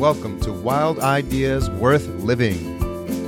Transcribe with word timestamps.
welcome 0.00 0.40
to 0.40 0.50
Wild 0.50 0.98
Ideas 1.00 1.68
Worth 1.68 2.06
Living. 2.24 2.56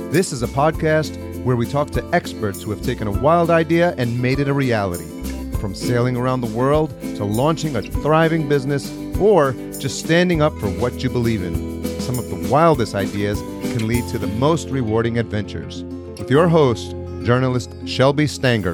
This 0.09 0.31
is 0.31 0.41
a 0.41 0.47
podcast 0.47 1.15
where 1.43 1.55
we 1.55 1.67
talk 1.67 1.91
to 1.91 2.03
experts 2.15 2.63
who 2.63 2.71
have 2.71 2.81
taken 2.81 3.07
a 3.07 3.11
wild 3.11 3.51
idea 3.51 3.93
and 3.99 4.19
made 4.19 4.39
it 4.39 4.47
a 4.47 4.53
reality. 4.53 5.05
From 5.59 5.75
sailing 5.75 6.17
around 6.17 6.41
the 6.41 6.47
world 6.47 6.89
to 7.15 7.25
launching 7.25 7.75
a 7.75 7.83
thriving 7.83 8.49
business 8.49 8.91
or 9.19 9.51
just 9.77 9.99
standing 9.99 10.41
up 10.41 10.51
for 10.57 10.67
what 10.67 11.03
you 11.03 11.11
believe 11.11 11.43
in. 11.43 11.83
Some 12.01 12.17
of 12.17 12.27
the 12.31 12.49
wildest 12.49 12.95
ideas 12.95 13.39
can 13.39 13.87
lead 13.87 14.07
to 14.07 14.17
the 14.17 14.25
most 14.25 14.69
rewarding 14.69 15.19
adventures. 15.19 15.83
With 16.17 16.31
your 16.31 16.47
host, 16.47 16.95
journalist 17.23 17.71
Shelby 17.85 18.25
Stanger. 18.25 18.73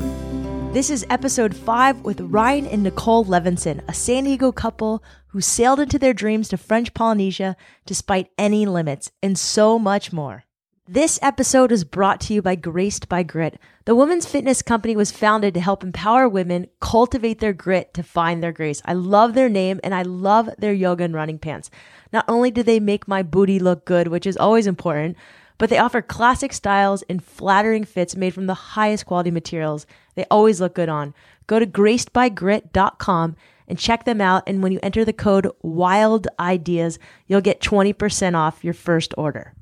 This 0.71 0.91
is 0.91 1.04
episode 1.09 1.55
five 1.55 2.01
with 2.01 2.21
Ryan 2.21 2.67
and 2.67 2.83
Nicole 2.83 3.25
Levinson, 3.25 3.81
a 3.88 3.93
San 3.93 4.25
Diego 4.25 4.51
couple 4.51 5.04
who 5.29 5.41
sailed 5.41 5.79
into 5.79 5.97
their 5.97 6.13
dreams 6.13 6.47
to 6.49 6.57
French 6.57 6.93
Polynesia 6.93 7.57
despite 7.88 8.29
any 8.38 8.68
limits, 8.68 9.11
and 9.23 9.36
so 9.36 9.79
much 9.79 10.14
more. 10.14 10.45
This 10.87 11.18
episode 11.23 11.71
is 11.71 11.83
brought 11.83 12.21
to 12.21 12.36
you 12.36 12.43
by 12.43 12.54
Graced 12.54 13.09
by 13.09 13.23
Grit. 13.23 13.59
The 13.86 13.95
women's 13.95 14.28
fitness 14.28 14.61
company 14.61 14.95
was 14.95 15.11
founded 15.11 15.55
to 15.55 15.59
help 15.59 15.83
empower 15.83 16.29
women 16.29 16.68
cultivate 16.79 17.39
their 17.39 17.51
grit 17.51 17.92
to 17.95 18.04
find 18.04 18.43
their 18.43 18.51
grace. 18.51 18.79
I 18.86 18.93
love 18.93 19.33
their 19.33 19.50
name 19.50 19.79
and 19.83 19.95
I 19.95 20.04
love 20.04 20.51
their 20.59 20.73
yoga 20.73 21.04
and 21.04 21.15
running 21.15 21.39
pants. 21.39 21.71
Not 22.14 22.25
only 22.28 22.51
do 22.51 22.61
they 22.61 22.79
make 22.79 23.07
my 23.07 23.23
booty 23.23 23.57
look 23.57 23.86
good, 23.86 24.07
which 24.07 24.28
is 24.28 24.37
always 24.37 24.67
important, 24.67 25.17
but 25.59 25.70
they 25.70 25.78
offer 25.78 26.01
classic 26.01 26.54
styles 26.54 27.04
and 27.04 27.23
flattering 27.23 27.83
fits 27.83 28.15
made 28.15 28.33
from 28.33 28.47
the 28.47 28.54
highest 28.54 29.06
quality 29.06 29.29
materials. 29.29 29.86
They 30.19 30.25
always 30.29 30.59
look 30.59 30.75
good 30.75 30.89
on. 30.89 31.14
Go 31.47 31.59
to 31.59 31.65
gracedbygrit.com 31.65 33.38
and 33.69 33.80
check 33.80 34.03
them 34.03 34.19
out. 34.19 34.44
And 34.47 34.61
when 34.61 34.73
you 34.73 34.80
enter 34.83 35.05
the 35.05 35.14
code 35.14 35.50
WILD 35.61 36.28
IDEAS, 36.38 37.00
you'll 37.28 37.39
get 37.39 37.61
20% 37.61 38.36
off 38.36 38.61
your 38.61 38.73
first 38.73 39.14
order. 39.17 39.53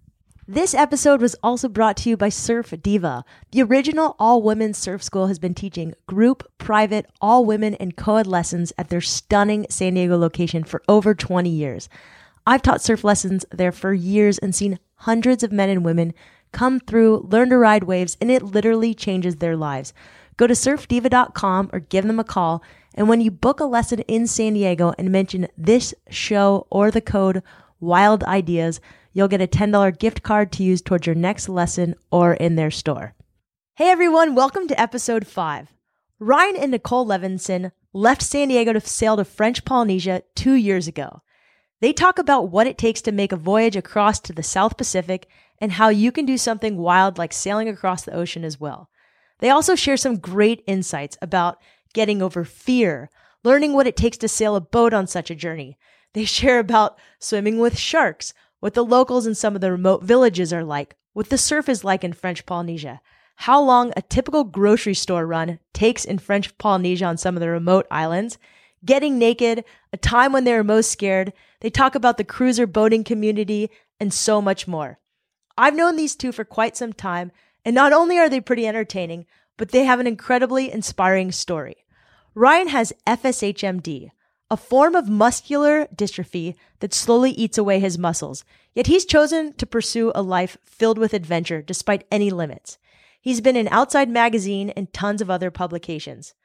This 0.48 0.74
episode 0.74 1.22
was 1.22 1.36
also 1.44 1.70
brought 1.70 1.96
to 1.98 2.10
you 2.10 2.18
by 2.18 2.30
Surf 2.30 2.74
Diva. 2.82 3.24
The 3.52 3.62
original 3.62 4.16
all 4.18 4.42
women 4.42 4.74
surf 4.74 5.04
school 5.04 5.28
has 5.28 5.38
been 5.38 5.54
teaching 5.54 5.94
group, 6.08 6.52
private, 6.58 7.06
all 7.22 7.46
women, 7.46 7.76
and 7.76 7.96
co 7.96 8.16
ed 8.16 8.26
lessons 8.26 8.74
at 8.80 8.90
their 8.90 9.00
stunning 9.00 9.68
San 9.70 9.94
Diego 9.94 10.18
location 10.18 10.64
for 10.64 10.82
over 10.88 11.14
20 11.14 11.52
years. 11.52 11.88
I've 12.48 12.64
taught 12.64 12.82
surf 12.82 13.04
lessons 13.04 13.46
there 13.52 13.72
for 13.72 13.94
years 13.94 14.40
and 14.40 14.56
seen 14.56 14.80
hundreds 14.96 15.44
of 15.44 15.52
men 15.52 15.70
and 15.70 15.86
women 15.86 16.16
come 16.52 16.80
through, 16.80 17.28
learn 17.30 17.50
to 17.50 17.58
ride 17.60 17.84
waves, 17.84 18.18
and 18.20 18.32
it 18.32 18.42
literally 18.42 18.96
changes 18.96 19.36
their 19.36 19.56
lives. 19.56 19.94
Go 20.38 20.46
to 20.46 20.54
surfdiva.com 20.54 21.72
or 21.74 21.80
give 21.80 22.06
them 22.06 22.20
a 22.20 22.24
call. 22.24 22.64
And 22.94 23.10
when 23.10 23.22
you 23.22 23.32
book 23.32 23.60
a 23.60 23.66
lesson 23.66 24.00
in 24.02 24.28
San 24.28 24.54
Diego 24.54 24.94
and 24.98 25.12
mention 25.12 25.48
this 25.58 25.96
show 26.10 26.68
or 26.70 26.92
the 26.92 27.02
code 27.02 27.42
WILD 27.80 28.24
IDEAS, 28.24 28.80
you'll 29.14 29.28
get 29.28 29.42
a 29.42 29.48
$10 29.48 29.98
gift 29.98 30.22
card 30.22 30.52
to 30.54 30.64
use 30.64 30.82
towards 30.82 31.08
your 31.08 31.16
next 31.16 31.50
lesson 31.50 31.96
or 32.12 32.34
in 32.36 32.56
their 32.56 32.70
store. 32.70 33.16
Hey 33.76 33.90
everyone, 33.90 34.36
welcome 34.36 34.68
to 34.68 34.80
episode 34.80 35.26
five. 35.26 35.74
Ryan 36.20 36.56
and 36.56 36.72
Nicole 36.72 37.06
Levinson 37.06 37.72
left 37.94 38.22
San 38.22 38.48
Diego 38.48 38.74
to 38.74 38.80
sail 38.80 39.18
to 39.18 39.26
French 39.26 39.66
Polynesia 39.66 40.22
two 40.36 40.54
years 40.54 40.88
ago. 40.88 41.22
They 41.82 41.94
talk 41.94 42.18
about 42.20 42.50
what 42.50 42.68
it 42.68 42.78
takes 42.78 43.02
to 43.04 43.12
make 43.12 43.32
a 43.32 43.38
voyage 43.38 43.76
across 43.76 44.20
to 44.22 44.34
the 44.34 44.44
South 44.44 44.78
Pacific 44.78 45.28
and 45.60 45.74
how 45.74 45.90
you 45.90 46.12
can 46.12 46.26
do 46.26 46.38
something 46.38 46.78
wild 46.78 47.18
like 47.18 47.34
sailing 47.34 47.70
across 47.70 48.04
the 48.04 48.14
ocean 48.14 48.44
as 48.44 48.60
well. 48.60 48.90
They 49.40 49.50
also 49.50 49.76
share 49.76 49.98
some 49.98 50.18
great 50.18 50.64
insights 50.68 51.18
about 51.22 51.62
getting 51.94 52.22
over 52.22 52.44
fear, 52.44 53.10
learning 53.44 53.74
what 53.74 53.88
it 53.88 53.96
takes 53.96 54.18
to 54.18 54.28
sail 54.28 54.56
a 54.56 54.62
boat 54.62 54.94
on 54.94 55.08
such 55.08 55.30
a 55.30 55.36
journey. 55.36 55.78
They 56.14 56.26
share 56.38 56.60
about 56.60 56.98
swimming 57.20 57.60
with 57.60 57.78
sharks, 57.78 58.34
what 58.60 58.74
the 58.74 58.86
locals 58.86 59.28
in 59.28 59.36
some 59.36 59.56
of 59.56 59.62
the 59.62 59.72
remote 59.72 60.04
villages 60.04 60.52
are 60.52 60.64
like, 60.64 60.96
what 61.14 61.30
the 61.30 61.38
surf 61.38 61.70
is 61.70 61.84
like 61.84 62.04
in 62.04 62.14
French 62.14 62.46
Polynesia, 62.46 63.02
how 63.36 63.62
long 63.62 63.94
a 63.96 64.02
typical 64.02 64.44
grocery 64.44 64.96
store 64.96 65.26
run 65.26 65.60
takes 65.74 66.06
in 66.06 66.18
French 66.18 66.58
Polynesia 66.58 67.06
on 67.06 67.18
some 67.18 67.36
of 67.36 67.40
the 67.40 67.50
remote 67.50 67.86
islands, 67.92 68.38
getting 68.84 69.18
naked, 69.18 69.64
a 69.94 69.98
time 69.98 70.32
when 70.32 70.44
they 70.44 70.54
were 70.54 70.64
most 70.64 70.92
scared. 70.92 71.34
They 71.62 71.70
talk 71.70 71.96
about 71.96 72.18
the 72.18 72.24
cruiser 72.24 72.68
boating 72.68 73.04
community 73.04 73.70
and 74.00 74.14
so 74.14 74.42
much 74.42 74.68
more. 74.68 75.00
I've 75.58 75.76
known 75.76 75.96
these 75.96 76.16
two 76.16 76.32
for 76.32 76.46
quite 76.46 76.78
some 76.78 76.94
time, 76.94 77.32
and 77.68 77.76
not 77.76 77.92
only 77.92 78.18
are 78.18 78.30
they 78.30 78.40
pretty 78.40 78.66
entertaining, 78.66 79.26
but 79.58 79.72
they 79.72 79.84
have 79.84 80.00
an 80.00 80.08
incredibly 80.08 80.72
inspiring 80.72 81.34
story. 81.34 81.76
Ryan 82.34 82.70
has 82.70 82.94
FSHMD, 83.06 84.12
a 84.50 84.56
form 84.56 84.96
of 84.96 85.10
muscular 85.10 85.86
dystrophy 85.88 86.56
that 86.80 86.94
slowly 86.94 87.32
eats 87.32 87.58
away 87.58 87.82
his 87.82 87.98
muscles, 87.98 88.46
yet 88.74 88.88
he's 88.88 89.04
chosen 89.04 89.52
to 89.56 89.66
pursue 89.66 90.14
a 90.16 90.22
life 90.22 90.58
filled 90.64 90.98
with 90.98 91.14
adventure 91.14 91.62
despite 91.62 92.08
any 92.10 92.30
limits. 92.30 92.78
He's 93.20 93.42
been 93.42 93.58
in 93.58 93.68
Outside 93.68 94.10
Magazine 94.10 94.70
and 94.70 94.94
tons 94.94 95.22
of 95.22 95.30
other 95.30 95.52
publications. 95.52 96.36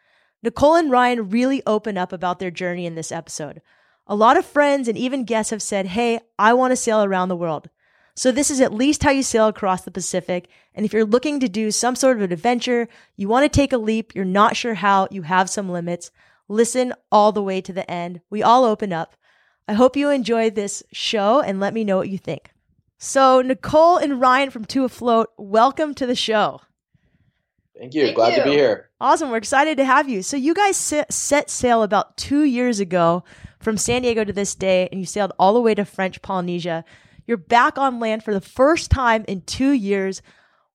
Nicole 0.43 0.75
and 0.75 0.91
Ryan 0.91 1.31
really 1.31 1.63
open 1.69 1.97
up 1.97 2.13
about 2.13 2.41
their 2.41 2.51
journey 2.51 2.85
in 2.85 2.97
this 2.97 3.13
episode. 3.13 3.63
A 4.09 4.17
lot 4.17 4.37
of 4.37 4.45
friends 4.45 4.89
and 4.89 4.99
even 4.99 5.23
guests 5.23 5.51
have 5.51 5.63
said, 5.63 5.87
Hey, 5.87 6.19
I 6.37 6.53
want 6.53 6.73
to 6.73 6.77
sail 6.77 7.05
around 7.05 7.29
the 7.29 7.37
world. 7.37 7.71
So 8.15 8.31
this 8.31 8.51
is 8.51 8.61
at 8.61 8.75
least 8.75 9.03
how 9.03 9.11
you 9.11 9.23
sail 9.23 9.47
across 9.47 9.83
the 9.83 9.91
Pacific. 9.91 10.49
And 10.75 10.85
if 10.85 10.93
you're 10.93 11.05
looking 11.05 11.41
to 11.41 11.49
do 11.49 11.71
some 11.71 11.97
sort 11.97 12.17
of 12.17 12.23
an 12.23 12.33
adventure, 12.33 12.89
you 13.17 13.29
want 13.29 13.45
to 13.45 13.49
take 13.49 13.73
a 13.73 13.79
leap, 13.79 14.15
you're 14.15 14.25
not 14.25 14.57
sure 14.57 14.75
how, 14.75 15.09
you 15.11 15.23
have 15.23 15.49
some 15.49 15.71
limits, 15.71 16.11
listen 16.49 16.93
all 17.11 17.33
the 17.33 17.43
way 17.43 17.61
to 17.63 17.73
the 17.73 17.91
end. 17.91 18.21
We 18.29 18.43
all 18.43 18.65
open 18.65 18.93
up. 18.93 19.17
I 19.67 19.73
hope 19.75 19.97
you 19.97 20.11
enjoy 20.11 20.51
this 20.51 20.83
show 20.93 21.41
and 21.41 21.61
let 21.61 21.73
me 21.73 21.85
know 21.85 21.97
what 21.97 22.11
you 22.11 22.19
think. 22.19 22.51
So, 22.99 23.41
Nicole 23.41 23.97
and 23.97 24.21
Ryan 24.21 24.51
from 24.51 24.65
Two 24.65 24.85
Afloat, 24.85 25.29
welcome 25.37 25.95
to 25.95 26.07
the 26.07 26.15
show. 26.15 26.61
Thank 27.77 27.95
you. 27.95 28.05
Thank 28.05 28.17
Glad 28.17 28.33
you. 28.35 28.39
to 28.39 28.45
be 28.45 28.51
here. 28.51 28.91
Awesome. 29.01 29.31
We're 29.31 29.39
excited 29.39 29.77
to 29.79 29.85
have 29.85 30.09
you. 30.09 30.23
So, 30.23 30.37
you 30.37 30.55
guys 30.55 30.77
set 30.77 31.51
sail 31.51 31.83
about 31.83 32.17
two 32.17 32.45
years 32.45 32.79
ago 32.79 33.25
from 33.59 33.77
San 33.77 34.03
Diego 34.03 34.23
to 34.23 34.33
this 34.33 34.55
day, 34.55 34.89
and 34.93 35.01
you 35.01 35.07
sailed 35.07 35.33
all 35.39 35.55
the 35.55 35.61
way 35.61 35.75
to 35.75 35.85
French 35.85 36.23
Polynesia. 36.23 36.85
You're 37.27 37.37
back 37.37 37.79
on 37.79 38.01
land 38.01 38.25
for 38.25 38.35
the 38.35 38.41
first 38.41 38.91
time 38.91 39.25
in 39.29 39.43
two 39.43 39.73
years. 39.73 40.23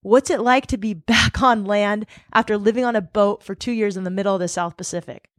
What's 0.02 0.30
it 0.30 0.40
like 0.40 0.68
to 0.68 0.78
be 0.78 0.94
back 0.94 1.42
on 1.42 1.66
land 1.66 2.06
after 2.34 2.58
living 2.58 2.86
on 2.86 2.96
a 2.96 3.02
boat 3.02 3.44
for 3.44 3.56
two 3.56 3.72
years 3.72 3.98
in 3.98 4.04
the 4.04 4.10
middle 4.10 4.36
of 4.36 4.40
the 4.40 4.48
South 4.48 4.78
Pacific? 4.78 5.30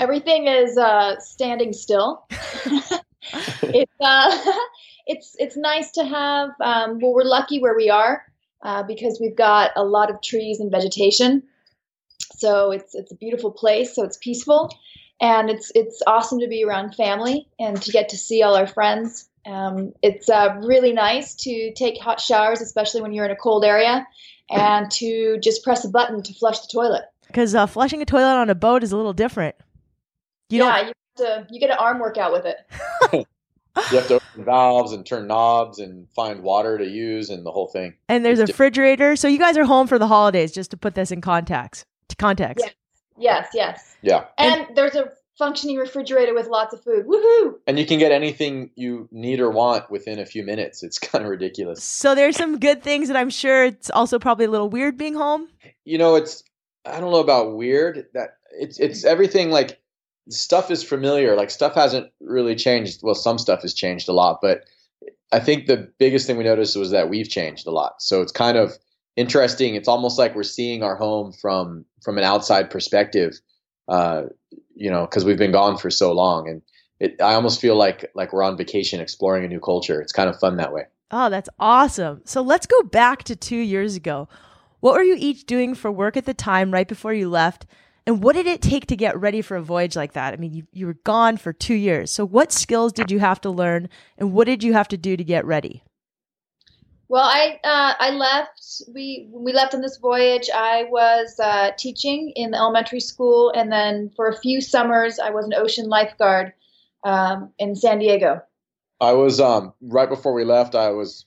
Everything 0.00 0.46
is 0.46 0.76
uh, 0.76 1.18
standing 1.18 1.72
still. 1.72 2.26
it's 2.30 3.92
uh, 4.00 4.52
it's 5.06 5.34
it's 5.38 5.56
nice 5.56 5.90
to 5.92 6.04
have. 6.04 6.50
Um, 6.60 6.98
well, 7.00 7.14
we're 7.14 7.24
lucky 7.24 7.60
where 7.60 7.74
we 7.74 7.88
are 7.88 8.22
uh, 8.62 8.82
because 8.82 9.18
we've 9.20 9.36
got 9.36 9.70
a 9.76 9.84
lot 9.84 10.10
of 10.10 10.20
trees 10.20 10.60
and 10.60 10.70
vegetation. 10.70 11.42
So 12.36 12.70
it's 12.70 12.94
it's 12.94 13.12
a 13.12 13.16
beautiful 13.16 13.50
place. 13.50 13.94
So 13.94 14.04
it's 14.04 14.18
peaceful, 14.18 14.70
and 15.20 15.48
it's 15.48 15.72
it's 15.74 16.02
awesome 16.06 16.40
to 16.40 16.48
be 16.48 16.64
around 16.64 16.94
family 16.94 17.48
and 17.58 17.80
to 17.82 17.90
get 17.90 18.10
to 18.10 18.16
see 18.16 18.42
all 18.42 18.56
our 18.56 18.66
friends. 18.66 19.28
Um, 19.48 19.92
it's 20.02 20.28
uh, 20.28 20.60
really 20.62 20.92
nice 20.92 21.34
to 21.36 21.72
take 21.74 22.00
hot 22.00 22.20
showers, 22.20 22.60
especially 22.60 23.00
when 23.00 23.12
you're 23.12 23.24
in 23.24 23.30
a 23.30 23.36
cold 23.36 23.64
area, 23.64 24.06
and 24.50 24.90
to 24.92 25.38
just 25.42 25.64
press 25.64 25.84
a 25.84 25.88
button 25.88 26.22
to 26.22 26.34
flush 26.34 26.60
the 26.60 26.68
toilet. 26.70 27.04
Because 27.26 27.54
uh, 27.54 27.66
flushing 27.66 28.02
a 28.02 28.04
toilet 28.04 28.36
on 28.36 28.50
a 28.50 28.54
boat 28.54 28.82
is 28.82 28.92
a 28.92 28.96
little 28.96 29.12
different. 29.12 29.54
You 30.50 30.58
yeah, 30.58 30.76
don't, 30.76 30.86
you 30.86 30.92
have 31.26 31.46
to, 31.46 31.54
you 31.54 31.60
get 31.60 31.70
an 31.70 31.76
arm 31.78 31.98
workout 31.98 32.32
with 32.32 32.44
it. 32.46 33.26
You 33.92 33.98
have 33.98 34.08
to 34.08 34.14
open 34.14 34.44
valves 34.44 34.92
and 34.92 35.06
turn 35.06 35.28
knobs 35.28 35.78
and 35.78 36.10
find 36.10 36.42
water 36.42 36.78
to 36.78 36.84
use 36.84 37.30
and 37.30 37.46
the 37.46 37.52
whole 37.52 37.68
thing. 37.68 37.94
and 38.08 38.24
there's 38.24 38.40
a 38.40 38.42
It's 38.42 38.50
di- 38.50 38.54
refrigerator. 38.54 39.14
So 39.14 39.28
you 39.28 39.38
guys 39.38 39.56
are 39.56 39.64
home 39.64 39.86
for 39.86 40.00
the 40.00 40.08
holidays, 40.08 40.50
just 40.50 40.72
to 40.72 40.76
put 40.76 40.96
this 40.96 41.12
in 41.12 41.20
context. 41.20 41.84
To 42.08 42.16
context. 42.16 42.64
Yeah. 42.64 42.72
Yes, 43.16 43.48
yes. 43.54 43.96
Yeah. 44.02 44.24
And, 44.36 44.66
there's 44.74 44.96
a 44.96 45.12
functioning 45.38 45.76
refrigerator 45.76 46.34
with 46.34 46.48
lots 46.48 46.74
of 46.74 46.82
food. 46.82 47.06
Woohoo! 47.06 47.54
And 47.66 47.78
you 47.78 47.86
can 47.86 47.98
get 47.98 48.12
anything 48.12 48.70
you 48.74 49.08
need 49.12 49.40
or 49.40 49.50
want 49.50 49.90
within 49.90 50.18
a 50.18 50.26
few 50.26 50.42
minutes. 50.42 50.82
It's 50.82 50.98
kind 50.98 51.24
of 51.24 51.30
ridiculous. 51.30 51.82
So 51.82 52.14
there's 52.14 52.36
some 52.36 52.58
good 52.58 52.82
things 52.82 53.08
that 53.08 53.16
I'm 53.16 53.30
sure 53.30 53.64
it's 53.64 53.90
also 53.90 54.18
probably 54.18 54.46
a 54.46 54.50
little 54.50 54.68
weird 54.68 54.98
being 54.98 55.14
home. 55.14 55.48
You 55.84 55.98
know, 55.98 56.16
it's 56.16 56.42
I 56.84 57.00
don't 57.00 57.12
know 57.12 57.20
about 57.20 57.56
weird 57.56 58.06
that 58.14 58.36
it's 58.50 58.78
it's 58.78 59.04
everything 59.04 59.50
like 59.50 59.80
stuff 60.30 60.70
is 60.70 60.82
familiar. 60.82 61.36
Like 61.36 61.50
stuff 61.50 61.74
hasn't 61.74 62.10
really 62.20 62.54
changed. 62.54 63.00
Well, 63.02 63.14
some 63.14 63.38
stuff 63.38 63.62
has 63.62 63.74
changed 63.74 64.08
a 64.08 64.12
lot, 64.12 64.40
but 64.42 64.64
I 65.32 65.40
think 65.40 65.66
the 65.66 65.90
biggest 65.98 66.26
thing 66.26 66.36
we 66.36 66.44
noticed 66.44 66.76
was 66.76 66.90
that 66.90 67.08
we've 67.08 67.28
changed 67.28 67.66
a 67.66 67.70
lot. 67.70 68.00
So 68.00 68.22
it's 68.22 68.32
kind 68.32 68.56
of 68.56 68.72
interesting. 69.16 69.74
It's 69.74 69.88
almost 69.88 70.18
like 70.18 70.34
we're 70.34 70.42
seeing 70.42 70.82
our 70.82 70.96
home 70.96 71.32
from 71.32 71.84
from 72.02 72.18
an 72.18 72.24
outside 72.24 72.70
perspective, 72.70 73.38
uh, 73.88 74.24
you 74.78 74.90
know, 74.90 75.02
because 75.02 75.24
we've 75.24 75.38
been 75.38 75.52
gone 75.52 75.76
for 75.76 75.90
so 75.90 76.12
long, 76.12 76.48
and 76.48 76.62
it, 77.00 77.20
I 77.20 77.34
almost 77.34 77.60
feel 77.60 77.76
like 77.76 78.10
like 78.14 78.32
we're 78.32 78.42
on 78.42 78.56
vacation 78.56 79.00
exploring 79.00 79.44
a 79.44 79.48
new 79.48 79.60
culture. 79.60 80.00
It's 80.00 80.12
kind 80.12 80.28
of 80.28 80.38
fun 80.38 80.56
that 80.56 80.72
way. 80.72 80.84
Oh, 81.10 81.30
that's 81.30 81.48
awesome. 81.58 82.22
So 82.24 82.42
let's 82.42 82.66
go 82.66 82.82
back 82.82 83.24
to 83.24 83.36
two 83.36 83.56
years 83.56 83.96
ago. 83.96 84.28
What 84.80 84.94
were 84.94 85.02
you 85.02 85.16
each 85.18 85.46
doing 85.46 85.74
for 85.74 85.90
work 85.90 86.16
at 86.16 86.26
the 86.26 86.34
time 86.34 86.72
right 86.72 86.86
before 86.86 87.12
you 87.12 87.28
left? 87.28 87.66
And 88.06 88.22
what 88.22 88.36
did 88.36 88.46
it 88.46 88.62
take 88.62 88.86
to 88.86 88.96
get 88.96 89.20
ready 89.20 89.42
for 89.42 89.56
a 89.56 89.62
voyage 89.62 89.96
like 89.96 90.12
that? 90.14 90.32
I 90.32 90.36
mean, 90.38 90.54
you, 90.54 90.66
you 90.72 90.86
were 90.86 90.98
gone 91.04 91.36
for 91.36 91.52
two 91.52 91.74
years. 91.74 92.10
So, 92.10 92.24
what 92.24 92.52
skills 92.52 92.92
did 92.92 93.10
you 93.10 93.18
have 93.18 93.40
to 93.42 93.50
learn, 93.50 93.88
and 94.16 94.32
what 94.32 94.46
did 94.46 94.62
you 94.62 94.72
have 94.72 94.88
to 94.88 94.96
do 94.96 95.16
to 95.16 95.24
get 95.24 95.44
ready? 95.44 95.82
Well, 97.08 97.24
I 97.24 97.58
uh, 97.64 97.94
I 97.98 98.10
left. 98.10 98.82
We 98.92 99.28
we 99.32 99.52
left 99.52 99.74
on 99.74 99.80
this 99.80 99.96
voyage, 99.96 100.50
I 100.54 100.84
was 100.90 101.40
uh, 101.42 101.70
teaching 101.78 102.32
in 102.36 102.50
the 102.50 102.58
elementary 102.58 103.00
school, 103.00 103.50
and 103.56 103.72
then 103.72 104.10
for 104.14 104.28
a 104.28 104.36
few 104.36 104.60
summers, 104.60 105.18
I 105.18 105.30
was 105.30 105.46
an 105.46 105.54
ocean 105.54 105.88
lifeguard 105.88 106.52
um, 107.04 107.50
in 107.58 107.74
San 107.74 107.98
Diego. 107.98 108.42
I 109.00 109.12
was 109.12 109.40
um, 109.40 109.72
right 109.80 110.08
before 110.08 110.34
we 110.34 110.44
left. 110.44 110.74
I 110.74 110.90
was 110.90 111.24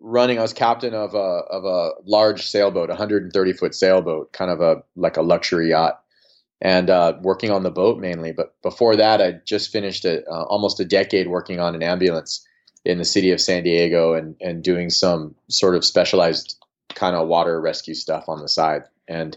running. 0.00 0.38
I 0.38 0.42
was 0.42 0.52
captain 0.52 0.94
of 0.94 1.14
a 1.14 1.18
of 1.18 1.64
a 1.64 1.92
large 2.06 2.46
sailboat, 2.48 2.88
130 2.88 3.52
foot 3.52 3.74
sailboat, 3.74 4.32
kind 4.32 4.50
of 4.50 4.60
a 4.60 4.82
like 4.96 5.16
a 5.16 5.22
luxury 5.22 5.70
yacht, 5.70 6.02
and 6.60 6.90
uh, 6.90 7.16
working 7.22 7.52
on 7.52 7.62
the 7.62 7.70
boat 7.70 8.00
mainly. 8.00 8.32
But 8.32 8.60
before 8.62 8.96
that, 8.96 9.20
I 9.22 9.34
just 9.44 9.70
finished 9.70 10.04
a, 10.04 10.26
uh, 10.28 10.42
almost 10.44 10.80
a 10.80 10.84
decade 10.84 11.28
working 11.28 11.60
on 11.60 11.76
an 11.76 11.84
ambulance 11.84 12.44
in 12.84 12.98
the 12.98 13.04
city 13.04 13.30
of 13.30 13.40
San 13.40 13.62
Diego 13.62 14.14
and 14.14 14.36
and 14.40 14.62
doing 14.62 14.90
some 14.90 15.34
sort 15.48 15.74
of 15.74 15.84
specialized 15.84 16.56
kind 16.94 17.16
of 17.16 17.28
water 17.28 17.60
rescue 17.60 17.94
stuff 17.94 18.28
on 18.28 18.40
the 18.40 18.48
side. 18.48 18.82
And 19.08 19.36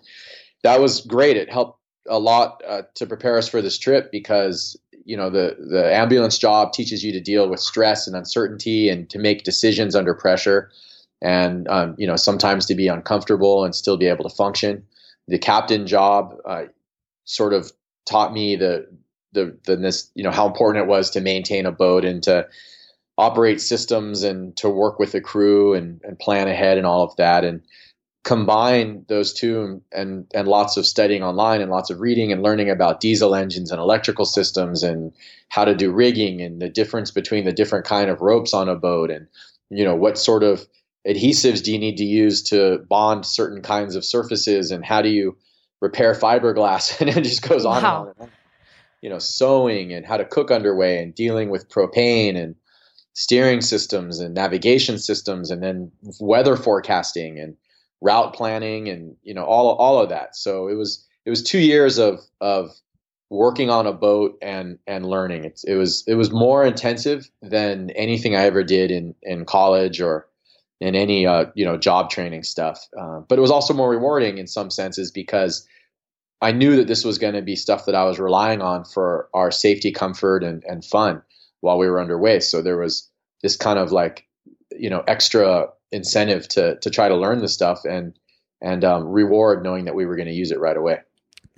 that 0.63 0.79
was 0.79 1.01
great. 1.01 1.37
It 1.37 1.51
helped 1.51 1.79
a 2.07 2.19
lot 2.19 2.61
uh, 2.67 2.83
to 2.95 3.05
prepare 3.05 3.37
us 3.37 3.47
for 3.47 3.61
this 3.61 3.77
trip 3.77 4.11
because 4.11 4.77
you 5.05 5.17
know 5.17 5.29
the 5.29 5.55
the 5.59 5.93
ambulance 5.93 6.37
job 6.37 6.73
teaches 6.73 7.03
you 7.03 7.11
to 7.11 7.19
deal 7.19 7.49
with 7.49 7.59
stress 7.59 8.07
and 8.07 8.15
uncertainty 8.15 8.89
and 8.89 9.09
to 9.09 9.19
make 9.19 9.43
decisions 9.43 9.95
under 9.95 10.13
pressure 10.13 10.69
and 11.21 11.67
um, 11.67 11.95
you 11.97 12.07
know 12.07 12.15
sometimes 12.15 12.65
to 12.65 12.75
be 12.75 12.87
uncomfortable 12.87 13.63
and 13.63 13.75
still 13.75 13.97
be 13.97 14.07
able 14.07 14.27
to 14.27 14.35
function 14.35 14.83
the 15.27 15.37
captain 15.37 15.87
job 15.87 16.35
uh, 16.45 16.63
sort 17.25 17.53
of 17.53 17.71
taught 18.05 18.33
me 18.33 18.55
the 18.55 18.87
the 19.33 19.57
the 19.65 19.75
this 19.75 20.09
you 20.15 20.23
know 20.23 20.31
how 20.31 20.47
important 20.47 20.83
it 20.83 20.87
was 20.87 21.09
to 21.09 21.21
maintain 21.21 21.65
a 21.65 21.71
boat 21.71 22.05
and 22.05 22.23
to 22.23 22.47
operate 23.17 23.61
systems 23.61 24.23
and 24.23 24.55
to 24.57 24.69
work 24.69 24.99
with 24.99 25.11
the 25.11 25.21
crew 25.21 25.73
and, 25.73 26.01
and 26.03 26.17
plan 26.17 26.47
ahead 26.47 26.77
and 26.77 26.87
all 26.87 27.03
of 27.03 27.15
that 27.17 27.43
and 27.43 27.61
combine 28.23 29.05
those 29.09 29.33
two 29.33 29.81
and 29.91 30.25
and 30.33 30.47
lots 30.47 30.77
of 30.77 30.85
studying 30.85 31.23
online 31.23 31.61
and 31.61 31.69
lots 31.69 31.89
of 31.89 31.99
reading 31.99 32.31
and 32.31 32.41
learning 32.41 32.69
about 32.69 33.01
diesel 33.01 33.35
engines 33.35 33.69
and 33.69 33.81
electrical 33.81 34.25
systems 34.25 34.81
and 34.81 35.11
how 35.49 35.65
to 35.65 35.75
do 35.75 35.91
rigging 35.91 36.41
and 36.41 36.61
the 36.61 36.69
difference 36.69 37.11
between 37.11 37.43
the 37.43 37.51
different 37.51 37.85
kind 37.85 38.09
of 38.09 38.21
ropes 38.21 38.53
on 38.53 38.69
a 38.69 38.75
boat 38.75 39.11
and 39.11 39.27
you 39.69 39.83
know 39.83 39.95
what 39.95 40.17
sort 40.17 40.41
of 40.41 40.65
adhesives 41.05 41.61
do 41.61 41.73
you 41.73 41.79
need 41.79 41.97
to 41.97 42.05
use 42.05 42.41
to 42.41 42.77
bond 42.89 43.25
certain 43.25 43.61
kinds 43.61 43.95
of 43.95 44.05
surfaces 44.05 44.71
and 44.71 44.85
how 44.85 45.01
do 45.01 45.09
you 45.09 45.35
repair 45.81 46.13
fiberglass 46.13 46.99
and 47.01 47.09
it 47.09 47.23
just 47.23 47.47
goes 47.47 47.65
on 47.65 47.83
wow. 47.83 48.01
and 48.01 48.07
on 48.07 48.07
and 48.07 48.21
on 48.21 48.31
you 49.01 49.09
know 49.09 49.19
sewing 49.19 49.91
and 49.91 50.05
how 50.05 50.15
to 50.15 50.23
cook 50.23 50.49
underway 50.49 51.03
and 51.03 51.13
dealing 51.13 51.49
with 51.49 51.67
propane 51.67 52.37
and 52.41 52.55
steering 53.13 53.61
systems 53.61 54.19
and 54.19 54.33
navigation 54.33 54.97
systems 54.97 55.51
and 55.51 55.61
then 55.63 55.91
weather 56.19 56.55
forecasting 56.55 57.39
and 57.39 57.55
route 58.01 58.33
planning 58.33 58.89
and 58.89 59.15
you 59.23 59.33
know 59.33 59.45
all 59.45 59.75
all 59.75 59.99
of 59.99 60.09
that. 60.09 60.35
So 60.35 60.67
it 60.67 60.75
was 60.75 61.05
it 61.25 61.29
was 61.29 61.41
two 61.43 61.59
years 61.59 61.97
of 61.97 62.19
of 62.41 62.71
working 63.29 63.69
on 63.69 63.87
a 63.87 63.93
boat 63.93 64.37
and 64.41 64.77
and 64.87 65.05
learning. 65.05 65.45
It's, 65.45 65.63
it 65.63 65.75
was 65.75 66.03
it 66.07 66.15
was 66.15 66.31
more 66.31 66.65
intensive 66.65 67.29
than 67.41 67.89
anything 67.91 68.35
i 68.35 68.43
ever 68.43 68.63
did 68.63 68.91
in 68.91 69.15
in 69.21 69.45
college 69.45 70.01
or 70.01 70.27
in 70.81 70.95
any 70.95 71.25
uh, 71.25 71.45
you 71.55 71.65
know 71.65 71.77
job 71.77 72.09
training 72.09 72.43
stuff. 72.43 72.87
Uh, 72.99 73.19
but 73.29 73.37
it 73.37 73.41
was 73.41 73.51
also 73.51 73.73
more 73.73 73.89
rewarding 73.89 74.37
in 74.37 74.47
some 74.47 74.69
senses 74.69 75.11
because 75.11 75.67
i 76.41 76.51
knew 76.51 76.75
that 76.75 76.87
this 76.87 77.05
was 77.05 77.17
going 77.17 77.33
to 77.33 77.41
be 77.41 77.55
stuff 77.55 77.85
that 77.85 77.95
i 77.95 78.03
was 78.03 78.19
relying 78.19 78.61
on 78.61 78.83
for 78.83 79.29
our 79.33 79.51
safety 79.51 79.91
comfort 79.91 80.43
and, 80.43 80.63
and 80.67 80.83
fun 80.83 81.21
while 81.63 81.77
we 81.77 81.87
were 81.87 82.01
underway. 82.01 82.41
So 82.41 82.61
there 82.61 82.77
was 82.77 83.09
this 83.41 83.55
kind 83.55 83.79
of 83.79 83.93
like, 83.93 84.27
you 84.71 84.89
know, 84.89 85.01
extra 85.07 85.69
incentive 85.91 86.47
to 86.49 86.77
to 86.79 86.89
try 86.89 87.07
to 87.07 87.15
learn 87.15 87.39
the 87.39 87.47
stuff 87.47 87.85
and 87.85 88.13
and 88.61 88.83
um, 88.83 89.07
reward 89.07 89.63
knowing 89.63 89.85
that 89.85 89.95
we 89.95 90.05
were 90.05 90.15
going 90.15 90.27
to 90.27 90.33
use 90.33 90.51
it 90.51 90.59
right 90.59 90.75
away. 90.75 90.99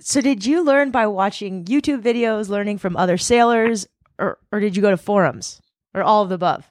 So 0.00 0.20
did 0.20 0.46
you 0.46 0.62
learn 0.64 0.90
by 0.90 1.06
watching 1.06 1.64
YouTube 1.64 2.02
videos, 2.02 2.48
learning 2.48 2.78
from 2.78 2.96
other 2.96 3.18
sailors, 3.18 3.88
or 4.18 4.38
or 4.52 4.60
did 4.60 4.76
you 4.76 4.82
go 4.82 4.90
to 4.90 4.96
forums, 4.96 5.60
or 5.92 6.02
all 6.04 6.22
of 6.22 6.28
the 6.28 6.36
above? 6.36 6.70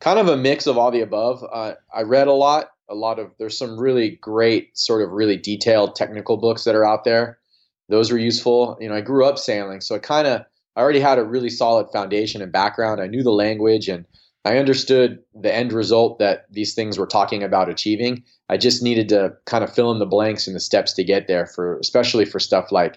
Kind 0.00 0.20
of 0.20 0.28
a 0.28 0.36
mix 0.36 0.68
of 0.68 0.78
all 0.78 0.92
the 0.92 1.00
above. 1.00 1.44
Uh, 1.52 1.74
I 1.92 2.02
read 2.02 2.28
a 2.28 2.32
lot. 2.32 2.70
A 2.88 2.94
lot 2.94 3.18
of 3.18 3.32
there's 3.38 3.58
some 3.58 3.78
really 3.78 4.10
great, 4.10 4.78
sort 4.78 5.02
of 5.02 5.10
really 5.10 5.36
detailed 5.36 5.96
technical 5.96 6.36
books 6.36 6.64
that 6.64 6.76
are 6.76 6.84
out 6.84 7.02
there. 7.02 7.38
Those 7.88 8.12
were 8.12 8.18
useful. 8.18 8.78
You 8.80 8.88
know, 8.88 8.94
I 8.94 9.00
grew 9.00 9.24
up 9.24 9.38
sailing, 9.38 9.80
so 9.80 9.96
I 9.96 9.98
kind 9.98 10.28
of 10.28 10.44
I 10.78 10.80
already 10.80 11.00
had 11.00 11.18
a 11.18 11.24
really 11.24 11.50
solid 11.50 11.88
foundation 11.90 12.40
and 12.40 12.52
background. 12.52 13.00
I 13.00 13.08
knew 13.08 13.24
the 13.24 13.32
language 13.32 13.88
and 13.88 14.04
I 14.44 14.58
understood 14.58 15.18
the 15.34 15.52
end 15.52 15.72
result 15.72 16.20
that 16.20 16.46
these 16.52 16.72
things 16.72 16.96
were 16.96 17.06
talking 17.06 17.42
about 17.42 17.68
achieving. 17.68 18.22
I 18.48 18.58
just 18.58 18.80
needed 18.80 19.08
to 19.08 19.34
kind 19.44 19.64
of 19.64 19.74
fill 19.74 19.90
in 19.90 19.98
the 19.98 20.06
blanks 20.06 20.46
and 20.46 20.54
the 20.54 20.60
steps 20.60 20.92
to 20.92 21.02
get 21.02 21.26
there 21.26 21.46
for 21.46 21.80
especially 21.80 22.24
for 22.24 22.38
stuff 22.38 22.70
like, 22.70 22.96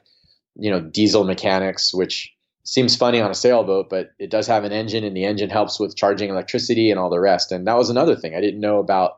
you 0.56 0.70
know, 0.70 0.80
diesel 0.80 1.24
mechanics, 1.24 1.92
which 1.92 2.32
seems 2.64 2.96
funny 2.96 3.20
on 3.20 3.32
a 3.32 3.36
sailboat, 3.36 3.90
but 3.90 4.12
it 4.20 4.30
does 4.30 4.46
have 4.46 4.64
an 4.64 4.72
engine 4.72 5.04
and 5.04 5.18
the 5.18 5.26
engine 5.26 5.50
helps 5.50 5.80
with 5.80 5.96
charging 5.96 6.30
electricity 6.30 6.92
and 6.92 7.00
all 7.00 7.10
the 7.10 7.20
rest. 7.20 7.52
And 7.52 7.66
that 7.66 7.78
was 7.78 7.90
another 7.90 8.16
thing. 8.16 8.36
I 8.36 8.42
didn't 8.42 8.62
know 8.62 8.78
about 8.78 9.18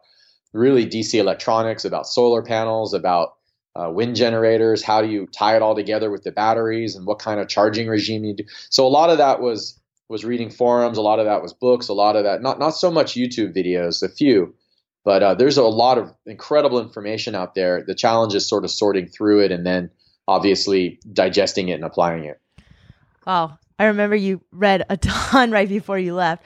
really 0.54 0.86
DC 0.86 1.20
electronics, 1.20 1.84
about 1.84 2.08
solar 2.08 2.42
panels, 2.42 2.94
about 2.94 3.34
uh, 3.76 3.90
wind 3.90 4.16
generators 4.16 4.84
how 4.84 5.02
do 5.02 5.10
you 5.10 5.28
tie 5.28 5.56
it 5.56 5.62
all 5.62 5.76
together 5.76 6.12
with 6.12 6.24
the 6.24 6.32
batteries 6.32 6.96
and 6.96 7.06
what 7.06 7.20
kind 7.20 7.40
of 7.40 7.48
charging 7.48 7.88
regime 7.88 8.24
you 8.24 8.36
do? 8.36 8.44
So 8.70 8.86
a 8.86 8.90
lot 8.90 9.10
of 9.10 9.18
that 9.18 9.42
was 9.42 9.80
was 10.10 10.26
reading 10.26 10.50
forums 10.50 10.98
a 10.98 11.02
lot 11.02 11.20
of 11.20 11.26
that 11.26 11.42
was 11.42 11.54
books 11.54 11.88
a 11.88 11.94
lot 11.94 12.16
of 12.16 12.24
that 12.24 12.42
not 12.42 12.60
not 12.60 12.72
so 12.72 12.92
much 12.92 13.14
youtube 13.14 13.56
videos 13.56 14.04
a 14.04 14.10
few 14.10 14.54
but 15.04 15.22
uh, 15.22 15.36
there's 15.36 15.58
a 15.58 15.64
lot 15.64 15.98
of 15.98 16.14
incredible 16.26 16.80
information 16.80 17.36
out 17.36 17.56
there. 17.56 17.84
The 17.86 17.96
challenge 17.96 18.36
is 18.36 18.48
sort 18.48 18.64
of 18.64 18.72
sorting 18.72 19.08
through 19.08 19.42
it 19.42 19.52
and 19.52 19.66
then 19.66 19.90
obviously 20.28 21.00
digesting 21.12 21.70
it 21.70 21.74
and 21.74 21.84
applying 21.84 22.26
it. 22.26 22.40
Wow. 23.28 23.58
I 23.78 23.86
remember 23.86 24.16
you 24.16 24.42
read 24.52 24.86
a 24.90 24.98
ton 24.98 25.52
right 25.52 25.68
before 25.68 26.00
you 26.00 26.14
left. 26.14 26.46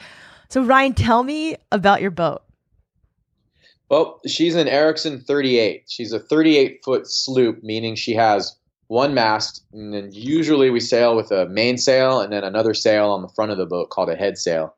So 0.50 0.64
ryan 0.64 0.94
tell 0.94 1.24
me 1.24 1.58
about 1.72 2.02
your 2.02 2.12
boat 2.12 2.42
well, 3.90 4.20
she's 4.28 4.56
an 4.56 4.68
Ericson 4.68 5.22
38. 5.22 5.86
She's 5.88 6.12
a 6.12 6.20
38 6.20 6.84
foot 6.84 7.08
sloop, 7.08 7.64
meaning 7.64 7.96
she 7.96 8.14
has 8.14 8.56
one 8.88 9.14
mast, 9.14 9.66
and 9.74 9.94
then 9.94 10.10
usually 10.12 10.70
we 10.70 10.80
sail 10.80 11.16
with 11.16 11.32
a 11.32 11.48
mainsail 11.48 12.22
and 12.22 12.32
then 12.32 12.44
another 12.44 12.74
sail 12.74 13.10
on 13.10 13.22
the 13.22 13.30
front 13.30 13.52
of 13.52 13.58
the 13.58 13.66
boat 13.66 13.90
called 13.90 14.10
a 14.10 14.16
head 14.16 14.38
sail. 14.38 14.74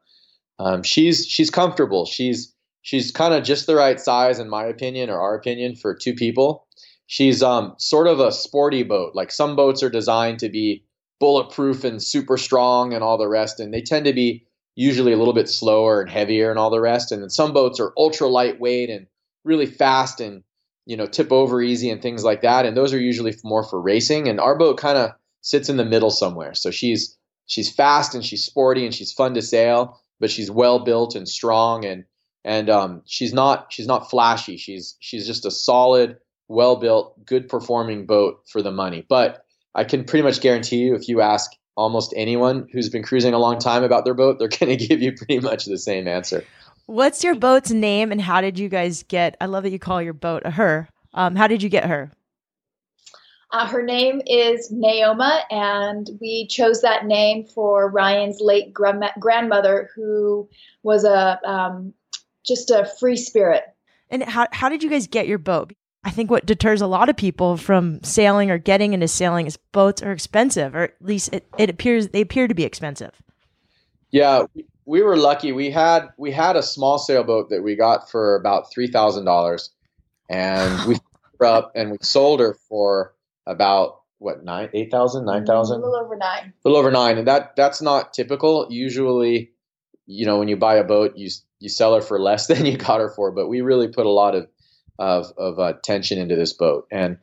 Um, 0.57 0.83
she's 0.83 1.25
she's 1.25 1.49
comfortable. 1.49 2.05
She's 2.05 2.53
she's 2.81 3.11
kind 3.11 3.33
of 3.33 3.43
just 3.43 3.67
the 3.67 3.75
right 3.75 3.99
size, 3.99 4.39
in 4.39 4.49
my 4.49 4.65
opinion, 4.65 5.09
or 5.09 5.19
our 5.19 5.35
opinion, 5.35 5.75
for 5.75 5.95
two 5.95 6.13
people. 6.13 6.67
She's 7.07 7.41
um, 7.41 7.73
sort 7.77 8.07
of 8.07 8.19
a 8.19 8.31
sporty 8.31 8.83
boat. 8.83 9.15
Like 9.15 9.31
some 9.31 9.55
boats 9.55 9.81
are 9.81 9.89
designed 9.89 10.39
to 10.39 10.49
be 10.49 10.83
bulletproof 11.19 11.83
and 11.83 12.01
super 12.01 12.37
strong 12.37 12.93
and 12.93 13.03
all 13.03 13.17
the 13.17 13.27
rest, 13.27 13.59
and 13.59 13.73
they 13.73 13.81
tend 13.81 14.05
to 14.05 14.13
be 14.13 14.45
usually 14.79 15.11
a 15.11 15.17
little 15.17 15.33
bit 15.33 15.49
slower 15.49 15.99
and 15.99 16.09
heavier 16.09 16.49
and 16.49 16.57
all 16.57 16.69
the 16.69 16.79
rest. 16.79 17.11
And 17.11 17.21
then 17.21 17.29
some 17.29 17.51
boats 17.51 17.81
are 17.81 17.91
ultra 17.97 18.27
lightweight 18.27 18.89
and 18.89 19.07
really 19.43 19.65
fast 19.65 20.21
and 20.21 20.41
you 20.85 20.95
know 20.95 21.05
tip 21.05 21.33
over 21.33 21.61
easy 21.61 21.89
and 21.89 22.01
things 22.01 22.23
like 22.23 22.41
that. 22.43 22.65
And 22.65 22.77
those 22.77 22.93
are 22.93 22.99
usually 22.99 23.35
more 23.43 23.63
for 23.63 23.81
racing. 23.81 24.29
And 24.29 24.39
our 24.39 24.57
boat 24.57 24.77
kind 24.77 24.97
of 24.97 25.11
sits 25.41 25.67
in 25.67 25.75
the 25.75 25.83
middle 25.83 26.09
somewhere. 26.09 26.53
So 26.53 26.71
she's 26.71 27.17
she's 27.45 27.69
fast 27.69 28.15
and 28.15 28.23
she's 28.23 28.45
sporty 28.45 28.85
and 28.85 28.95
she's 28.95 29.11
fun 29.11 29.33
to 29.33 29.41
sail, 29.41 29.99
but 30.21 30.31
she's 30.31 30.49
well 30.49 30.79
built 30.79 31.13
and 31.13 31.27
strong 31.27 31.83
and 31.83 32.05
and 32.45 32.69
um, 32.69 33.01
she's 33.05 33.33
not 33.33 33.73
she's 33.73 33.87
not 33.87 34.09
flashy. 34.09 34.55
She's 34.55 34.95
she's 35.01 35.27
just 35.27 35.45
a 35.45 35.51
solid, 35.51 36.19
well 36.47 36.77
built, 36.77 37.25
good 37.25 37.49
performing 37.49 38.05
boat 38.05 38.43
for 38.49 38.61
the 38.61 38.71
money. 38.71 39.05
But 39.09 39.43
I 39.75 39.83
can 39.83 40.05
pretty 40.05 40.23
much 40.23 40.39
guarantee 40.39 40.77
you, 40.77 40.95
if 40.95 41.09
you 41.09 41.19
ask 41.19 41.51
almost 41.79 42.13
anyone 42.15 42.67
who's 42.71 42.89
been 42.89 43.03
cruising 43.03 43.33
a 43.33 43.39
long 43.39 43.57
time 43.57 43.83
about 43.83 44.03
their 44.03 44.13
boat, 44.13 44.37
they're 44.37 44.47
going 44.59 44.77
to 44.77 44.87
give 44.87 45.01
you 45.01 45.13
pretty 45.13 45.39
much 45.39 45.65
the 45.65 45.77
same 45.77 46.07
answer. 46.07 46.43
What's 46.85 47.23
your 47.23 47.35
boat's 47.35 47.71
name 47.71 48.11
and 48.11 48.19
how 48.19 48.41
did 48.41 48.59
you 48.59 48.67
guys 48.67 49.03
get? 49.03 49.37
I 49.39 49.45
love 49.45 49.63
that 49.63 49.71
you 49.71 49.79
call 49.79 50.01
your 50.01 50.13
boat 50.13 50.41
a 50.43 50.51
her. 50.51 50.89
Um, 51.13 51.35
how 51.35 51.47
did 51.47 51.63
you 51.63 51.69
get 51.69 51.85
her? 51.85 52.11
Uh, 53.51 53.65
her 53.65 53.81
name 53.81 54.21
is 54.27 54.71
Naoma, 54.71 55.41
and 55.49 56.07
we 56.21 56.47
chose 56.47 56.81
that 56.81 57.05
name 57.05 57.45
for 57.45 57.89
Ryan's 57.89 58.39
late 58.41 58.73
grandmother, 58.73 59.89
who 59.95 60.47
was 60.83 61.03
a 61.03 61.39
um, 61.43 61.93
just 62.45 62.69
a 62.69 62.85
free 62.99 63.17
spirit. 63.17 63.63
And 64.11 64.23
how 64.23 64.45
how 64.51 64.69
did 64.69 64.83
you 64.83 64.89
guys 64.89 65.07
get 65.07 65.27
your 65.27 65.39
boat? 65.39 65.73
I 66.03 66.11
think 66.11 66.31
what 66.31 66.45
deters 66.45 66.81
a 66.81 66.87
lot 66.87 67.09
of 67.09 67.17
people 67.17 67.57
from 67.57 68.01
sailing 68.03 68.49
or 68.49 68.57
getting 68.57 68.93
into 68.93 69.07
sailing 69.07 69.47
is 69.47 69.57
boats 69.57 70.01
are 70.01 70.11
expensive, 70.11 70.73
or 70.73 70.83
at 70.83 70.95
least 71.01 71.33
it, 71.33 71.45
it 71.57 71.69
appears 71.69 72.09
they 72.09 72.21
appear 72.21 72.47
to 72.47 72.53
be 72.53 72.63
expensive. 72.63 73.21
Yeah, 74.11 74.45
we 74.85 75.01
were 75.01 75.17
lucky. 75.17 75.51
We 75.51 75.69
had 75.69 76.09
we 76.17 76.31
had 76.31 76.55
a 76.55 76.63
small 76.63 76.97
sailboat 76.97 77.49
that 77.49 77.63
we 77.63 77.75
got 77.75 78.09
for 78.09 78.35
about 78.35 78.71
three 78.71 78.87
thousand 78.87 79.25
dollars, 79.25 79.71
and 80.29 80.87
we 80.87 80.97
up 81.45 81.71
and 81.75 81.91
we 81.91 81.97
sold 82.01 82.39
her 82.39 82.55
for 82.67 83.13
about 83.45 84.01
what 84.19 84.43
nine, 84.43 84.69
eight 84.73 84.91
thousand, 84.91 85.23
mm, 85.23 85.27
nine 85.27 85.45
thousand, 85.45 85.81
a 85.81 85.85
little 85.85 85.99
over 85.99 86.15
nine. 86.15 86.53
a 86.63 86.67
little 86.67 86.79
over 86.79 86.91
nine, 86.91 87.17
and 87.17 87.27
that 87.27 87.55
that's 87.55 87.81
not 87.81 88.13
typical. 88.13 88.67
Usually, 88.69 89.51
you 90.05 90.25
know, 90.25 90.39
when 90.39 90.47
you 90.47 90.55
buy 90.55 90.75
a 90.75 90.83
boat, 90.83 91.17
you 91.17 91.29
you 91.59 91.67
sell 91.67 91.93
her 91.93 92.01
for 92.01 92.19
less 92.19 92.47
than 92.47 92.65
you 92.65 92.77
got 92.77 92.99
her 93.01 93.09
for. 93.09 93.31
But 93.31 93.49
we 93.49 93.61
really 93.61 93.89
put 93.89 94.05
a 94.05 94.11
lot 94.11 94.33
of 94.33 94.47
of 94.99 95.33
of 95.37 95.59
uh, 95.59 95.73
tension 95.83 96.19
into 96.19 96.35
this 96.35 96.53
boat, 96.53 96.87
and 96.91 97.17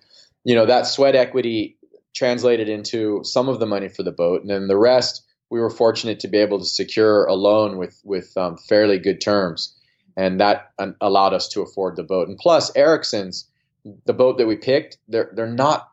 you 0.44 0.54
know 0.54 0.66
that 0.66 0.86
sweat 0.86 1.14
equity 1.14 1.76
translated 2.14 2.68
into 2.68 3.20
some 3.22 3.48
of 3.48 3.60
the 3.60 3.66
money 3.66 3.88
for 3.88 4.02
the 4.02 4.12
boat, 4.12 4.40
and 4.40 4.50
then 4.50 4.66
the 4.68 4.78
rest 4.78 5.22
we 5.50 5.60
were 5.60 5.70
fortunate 5.70 6.18
to 6.18 6.28
be 6.28 6.38
able 6.38 6.58
to 6.58 6.64
secure 6.64 7.24
a 7.26 7.34
loan 7.34 7.76
with 7.76 8.00
with 8.04 8.36
um, 8.36 8.56
fairly 8.56 8.98
good 8.98 9.20
terms, 9.20 9.76
and 10.16 10.40
that 10.40 10.72
um, 10.78 10.96
allowed 11.00 11.34
us 11.34 11.46
to 11.48 11.62
afford 11.62 11.94
the 11.94 12.02
boat. 12.02 12.28
And 12.28 12.38
plus, 12.38 12.74
Ericson's 12.74 13.48
the 14.04 14.14
boat 14.14 14.38
that 14.38 14.46
we 14.46 14.56
picked, 14.56 14.98
they're 15.08 15.30
they're 15.34 15.46
not 15.46 15.88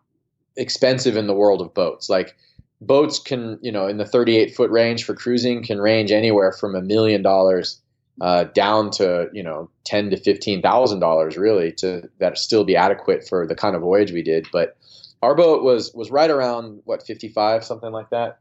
expensive 0.57 1.17
in 1.17 1.27
the 1.27 1.33
world 1.33 1.61
of 1.61 1.73
boats. 1.73 2.09
Like 2.09 2.35
boats 2.81 3.19
can, 3.19 3.59
you 3.61 3.71
know, 3.71 3.87
in 3.87 3.97
the 3.97 4.05
38 4.05 4.55
foot 4.55 4.71
range 4.71 5.03
for 5.03 5.13
cruising 5.13 5.63
can 5.63 5.79
range 5.79 6.11
anywhere 6.11 6.51
from 6.51 6.75
a 6.75 6.81
million 6.81 7.21
dollars 7.21 7.81
uh, 8.21 8.45
down 8.45 8.91
to 8.91 9.27
you 9.33 9.43
know 9.43 9.69
ten 9.85 10.09
to 10.09 10.17
fifteen 10.17 10.61
thousand 10.61 10.99
dollars 10.99 11.37
really 11.37 11.71
to 11.71 12.09
that 12.19 12.37
still 12.37 12.63
be 12.63 12.75
adequate 12.75 13.27
for 13.27 13.47
the 13.47 13.55
kind 13.55 13.75
of 13.75 13.81
voyage 13.81 14.11
we 14.11 14.21
did. 14.21 14.47
But 14.51 14.77
our 15.21 15.35
boat 15.35 15.63
was 15.63 15.93
was 15.93 16.11
right 16.11 16.29
around 16.29 16.81
what 16.85 17.05
fifty 17.05 17.29
five 17.29 17.63
something 17.63 17.91
like 17.91 18.09
that. 18.11 18.39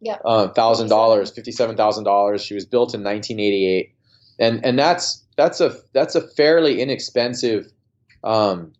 Yeah, 0.00 0.18
um, 0.24 0.52
thousand 0.52 0.88
dollars, 0.88 1.30
fifty 1.30 1.52
seven 1.52 1.76
thousand 1.76 2.04
dollars. 2.04 2.42
She 2.42 2.54
was 2.54 2.66
built 2.66 2.94
in 2.94 3.02
nineteen 3.02 3.38
eighty 3.38 3.66
eight, 3.66 3.94
and 4.38 4.64
and 4.64 4.78
that's 4.78 5.22
that's 5.36 5.60
a 5.60 5.76
that's 5.92 6.14
a 6.14 6.26
fairly 6.28 6.80
inexpensive 6.80 7.70
um, 8.24 8.72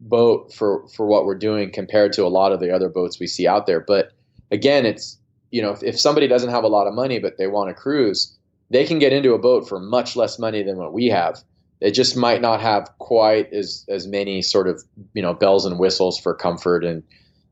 boat 0.00 0.52
for 0.54 0.86
for 0.88 1.06
what 1.06 1.24
we're 1.24 1.34
doing 1.34 1.72
compared 1.72 2.12
to 2.12 2.24
a 2.24 2.28
lot 2.28 2.52
of 2.52 2.60
the 2.60 2.70
other 2.70 2.88
boats 2.88 3.18
we 3.18 3.26
see 3.26 3.48
out 3.48 3.66
there. 3.66 3.80
But 3.80 4.12
again, 4.52 4.86
it's 4.86 5.18
you 5.50 5.60
know 5.60 5.72
if, 5.72 5.82
if 5.82 5.98
somebody 5.98 6.28
doesn't 6.28 6.50
have 6.50 6.64
a 6.64 6.68
lot 6.68 6.86
of 6.86 6.94
money 6.94 7.18
but 7.18 7.36
they 7.38 7.46
want 7.46 7.68
to 7.68 7.74
cruise 7.74 8.36
they 8.72 8.86
can 8.86 8.98
get 8.98 9.12
into 9.12 9.34
a 9.34 9.38
boat 9.38 9.68
for 9.68 9.78
much 9.78 10.16
less 10.16 10.38
money 10.38 10.62
than 10.62 10.78
what 10.78 10.92
we 10.92 11.06
have. 11.06 11.38
It 11.80 11.92
just 11.92 12.16
might 12.16 12.40
not 12.40 12.60
have 12.60 12.90
quite 12.98 13.52
as 13.52 13.84
as 13.88 14.06
many 14.06 14.40
sort 14.40 14.66
of 14.66 14.82
you 15.14 15.22
know 15.22 15.34
bells 15.34 15.66
and 15.66 15.78
whistles 15.78 16.18
for 16.18 16.34
comfort 16.34 16.84
and 16.84 17.02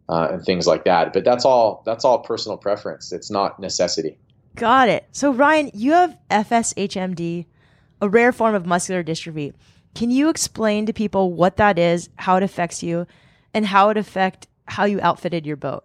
uh, 0.08 0.28
and 0.32 0.44
things 0.44 0.66
like 0.66 0.84
that. 0.84 1.12
But 1.12 1.24
that's 1.24 1.44
all 1.44 1.82
that's 1.84 2.04
all 2.04 2.20
personal 2.20 2.56
preference. 2.56 3.12
It's 3.12 3.30
not 3.30 3.60
necessity. 3.60 4.18
Got 4.56 4.88
it. 4.88 5.06
So 5.12 5.32
Ryan, 5.32 5.70
you 5.74 5.92
have 5.92 6.16
FSHMD, 6.30 7.46
a 8.00 8.08
rare 8.08 8.32
form 8.32 8.54
of 8.54 8.66
muscular 8.66 9.04
dystrophy. 9.04 9.52
Can 9.94 10.10
you 10.10 10.28
explain 10.28 10.86
to 10.86 10.92
people 10.92 11.32
what 11.32 11.56
that 11.56 11.78
is, 11.78 12.08
how 12.16 12.36
it 12.36 12.42
affects 12.42 12.82
you, 12.82 13.06
and 13.52 13.66
how 13.66 13.90
it 13.90 13.96
affect 13.96 14.46
how 14.66 14.84
you 14.84 15.00
outfitted 15.02 15.44
your 15.44 15.56
boat? 15.56 15.84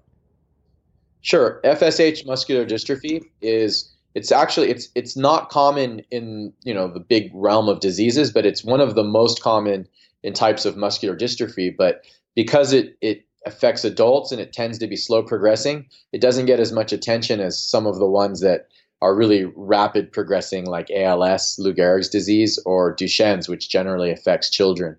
Sure. 1.22 1.60
FSH 1.63 2.25
muscular 2.27 2.65
dystrophy 2.68 3.24
is 3.42 3.95
it's 4.15 4.31
actually 4.31 4.69
it's 4.69 4.89
it's 4.95 5.15
not 5.15 5.50
common 5.50 6.01
in 6.10 6.53
you 6.63 6.74
know 6.74 6.88
the 6.88 7.01
big 7.01 7.29
realm 7.34 7.67
of 7.69 7.81
diseases, 7.81 8.31
but 8.31 8.45
it's 8.45 8.63
one 8.63 8.81
of 8.81 8.95
the 8.95 9.03
most 9.03 9.41
common 9.41 9.88
in 10.24 10.34
types 10.34 10.65
of 10.65 10.77
muscular 10.77 11.15
dystrophy. 11.15 11.75
But 11.77 12.05
because 12.34 12.74
it 12.74 12.98
it 13.01 13.25
affects 13.45 13.84
adults 13.84 14.31
and 14.31 14.41
it 14.41 14.53
tends 14.53 14.79
to 14.79 14.88
be 14.88 14.95
slow 14.95 15.22
progressing, 15.22 15.86
it 16.13 16.22
doesn't 16.22 16.48
get 16.48 16.60
as 16.60 16.72
much 16.72 16.91
attention 16.93 17.39
as 17.41 17.60
some 17.60 17.86
of 17.86 17.98
the 17.98 18.07
ones 18.07 18.39
that 18.39 18.69
are 19.01 19.13
really 19.13 19.45
rapid 19.55 20.12
progressing, 20.12 20.65
like 20.65 20.89
ALS, 20.89 21.60
Lou 21.60 21.74
Gehrig's 21.74 22.10
disease, 22.10 22.57
or 22.65 22.95
Duchenne's, 22.95 23.50
which 23.50 23.69
generally 23.69 24.10
affects 24.10 24.50
children. 24.50 24.95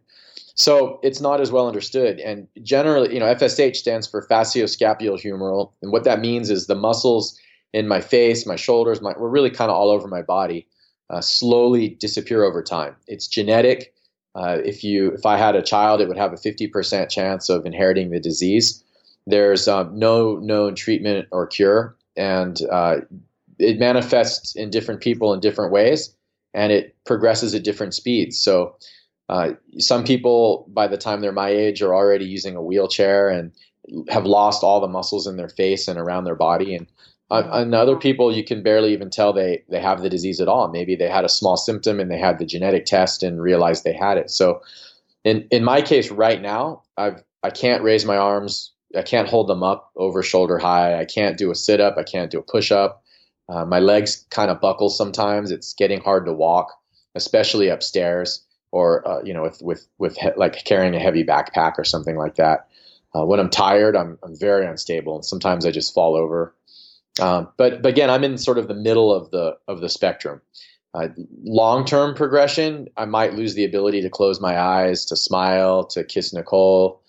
So 0.54 1.00
it's 1.02 1.20
not 1.20 1.40
as 1.40 1.50
well 1.50 1.66
understood. 1.66 2.20
And 2.20 2.46
generally, 2.62 3.12
you 3.12 3.20
know, 3.20 3.34
FSH 3.34 3.76
stands 3.76 4.06
for 4.06 4.26
facioscapulohumeral, 4.26 5.72
and 5.82 5.90
what 5.90 6.04
that 6.04 6.20
means 6.20 6.50
is 6.50 6.66
the 6.66 6.74
muscles 6.74 7.38
in 7.76 7.86
my 7.86 8.00
face, 8.00 8.46
my 8.46 8.56
shoulders, 8.56 9.02
my 9.02 9.12
we're 9.18 9.28
really 9.28 9.50
kind 9.50 9.70
of 9.70 9.76
all 9.76 9.90
over 9.90 10.08
my 10.08 10.22
body, 10.22 10.66
uh, 11.10 11.20
slowly 11.20 11.90
disappear 11.90 12.42
over 12.42 12.62
time. 12.62 12.96
It's 13.06 13.28
genetic. 13.28 13.92
Uh, 14.34 14.56
if 14.64 14.82
you 14.82 15.12
if 15.12 15.26
I 15.26 15.36
had 15.36 15.54
a 15.54 15.60
child, 15.60 16.00
it 16.00 16.08
would 16.08 16.16
have 16.16 16.32
a 16.32 16.36
50% 16.36 17.10
chance 17.10 17.50
of 17.50 17.66
inheriting 17.66 18.10
the 18.10 18.18
disease. 18.18 18.82
There's 19.26 19.68
um, 19.68 19.98
no 19.98 20.36
known 20.36 20.74
treatment 20.74 21.28
or 21.32 21.46
cure, 21.46 21.94
and 22.16 22.58
uh, 22.72 22.96
it 23.58 23.78
manifests 23.78 24.56
in 24.56 24.70
different 24.70 25.02
people 25.02 25.34
in 25.34 25.40
different 25.40 25.70
ways, 25.70 26.16
and 26.54 26.72
it 26.72 26.96
progresses 27.04 27.54
at 27.54 27.62
different 27.62 27.94
speeds. 27.94 28.38
So. 28.38 28.76
Uh, 29.28 29.54
some 29.78 30.04
people, 30.04 30.64
by 30.68 30.86
the 30.86 30.96
time 30.96 31.20
they're 31.20 31.32
my 31.32 31.48
age, 31.48 31.82
are 31.82 31.92
already 31.92 32.24
using 32.24 32.54
a 32.54 32.62
wheelchair 32.62 33.28
and 33.28 33.50
have 34.08 34.24
lost 34.24 34.62
all 34.62 34.80
the 34.80 34.86
muscles 34.86 35.26
in 35.26 35.36
their 35.36 35.48
face 35.48 35.88
and 35.88 35.98
around 35.98 36.22
their 36.22 36.36
body. 36.36 36.76
And 36.76 36.86
on, 37.30 37.74
other 37.74 37.96
people, 37.96 38.34
you 38.34 38.44
can 38.44 38.62
barely 38.62 38.92
even 38.92 39.10
tell 39.10 39.32
they 39.32 39.64
they 39.68 39.80
have 39.80 40.02
the 40.02 40.10
disease 40.10 40.40
at 40.40 40.48
all. 40.48 40.68
Maybe 40.68 40.96
they 40.96 41.08
had 41.08 41.24
a 41.24 41.28
small 41.28 41.56
symptom 41.56 41.98
and 42.00 42.10
they 42.10 42.18
had 42.18 42.38
the 42.38 42.46
genetic 42.46 42.86
test 42.86 43.22
and 43.22 43.40
realized 43.42 43.84
they 43.84 43.92
had 43.94 44.18
it. 44.18 44.30
So, 44.30 44.60
in 45.24 45.46
in 45.50 45.64
my 45.64 45.82
case, 45.82 46.10
right 46.10 46.40
now, 46.40 46.82
I've 46.96 47.22
I 47.42 47.50
can't 47.50 47.82
raise 47.82 48.04
my 48.04 48.16
arms. 48.16 48.72
I 48.96 49.02
can't 49.02 49.28
hold 49.28 49.48
them 49.48 49.62
up 49.62 49.90
over 49.96 50.22
shoulder 50.22 50.58
high. 50.58 50.98
I 50.98 51.04
can't 51.04 51.36
do 51.36 51.50
a 51.50 51.54
sit 51.54 51.80
up. 51.80 51.96
I 51.98 52.02
can't 52.04 52.30
do 52.30 52.38
a 52.38 52.42
push 52.42 52.70
up. 52.72 53.02
Uh, 53.48 53.64
my 53.64 53.80
legs 53.80 54.24
kind 54.30 54.50
of 54.50 54.60
buckle 54.60 54.88
sometimes. 54.88 55.50
It's 55.50 55.74
getting 55.74 56.00
hard 56.00 56.26
to 56.26 56.32
walk, 56.32 56.72
especially 57.14 57.68
upstairs 57.68 58.44
or 58.72 59.06
uh, 59.08 59.22
you 59.22 59.32
know 59.34 59.42
with 59.42 59.60
with 59.62 59.86
with 59.98 60.16
he- 60.16 60.30
like 60.36 60.64
carrying 60.64 60.94
a 60.94 61.00
heavy 61.00 61.24
backpack 61.24 61.74
or 61.78 61.84
something 61.84 62.16
like 62.16 62.36
that. 62.36 62.68
Uh, 63.14 63.24
when 63.24 63.40
I'm 63.40 63.50
tired, 63.50 63.96
I'm 63.96 64.18
I'm 64.22 64.36
very 64.38 64.66
unstable, 64.66 65.16
and 65.16 65.24
sometimes 65.24 65.66
I 65.66 65.70
just 65.70 65.94
fall 65.94 66.14
over. 66.16 66.54
Um, 67.20 67.48
but, 67.56 67.82
but 67.82 67.88
again, 67.88 68.10
I'm 68.10 68.24
in 68.24 68.38
sort 68.38 68.58
of 68.58 68.68
the 68.68 68.74
middle 68.74 69.12
of 69.12 69.30
the 69.30 69.56
of 69.68 69.80
the 69.80 69.88
spectrum. 69.88 70.40
Uh, 70.94 71.08
Long 71.44 71.84
term 71.84 72.14
progression, 72.14 72.88
I 72.96 73.04
might 73.04 73.34
lose 73.34 73.54
the 73.54 73.64
ability 73.64 74.02
to 74.02 74.10
close 74.10 74.40
my 74.40 74.58
eyes, 74.58 75.04
to 75.06 75.16
smile, 75.16 75.84
to 75.88 76.04
kiss 76.04 76.32
Nicole, 76.32 77.02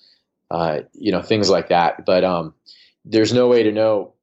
uh, 0.52 0.82
you 0.94 1.12
know, 1.12 1.22
things 1.22 1.50
like 1.50 1.70
that. 1.70 2.06
But 2.06 2.24
um, 2.24 2.54
there's 3.06 3.34
no 3.34 3.48
way 3.48 3.64
to 3.64 3.72
know, 3.72 4.14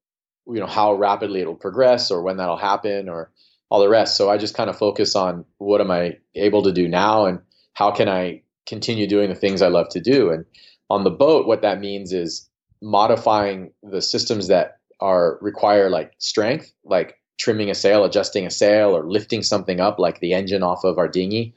you 0.46 0.60
know, 0.60 0.66
how 0.66 0.94
rapidly 0.94 1.40
it'll 1.40 1.54
progress 1.54 2.10
or 2.10 2.22
when 2.22 2.36
that'll 2.36 2.56
happen 2.56 3.08
or 3.08 3.30
all 3.70 3.80
the 3.80 3.88
rest. 3.88 4.16
So 4.16 4.30
I 4.30 4.36
just 4.36 4.54
kind 4.54 4.70
of 4.70 4.76
focus 4.78 5.16
on 5.16 5.44
what 5.58 5.80
am 5.80 5.90
I 5.90 6.18
able 6.34 6.62
to 6.62 6.72
do 6.72 6.86
now 6.86 7.24
and 7.26 7.40
how 7.72 7.90
can 7.90 8.08
I 8.08 8.42
continue 8.66 9.06
doing 9.06 9.28
the 9.28 9.34
things 9.34 9.62
I 9.62 9.68
love 9.68 9.88
to 9.90 10.00
do. 10.00 10.30
And 10.30 10.44
on 10.90 11.04
the 11.04 11.10
boat, 11.10 11.46
what 11.46 11.62
that 11.62 11.80
means 11.80 12.12
is 12.12 12.48
modifying 12.82 13.72
the 13.82 14.02
systems 14.02 14.48
that 14.48 14.78
are 15.00 15.38
require 15.40 15.90
like 15.90 16.12
strength, 16.18 16.72
like 16.84 17.16
trimming 17.38 17.70
a 17.70 17.74
sail, 17.74 18.04
adjusting 18.04 18.46
a 18.46 18.50
sail, 18.50 18.96
or 18.96 19.08
lifting 19.08 19.42
something 19.42 19.80
up, 19.80 19.98
like 19.98 20.20
the 20.20 20.34
engine 20.34 20.62
off 20.62 20.84
of 20.84 20.98
our 20.98 21.08
dinghy. 21.08 21.54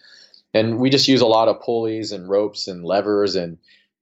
And 0.54 0.80
we 0.80 0.90
just 0.90 1.08
use 1.08 1.22
a 1.22 1.28
lot 1.28 1.48
of 1.48 1.62
pulleys 1.62 2.12
and 2.12 2.30
ropes 2.30 2.68
and 2.68 2.84
levers 2.84 3.36
and 3.36 3.58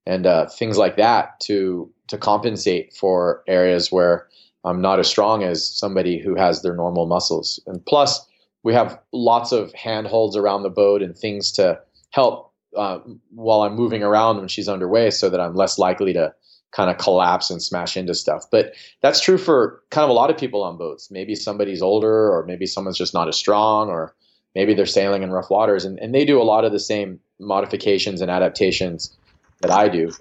and 0.06 0.27
uh, 0.27 0.46
things 0.48 0.77
like 0.77 0.98
that 0.98 1.39
to 1.42 1.92
to 2.08 2.18
compensate 2.18 2.94
for 2.94 3.44
areas 3.48 3.92
where 3.92 4.27
I'm 4.63 4.82
not 4.82 5.00
as 5.00 5.08
strong 5.08 5.44
as 5.44 5.68
somebody 5.68 6.20
who 6.20 6.36
has 6.36 6.62
their 6.62 6.75
normal 6.75 7.06
muscles. 7.06 7.60
And 7.68 7.86
plus, 7.86 8.27
we 8.63 8.74
have 8.74 9.00
lots 9.12 9.51
of 9.51 9.74
handholds 9.74 10.36
around 10.36 10.63
the 10.63 10.70
boat 10.70 11.01
and 11.01 11.15
things 11.15 11.51
to 11.54 11.80
help 12.12 12.51
uh, 12.75 13.00
while 13.32 13.62
I'm 13.62 13.75
moving 13.75 14.04
around 14.04 14.38
when 14.38 14.48
she's 14.48 14.68
underway, 14.68 15.12
so 15.12 15.30
that 15.30 15.39
I'm 15.39 15.56
less 15.56 15.77
likely 15.77 16.13
to 16.13 16.34
kind 16.75 16.89
of 16.89 16.98
collapse 16.98 17.50
and 17.50 17.62
smash 17.62 17.96
into 17.96 18.13
stuff. 18.13 18.46
But 18.51 18.74
that's 19.01 19.22
true 19.22 19.38
for 19.38 19.82
kind 19.91 20.03
of 20.03 20.10
a 20.10 20.13
lot 20.13 20.29
of 20.29 20.38
people 20.38 20.62
on 20.62 20.77
boats. 20.77 21.10
Maybe 21.10 21.34
somebody's 21.34 21.82
older, 21.82 22.29
or 22.34 22.46
maybe 22.46 22.65
someone's 22.65 22.98
just 22.98 23.13
not 23.13 23.29
as 23.29 23.38
strong, 23.38 23.89
or 23.89 24.13
maybe 24.55 24.74
they're 24.74 24.86
sailing 24.86 25.24
in 25.24 25.32
rough 25.32 25.50
waters. 25.50 25.86
And, 25.86 25.98
and 26.00 26.13
they 26.13 26.25
do 26.25 26.41
a 26.41 26.44
lot 26.44 26.65
of 26.65 26.74
the 26.74 26.79
same 26.79 27.20
modifications 27.39 28.22
and 28.22 28.29
adaptations 28.29 29.15
that 29.62 29.72
I 29.72 29.88
do. 29.88 30.12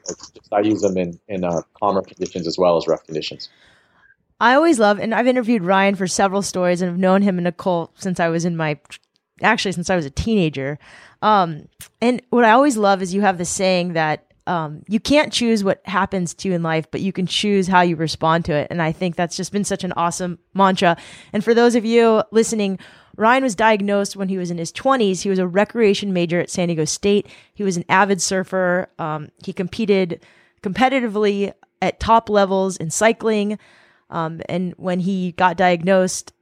I 0.53 0.61
use 0.61 0.81
them 0.81 0.97
in, 0.97 1.19
in 1.27 1.45
uh, 1.45 1.63
calmer 1.81 2.03
conditions 2.03 2.47
as 2.47 2.57
well 2.57 2.77
as 2.77 2.87
rough 2.87 3.05
conditions. 3.05 3.49
I 4.41 4.55
always 4.55 4.79
love, 4.79 4.99
and 5.01 5.15
I've 5.15 5.27
interviewed 5.27 5.63
Ryan 5.63 5.95
for 5.95 6.07
several 6.07 6.43
stories 6.43 6.83
and 6.83 6.91
have 6.91 6.99
known 6.99 7.23
him 7.23 7.39
and 7.39 7.45
Nicole 7.45 7.91
since 7.97 8.21
I 8.21 8.29
was 8.29 8.45
in 8.45 8.57
my, 8.57 8.79
actually, 9.43 9.73
since 9.73 9.91
I 9.91 9.97
was 9.97 10.07
a 10.07 10.11
teenager. 10.11 10.79
Um, 11.23 11.69
and 12.01 12.23
what 12.31 12.45
I 12.45 12.51
always 12.51 12.77
love 12.77 13.03
is 13.03 13.15
you 13.15 13.23
have 13.23 13.39
the 13.39 13.45
saying 13.45 13.95
that 13.95 14.34
um, 14.47 14.83
you 14.89 15.01
can't 15.01 15.33
choose 15.33 15.65
what 15.65 15.81
happens 15.87 16.35
to 16.35 16.49
you 16.49 16.55
in 16.55 16.63
life, 16.63 16.91
but 16.91 17.01
you 17.01 17.13
can 17.13 17.27
choose 17.27 17.67
how 17.67 17.81
you 17.81 17.97
respond 17.97 18.45
to 18.47 18.53
it. 18.53 18.69
And 18.71 18.83
I 18.83 18.93
think 18.93 19.17
that's 19.17 19.37
just 19.37 19.53
been 19.53 19.65
such 19.65 19.85
an 19.85 19.93
awesome 19.93 20.39
mantra. 20.53 20.97
And 21.33 21.43
for 21.43 21.55
those 21.55 21.75
of 21.75 21.85
you 21.85 22.23
listening, 22.31 22.79
Ryan 23.17 23.43
was 23.43 23.55
diagnosed 23.55 24.17
when 24.17 24.29
he 24.29 24.37
was 24.37 24.51
in 24.51 24.59
his 24.59 24.73
20s. 24.73 25.23
He 25.23 25.31
was 25.31 25.39
a 25.39 25.47
recreation 25.47 26.13
major 26.13 26.41
at 26.41 26.51
San 26.51 26.69
Diego 26.69 26.85
State. 26.85 27.27
He 27.55 27.63
was 27.63 27.77
an 27.77 27.85
avid 27.89 28.21
surfer. 28.21 28.89
Um, 28.99 29.31
he 29.43 29.53
competed 29.53 30.21
competitively 30.63 31.53
at 31.81 32.01
top 32.01 32.29
levels 32.29 32.77
in 32.77 32.91
cycling. 32.91 33.59
Um, 34.11 34.43
and 34.49 34.75
when 34.77 35.01
he 35.01 35.33
got 35.33 35.57
diagnosed, 35.57 36.33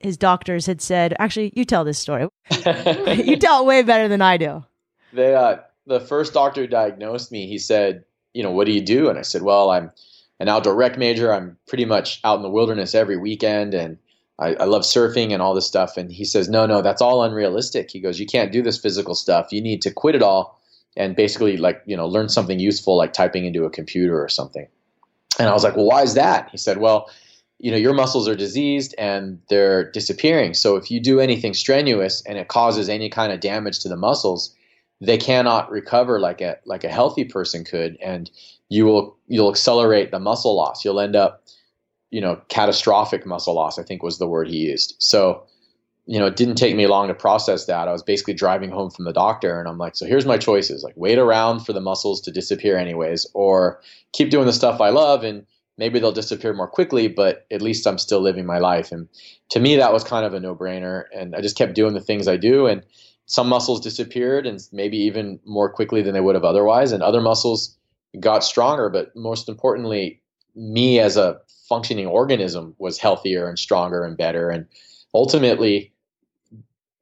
his 0.00 0.16
doctors 0.16 0.66
had 0.66 0.80
said, 0.80 1.14
actually, 1.20 1.52
you 1.54 1.64
tell 1.64 1.84
this 1.84 1.98
story. 1.98 2.26
you 2.50 3.36
tell 3.36 3.62
it 3.62 3.66
way 3.66 3.82
better 3.82 4.08
than 4.08 4.20
I 4.20 4.36
do. 4.36 4.64
They, 5.12 5.34
uh, 5.34 5.58
the 5.86 6.00
first 6.00 6.32
doctor 6.32 6.62
who 6.62 6.66
diagnosed 6.66 7.32
me, 7.32 7.46
he 7.46 7.58
said, 7.58 8.04
you 8.34 8.42
know, 8.42 8.50
what 8.50 8.66
do 8.66 8.72
you 8.72 8.80
do? 8.80 9.08
And 9.08 9.18
I 9.18 9.22
said, 9.22 9.42
well, 9.42 9.70
I'm 9.70 9.90
an 10.40 10.48
outdoor 10.48 10.74
rec 10.74 10.98
major. 10.98 11.32
I'm 11.32 11.56
pretty 11.66 11.84
much 11.84 12.20
out 12.24 12.36
in 12.36 12.42
the 12.42 12.50
wilderness 12.50 12.94
every 12.94 13.16
weekend 13.16 13.74
and 13.74 13.98
I, 14.38 14.54
I, 14.54 14.64
love 14.64 14.82
surfing 14.82 15.32
and 15.32 15.42
all 15.42 15.54
this 15.54 15.66
stuff. 15.66 15.96
And 15.96 16.10
he 16.10 16.24
says, 16.24 16.48
no, 16.48 16.66
no, 16.66 16.82
that's 16.82 17.02
all 17.02 17.22
unrealistic. 17.22 17.90
He 17.90 18.00
goes, 18.00 18.18
you 18.18 18.26
can't 18.26 18.50
do 18.50 18.62
this 18.62 18.78
physical 18.78 19.14
stuff. 19.14 19.52
You 19.52 19.60
need 19.60 19.82
to 19.82 19.90
quit 19.90 20.14
it 20.14 20.22
all 20.22 20.60
and 20.96 21.14
basically 21.14 21.56
like, 21.56 21.82
you 21.86 21.96
know, 21.96 22.06
learn 22.06 22.28
something 22.28 22.58
useful 22.58 22.96
like 22.96 23.12
typing 23.12 23.44
into 23.44 23.64
a 23.64 23.70
computer 23.70 24.22
or 24.22 24.28
something. 24.28 24.66
And 25.38 25.48
I 25.48 25.52
was 25.52 25.64
like, 25.64 25.76
well, 25.76 25.86
why 25.86 26.02
is 26.02 26.14
that? 26.14 26.48
He 26.50 26.56
said, 26.56 26.78
well, 26.78 27.10
you 27.58 27.70
know, 27.70 27.76
your 27.76 27.94
muscles 27.94 28.28
are 28.28 28.34
diseased 28.34 28.94
and 28.98 29.40
they're 29.48 29.90
disappearing. 29.90 30.54
So 30.54 30.76
if 30.76 30.90
you 30.90 30.98
do 30.98 31.20
anything 31.20 31.54
strenuous 31.54 32.22
and 32.26 32.36
it 32.36 32.48
causes 32.48 32.88
any 32.88 33.08
kind 33.08 33.32
of 33.32 33.40
damage 33.40 33.78
to 33.80 33.88
the 33.88 33.96
muscles, 33.96 34.54
they 35.02 35.18
cannot 35.18 35.70
recover 35.70 36.18
like 36.20 36.40
a 36.40 36.56
like 36.64 36.84
a 36.84 36.88
healthy 36.88 37.24
person 37.24 37.64
could 37.64 37.98
and 38.00 38.30
you 38.68 38.86
will 38.86 39.16
you'll 39.26 39.50
accelerate 39.50 40.10
the 40.10 40.20
muscle 40.20 40.56
loss. 40.56 40.84
You'll 40.84 41.00
end 41.00 41.16
up 41.16 41.42
you 42.12 42.20
know, 42.20 42.40
catastrophic 42.48 43.26
muscle 43.26 43.54
loss, 43.54 43.78
I 43.78 43.82
think 43.82 44.02
was 44.02 44.18
the 44.18 44.28
word 44.28 44.46
he 44.46 44.58
used. 44.58 44.94
So, 44.98 45.44
you 46.06 46.18
know, 46.18 46.26
it 46.26 46.36
didn't 46.36 46.56
take 46.56 46.76
me 46.76 46.86
long 46.86 47.08
to 47.08 47.14
process 47.14 47.64
that. 47.64 47.88
I 47.88 47.92
was 47.92 48.02
basically 48.02 48.34
driving 48.34 48.70
home 48.70 48.90
from 48.90 49.06
the 49.06 49.14
doctor 49.14 49.58
and 49.58 49.66
I'm 49.66 49.78
like, 49.78 49.96
so 49.96 50.04
here's 50.04 50.26
my 50.26 50.36
choices 50.36 50.84
like 50.84 50.94
wait 50.94 51.18
around 51.18 51.60
for 51.60 51.72
the 51.72 51.80
muscles 51.80 52.20
to 52.22 52.30
disappear 52.30 52.76
anyways, 52.76 53.26
or 53.32 53.80
keep 54.12 54.30
doing 54.30 54.46
the 54.46 54.52
stuff 54.52 54.80
I 54.80 54.90
love 54.90 55.24
and 55.24 55.46
maybe 55.78 55.98
they'll 55.98 56.12
disappear 56.12 56.52
more 56.52 56.68
quickly, 56.68 57.08
but 57.08 57.46
at 57.50 57.62
least 57.62 57.86
I'm 57.86 57.98
still 57.98 58.20
living 58.20 58.44
my 58.44 58.58
life. 58.58 58.92
And 58.92 59.08
to 59.48 59.58
me, 59.58 59.76
that 59.76 59.92
was 59.92 60.04
kind 60.04 60.26
of 60.26 60.34
a 60.34 60.40
no 60.40 60.54
brainer. 60.54 61.04
And 61.16 61.34
I 61.34 61.40
just 61.40 61.56
kept 61.56 61.74
doing 61.74 61.94
the 61.94 62.00
things 62.00 62.28
I 62.28 62.36
do. 62.36 62.66
And 62.66 62.84
some 63.32 63.48
muscles 63.48 63.80
disappeared 63.80 64.46
and 64.46 64.60
maybe 64.72 64.98
even 64.98 65.40
more 65.46 65.72
quickly 65.72 66.02
than 66.02 66.12
they 66.12 66.20
would 66.20 66.34
have 66.34 66.44
otherwise. 66.44 66.92
And 66.92 67.02
other 67.02 67.22
muscles 67.22 67.74
got 68.20 68.44
stronger. 68.44 68.90
But 68.90 69.16
most 69.16 69.48
importantly, 69.48 70.20
me 70.54 71.00
as 71.00 71.16
a 71.16 71.40
functioning 71.66 72.06
organism 72.06 72.74
was 72.76 72.98
healthier 72.98 73.48
and 73.48 73.58
stronger 73.58 74.04
and 74.04 74.18
better. 74.18 74.50
And 74.50 74.66
ultimately, 75.14 75.94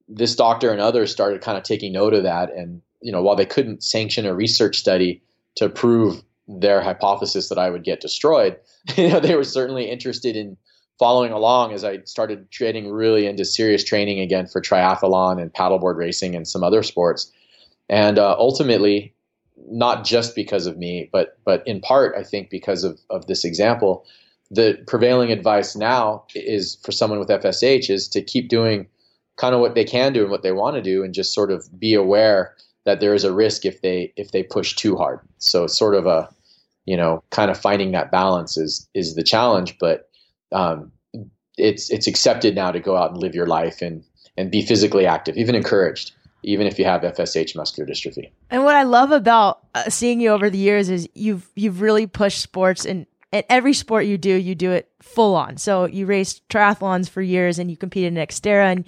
this 0.07 0.37
doctor 0.37 0.71
and 0.71 0.81
others 0.81 1.11
started 1.11 1.41
kind 1.41 1.59
of 1.59 1.65
taking 1.65 1.93
note 1.93 2.15
of 2.15 2.23
that. 2.23 2.55
And 2.55 2.81
you 3.03 3.11
know, 3.11 3.23
while 3.23 3.35
they 3.35 3.45
couldn't 3.45 3.83
sanction 3.83 4.25
a 4.25 4.33
research 4.33 4.79
study 4.79 5.25
to 5.57 5.69
prove 5.69 6.23
their 6.47 6.81
hypothesis 6.81 7.49
that 7.49 7.59
I 7.59 7.71
would 7.71 7.83
get 7.83 8.01
destroyed, 8.01 8.57
you 8.97 9.09
know, 9.09 9.19
they 9.19 9.35
were 9.35 9.43
certainly 9.43 9.91
interested 9.91 10.37
in 10.37 10.57
following 11.01 11.33
along 11.33 11.73
as 11.73 11.83
I 11.83 12.03
started 12.03 12.47
getting 12.51 12.91
really 12.91 13.27
into 13.27 13.43
serious 13.43 13.83
training 13.83 14.21
again 14.21 14.47
for 14.47 14.61
triathlon 14.61 15.41
and 15.41 15.51
paddleboard 15.51 15.97
racing 15.97 16.37
and 16.37 16.47
some 16.47 16.63
other 16.63 16.83
sports. 16.83 17.33
And 17.89 18.19
uh, 18.19 18.37
ultimately, 18.39 19.15
not 19.71 20.05
just 20.05 20.37
because 20.37 20.67
of 20.67 20.77
me, 20.77 21.09
but 21.11 21.39
but 21.45 21.67
in 21.67 21.81
part, 21.81 22.15
I 22.17 22.23
think 22.23 22.51
because 22.51 22.85
of 22.85 23.01
of 23.09 23.27
this 23.27 23.47
example, 23.47 24.05
the 24.51 24.79
prevailing 24.87 25.33
advice 25.33 25.75
now 25.75 26.25
is 26.35 26.77
for 26.85 26.93
someone 26.93 27.19
with 27.19 27.29
FSH 27.29 27.89
is 27.89 28.07
to 28.09 28.21
keep 28.21 28.51
doing 28.51 28.87
kind 29.37 29.55
of 29.55 29.61
what 29.63 29.75
they 29.75 29.85
can 29.85 30.13
do 30.13 30.21
and 30.21 30.31
what 30.31 30.43
they 30.43 30.53
want 30.53 30.77
to 30.77 30.83
do 30.83 31.03
and 31.03 31.15
just 31.15 31.33
sort 31.33 31.51
of 31.51 31.67
be 31.81 31.95
aware 31.95 32.55
that 32.85 33.01
there 33.01 33.15
is 33.15 33.25
a 33.25 33.33
risk 33.33 33.65
if 33.65 33.81
they 33.81 34.13
if 34.17 34.33
they 34.33 34.43
push 34.43 34.77
too 34.77 34.97
hard. 34.97 35.21
So 35.39 35.67
sort 35.67 35.95
of 35.95 36.05
a 36.05 36.29
you 36.85 36.97
know 36.97 37.25
kind 37.31 37.51
of 37.51 37.59
finding 37.59 37.93
that 37.93 38.13
balance 38.13 38.59
is 38.59 38.87
is 38.93 39.15
the 39.15 39.25
challenge, 39.25 39.79
but 39.79 40.10
um, 40.53 40.93
it's 41.57 41.91
it's 41.91 42.07
accepted 42.07 42.55
now 42.55 42.71
to 42.71 42.81
go 42.81 42.97
out 42.97 43.11
and 43.11 43.21
live 43.21 43.35
your 43.35 43.47
life 43.47 43.83
and 43.83 44.05
and 44.37 44.51
be 44.51 44.63
physically 44.63 45.07
active, 45.07 45.37
even 45.37 45.55
encouraged 45.55 46.13
even 46.43 46.67
if 46.67 46.79
you 46.79 46.85
have 46.85 47.03
FSH 47.03 47.55
muscular 47.55 47.89
dystrophy. 47.89 48.31
And 48.51 48.65
what 48.65 48.75
I 48.75 48.85
love 48.85 49.11
about 49.11 49.61
uh, 49.75 49.91
seeing 49.91 50.21
you 50.21 50.31
over 50.31 50.49
the 50.49 50.59
years 50.59 50.89
is 50.89 51.09
you've 51.15 51.51
you've 51.55 51.81
really 51.81 52.07
pushed 52.07 52.41
sports 52.41 52.85
and 52.85 53.07
and 53.33 53.45
every 53.49 53.75
sport 53.75 54.07
you 54.07 54.19
do, 54.19 54.35
you 54.35 54.55
do 54.55 54.73
it 54.73 54.91
full 55.01 55.37
on. 55.37 55.57
So 55.57 55.85
you 55.85 56.07
raced 56.07 56.49
triathlons 56.49 57.09
for 57.09 57.23
years 57.23 57.59
and 57.59 57.71
you 57.71 57.77
competed 57.77 58.17
in 58.17 58.27
Xterra 58.27 58.73
and 58.73 58.85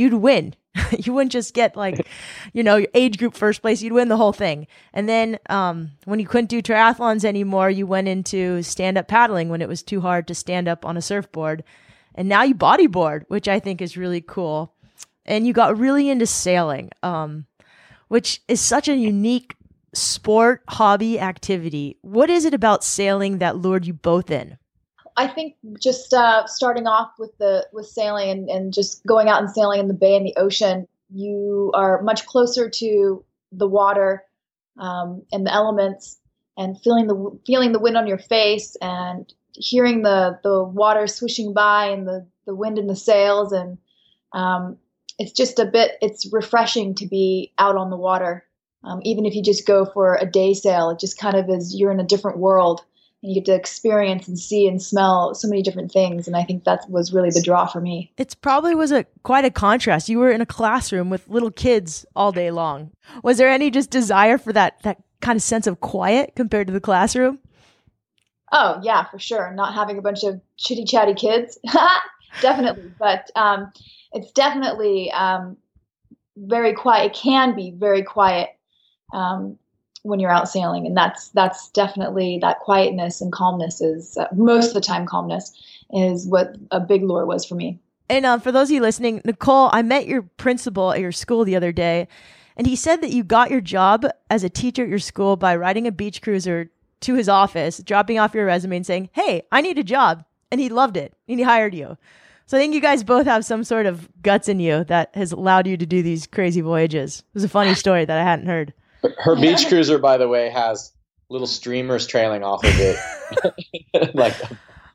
you'd 0.00 0.14
win. 0.14 0.54
you 0.98 1.12
wouldn't 1.12 1.32
just 1.32 1.54
get 1.54 1.76
like, 1.76 2.06
you 2.52 2.62
know, 2.62 2.76
your 2.76 2.88
age 2.94 3.18
group 3.18 3.34
first 3.34 3.62
place. 3.62 3.82
You'd 3.82 3.92
win 3.92 4.08
the 4.08 4.16
whole 4.16 4.32
thing. 4.32 4.66
And 4.92 5.08
then 5.08 5.38
um, 5.48 5.92
when 6.04 6.18
you 6.18 6.26
couldn't 6.26 6.50
do 6.50 6.62
triathlons 6.62 7.24
anymore, 7.24 7.70
you 7.70 7.86
went 7.86 8.08
into 8.08 8.62
stand 8.62 8.98
up 8.98 9.06
paddling 9.06 9.48
when 9.48 9.62
it 9.62 9.68
was 9.68 9.82
too 9.82 10.00
hard 10.00 10.26
to 10.28 10.34
stand 10.34 10.66
up 10.66 10.84
on 10.84 10.96
a 10.96 11.02
surfboard. 11.02 11.62
And 12.14 12.28
now 12.28 12.42
you 12.42 12.54
bodyboard, 12.54 13.24
which 13.28 13.46
I 13.46 13.60
think 13.60 13.80
is 13.80 13.96
really 13.96 14.20
cool. 14.20 14.74
And 15.26 15.46
you 15.46 15.52
got 15.52 15.78
really 15.78 16.08
into 16.08 16.26
sailing, 16.26 16.90
um, 17.02 17.46
which 18.08 18.42
is 18.48 18.60
such 18.60 18.88
a 18.88 18.96
unique 18.96 19.54
sport, 19.92 20.62
hobby, 20.68 21.20
activity. 21.20 21.98
What 22.00 22.30
is 22.30 22.44
it 22.44 22.54
about 22.54 22.82
sailing 22.82 23.38
that 23.38 23.56
lured 23.56 23.86
you 23.86 23.92
both 23.92 24.30
in? 24.30 24.58
I 25.16 25.28
think 25.28 25.56
just 25.78 26.12
uh, 26.12 26.46
starting 26.46 26.86
off 26.86 27.12
with 27.18 27.36
the 27.38 27.66
with 27.72 27.86
sailing 27.86 28.30
and, 28.30 28.48
and 28.48 28.72
just 28.72 29.04
going 29.06 29.28
out 29.28 29.42
and 29.42 29.50
sailing 29.50 29.80
in 29.80 29.88
the 29.88 29.94
bay 29.94 30.16
and 30.16 30.26
the 30.26 30.36
ocean, 30.36 30.86
you 31.12 31.70
are 31.74 32.02
much 32.02 32.26
closer 32.26 32.70
to 32.70 33.24
the 33.52 33.68
water 33.68 34.24
um, 34.78 35.22
and 35.32 35.46
the 35.46 35.52
elements, 35.52 36.18
and 36.56 36.80
feeling 36.80 37.06
the 37.06 37.38
feeling 37.46 37.72
the 37.72 37.78
wind 37.80 37.96
on 37.96 38.06
your 38.06 38.18
face 38.18 38.76
and 38.80 39.32
hearing 39.54 40.02
the 40.02 40.38
the 40.42 40.62
water 40.62 41.06
swishing 41.06 41.52
by 41.52 41.86
and 41.86 42.06
the 42.06 42.26
the 42.46 42.54
wind 42.54 42.78
in 42.78 42.86
the 42.86 42.96
sails 42.96 43.52
and 43.52 43.78
um, 44.32 44.76
it's 45.18 45.32
just 45.32 45.58
a 45.58 45.66
bit 45.66 45.92
it's 46.00 46.32
refreshing 46.32 46.94
to 46.96 47.06
be 47.06 47.52
out 47.58 47.76
on 47.76 47.90
the 47.90 47.96
water. 47.96 48.44
Um, 48.82 49.00
even 49.02 49.26
if 49.26 49.34
you 49.34 49.42
just 49.42 49.66
go 49.66 49.84
for 49.84 50.16
a 50.16 50.24
day 50.24 50.54
sail, 50.54 50.88
it 50.88 50.98
just 50.98 51.18
kind 51.18 51.36
of 51.36 51.50
is 51.50 51.74
you're 51.78 51.92
in 51.92 52.00
a 52.00 52.06
different 52.06 52.38
world 52.38 52.82
you 53.22 53.34
get 53.34 53.44
to 53.46 53.54
experience 53.54 54.26
and 54.28 54.38
see 54.38 54.66
and 54.66 54.82
smell 54.82 55.34
so 55.34 55.46
many 55.46 55.62
different 55.62 55.92
things. 55.92 56.26
And 56.26 56.36
I 56.36 56.44
think 56.44 56.64
that 56.64 56.88
was 56.88 57.12
really 57.12 57.30
the 57.30 57.42
draw 57.42 57.66
for 57.66 57.80
me. 57.80 58.12
It's 58.16 58.34
probably 58.34 58.74
was 58.74 58.92
a 58.92 59.04
quite 59.22 59.44
a 59.44 59.50
contrast. 59.50 60.08
You 60.08 60.18
were 60.18 60.30
in 60.30 60.40
a 60.40 60.46
classroom 60.46 61.10
with 61.10 61.28
little 61.28 61.50
kids 61.50 62.06
all 62.16 62.32
day 62.32 62.50
long. 62.50 62.92
Was 63.22 63.38
there 63.38 63.50
any 63.50 63.70
just 63.70 63.90
desire 63.90 64.38
for 64.38 64.52
that 64.52 64.82
that 64.82 65.02
kind 65.20 65.36
of 65.36 65.42
sense 65.42 65.66
of 65.66 65.80
quiet 65.80 66.32
compared 66.34 66.66
to 66.68 66.72
the 66.72 66.80
classroom? 66.80 67.38
Oh 68.52 68.80
yeah, 68.82 69.04
for 69.04 69.18
sure. 69.18 69.52
Not 69.54 69.74
having 69.74 69.98
a 69.98 70.02
bunch 70.02 70.24
of 70.24 70.40
chitty 70.56 70.84
chatty 70.84 71.14
kids, 71.14 71.58
definitely. 72.40 72.90
But 72.98 73.30
um, 73.36 73.70
it's 74.12 74.32
definitely 74.32 75.12
um, 75.12 75.58
very 76.36 76.72
quiet. 76.72 77.12
It 77.12 77.14
can 77.14 77.54
be 77.54 77.70
very 77.70 78.02
quiet 78.02 78.50
um, 79.12 79.58
when 80.02 80.20
you're 80.20 80.30
out 80.30 80.48
sailing, 80.48 80.86
and 80.86 80.96
that's 80.96 81.28
that's 81.30 81.70
definitely 81.70 82.38
that 82.42 82.60
quietness 82.60 83.20
and 83.20 83.32
calmness 83.32 83.80
is 83.80 84.16
uh, 84.16 84.26
most 84.34 84.68
of 84.68 84.74
the 84.74 84.80
time 84.80 85.06
calmness 85.06 85.52
is 85.92 86.26
what 86.26 86.56
a 86.70 86.80
big 86.80 87.02
lure 87.02 87.26
was 87.26 87.44
for 87.44 87.54
me. 87.54 87.78
And 88.08 88.26
uh, 88.26 88.38
for 88.38 88.50
those 88.50 88.68
of 88.68 88.74
you 88.74 88.80
listening, 88.80 89.20
Nicole, 89.24 89.70
I 89.72 89.82
met 89.82 90.06
your 90.06 90.22
principal 90.22 90.92
at 90.92 91.00
your 91.00 91.12
school 91.12 91.44
the 91.44 91.56
other 91.56 91.72
day, 91.72 92.08
and 92.56 92.66
he 92.66 92.76
said 92.76 93.00
that 93.02 93.12
you 93.12 93.22
got 93.22 93.50
your 93.50 93.60
job 93.60 94.06
as 94.28 94.42
a 94.42 94.50
teacher 94.50 94.82
at 94.82 94.88
your 94.88 94.98
school 94.98 95.36
by 95.36 95.54
riding 95.54 95.86
a 95.86 95.92
beach 95.92 96.22
cruiser 96.22 96.70
to 97.00 97.14
his 97.14 97.28
office, 97.28 97.78
dropping 97.78 98.18
off 98.18 98.34
your 98.34 98.46
resume, 98.46 98.76
and 98.76 98.86
saying, 98.86 99.10
"Hey, 99.12 99.42
I 99.52 99.60
need 99.60 99.78
a 99.78 99.84
job," 99.84 100.24
and 100.50 100.60
he 100.60 100.68
loved 100.68 100.96
it, 100.96 101.14
and 101.28 101.38
he 101.38 101.44
hired 101.44 101.74
you. 101.74 101.96
So 102.46 102.56
I 102.56 102.60
think 102.60 102.74
you 102.74 102.80
guys 102.80 103.04
both 103.04 103.26
have 103.26 103.44
some 103.44 103.62
sort 103.62 103.86
of 103.86 104.08
guts 104.22 104.48
in 104.48 104.58
you 104.58 104.82
that 104.84 105.14
has 105.14 105.30
allowed 105.30 105.68
you 105.68 105.76
to 105.76 105.86
do 105.86 106.02
these 106.02 106.26
crazy 106.26 106.60
voyages. 106.60 107.20
It 107.20 107.34
was 107.34 107.44
a 107.44 107.48
funny 107.48 107.74
story 107.76 108.04
that 108.04 108.18
I 108.18 108.24
hadn't 108.24 108.46
heard. 108.46 108.74
Her 109.18 109.36
beach 109.36 109.66
cruiser, 109.68 109.98
by 109.98 110.16
the 110.16 110.28
way, 110.28 110.50
has 110.50 110.92
little 111.28 111.46
streamers 111.46 112.06
trailing 112.06 112.42
off 112.42 112.62
of 112.64 112.74
it. 112.78 114.14
like 114.14 114.34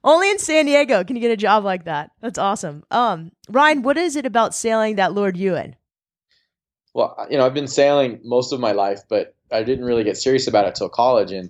only 0.06 0.30
in 0.30 0.38
San 0.38 0.66
Diego 0.66 1.04
can 1.04 1.16
you 1.16 1.22
get 1.22 1.32
a 1.32 1.38
job 1.38 1.64
like 1.64 1.86
that. 1.86 2.12
That's 2.22 2.38
awesome. 2.38 2.84
Um, 2.92 3.32
Ryan, 3.50 3.82
what 3.82 3.98
is 3.98 4.16
it 4.16 4.26
about 4.26 4.54
sailing 4.54 4.98
that 4.98 5.14
lured 5.14 5.36
you 5.36 5.56
in? 5.56 5.76
Well, 6.94 7.28
you 7.30 7.38
know, 7.38 7.46
I've 7.46 7.54
been 7.54 7.68
sailing 7.68 8.22
most 8.24 8.54
of 8.54 8.60
my 8.60 8.72
life, 8.72 9.02
but 9.10 9.36
I 9.52 9.64
didn't 9.64 9.86
really 9.86 10.04
get 10.04 10.18
serious 10.18 10.48
about 10.48 10.68
it 10.68 10.76
till 10.76 10.90
college. 10.90 11.32
And 11.32 11.50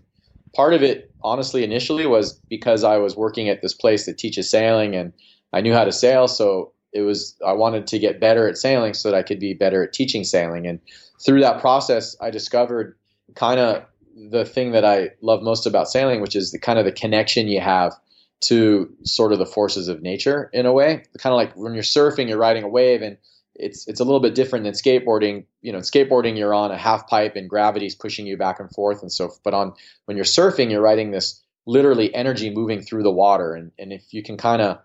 part 0.55 0.73
of 0.73 0.81
it, 0.81 1.11
honestly, 1.21 1.63
initially 1.63 2.05
was 2.05 2.39
because 2.49 2.83
I 2.83 2.97
was 2.97 3.15
working 3.15 3.49
at 3.49 3.61
this 3.61 3.73
place 3.73 4.05
that 4.05 4.17
teaches 4.17 4.49
sailing, 4.49 4.95
and 4.95 5.13
I 5.53 5.61
knew 5.61 5.73
how 5.73 5.83
to 5.83 5.91
sail. 5.91 6.27
So 6.27 6.71
it 6.93 7.01
was 7.01 7.37
I 7.45 7.51
wanted 7.51 7.87
to 7.87 7.99
get 7.99 8.21
better 8.21 8.47
at 8.47 8.57
sailing 8.57 8.93
so 8.93 9.11
that 9.11 9.17
I 9.17 9.21
could 9.21 9.39
be 9.39 9.53
better 9.53 9.83
at 9.83 9.91
teaching 9.91 10.23
sailing. 10.23 10.65
And 10.65 10.79
through 11.23 11.41
that 11.41 11.61
process, 11.61 12.15
I 12.21 12.29
discovered 12.29 12.97
kind 13.35 13.59
of 13.59 13.85
the 14.15 14.45
thing 14.45 14.71
that 14.71 14.85
I 14.85 15.11
love 15.21 15.41
most 15.41 15.65
about 15.65 15.89
sailing, 15.89 16.21
which 16.21 16.35
is 16.35 16.51
the 16.51 16.59
kind 16.59 16.79
of 16.79 16.85
the 16.85 16.91
connection 16.91 17.47
you 17.47 17.59
have 17.59 17.93
to 18.41 18.93
sort 19.03 19.31
of 19.31 19.39
the 19.39 19.45
forces 19.45 19.87
of 19.87 20.01
nature 20.01 20.49
in 20.53 20.65
a 20.65 20.73
way. 20.73 21.03
Kind 21.17 21.33
of 21.33 21.37
like 21.37 21.55
when 21.55 21.73
you're 21.73 21.83
surfing, 21.83 22.27
you're 22.27 22.37
riding 22.37 22.63
a 22.63 22.67
wave, 22.69 23.01
and 23.01 23.17
it's 23.55 23.87
it's 23.87 23.99
a 23.99 24.03
little 24.03 24.19
bit 24.19 24.35
different 24.35 24.63
than 24.63 24.73
skateboarding. 24.73 25.45
You 25.61 25.71
know, 25.71 25.79
skateboarding 25.79 26.37
you're 26.37 26.53
on 26.53 26.71
a 26.71 26.77
half 26.77 27.07
pipe 27.07 27.35
and 27.35 27.49
gravity's 27.49 27.95
pushing 27.95 28.25
you 28.25 28.37
back 28.37 28.59
and 28.59 28.71
forth 28.71 29.01
and 29.01 29.11
so. 29.11 29.31
But 29.43 29.53
on 29.53 29.73
when 30.05 30.17
you're 30.17 30.25
surfing, 30.25 30.71
you're 30.71 30.81
riding 30.81 31.11
this 31.11 31.41
literally 31.65 32.13
energy 32.13 32.53
moving 32.53 32.81
through 32.81 33.03
the 33.03 33.11
water, 33.11 33.53
and 33.53 33.71
and 33.79 33.91
if 33.91 34.13
you 34.13 34.23
can 34.23 34.37
kind 34.37 34.61
of 34.61 34.79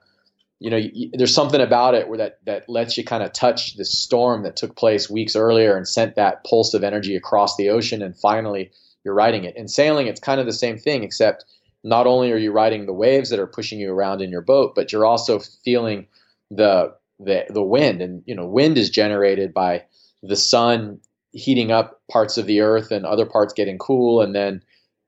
you 0.60 0.70
know, 0.70 0.80
there's 1.14 1.34
something 1.34 1.60
about 1.60 1.94
it 1.94 2.06
where 2.08 2.18
that 2.18 2.38
that 2.44 2.68
lets 2.68 2.96
you 2.98 3.04
kind 3.04 3.22
of 3.22 3.32
touch 3.32 3.76
the 3.76 3.84
storm 3.84 4.42
that 4.42 4.56
took 4.56 4.76
place 4.76 5.08
weeks 5.08 5.34
earlier 5.34 5.74
and 5.74 5.88
sent 5.88 6.16
that 6.16 6.44
pulse 6.44 6.74
of 6.74 6.84
energy 6.84 7.16
across 7.16 7.56
the 7.56 7.70
ocean, 7.70 8.02
and 8.02 8.14
finally 8.16 8.70
you're 9.02 9.14
riding 9.14 9.44
it. 9.44 9.56
In 9.56 9.68
sailing, 9.68 10.06
it's 10.06 10.20
kind 10.20 10.38
of 10.38 10.46
the 10.46 10.52
same 10.52 10.76
thing, 10.76 11.02
except 11.02 11.46
not 11.82 12.06
only 12.06 12.30
are 12.30 12.36
you 12.36 12.52
riding 12.52 12.84
the 12.84 12.92
waves 12.92 13.30
that 13.30 13.38
are 13.38 13.46
pushing 13.46 13.80
you 13.80 13.90
around 13.90 14.20
in 14.20 14.30
your 14.30 14.42
boat, 14.42 14.74
but 14.74 14.92
you're 14.92 15.06
also 15.06 15.40
feeling 15.64 16.06
the 16.50 16.94
the 17.18 17.46
the 17.48 17.62
wind. 17.62 18.02
And 18.02 18.22
you 18.26 18.34
know, 18.34 18.46
wind 18.46 18.76
is 18.76 18.90
generated 18.90 19.54
by 19.54 19.84
the 20.22 20.36
sun 20.36 21.00
heating 21.32 21.72
up 21.72 22.02
parts 22.10 22.36
of 22.36 22.46
the 22.46 22.60
earth 22.60 22.90
and 22.90 23.06
other 23.06 23.24
parts 23.24 23.54
getting 23.54 23.78
cool, 23.78 24.20
and 24.20 24.34
then 24.34 24.62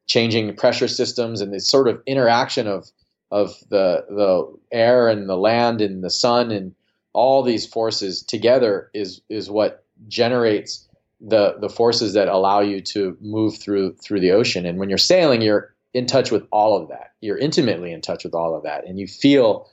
changing 0.06 0.56
pressure 0.56 0.88
systems 0.88 1.42
and 1.42 1.52
this 1.52 1.68
sort 1.68 1.88
of 1.88 2.02
interaction 2.06 2.66
of 2.66 2.90
of 3.32 3.58
the 3.70 4.04
the 4.10 4.58
air 4.70 5.08
and 5.08 5.28
the 5.28 5.36
land 5.36 5.80
and 5.80 6.04
the 6.04 6.10
sun 6.10 6.52
and 6.52 6.74
all 7.14 7.42
these 7.42 7.66
forces 7.66 8.22
together 8.22 8.90
is 8.94 9.22
is 9.28 9.50
what 9.50 9.84
generates 10.06 10.86
the 11.20 11.56
the 11.60 11.70
forces 11.70 12.12
that 12.12 12.28
allow 12.28 12.60
you 12.60 12.80
to 12.82 13.16
move 13.20 13.56
through 13.56 13.94
through 13.94 14.20
the 14.20 14.32
ocean. 14.32 14.66
And 14.66 14.78
when 14.78 14.90
you're 14.90 14.98
sailing 14.98 15.40
you're 15.40 15.74
in 15.94 16.06
touch 16.06 16.30
with 16.30 16.46
all 16.50 16.80
of 16.80 16.88
that. 16.88 17.12
You're 17.20 17.38
intimately 17.38 17.92
in 17.92 18.00
touch 18.00 18.24
with 18.24 18.34
all 18.34 18.54
of 18.54 18.62
that. 18.64 18.86
And 18.86 18.98
you 18.98 19.06
feel 19.06 19.68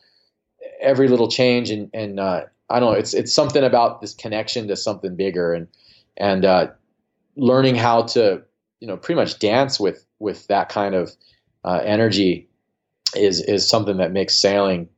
every 0.81 1.09
little 1.09 1.29
change 1.29 1.69
and 1.69 1.89
and 1.93 2.19
uh, 2.19 2.43
I 2.69 2.79
don't 2.79 2.93
know 2.93 2.97
it's 2.97 3.13
it's 3.13 3.33
something 3.33 3.63
about 3.63 3.99
this 3.99 4.13
connection 4.13 4.69
to 4.69 4.77
something 4.77 5.17
bigger 5.17 5.53
and 5.53 5.67
and 6.15 6.45
uh, 6.45 6.67
learning 7.35 7.75
how 7.75 8.03
to 8.03 8.41
you 8.79 8.87
know 8.87 8.95
pretty 8.95 9.19
much 9.19 9.39
dance 9.39 9.81
with 9.81 10.05
with 10.19 10.47
that 10.47 10.69
kind 10.69 10.95
of 10.95 11.11
uh, 11.65 11.81
energy 11.83 12.48
is 13.15 13.41
is 13.41 13.67
something 13.67 13.97
that 13.97 14.11
makes 14.11 14.35
sailing 14.35 14.89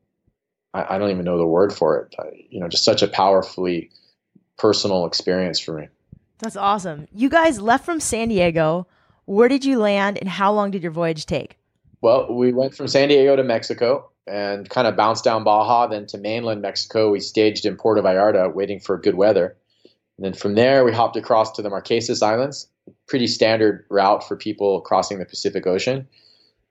I, 0.73 0.95
I, 0.95 0.97
don't 0.97 1.11
even 1.11 1.25
know 1.25 1.37
the 1.37 1.45
word 1.45 1.73
for 1.73 1.99
it 1.99 2.15
uh, 2.19 2.23
you 2.49 2.59
know 2.59 2.67
just 2.67 2.83
such 2.83 3.01
a 3.01 3.07
powerfully 3.07 3.89
personal 4.57 5.05
experience 5.05 5.59
for 5.59 5.77
me. 5.79 5.87
That's 6.39 6.55
awesome. 6.55 7.07
You 7.11 7.29
guys 7.29 7.59
left 7.59 7.85
from 7.85 7.99
san 7.99 8.29
diego. 8.29 8.87
Where 9.25 9.47
did 9.47 9.63
you 9.63 9.79
land 9.79 10.17
and 10.17 10.27
how 10.27 10.51
long 10.51 10.71
did 10.71 10.83
your 10.83 10.91
voyage 10.91 11.25
take? 11.25 11.57
Well 12.01 12.33
we 12.33 12.53
went 12.53 12.75
from 12.75 12.87
san 12.87 13.09
diego 13.09 13.35
to 13.35 13.43
mexico 13.43 14.09
and 14.27 14.69
kind 14.69 14.87
of 14.87 14.95
bounced 14.95 15.23
down 15.23 15.43
baja 15.43 15.87
then 15.87 16.05
to 16.07 16.17
mainland 16.17 16.61
mexico. 16.61 17.11
We 17.11 17.19
staged 17.19 17.65
in 17.65 17.77
puerto 17.77 18.01
vallarta 18.01 18.53
waiting 18.53 18.79
for 18.79 18.97
good 18.97 19.15
weather. 19.15 19.55
And 20.17 20.25
then 20.25 20.33
from 20.33 20.55
there 20.55 20.83
we 20.83 20.91
hopped 20.91 21.15
across 21.15 21.51
to 21.53 21.61
the 21.61 21.69
marquesas 21.69 22.21
islands 22.21 22.67
pretty 23.07 23.27
standard 23.27 23.85
route 23.89 24.27
for 24.27 24.35
people 24.35 24.81
crossing 24.81 25.19
the 25.19 25.25
pacific 25.25 25.67
ocean 25.67 26.07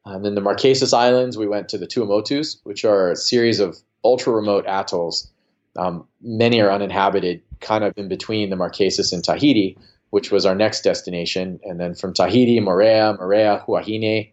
and 0.06 0.24
then 0.24 0.34
the 0.34 0.40
Marquesas 0.40 0.94
Islands, 0.94 1.36
we 1.36 1.46
went 1.46 1.68
to 1.70 1.78
the 1.78 1.86
Tuamotus, 1.86 2.58
which 2.64 2.84
are 2.84 3.10
a 3.10 3.16
series 3.16 3.60
of 3.60 3.78
ultra 4.04 4.32
remote 4.32 4.64
atolls. 4.66 5.30
Um, 5.76 6.06
many 6.22 6.60
are 6.60 6.70
uninhabited, 6.70 7.42
kind 7.60 7.84
of 7.84 7.92
in 7.96 8.08
between 8.08 8.50
the 8.50 8.56
Marquesas 8.56 9.12
and 9.12 9.22
Tahiti, 9.22 9.76
which 10.10 10.30
was 10.30 10.46
our 10.46 10.54
next 10.54 10.82
destination. 10.82 11.60
And 11.64 11.78
then 11.78 11.94
from 11.94 12.14
Tahiti, 12.14 12.60
Moorea, 12.60 13.18
Moorea, 13.18 13.64
Huahine. 13.66 14.32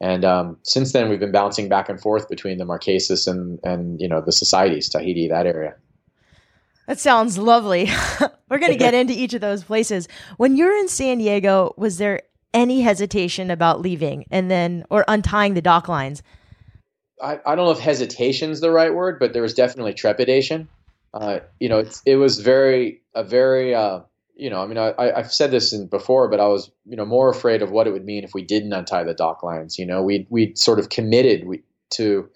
And 0.00 0.24
um, 0.24 0.56
since 0.62 0.92
then, 0.92 1.10
we've 1.10 1.20
been 1.20 1.32
bouncing 1.32 1.68
back 1.68 1.88
and 1.88 2.00
forth 2.00 2.28
between 2.28 2.58
the 2.58 2.64
Marquesas 2.64 3.26
and, 3.26 3.58
and 3.64 4.00
you 4.00 4.08
know 4.08 4.22
the 4.22 4.32
societies, 4.32 4.88
Tahiti, 4.88 5.28
that 5.28 5.46
area. 5.46 5.74
That 6.86 6.98
sounds 6.98 7.36
lovely. 7.36 7.90
We're 8.48 8.58
going 8.58 8.72
to 8.72 8.78
get 8.78 8.94
into 9.00 9.12
each 9.12 9.34
of 9.34 9.40
those 9.40 9.62
places. 9.62 10.08
When 10.38 10.56
you're 10.56 10.76
in 10.76 10.88
San 10.88 11.18
Diego, 11.18 11.74
was 11.76 11.98
there 11.98 12.22
any 12.52 12.80
hesitation 12.80 13.50
about 13.50 13.80
leaving 13.80 14.26
and 14.30 14.50
then 14.50 14.84
or 14.90 15.04
untying 15.08 15.54
the 15.54 15.62
dock 15.62 15.88
lines? 15.88 16.22
I, 17.22 17.38
I 17.44 17.54
don't 17.54 17.66
know 17.66 17.72
if 17.72 17.78
hesitation 17.78 18.50
is 18.50 18.60
the 18.60 18.70
right 18.70 18.94
word, 18.94 19.18
but 19.18 19.32
there 19.32 19.42
was 19.42 19.54
definitely 19.54 19.94
trepidation. 19.94 20.68
Uh, 21.12 21.40
you 21.58 21.68
know, 21.68 21.84
it 22.06 22.16
was 22.16 22.40
very 22.40 23.02
a 23.14 23.24
very 23.24 23.74
uh, 23.74 24.00
you 24.40 24.48
know, 24.48 24.62
I 24.62 24.66
mean, 24.66 24.78
I, 24.78 24.94
I've 24.98 25.32
said 25.32 25.50
this 25.50 25.72
in 25.74 25.86
before, 25.86 26.28
but 26.28 26.40
I 26.40 26.46
was 26.46 26.70
you 26.86 26.96
know 26.96 27.04
more 27.04 27.28
afraid 27.28 27.60
of 27.60 27.70
what 27.70 27.86
it 27.86 27.92
would 27.92 28.06
mean 28.06 28.24
if 28.24 28.32
we 28.32 28.42
didn't 28.42 28.72
untie 28.72 29.04
the 29.04 29.12
dock 29.12 29.42
lines. 29.42 29.78
You 29.78 29.84
know, 29.84 30.02
we 30.02 30.26
we 30.30 30.54
sort 30.54 30.78
of 30.78 30.88
committed 30.88 31.46
we, 31.46 31.62
to 31.90 32.28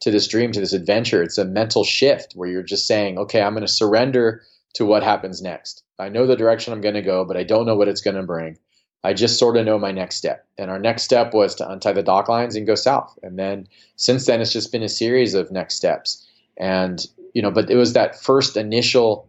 to 0.00 0.10
this 0.10 0.26
dream, 0.26 0.50
to 0.52 0.60
this 0.60 0.72
adventure. 0.72 1.22
It's 1.22 1.38
a 1.38 1.44
mental 1.44 1.84
shift 1.84 2.32
where 2.34 2.48
you're 2.48 2.64
just 2.64 2.88
saying, 2.88 3.18
okay, 3.18 3.40
I'm 3.40 3.52
going 3.54 3.64
to 3.64 3.72
surrender 3.72 4.42
to 4.74 4.84
what 4.84 5.04
happens 5.04 5.40
next. 5.40 5.84
I 6.00 6.08
know 6.08 6.26
the 6.26 6.34
direction 6.34 6.72
I'm 6.72 6.80
going 6.80 6.96
to 6.96 7.02
go, 7.02 7.24
but 7.24 7.36
I 7.36 7.44
don't 7.44 7.66
know 7.66 7.76
what 7.76 7.86
it's 7.86 8.00
going 8.00 8.16
to 8.16 8.24
bring. 8.24 8.58
I 9.04 9.12
just 9.14 9.38
sort 9.38 9.56
of 9.56 9.66
know 9.66 9.78
my 9.78 9.90
next 9.90 10.16
step. 10.16 10.46
And 10.58 10.70
our 10.70 10.78
next 10.78 11.02
step 11.02 11.34
was 11.34 11.54
to 11.56 11.68
untie 11.68 11.92
the 11.92 12.02
dock 12.02 12.28
lines 12.28 12.54
and 12.54 12.66
go 12.66 12.74
south. 12.74 13.18
And 13.22 13.38
then 13.38 13.66
since 13.96 14.26
then, 14.26 14.40
it's 14.40 14.52
just 14.52 14.70
been 14.70 14.82
a 14.82 14.88
series 14.88 15.34
of 15.34 15.50
next 15.50 15.74
steps. 15.74 16.26
And, 16.56 17.04
you 17.34 17.42
know, 17.42 17.50
but 17.50 17.70
it 17.70 17.76
was 17.76 17.94
that 17.94 18.20
first 18.20 18.56
initial 18.56 19.28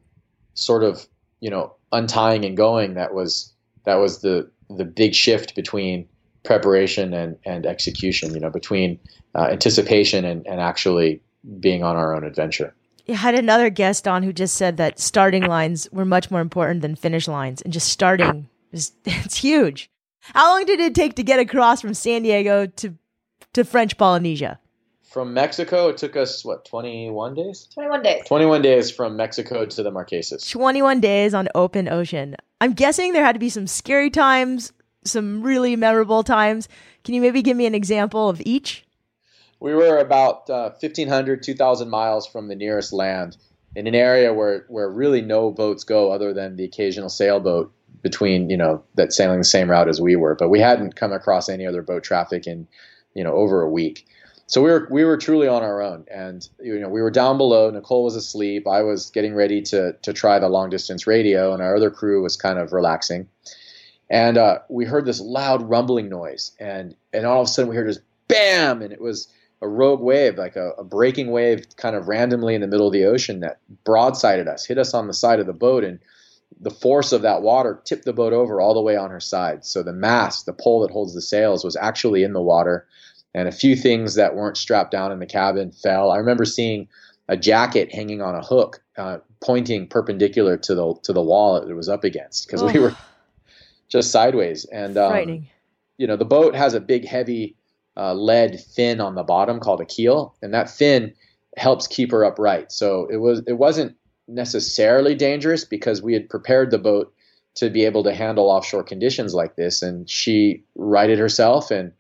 sort 0.54 0.84
of, 0.84 1.08
you 1.40 1.50
know, 1.50 1.74
untying 1.92 2.46
and 2.46 2.56
going 2.56 2.94
that 2.94 3.14
was, 3.14 3.52
that 3.86 3.96
was 3.96 4.22
the, 4.22 4.50
the 4.70 4.86
big 4.86 5.16
shift 5.16 5.56
between 5.56 6.08
preparation 6.44 7.14
and, 7.14 7.38
and 7.46 7.66
execution, 7.66 8.34
you 8.34 8.40
know, 8.40 8.50
between 8.50 9.00
uh, 9.34 9.48
anticipation 9.50 10.24
and, 10.24 10.46
and 10.46 10.60
actually 10.60 11.20
being 11.60 11.84
on 11.84 11.96
our 11.96 12.14
own 12.16 12.24
adventure. 12.24 12.76
I 13.10 13.14
had 13.14 13.36
another 13.36 13.70
guest 13.70 14.08
on 14.08 14.24
who 14.24 14.32
just 14.32 14.56
said 14.56 14.78
that 14.78 15.00
starting 15.00 15.44
lines 15.44 15.90
were 15.92 16.06
much 16.06 16.30
more 16.30 16.42
important 16.42 16.82
than 16.82 16.96
finish 16.96 17.28
lines 17.28 17.62
and 17.62 17.74
just 17.74 17.90
starting 17.90 18.48
it's, 18.74 18.92
it's 19.06 19.38
huge. 19.38 19.90
How 20.22 20.56
long 20.56 20.66
did 20.66 20.80
it 20.80 20.96
take 20.96 21.16
to 21.16 21.24
get 21.24 21.40
across 21.40 21.82
from 21.82 21.94
San 21.94 22.24
Diego 22.24 22.66
to 22.66 22.96
to 23.54 23.64
French 23.64 23.98
Polynesia? 23.98 24.60
From 25.04 25.34
Mexico, 25.34 25.90
it 25.90 25.98
took 25.98 26.16
us 26.16 26.44
what 26.44 26.66
twenty 26.66 27.10
one 27.10 27.36
days. 27.36 27.68
Twenty 27.74 27.90
one 27.90 28.02
days. 28.02 28.24
Twenty 28.26 28.46
one 28.46 28.62
days 28.62 28.90
from 28.90 29.16
Mexico 29.16 29.66
to 29.66 29.84
the 29.84 29.92
Marquesas. 29.92 30.50
Twenty 30.50 30.82
one 30.82 31.02
days 31.02 31.34
on 31.34 31.50
open 31.54 31.88
ocean. 31.88 32.36
I'm 32.62 32.74
guessing 32.74 33.14
there 33.14 33.26
had 33.26 33.34
to 33.34 33.40
be 33.40 33.50
some 33.50 33.68
scary 33.68 34.10
times, 34.10 34.72
some 35.04 35.44
really 35.44 35.76
memorable 35.76 36.24
times. 36.24 36.70
Can 37.04 37.14
you 37.14 37.22
maybe 37.22 37.42
give 37.42 37.58
me 37.58 37.66
an 37.66 37.76
example 37.76 38.30
of 38.30 38.42
each? 38.46 38.86
We 39.60 39.74
were 39.74 39.98
about 39.98 40.50
uh, 40.50 40.72
1,500, 40.80 41.44
2,000 41.44 41.90
miles 41.90 42.28
from 42.28 42.48
the 42.50 42.56
nearest 42.56 42.92
land 42.92 43.38
in 43.76 43.88
an 43.88 43.96
area 43.96 44.34
where, 44.34 44.66
where 44.68 44.90
really 44.90 45.22
no 45.22 45.52
boats 45.52 45.84
go 45.84 46.12
other 46.12 46.34
than 46.34 46.56
the 46.56 46.66
occasional 46.66 47.10
sailboat 47.10 47.74
between 48.02 48.50
you 48.50 48.58
know 48.58 48.84
that 48.96 49.14
sailing 49.14 49.40
the 49.40 49.44
same 49.44 49.70
route 49.70 49.88
as 49.90 50.02
we 50.02 50.16
were, 50.16 50.36
but 50.36 50.50
we 50.50 50.60
hadn't 50.60 50.96
come 50.96 51.14
across 51.14 51.50
any 51.50 51.66
other 51.66 51.82
boat 51.82 52.04
traffic 52.04 52.48
in 52.48 52.68
you 53.14 53.24
know 53.24 53.34
over 53.34 53.62
a 53.62 53.70
week. 53.70 54.06
So 54.48 54.62
we 54.62 54.70
were 54.72 54.88
we 54.92 55.04
were 55.04 55.18
truly 55.18 55.48
on 55.48 55.64
our 55.64 55.82
own, 55.82 56.06
and 56.12 56.48
you 56.62 56.80
know 56.80 56.90
we 56.90 57.02
were 57.02 57.12
down 57.12 57.38
below. 57.38 57.70
Nicole 57.70 58.04
was 58.04 58.16
asleep. 58.16 58.68
I 58.68 58.82
was 58.82 59.10
getting 59.10 59.34
ready 59.34 59.62
to 59.64 59.94
to 59.94 60.14
try 60.14 60.40
the 60.40 60.50
long 60.50 60.70
distance 60.70 61.08
radio, 61.08 61.54
and 61.54 61.62
our 61.62 61.76
other 61.76 61.92
crew 61.92 62.22
was 62.22 62.36
kind 62.36 62.60
of 62.60 62.74
relaxing. 62.74 63.28
And 64.10 64.38
uh, 64.38 64.60
we 64.70 64.86
heard 64.86 65.06
this 65.06 65.22
loud 65.22 65.64
rumbling 65.64 66.10
noise, 66.10 66.52
and 66.60 66.96
and 67.14 67.26
all 67.26 67.42
of 67.42 67.48
a 67.48 67.50
sudden 67.50 67.70
we 67.70 67.76
heard 67.76 67.88
this 67.88 68.00
bam, 68.28 68.82
and 68.82 68.92
it 68.92 69.02
was 69.02 69.28
a 69.62 69.68
rogue 69.68 70.02
wave, 70.02 70.38
like 70.38 70.58
a, 70.58 70.72
a 70.72 70.84
breaking 70.84 71.32
wave, 71.32 71.66
kind 71.78 71.96
of 71.96 72.10
randomly 72.10 72.54
in 72.54 72.60
the 72.60 72.68
middle 72.68 72.88
of 72.88 72.94
the 72.94 73.06
ocean 73.06 73.40
that 73.40 73.60
broadsided 73.86 74.48
us, 74.48 74.66
hit 74.66 74.78
us 74.78 74.94
on 74.94 75.08
the 75.08 75.14
side 75.14 75.40
of 75.40 75.46
the 75.48 75.54
boat, 75.54 75.86
and 75.86 76.00
the 76.60 76.72
force 76.72 77.12
of 77.12 77.22
that 77.22 77.42
water 77.42 77.82
tipped 77.86 78.06
the 78.06 78.14
boat 78.14 78.34
over 78.34 78.62
all 78.62 78.74
the 78.74 78.82
way 78.82 78.96
on 78.96 79.10
her 79.10 79.20
side. 79.20 79.66
So 79.66 79.84
the 79.84 79.94
mast, 79.94 80.46
the 80.46 80.54
pole 80.54 80.82
that 80.82 80.92
holds 80.92 81.14
the 81.14 81.22
sails, 81.22 81.64
was 81.64 81.76
actually 81.76 82.24
in 82.24 82.34
the 82.34 82.42
water, 82.42 82.88
and 83.34 83.48
a 83.48 83.52
few 83.52 83.76
things 83.76 84.16
that 84.16 84.36
weren't 84.36 84.58
strapped 84.58 84.92
down 84.92 85.12
in 85.12 85.20
the 85.20 85.26
cabin 85.26 85.72
fell. 85.72 86.12
I 86.12 86.18
remember 86.18 86.46
seeing 86.46 86.88
a 87.28 87.38
jacket 87.38 87.94
hanging 87.94 88.22
on 88.22 88.36
a 88.36 88.42
hook, 88.42 88.82
uh, 88.98 89.18
pointing 89.42 89.88
perpendicular 89.88 90.58
to 90.58 90.76
the 90.76 90.96
to 91.04 91.14
the 91.14 91.22
wall 91.22 91.58
it 91.58 91.74
was 91.74 91.90
up 91.90 92.04
against 92.04 92.48
because 92.48 92.62
oh. 92.62 92.68
we 92.68 92.80
were 92.80 92.96
just 93.90 94.12
sideways. 94.12 94.66
And 94.66 94.98
um, 94.98 95.48
you 95.98 96.08
know, 96.08 96.16
the 96.16 96.26
boat 96.26 96.56
has 96.56 96.74
a 96.74 96.80
big, 96.80 97.06
heavy 97.06 97.56
uh, 97.96 98.14
lead 98.14 98.60
fin 98.60 99.00
on 99.00 99.16
the 99.16 99.24
bottom 99.24 99.60
called 99.60 99.82
a 99.82 99.86
keel, 99.86 100.36
and 100.42 100.54
that 100.54 100.70
fin 100.70 101.14
helps 101.58 101.88
keep 101.88 102.12
her 102.12 102.26
upright. 102.26 102.72
So 102.72 103.08
it 103.10 103.18
was 103.18 103.42
it 103.48 103.54
wasn't 103.54 103.96
necessarily 104.28 105.16
dangerous 105.16 105.66
because 105.66 106.02
we 106.02 106.14
had 106.14 106.30
prepared 106.30 106.72
the 106.72 106.78
boat 106.78 107.14
to 107.56 107.70
be 107.70 107.86
able 107.86 108.04
to 108.04 108.14
handle 108.14 108.50
offshore 108.50 108.84
conditions 108.84 109.34
like 109.34 109.56
this. 109.56 109.82
And 109.82 110.10
she 110.10 110.64
righted 110.76 111.20
herself, 111.20 111.72
and 111.72 111.92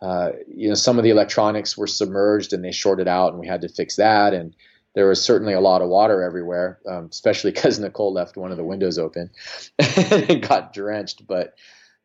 uh, 0.00 0.30
you 0.48 0.68
know 0.68 0.74
some 0.74 0.98
of 0.98 1.04
the 1.04 1.10
electronics 1.10 1.76
were 1.76 1.86
submerged 1.86 2.52
and 2.52 2.64
they 2.64 2.72
shorted 2.72 3.08
out, 3.08 3.32
and 3.32 3.40
we 3.40 3.46
had 3.46 3.62
to 3.62 3.68
fix 3.68 3.96
that. 3.96 4.34
And 4.34 4.54
there 4.94 5.08
was 5.08 5.22
certainly 5.22 5.52
a 5.52 5.60
lot 5.60 5.82
of 5.82 5.88
water 5.88 6.22
everywhere, 6.22 6.78
um, 6.88 7.08
especially 7.10 7.50
because 7.52 7.78
Nicole 7.78 8.12
left 8.12 8.36
one 8.36 8.50
of 8.50 8.56
the 8.56 8.64
windows 8.64 8.98
open 8.98 9.30
and 9.78 10.46
got 10.46 10.72
drenched. 10.72 11.26
But 11.26 11.54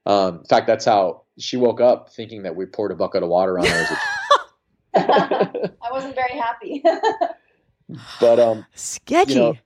um, 0.05 0.39
in 0.39 0.45
fact, 0.45 0.67
that's 0.67 0.85
how 0.85 1.23
she 1.37 1.57
woke 1.57 1.81
up 1.81 2.11
thinking 2.11 2.43
that 2.43 2.55
we 2.55 2.65
poured 2.65 2.91
a 2.91 2.95
bucket 2.95 3.23
of 3.23 3.29
water 3.29 3.59
on 3.59 3.65
her. 3.65 3.85
I 4.95 5.91
wasn't 5.91 6.15
very 6.15 6.37
happy. 6.37 6.83
But 8.19 8.39
um 8.39 8.65
sketchy. 8.75 9.33
You 9.33 9.39
know, 9.39 9.57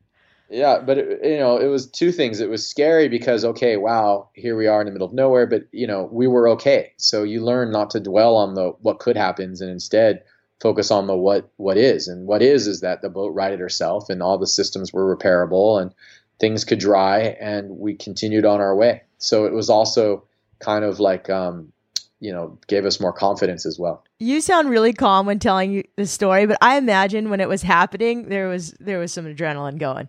yeah, 0.50 0.80
but 0.86 1.00
it, 1.00 1.20
you 1.24 1.38
know, 1.38 1.58
it 1.58 1.68
was 1.68 1.90
two 1.90 2.12
things. 2.12 2.40
It 2.40 2.50
was 2.50 2.68
scary 2.68 3.10
because 3.10 3.44
okay, 3.44 3.78
wow, 3.78 4.30
here 4.34 4.56
we 4.56 4.68
are 4.68 4.82
in 4.82 4.86
the 4.86 4.92
middle 4.92 5.08
of 5.08 5.14
nowhere, 5.14 5.48
but 5.48 5.64
you 5.72 5.88
know, 5.88 6.08
we 6.12 6.28
were 6.28 6.48
okay. 6.50 6.94
So 6.98 7.24
you 7.24 7.44
learn 7.44 7.72
not 7.72 7.90
to 7.92 8.00
dwell 8.00 8.36
on 8.36 8.54
the 8.54 8.70
what 8.82 9.00
could 9.00 9.18
happen 9.18 9.46
and 9.46 9.70
instead 9.70 10.24
focus 10.62 10.92
on 10.92 11.08
the 11.08 11.16
what 11.16 11.52
what 11.58 11.78
is. 11.78 12.08
And 12.08 12.26
what 12.26 12.42
is 12.42 12.68
is 12.68 12.80
that 12.82 13.02
the 13.02 13.10
boat 13.10 13.34
righted 13.34 13.60
herself 13.60 14.10
and 14.10 14.24
all 14.24 14.38
the 14.38 14.48
systems 14.48 14.94
were 14.94 15.16
repairable 15.16 15.82
and 15.82 15.94
things 16.40 16.66
could 16.66 16.80
dry 16.80 17.20
and 17.20 17.78
we 17.78 17.96
continued 17.96 18.46
on 18.46 18.62
our 18.62 18.76
way. 18.76 19.02
So 19.18 19.46
it 19.46 19.54
was 19.54 19.70
also 19.70 20.24
kind 20.60 20.86
of 20.86 21.00
like 21.02 21.30
um, 21.30 21.73
you 22.24 22.32
know 22.32 22.58
gave 22.68 22.86
us 22.86 23.02
more 23.02 23.12
confidence 23.12 23.66
as 23.66 23.78
well. 23.78 24.04
You 24.18 24.40
sound 24.40 24.70
really 24.70 24.94
calm 24.94 25.26
when 25.26 25.40
telling 25.40 25.74
you 25.74 25.84
the 25.98 26.08
story, 26.08 26.46
but 26.46 26.58
I 26.62 26.78
imagine 26.78 27.30
when 27.30 27.42
it 27.42 27.50
was 27.50 27.62
happening, 27.62 28.30
there 28.30 28.48
was 28.48 28.72
there 28.80 28.98
was 28.98 29.12
some 29.12 29.26
adrenaline 29.26 29.78
going. 29.78 30.08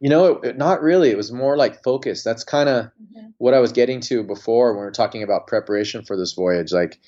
You 0.00 0.10
know, 0.10 0.26
it, 0.26 0.44
it, 0.44 0.58
not 0.58 0.82
really. 0.82 1.10
It 1.10 1.16
was 1.16 1.30
more 1.30 1.56
like 1.56 1.84
focus. 1.84 2.24
That's 2.24 2.42
kind 2.42 2.68
of 2.68 2.86
mm-hmm. 2.86 3.28
what 3.38 3.54
I 3.54 3.60
was 3.60 3.70
getting 3.70 4.00
to 4.00 4.24
before 4.24 4.72
when 4.72 4.82
we 4.82 4.86
are 4.88 4.90
talking 4.90 5.22
about 5.22 5.46
preparation 5.46 6.04
for 6.04 6.16
this 6.16 6.32
voyage. 6.32 6.72
Like, 6.72 6.98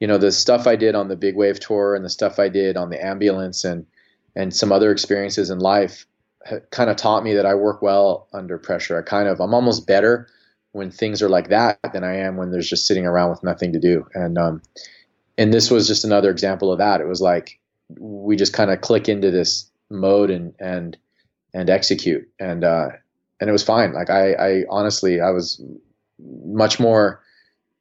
you 0.00 0.06
know, 0.06 0.18
the 0.18 0.30
stuff 0.30 0.66
I 0.66 0.76
did 0.76 0.94
on 0.94 1.08
the 1.08 1.16
big 1.16 1.34
wave 1.34 1.58
tour 1.58 1.94
and 1.94 2.04
the 2.04 2.10
stuff 2.10 2.38
I 2.38 2.50
did 2.50 2.76
on 2.76 2.90
the 2.90 3.02
ambulance 3.02 3.64
and 3.64 3.86
and 4.36 4.54
some 4.54 4.70
other 4.70 4.92
experiences 4.92 5.48
in 5.48 5.60
life 5.60 6.04
kind 6.70 6.90
of 6.90 6.96
taught 6.96 7.24
me 7.24 7.32
that 7.34 7.46
I 7.46 7.54
work 7.54 7.80
well 7.80 8.28
under 8.34 8.58
pressure. 8.58 8.98
I 8.98 9.02
kind 9.02 9.28
of 9.28 9.40
I'm 9.40 9.54
almost 9.54 9.86
better 9.86 10.28
when 10.74 10.90
things 10.90 11.22
are 11.22 11.28
like 11.28 11.50
that 11.50 11.78
than 11.92 12.02
I 12.02 12.16
am 12.16 12.36
when 12.36 12.50
there's 12.50 12.68
just 12.68 12.88
sitting 12.88 13.06
around 13.06 13.30
with 13.30 13.44
nothing 13.44 13.72
to 13.72 13.78
do. 13.78 14.06
And 14.14 14.36
um, 14.36 14.60
and 15.38 15.54
this 15.54 15.70
was 15.70 15.86
just 15.86 16.04
another 16.04 16.30
example 16.30 16.72
of 16.72 16.78
that. 16.78 17.00
It 17.00 17.06
was 17.06 17.20
like 17.20 17.60
we 17.88 18.34
just 18.34 18.52
kind 18.52 18.72
of 18.72 18.80
click 18.80 19.08
into 19.08 19.30
this 19.30 19.70
mode 19.88 20.30
and 20.30 20.52
and 20.58 20.98
and 21.54 21.70
execute 21.70 22.28
and 22.40 22.64
uh, 22.64 22.88
and 23.40 23.48
it 23.48 23.52
was 23.52 23.62
fine. 23.62 23.94
Like 23.94 24.10
I, 24.10 24.32
I 24.32 24.64
honestly 24.68 25.20
I 25.20 25.30
was 25.30 25.62
much 26.44 26.80
more 26.80 27.22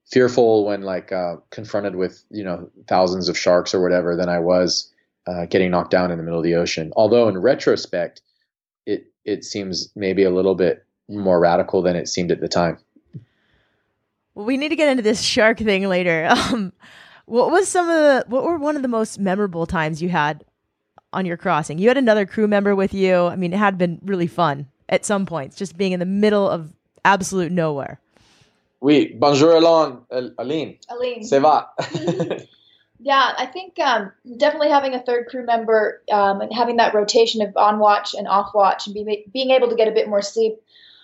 fearful 0.05 0.65
when 0.67 0.83
like 0.83 1.11
uh, 1.11 1.37
confronted 1.49 1.95
with 1.95 2.23
you 2.29 2.43
know 2.43 2.69
thousands 2.87 3.27
of 3.27 3.35
sharks 3.35 3.73
or 3.73 3.81
whatever 3.81 4.15
than 4.15 4.29
I 4.29 4.37
was 4.37 4.93
uh, 5.25 5.47
getting 5.47 5.71
knocked 5.71 5.91
down 5.91 6.11
in 6.11 6.17
the 6.17 6.23
middle 6.23 6.39
of 6.39 6.45
the 6.45 6.55
ocean. 6.55 6.93
Although 6.95 7.27
in 7.27 7.39
retrospect, 7.39 8.21
it 8.85 9.07
it 9.25 9.43
seems 9.43 9.91
maybe 9.95 10.23
a 10.23 10.29
little 10.29 10.53
bit 10.53 10.85
more 11.09 11.39
radical 11.39 11.81
than 11.81 11.95
it 11.95 12.07
seemed 12.07 12.31
at 12.31 12.39
the 12.39 12.47
time. 12.47 12.77
We 14.35 14.57
need 14.57 14.69
to 14.69 14.75
get 14.75 14.89
into 14.89 15.03
this 15.03 15.21
shark 15.21 15.59
thing 15.59 15.87
later. 15.87 16.29
Um, 16.33 16.73
what 17.25 17.51
was 17.51 17.69
some 17.69 17.87
of 17.89 17.95
the 17.95 18.25
what 18.27 18.43
were 18.43 18.57
one 18.57 18.75
of 18.75 18.81
the 18.81 18.89
most 18.89 19.17
memorable 19.17 19.65
times 19.65 20.01
you 20.01 20.09
had 20.09 20.43
on 21.13 21.25
your 21.25 21.37
crossing? 21.37 21.77
You 21.77 21.87
had 21.87 21.97
another 21.97 22.25
crew 22.25 22.49
member 22.49 22.75
with 22.75 22.93
you. 22.93 23.15
I 23.15 23.37
mean, 23.37 23.53
it 23.53 23.57
had 23.57 23.77
been 23.77 23.99
really 24.03 24.27
fun 24.27 24.67
at 24.89 25.05
some 25.05 25.25
points, 25.25 25.55
just 25.55 25.77
being 25.77 25.93
in 25.93 26.01
the 26.01 26.05
middle 26.05 26.49
of 26.49 26.73
absolute 27.05 27.51
nowhere. 27.51 28.01
Oui, 28.81 29.15
bonjour 29.17 29.55
Aline. 29.55 29.99
Aline. 30.37 30.77
Aline. 30.89 31.23
Ça 31.23 31.41
va? 31.41 31.69
yeah, 32.99 33.33
I 33.37 33.45
think 33.45 33.79
um, 33.79 34.11
definitely 34.37 34.69
having 34.69 34.93
a 34.93 35.01
third 35.01 35.27
crew 35.27 35.45
member 35.45 36.01
um, 36.11 36.41
and 36.41 36.53
having 36.53 36.75
that 36.77 36.93
rotation 36.93 37.41
of 37.41 37.55
on 37.55 37.79
watch 37.79 38.13
and 38.13 38.27
off 38.27 38.53
watch 38.53 38.87
and 38.87 38.93
be, 38.93 39.25
being 39.31 39.51
able 39.51 39.69
to 39.69 39.75
get 39.75 39.87
a 39.87 39.91
bit 39.91 40.09
more 40.09 40.21
sleep 40.21 40.55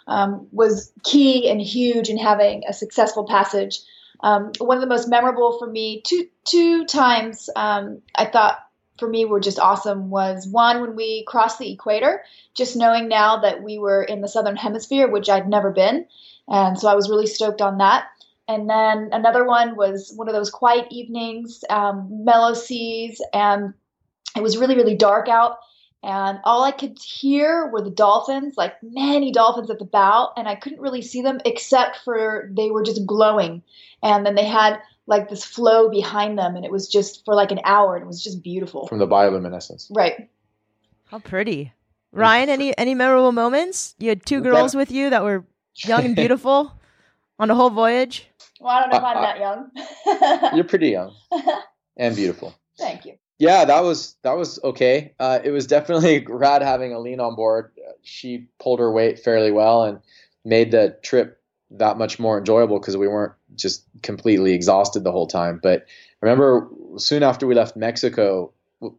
um, 0.10 0.48
was 0.52 0.92
key 1.04 1.50
and 1.50 1.62
huge 1.62 2.10
in 2.10 2.18
having 2.18 2.64
a 2.68 2.74
successful 2.74 3.26
passage. 3.26 3.80
Um, 4.22 4.52
one 4.58 4.76
of 4.76 4.82
the 4.82 4.88
most 4.88 5.08
memorable 5.08 5.58
for 5.58 5.68
me, 5.68 6.02
two 6.02 6.28
two 6.44 6.86
times 6.86 7.50
um, 7.56 8.02
I 8.16 8.26
thought 8.26 8.60
for 8.98 9.08
me 9.08 9.24
were 9.24 9.40
just 9.40 9.60
awesome 9.60 10.10
was 10.10 10.46
one 10.46 10.82
when 10.82 10.96
we 10.96 11.24
crossed 11.26 11.58
the 11.58 11.72
equator, 11.72 12.24
just 12.54 12.76
knowing 12.76 13.08
now 13.08 13.38
that 13.40 13.64
we 13.64 13.78
were 13.78 14.04
in 14.04 14.20
the 14.20 14.28
southern 14.28 14.58
hemisphere, 14.58 15.08
which 15.08 15.30
I'd 15.30 15.48
never 15.48 15.72
been, 15.72 16.06
and 16.50 16.78
so 16.78 16.90
I 16.90 16.96
was 16.96 17.10
really 17.10 17.28
stoked 17.28 17.62
on 17.62 17.78
that. 17.78 18.08
And 18.50 18.68
then 18.68 19.10
another 19.14 19.46
one 19.46 19.76
was 19.76 20.12
one 20.16 20.28
of 20.28 20.34
those 20.34 20.50
quiet 20.50 20.88
evenings, 20.90 21.64
um, 21.70 22.26
mellow 22.26 22.56
seas, 22.56 23.22
and 23.32 23.74
it 24.36 24.42
was 24.42 24.58
really 24.58 24.76
really 24.76 24.96
dark 24.96 25.30
out 25.30 25.60
and 26.02 26.40
all 26.46 26.64
I 26.64 26.72
could 26.72 26.98
hear 26.98 27.68
were 27.68 27.82
the 27.82 27.90
dolphins, 27.90 28.56
like 28.56 28.82
many 28.82 29.32
dolphins 29.32 29.70
at 29.70 29.80
the 29.80 29.86
bow, 29.86 30.32
and 30.38 30.48
I 30.48 30.56
couldn't 30.56 30.80
really 30.80 31.02
see 31.02 31.22
them 31.22 31.40
except 31.44 31.98
for 32.06 32.50
they 32.54 32.72
were 32.72 32.84
just 32.84 33.06
glowing. 33.06 33.62
And 34.02 34.26
then 34.26 34.36
they 34.36 34.46
had 34.46 34.80
like 35.08 35.30
this 35.30 35.44
flow 35.44 35.90
behind 35.90 36.38
them, 36.38 36.56
and 36.56 36.64
it 36.64 36.72
was 36.72 36.88
just 36.88 37.26
for 37.26 37.36
like 37.36 37.52
an 37.52 37.60
hour, 37.66 37.96
and 37.96 38.04
it 38.04 38.08
was 38.08 38.24
just 38.24 38.42
beautiful. 38.42 38.88
From 38.88 39.00
the 39.00 39.08
bioluminescence. 39.08 39.88
Right. 39.90 40.30
How 41.08 41.20
pretty. 41.20 41.74
Ryan, 42.12 42.50
any 42.50 42.78
any 42.78 42.96
memorable 42.96 43.34
moments? 43.34 43.96
You 44.00 44.10
had 44.10 44.26
two 44.26 44.42
girls 44.42 44.76
with 44.76 44.92
you 44.92 45.10
that 45.10 45.24
were 45.24 45.46
young 45.84 46.06
and 46.06 46.16
beautiful 46.16 46.80
on 47.38 47.52
a 47.52 47.56
whole 47.56 47.70
voyage. 47.70 48.28
Well, 48.62 48.72
I 48.72 48.82
don't 48.82 48.90
know 48.90 48.98
if 48.98 49.04
I'm 49.04 49.18
uh, 49.18 49.22
that 49.22 49.40
young. 49.40 50.56
You're 50.56 50.64
pretty 50.64 50.90
young 50.90 51.14
and 51.98 52.16
beautiful. 52.16 52.56
Thank 52.78 53.06
you 53.06 53.18
yeah, 53.40 53.64
that 53.66 53.84
was 53.84 54.16
that 54.24 54.38
was 54.38 54.60
okay. 54.64 55.14
Uh, 55.18 55.40
it 55.42 55.52
was 55.52 55.66
definitely 55.66 56.26
rad 56.30 56.62
having 56.62 56.94
Aline 56.94 57.22
on 57.22 57.36
board. 57.36 57.72
She 58.04 58.48
pulled 58.60 58.80
her 58.80 58.92
weight 58.92 59.20
fairly 59.20 59.52
well 59.52 59.84
and 59.84 60.00
made 60.44 60.72
the 60.72 60.98
trip 61.02 61.42
that 61.72 61.98
much 61.98 62.20
more 62.20 62.38
enjoyable 62.38 62.80
because 62.80 62.98
we 62.98 63.08
weren't 63.08 63.34
just 63.56 63.86
completely 64.04 64.54
exhausted 64.54 65.04
the 65.04 65.12
whole 65.12 65.28
time. 65.28 65.60
But 65.62 65.86
remember, 66.22 66.68
soon 66.98 67.24
after 67.24 67.48
we 67.48 67.56
left 67.56 67.78
Mexico, 67.78 68.52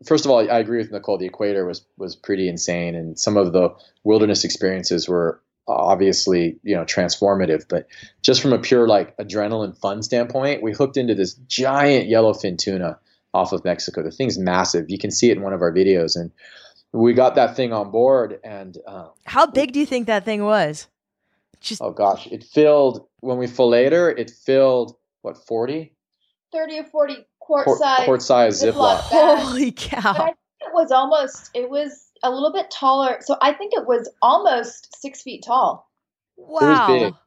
first 0.07 0.25
of 0.25 0.31
all, 0.31 0.39
I 0.39 0.59
agree 0.59 0.79
with 0.79 0.91
Nicole. 0.91 1.19
The 1.19 1.27
equator 1.27 1.67
was 1.67 1.85
was 1.99 2.17
pretty 2.17 2.49
insane, 2.49 2.95
and 2.95 3.19
some 3.19 3.37
of 3.37 3.53
the 3.53 3.75
wilderness 4.05 4.45
experiences 4.45 5.07
were 5.07 5.43
obviously 5.69 6.59
you 6.63 6.75
know 6.75 6.85
transformative. 6.85 7.67
But 7.69 7.89
just 8.23 8.41
from 8.41 8.55
a 8.55 8.59
pure 8.59 8.89
like 8.89 9.15
adrenaline 9.19 9.77
fun 9.77 10.03
standpoint, 10.03 10.63
we 10.63 10.73
hooked 10.73 10.97
into 10.97 11.15
this 11.15 11.35
giant 11.35 12.09
yellowfin 12.09 12.57
tuna 12.57 12.99
off 13.35 13.53
of 13.53 13.65
Mexico. 13.65 14.03
The 14.03 14.11
thing's 14.11 14.39
massive. 14.39 14.87
You 14.89 14.99
can 14.99 15.11
see 15.11 15.31
it 15.31 15.37
in 15.37 15.43
one 15.43 15.53
of 15.53 15.63
our 15.63 15.73
videos, 15.73 16.17
and 16.17 16.31
we 16.93 17.13
got 17.13 17.35
that 17.37 17.57
thing 17.57 17.73
on 17.73 17.91
board. 17.91 18.41
And 18.45 18.77
um, 18.87 19.11
how 19.25 19.47
big 19.47 19.73
do 19.73 19.81
you 19.81 19.87
think 19.87 20.07
that 20.07 20.25
thing 20.25 20.45
was? 20.45 20.89
Just 21.61 21.83
oh 21.83 21.91
gosh, 21.91 22.27
it 22.29 22.43
filled 22.43 23.07
when 23.21 23.37
we 23.37 23.47
filleted 23.47 23.93
her. 23.93 24.11
It 24.11 24.31
filled 24.31 24.97
what 25.23 25.37
forty? 25.37 25.95
Thirty 26.53 26.79
or 26.79 26.85
forty 26.85 27.27
quart, 27.39 27.65
quart 27.65 27.79
size. 27.79 28.05
Quart 28.05 28.23
size 28.23 28.63
Ziploc. 28.63 28.99
Holy 29.01 29.73
cow! 29.73 30.27
it 30.27 30.73
was 30.73 30.91
almost. 30.91 31.51
It 31.55 31.69
was 31.69 32.11
a 32.23 32.31
little 32.31 32.53
bit 32.53 32.71
taller. 32.71 33.19
So 33.21 33.37
I 33.41 33.53
think 33.53 33.73
it 33.75 33.87
was 33.87 34.11
almost 34.23 34.97
six 35.01 35.23
feet 35.23 35.45
tall. 35.47 35.91
Wow. 36.37 37.19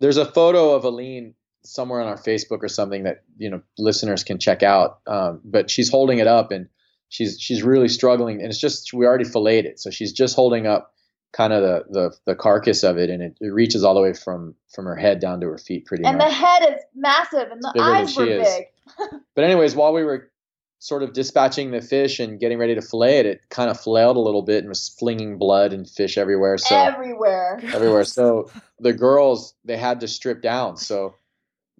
There's 0.00 0.16
a 0.16 0.24
photo 0.24 0.74
of 0.74 0.84
Aline 0.84 1.34
somewhere 1.62 2.00
on 2.00 2.08
our 2.08 2.16
Facebook 2.16 2.62
or 2.62 2.68
something 2.68 3.04
that 3.04 3.22
you 3.38 3.50
know 3.50 3.62
listeners 3.78 4.24
can 4.24 4.38
check 4.38 4.62
out. 4.62 5.00
Um, 5.06 5.40
but 5.44 5.70
she's 5.70 5.90
holding 5.90 6.18
it 6.18 6.26
up 6.26 6.50
and 6.50 6.68
she's 7.08 7.38
she's 7.40 7.62
really 7.62 7.88
struggling, 7.88 8.40
and 8.40 8.48
it's 8.48 8.60
just 8.60 8.92
we 8.92 9.06
already 9.06 9.24
filleted 9.24 9.66
it, 9.66 9.80
so 9.80 9.90
she's 9.90 10.12
just 10.12 10.34
holding 10.34 10.66
up 10.66 10.94
kind 11.32 11.52
of 11.52 11.62
the, 11.62 11.84
the 11.90 12.16
the 12.26 12.34
carcass 12.34 12.82
of 12.82 12.96
it, 12.96 13.10
and 13.10 13.22
it, 13.22 13.36
it 13.40 13.48
reaches 13.48 13.84
all 13.84 13.94
the 13.94 14.00
way 14.00 14.14
from 14.14 14.54
from 14.72 14.86
her 14.86 14.96
head 14.96 15.20
down 15.20 15.40
to 15.40 15.46
her 15.48 15.58
feet, 15.58 15.84
pretty 15.86 16.04
and 16.04 16.18
much. 16.18 16.28
The 16.28 16.34
head 16.34 16.74
is 16.74 16.82
massive, 16.94 17.50
and 17.50 17.62
the 17.62 17.80
eyes 17.80 18.16
were 18.16 18.26
big. 18.26 18.64
but 19.34 19.44
anyways, 19.44 19.74
while 19.74 19.92
we 19.92 20.04
were 20.04 20.30
sort 20.78 21.02
of 21.02 21.12
dispatching 21.12 21.70
the 21.70 21.82
fish 21.82 22.20
and 22.20 22.40
getting 22.40 22.56
ready 22.56 22.74
to 22.74 22.80
fillet 22.80 23.18
it, 23.18 23.26
it 23.26 23.40
kind 23.50 23.70
of 23.70 23.78
flailed 23.78 24.16
a 24.16 24.20
little 24.20 24.40
bit 24.40 24.60
and 24.60 24.68
was 24.68 24.88
flinging 24.88 25.36
blood 25.36 25.74
and 25.74 25.88
fish 25.88 26.16
everywhere. 26.16 26.56
So 26.56 26.74
everywhere, 26.74 27.60
everywhere. 27.74 28.04
So 28.04 28.50
the 28.80 28.94
girls 28.94 29.54
they 29.64 29.76
had 29.76 30.00
to 30.00 30.08
strip 30.08 30.40
down. 30.40 30.78
So 30.78 31.16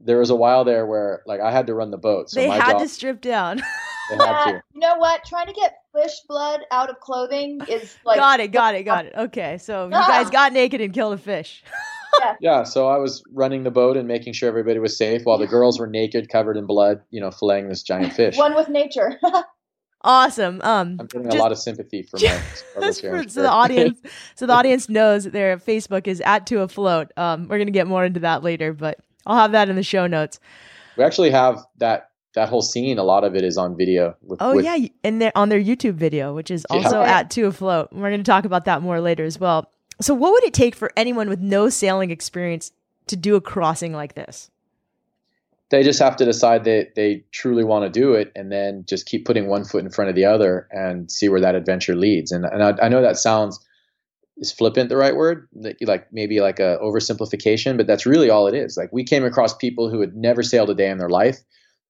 there 0.02 0.18
was 0.18 0.30
a 0.30 0.34
while 0.34 0.64
there 0.64 0.86
where 0.86 1.22
like 1.26 1.40
I 1.40 1.52
had 1.52 1.66
to 1.66 1.74
run 1.74 1.90
the 1.90 1.98
boat. 1.98 2.30
So 2.30 2.40
they 2.40 2.48
had 2.48 2.72
job, 2.72 2.80
to 2.80 2.88
strip 2.88 3.20
down. 3.20 3.56
they 4.10 4.16
had 4.16 4.44
to. 4.44 4.62
You 4.74 4.80
know 4.80 4.96
what? 4.96 5.24
Trying 5.24 5.46
to 5.46 5.52
get 5.52 5.74
fish 5.94 6.20
blood 6.28 6.60
out 6.70 6.90
of 6.90 7.00
clothing 7.00 7.60
is 7.68 7.96
like 8.04 8.18
got 8.18 8.40
it, 8.40 8.52
got 8.52 8.74
it, 8.74 8.82
got 8.84 9.06
it. 9.06 9.12
Okay, 9.16 9.58
so 9.58 9.84
you 9.84 9.90
guys 9.90 10.30
got 10.30 10.52
naked 10.52 10.80
and 10.80 10.92
killed 10.92 11.14
a 11.14 11.18
fish. 11.18 11.62
yeah. 12.20 12.34
yeah, 12.40 12.64
so 12.64 12.88
I 12.88 12.98
was 12.98 13.22
running 13.32 13.62
the 13.62 13.70
boat 13.70 13.96
and 13.96 14.08
making 14.08 14.32
sure 14.32 14.48
everybody 14.48 14.78
was 14.78 14.96
safe 14.96 15.22
while 15.24 15.38
the 15.38 15.46
girls 15.46 15.78
were 15.78 15.86
naked, 15.86 16.28
covered 16.28 16.56
in 16.56 16.66
blood, 16.66 17.00
you 17.10 17.20
know, 17.20 17.28
filleting 17.28 17.68
this 17.68 17.82
giant 17.82 18.12
fish. 18.12 18.36
One 18.36 18.54
with 18.54 18.68
nature. 18.68 19.20
Awesome. 20.02 20.62
Um, 20.62 20.96
I'm 20.98 21.06
getting 21.06 21.24
just, 21.24 21.36
a 21.36 21.40
lot 21.40 21.52
of 21.52 21.58
sympathy 21.58 22.02
from 22.02 22.22
my 22.22 22.92
for, 22.92 23.28
so 23.28 23.42
the 23.42 23.50
audience, 23.50 24.00
so 24.34 24.46
the 24.46 24.54
audience 24.54 24.88
knows 24.88 25.24
their 25.24 25.58
Facebook 25.58 26.06
is 26.06 26.22
at 26.22 26.46
Two 26.46 26.60
Afloat. 26.60 27.12
Um, 27.18 27.48
we're 27.48 27.58
gonna 27.58 27.70
get 27.70 27.86
more 27.86 28.04
into 28.04 28.20
that 28.20 28.42
later, 28.42 28.72
but 28.72 28.98
I'll 29.26 29.36
have 29.36 29.52
that 29.52 29.68
in 29.68 29.76
the 29.76 29.82
show 29.82 30.06
notes. 30.06 30.40
We 30.96 31.04
actually 31.04 31.30
have 31.30 31.64
that 31.78 32.10
that 32.34 32.48
whole 32.48 32.62
scene. 32.62 32.98
A 32.98 33.02
lot 33.02 33.24
of 33.24 33.34
it 33.34 33.44
is 33.44 33.56
on 33.56 33.76
video. 33.76 34.16
With, 34.22 34.40
oh 34.40 34.56
with, 34.56 34.64
yeah, 34.64 34.86
and 35.02 35.20
they're 35.20 35.36
on 35.36 35.48
their 35.48 35.60
YouTube 35.60 35.94
video, 35.94 36.34
which 36.34 36.50
is 36.50 36.64
also 36.70 37.00
yeah. 37.00 37.18
at 37.18 37.30
Two 37.30 37.46
Afloat. 37.46 37.92
We're 37.92 38.10
going 38.10 38.18
to 38.18 38.24
talk 38.24 38.44
about 38.44 38.64
that 38.66 38.82
more 38.82 39.00
later 39.00 39.24
as 39.24 39.38
well. 39.38 39.70
So, 40.00 40.14
what 40.14 40.32
would 40.32 40.44
it 40.44 40.54
take 40.54 40.74
for 40.74 40.92
anyone 40.96 41.28
with 41.28 41.40
no 41.40 41.68
sailing 41.68 42.10
experience 42.10 42.72
to 43.08 43.16
do 43.16 43.36
a 43.36 43.40
crossing 43.40 43.92
like 43.92 44.14
this? 44.14 44.50
They 45.70 45.84
just 45.84 46.00
have 46.00 46.16
to 46.16 46.24
decide 46.24 46.64
that 46.64 46.96
they 46.96 47.24
truly 47.30 47.62
want 47.62 47.84
to 47.84 48.00
do 48.00 48.14
it, 48.14 48.32
and 48.34 48.50
then 48.50 48.84
just 48.88 49.06
keep 49.06 49.24
putting 49.24 49.46
one 49.46 49.64
foot 49.64 49.84
in 49.84 49.90
front 49.90 50.08
of 50.08 50.16
the 50.16 50.24
other 50.24 50.68
and 50.70 51.10
see 51.10 51.28
where 51.28 51.40
that 51.40 51.54
adventure 51.54 51.94
leads. 51.94 52.32
And, 52.32 52.44
and 52.44 52.62
I, 52.62 52.86
I 52.86 52.88
know 52.88 53.02
that 53.02 53.18
sounds 53.18 53.60
is 54.40 54.50
flippant 54.50 54.88
the 54.88 54.96
right 54.96 55.14
word 55.14 55.48
like 55.82 56.08
maybe 56.10 56.40
like 56.40 56.58
a 56.58 56.78
oversimplification 56.82 57.76
but 57.76 57.86
that's 57.86 58.06
really 58.06 58.30
all 58.30 58.46
it 58.46 58.54
is. 58.54 58.76
Like 58.76 58.90
we 58.92 59.04
came 59.04 59.24
across 59.24 59.54
people 59.54 59.90
who 59.90 60.00
had 60.00 60.16
never 60.16 60.42
sailed 60.42 60.70
a 60.70 60.74
day 60.74 60.90
in 60.90 60.98
their 60.98 61.10
life. 61.10 61.38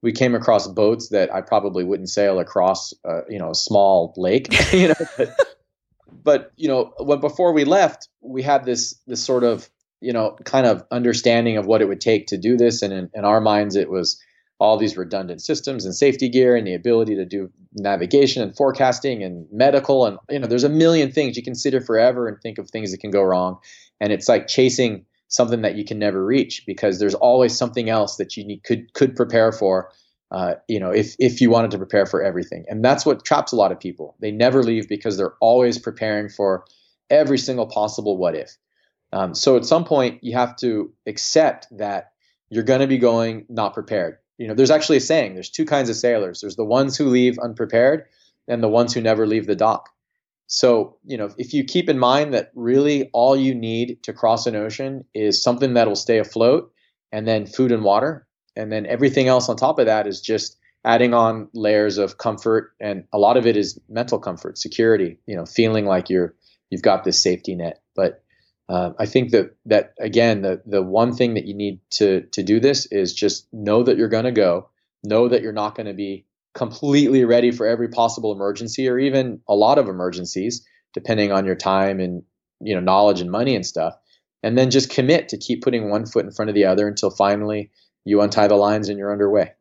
We 0.02 0.12
came 0.12 0.34
across 0.34 0.66
boats 0.66 1.10
that 1.10 1.32
i 1.32 1.42
probably 1.42 1.84
wouldn't 1.84 2.08
sail 2.08 2.38
across 2.38 2.94
uh, 3.04 3.20
you 3.28 3.38
know 3.38 3.50
a 3.50 3.54
small 3.54 4.14
lake 4.16 4.48
you 4.72 4.88
know 4.88 4.94
but, 5.16 5.36
but 6.24 6.52
you 6.56 6.68
know 6.68 6.94
when 6.98 7.20
before 7.20 7.52
we 7.52 7.64
left 7.64 8.08
we 8.22 8.42
had 8.42 8.64
this 8.64 8.98
this 9.06 9.22
sort 9.22 9.44
of 9.44 9.68
you 10.00 10.14
know 10.14 10.36
kind 10.44 10.66
of 10.66 10.84
understanding 10.90 11.58
of 11.58 11.66
what 11.66 11.82
it 11.82 11.88
would 11.88 12.00
take 12.00 12.28
to 12.28 12.38
do 12.38 12.56
this 12.56 12.80
and 12.80 12.92
in, 12.92 13.10
in 13.14 13.24
our 13.26 13.42
minds 13.42 13.76
it 13.76 13.90
was 13.90 14.18
all 14.60 14.76
these 14.76 14.96
redundant 14.96 15.40
systems 15.40 15.86
and 15.86 15.94
safety 15.94 16.28
gear 16.28 16.54
and 16.54 16.66
the 16.66 16.74
ability 16.74 17.16
to 17.16 17.24
do 17.24 17.50
navigation 17.72 18.42
and 18.42 18.54
forecasting 18.54 19.22
and 19.22 19.46
medical 19.50 20.04
and 20.04 20.18
you 20.28 20.38
know 20.38 20.46
there's 20.46 20.64
a 20.64 20.68
million 20.68 21.10
things 21.10 21.36
you 21.36 21.42
consider 21.42 21.80
forever 21.80 22.28
and 22.28 22.40
think 22.40 22.58
of 22.58 22.70
things 22.70 22.92
that 22.92 22.98
can 22.98 23.10
go 23.10 23.22
wrong. 23.22 23.58
And 24.00 24.12
it's 24.12 24.28
like 24.28 24.46
chasing 24.46 25.06
something 25.28 25.62
that 25.62 25.76
you 25.76 25.84
can 25.84 25.98
never 25.98 26.24
reach 26.24 26.64
because 26.66 26.98
there's 26.98 27.14
always 27.14 27.56
something 27.56 27.88
else 27.88 28.16
that 28.16 28.36
you 28.36 28.44
need, 28.44 28.62
could 28.62 28.92
could 28.92 29.16
prepare 29.16 29.50
for 29.50 29.90
uh, 30.30 30.54
you 30.68 30.78
know 30.78 30.90
if 30.90 31.16
if 31.18 31.40
you 31.40 31.48
wanted 31.48 31.70
to 31.70 31.78
prepare 31.78 32.04
for 32.04 32.22
everything. 32.22 32.66
And 32.68 32.84
that's 32.84 33.06
what 33.06 33.24
traps 33.24 33.52
a 33.52 33.56
lot 33.56 33.72
of 33.72 33.80
people. 33.80 34.14
They 34.20 34.30
never 34.30 34.62
leave 34.62 34.88
because 34.88 35.16
they're 35.16 35.34
always 35.40 35.78
preparing 35.78 36.28
for 36.28 36.64
every 37.08 37.38
single 37.38 37.66
possible 37.66 38.18
what 38.18 38.36
if. 38.36 38.56
Um, 39.12 39.34
so 39.34 39.56
at 39.56 39.64
some 39.64 39.84
point 39.84 40.22
you 40.22 40.34
have 40.34 40.54
to 40.56 40.92
accept 41.06 41.66
that 41.78 42.12
you're 42.50 42.64
going 42.64 42.80
to 42.80 42.86
be 42.86 42.98
going 42.98 43.46
not 43.48 43.72
prepared 43.72 44.18
you 44.40 44.48
know, 44.48 44.54
there's 44.54 44.70
actually 44.70 44.96
a 44.96 45.00
saying 45.00 45.34
there's 45.34 45.50
two 45.50 45.66
kinds 45.66 45.90
of 45.90 45.96
sailors 45.96 46.40
there's 46.40 46.56
the 46.56 46.64
ones 46.64 46.96
who 46.96 47.04
leave 47.06 47.38
unprepared 47.38 48.06
and 48.48 48.62
the 48.62 48.68
ones 48.68 48.94
who 48.94 49.02
never 49.02 49.26
leave 49.26 49.46
the 49.46 49.54
dock. 49.54 49.90
So, 50.46 50.96
you 51.04 51.18
know, 51.18 51.28
if 51.36 51.52
you 51.52 51.62
keep 51.62 51.88
in 51.90 51.98
mind 51.98 52.32
that 52.32 52.50
really 52.54 53.10
all 53.12 53.36
you 53.36 53.54
need 53.54 54.02
to 54.02 54.14
cross 54.14 54.46
an 54.46 54.56
ocean 54.56 55.04
is 55.14 55.40
something 55.40 55.74
that'll 55.74 55.94
stay 55.94 56.18
afloat 56.18 56.72
and 57.12 57.28
then 57.28 57.46
food 57.46 57.70
and 57.70 57.84
water, 57.84 58.26
and 58.56 58.72
then 58.72 58.86
everything 58.86 59.28
else 59.28 59.48
on 59.48 59.56
top 59.56 59.78
of 59.78 59.86
that 59.86 60.06
is 60.06 60.20
just 60.20 60.56
adding 60.84 61.12
on 61.12 61.48
layers 61.52 61.98
of 61.98 62.16
comfort 62.16 62.72
and 62.80 63.04
a 63.12 63.18
lot 63.18 63.36
of 63.36 63.46
it 63.46 63.56
is 63.56 63.78
mental 63.88 64.18
comfort, 64.18 64.56
security, 64.56 65.18
you 65.26 65.36
know, 65.36 65.44
feeling 65.44 65.84
like 65.84 66.08
you're 66.08 66.34
you've 66.70 66.82
got 66.82 67.04
this 67.04 67.22
safety 67.22 67.54
net. 67.54 67.82
But 67.94 68.24
uh, 68.70 68.92
I 69.00 69.06
think 69.06 69.32
that 69.32 69.56
that 69.66 69.94
again, 69.98 70.42
the 70.42 70.62
the 70.64 70.80
one 70.80 71.12
thing 71.12 71.34
that 71.34 71.44
you 71.44 71.54
need 71.54 71.80
to 71.90 72.20
to 72.30 72.42
do 72.44 72.60
this 72.60 72.86
is 72.86 73.12
just 73.12 73.52
know 73.52 73.82
that 73.82 73.96
you're 73.96 74.08
going 74.08 74.26
to 74.26 74.30
go, 74.30 74.68
know 75.02 75.26
that 75.26 75.42
you're 75.42 75.52
not 75.52 75.74
going 75.74 75.88
to 75.88 75.92
be 75.92 76.24
completely 76.54 77.24
ready 77.24 77.50
for 77.50 77.66
every 77.66 77.88
possible 77.88 78.30
emergency 78.30 78.88
or 78.88 78.96
even 78.96 79.40
a 79.48 79.56
lot 79.56 79.78
of 79.78 79.88
emergencies, 79.88 80.64
depending 80.94 81.32
on 81.32 81.44
your 81.44 81.56
time 81.56 81.98
and 81.98 82.22
you 82.60 82.72
know 82.72 82.80
knowledge 82.80 83.20
and 83.20 83.32
money 83.32 83.56
and 83.56 83.66
stuff, 83.66 83.96
and 84.44 84.56
then 84.56 84.70
just 84.70 84.88
commit 84.88 85.28
to 85.30 85.36
keep 85.36 85.64
putting 85.64 85.90
one 85.90 86.06
foot 86.06 86.24
in 86.24 86.30
front 86.30 86.48
of 86.48 86.54
the 86.54 86.66
other 86.66 86.86
until 86.86 87.10
finally 87.10 87.72
you 88.04 88.20
untie 88.20 88.46
the 88.46 88.54
lines 88.54 88.88
and 88.88 89.00
you're 89.00 89.12
underway. 89.12 89.52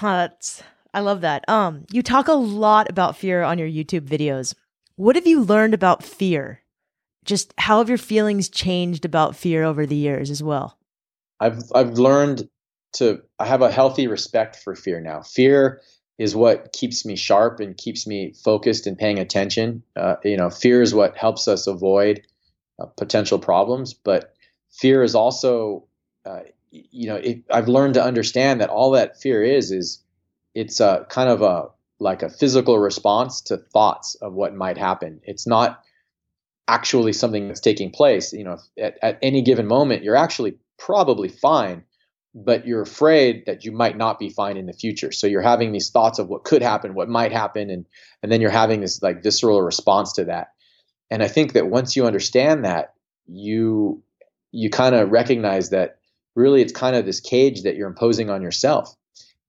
That's 0.00 0.62
I 0.94 1.00
love 1.00 1.20
that. 1.20 1.46
Um, 1.50 1.84
you 1.92 2.02
talk 2.02 2.28
a 2.28 2.32
lot 2.32 2.88
about 2.88 3.14
fear 3.14 3.42
on 3.42 3.58
your 3.58 3.68
YouTube 3.68 4.08
videos. 4.08 4.54
What 4.96 5.16
have 5.16 5.26
you 5.26 5.42
learned 5.42 5.74
about 5.74 6.02
fear? 6.02 6.61
Just 7.24 7.54
how 7.58 7.78
have 7.78 7.88
your 7.88 7.98
feelings 7.98 8.48
changed 8.48 9.04
about 9.04 9.36
fear 9.36 9.64
over 9.64 9.86
the 9.86 9.96
years 9.96 10.30
as 10.30 10.42
well? 10.42 10.78
I've 11.40 11.62
I've 11.74 11.92
learned 11.92 12.48
to 12.94 13.22
I 13.38 13.46
have 13.46 13.62
a 13.62 13.70
healthy 13.70 14.06
respect 14.06 14.56
for 14.56 14.74
fear 14.74 15.00
now. 15.00 15.22
Fear 15.22 15.80
is 16.18 16.36
what 16.36 16.72
keeps 16.72 17.04
me 17.04 17.16
sharp 17.16 17.60
and 17.60 17.76
keeps 17.76 18.06
me 18.06 18.32
focused 18.44 18.86
and 18.86 18.98
paying 18.98 19.18
attention. 19.18 19.82
Uh, 19.96 20.16
you 20.24 20.36
know, 20.36 20.50
fear 20.50 20.82
is 20.82 20.94
what 20.94 21.16
helps 21.16 21.48
us 21.48 21.66
avoid 21.66 22.22
uh, 22.78 22.86
potential 22.86 23.38
problems, 23.38 23.94
but 23.94 24.34
fear 24.70 25.02
is 25.02 25.14
also, 25.14 25.84
uh, 26.24 26.40
you 26.70 27.08
know, 27.08 27.16
it, 27.16 27.42
I've 27.50 27.68
learned 27.68 27.94
to 27.94 28.04
understand 28.04 28.60
that 28.60 28.70
all 28.70 28.92
that 28.92 29.20
fear 29.20 29.42
is 29.42 29.70
is 29.70 30.02
it's 30.54 30.80
a 30.80 31.06
kind 31.08 31.28
of 31.30 31.42
a 31.42 31.68
like 31.98 32.22
a 32.22 32.30
physical 32.30 32.78
response 32.78 33.40
to 33.42 33.56
thoughts 33.56 34.16
of 34.16 34.34
what 34.34 34.54
might 34.54 34.76
happen. 34.76 35.20
It's 35.24 35.46
not 35.46 35.82
actually 36.68 37.12
something 37.12 37.48
that's 37.48 37.60
taking 37.60 37.90
place. 37.90 38.32
You 38.32 38.44
know, 38.44 38.58
at, 38.78 38.98
at 39.02 39.18
any 39.22 39.42
given 39.42 39.66
moment, 39.66 40.02
you're 40.02 40.16
actually 40.16 40.54
probably 40.78 41.28
fine, 41.28 41.84
but 42.34 42.66
you're 42.66 42.82
afraid 42.82 43.44
that 43.46 43.64
you 43.64 43.72
might 43.72 43.96
not 43.96 44.18
be 44.18 44.30
fine 44.30 44.56
in 44.56 44.66
the 44.66 44.72
future. 44.72 45.12
So 45.12 45.26
you're 45.26 45.42
having 45.42 45.72
these 45.72 45.90
thoughts 45.90 46.18
of 46.18 46.28
what 46.28 46.44
could 46.44 46.62
happen, 46.62 46.94
what 46.94 47.08
might 47.08 47.32
happen, 47.32 47.70
and 47.70 47.86
and 48.22 48.30
then 48.30 48.40
you're 48.40 48.50
having 48.50 48.80
this 48.80 49.02
like 49.02 49.22
visceral 49.22 49.62
response 49.62 50.14
to 50.14 50.24
that. 50.24 50.48
And 51.10 51.22
I 51.22 51.28
think 51.28 51.52
that 51.52 51.68
once 51.68 51.94
you 51.96 52.06
understand 52.06 52.64
that, 52.64 52.94
you 53.26 54.02
you 54.50 54.70
kind 54.70 54.94
of 54.94 55.10
recognize 55.10 55.70
that 55.70 55.98
really 56.34 56.62
it's 56.62 56.72
kind 56.72 56.96
of 56.96 57.04
this 57.04 57.20
cage 57.20 57.62
that 57.62 57.76
you're 57.76 57.88
imposing 57.88 58.30
on 58.30 58.42
yourself. 58.42 58.94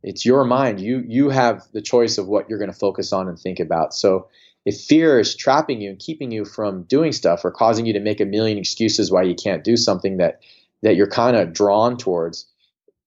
It's 0.01 0.25
your 0.25 0.43
mind. 0.43 0.81
You 0.81 1.03
you 1.07 1.29
have 1.29 1.63
the 1.73 1.81
choice 1.81 2.17
of 2.17 2.27
what 2.27 2.49
you're 2.49 2.59
going 2.59 2.71
to 2.71 2.77
focus 2.77 3.13
on 3.13 3.27
and 3.27 3.39
think 3.39 3.59
about. 3.59 3.93
So 3.93 4.27
if 4.65 4.79
fear 4.79 5.19
is 5.19 5.35
trapping 5.35 5.81
you 5.81 5.89
and 5.89 5.99
keeping 5.99 6.31
you 6.31 6.45
from 6.45 6.83
doing 6.83 7.11
stuff 7.11 7.43
or 7.43 7.51
causing 7.51 7.85
you 7.85 7.93
to 7.93 7.99
make 7.99 8.21
a 8.21 8.25
million 8.25 8.57
excuses 8.57 9.11
why 9.11 9.23
you 9.23 9.35
can't 9.35 9.63
do 9.63 9.75
something 9.75 10.17
that 10.17 10.39
that 10.81 10.95
you're 10.95 11.07
kind 11.07 11.35
of 11.35 11.53
drawn 11.53 11.97
towards 11.97 12.45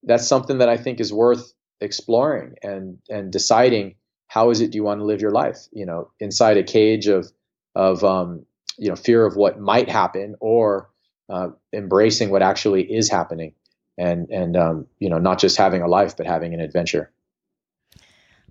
that's 0.05 0.27
something 0.27 0.59
that 0.59 0.69
i 0.69 0.77
think 0.77 1.01
is 1.01 1.12
worth 1.12 1.53
exploring 1.81 2.55
and 2.62 2.99
and 3.09 3.33
deciding 3.33 3.95
how 4.29 4.51
is 4.51 4.61
it 4.61 4.71
do 4.71 4.77
you 4.77 4.85
want 4.85 5.01
to 5.01 5.05
live 5.05 5.21
your 5.21 5.31
life 5.31 5.66
you 5.73 5.87
know 5.87 6.11
inside 6.21 6.57
a 6.57 6.62
cage 6.62 7.07
of 7.07 7.31
of 7.75 8.03
um, 8.03 8.45
you 8.79 8.88
know 8.88 8.97
fear 8.97 9.25
of 9.25 9.37
what 9.37 9.61
might 9.61 9.88
happen 9.88 10.35
or 10.40 10.90
uh, 11.29 11.49
embracing 11.73 12.31
what 12.31 12.42
actually 12.42 12.83
is 12.83 13.11
happening 13.11 13.53
and 13.99 14.29
and 14.31 14.57
um, 14.57 14.87
you 14.99 15.09
know 15.09 15.19
not 15.19 15.38
just 15.38 15.57
having 15.57 15.83
a 15.83 15.88
life 15.88 16.16
but 16.16 16.27
having 16.27 16.55
an 16.55 16.61
adventure. 16.61 17.11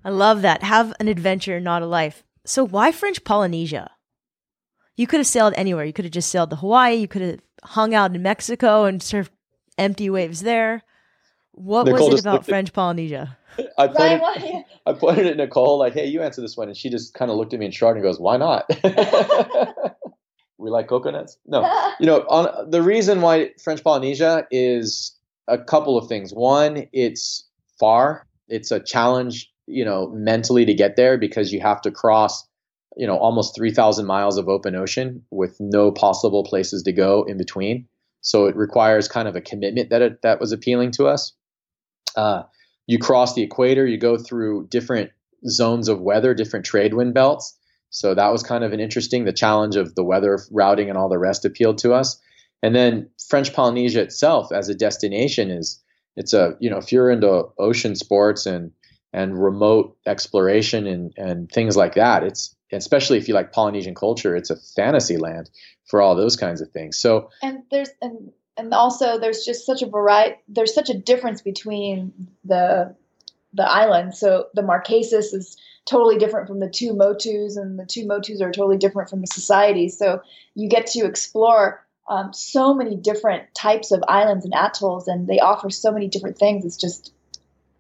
I 0.04 0.10
love 0.10 0.44
that. 0.44 0.62
Have 0.62 0.94
an 1.00 1.08
adventure 1.08 1.60
not 1.60 1.82
a 1.82 1.88
life 1.88 2.24
so 2.46 2.66
why 2.66 2.92
French 2.92 3.24
Polynesia? 3.24 3.92
You 4.96 5.08
could 5.08 5.20
have 5.20 5.28
sailed 5.28 5.54
anywhere. 5.58 5.84
You 5.84 5.94
could 5.94 6.06
have 6.06 6.14
just 6.14 6.30
sailed 6.30 6.52
to 6.52 6.56
Hawaii. 6.56 6.96
You 6.96 7.08
could 7.08 7.22
have 7.22 7.40
hung 7.64 7.94
out 7.94 8.16
in 8.16 8.22
Mexico 8.22 8.86
and 8.86 9.02
surfed 9.02 9.30
empty 9.78 10.10
waves 10.10 10.42
there. 10.42 10.84
What 11.52 11.86
Nicole 11.86 12.12
was 12.12 12.20
it 12.20 12.26
about 12.26 12.46
French 12.46 12.70
at, 12.70 12.74
Polynesia? 12.74 13.38
I 13.78 13.88
pointed, 13.88 14.64
I 14.86 14.94
pointed 14.94 15.28
at 15.28 15.38
Nicole 15.38 15.78
like, 15.78 15.94
"Hey, 15.94 16.08
you 16.08 16.22
answer 16.22 16.42
this 16.42 16.58
one," 16.58 16.68
and 16.68 16.78
she 16.78 16.90
just 16.90 17.14
kind 17.14 17.32
of 17.32 17.38
looked 17.38 17.54
at 17.54 17.60
me 17.60 17.66
and 17.66 17.74
shrugged 17.74 17.96
and 17.96 18.04
goes, 18.04 18.20
"Why 18.20 18.38
not?" 18.38 18.70
we 20.58 20.70
like 20.70 20.88
coconuts. 20.88 21.38
No, 21.46 21.64
you 22.00 22.06
know, 22.06 22.26
on 22.30 22.70
the 22.70 22.82
reason 22.82 23.22
why 23.22 23.52
French 23.64 23.84
Polynesia 23.84 24.48
is 24.52 25.18
a 25.48 25.58
couple 25.58 25.98
of 25.98 26.08
things. 26.08 26.34
One, 26.34 26.88
it's 26.92 27.46
far. 27.80 28.28
It's 28.48 28.72
a 28.72 28.80
challenge 28.80 29.52
you 29.68 29.86
know, 29.86 30.10
mentally 30.10 30.66
to 30.66 30.74
get 30.74 30.96
there 30.96 31.18
because 31.18 31.52
you 31.52 31.60
have 31.62 31.82
to 31.82 31.92
cross, 31.92 32.48
you 32.96 33.08
know, 33.08 33.18
almost 33.18 33.56
3,000 33.56 34.06
miles 34.06 34.38
of 34.38 34.48
open 34.48 34.76
ocean 34.76 35.24
with 35.32 35.58
no 35.60 35.92
possible 35.92 36.44
places 36.44 36.84
to 36.84 36.92
go 36.92 37.24
in 37.24 37.38
between. 37.38 37.88
So 38.22 38.46
it 38.46 38.56
requires 38.56 39.08
kind 39.08 39.28
of 39.28 39.36
a 39.36 39.42
commitment 39.42 39.90
that 39.90 40.02
it, 40.02 40.22
that 40.24 40.40
was 40.40 40.52
appealing 40.52 40.92
to 40.92 41.06
us. 41.08 41.34
Uh, 42.16 42.44
you 42.88 43.00
cross 43.00 43.34
the 43.34 43.44
equator, 43.44 43.86
you 43.86 43.98
go 43.98 44.18
through 44.18 44.68
different 44.68 45.12
zones 45.48 45.90
of 45.90 46.02
weather, 46.02 46.34
different 46.34 46.66
trade 46.66 46.94
wind 46.94 47.14
belts. 47.14 47.58
So 47.90 48.14
that 48.14 48.32
was 48.32 48.44
kind 48.44 48.64
of 48.64 48.74
an 48.74 48.80
interesting. 48.80 49.26
The 49.26 49.34
challenge 49.34 49.76
of 49.76 49.96
the 49.96 50.04
weather 50.04 50.40
routing 50.52 50.90
and 50.90 50.98
all 50.98 51.10
the 51.10 51.20
rest 51.20 51.46
appealed 51.46 51.78
to 51.80 51.94
us. 51.94 52.20
And 52.62 52.76
then 52.76 53.10
French 53.30 53.54
Polynesia 53.54 54.02
itself 54.02 54.52
as 54.52 54.70
a 54.70 54.76
destination 54.76 55.52
is 55.52 55.82
it's 56.16 56.34
a 56.34 56.56
you 56.60 56.70
know 56.70 56.78
if 56.78 56.92
you're 56.92 57.12
into 57.12 57.46
ocean 57.60 57.96
sports 57.96 58.46
and 58.46 58.72
and 59.16 59.42
remote 59.42 59.98
exploration 60.06 60.86
and, 60.86 61.14
and 61.16 61.50
things 61.50 61.78
like 61.78 61.96
that. 61.96 62.24
It's 62.24 62.54
especially 62.74 63.18
if 63.18 63.30
you 63.30 63.34
like 63.34 63.54
Polynesian 63.54 63.96
culture, 63.96 64.36
it's 64.36 64.50
a 64.50 64.58
fantasy 64.58 65.16
land 65.16 65.50
for 65.86 66.02
all 66.02 66.16
those 66.16 66.36
kinds 66.36 66.60
of 66.60 66.70
things. 66.72 66.98
So 66.98 67.30
and 67.42 67.64
there's 67.72 67.90
and 68.02 68.34
and 68.58 68.74
also 68.74 69.18
there's 69.18 69.46
just 69.46 69.66
such 69.66 69.82
a 69.82 69.88
variety. 69.88 70.36
There's 70.50 70.74
such 70.74 70.90
a 70.90 70.98
difference 70.98 71.42
between 71.42 72.12
the 72.44 72.94
the 73.54 73.64
islands. 73.64 74.20
So 74.20 74.48
the 74.54 74.64
Marquesas 74.64 75.34
is 75.34 75.56
totally 75.86 76.18
different 76.18 76.50
from 76.50 76.60
the 76.60 76.68
Tuamotus, 76.68 77.56
and 77.56 77.80
the 77.80 77.86
Tuamotus 77.86 78.42
are 78.42 78.52
totally 78.52 78.78
different 78.78 79.10
from 79.10 79.22
the 79.22 79.28
society. 79.28 79.88
So 79.88 80.22
you 80.56 80.68
get 80.68 80.88
to 80.88 81.06
explore 81.06 81.86
um, 82.10 82.34
so 82.34 82.74
many 82.74 82.98
different 82.98 83.44
types 83.56 83.92
of 83.92 84.04
islands 84.10 84.44
and 84.44 84.54
atolls, 84.54 85.08
and 85.08 85.26
they 85.26 85.40
offer 85.40 85.70
so 85.70 85.94
many 85.94 86.10
different 86.10 86.38
things. 86.38 86.66
It's 86.66 86.76
just 86.76 87.14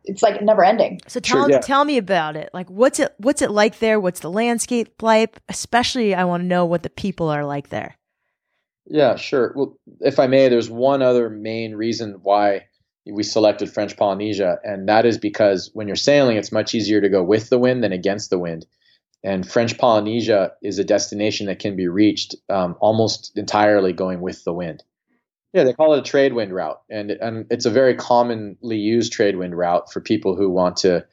it's 0.05 0.23
like 0.23 0.41
never 0.41 0.63
ending. 0.63 1.01
So 1.07 1.19
tell 1.19 1.43
sure, 1.43 1.51
yeah. 1.51 1.59
tell 1.59 1.85
me 1.85 1.97
about 1.97 2.35
it. 2.35 2.49
Like 2.53 2.69
what's 2.69 2.99
it 2.99 3.13
what's 3.17 3.41
it 3.41 3.51
like 3.51 3.79
there? 3.79 3.99
What's 3.99 4.21
the 4.21 4.31
landscape 4.31 5.01
like? 5.01 5.39
Especially 5.49 6.15
I 6.15 6.23
want 6.23 6.43
to 6.43 6.47
know 6.47 6.65
what 6.65 6.83
the 6.83 6.89
people 6.89 7.29
are 7.29 7.45
like 7.45 7.69
there. 7.69 7.97
Yeah, 8.87 9.15
sure. 9.15 9.51
Well, 9.55 9.77
if 10.01 10.19
I 10.19 10.27
may, 10.27 10.47
there's 10.47 10.69
one 10.69 11.01
other 11.01 11.29
main 11.29 11.75
reason 11.75 12.19
why 12.21 12.65
we 13.05 13.23
selected 13.23 13.71
French 13.71 13.97
Polynesia, 13.97 14.59
and 14.63 14.87
that 14.89 15.05
is 15.05 15.17
because 15.17 15.71
when 15.73 15.87
you're 15.87 15.95
sailing, 15.95 16.37
it's 16.37 16.51
much 16.51 16.75
easier 16.75 17.01
to 17.01 17.09
go 17.09 17.23
with 17.23 17.49
the 17.49 17.59
wind 17.59 17.83
than 17.83 17.91
against 17.91 18.29
the 18.29 18.39
wind. 18.39 18.65
And 19.23 19.49
French 19.49 19.77
Polynesia 19.79 20.51
is 20.61 20.77
a 20.77 20.83
destination 20.83 21.47
that 21.47 21.59
can 21.59 21.75
be 21.75 21.87
reached 21.87 22.35
um, 22.47 22.75
almost 22.79 23.35
entirely 23.35 23.91
going 23.91 24.21
with 24.21 24.43
the 24.43 24.53
wind. 24.53 24.83
Yeah, 25.55 25.63
they 25.63 25.71
call 25.71 25.93
it 25.93 25.99
a 25.99 26.01
trade 26.01 26.33
wind 26.33 26.53
route, 26.53 26.81
and 26.89 27.11
and 27.11 27.45
it's 27.49 27.65
a 27.65 27.71
very 27.71 27.95
commonly 27.95 28.75
used 28.75 29.13
trade 29.13 29.37
wind 29.37 29.57
route 29.57 29.89
for 29.89 30.01
people 30.01 30.35
who 30.35 30.49
want 30.49 30.75
to 30.77 31.05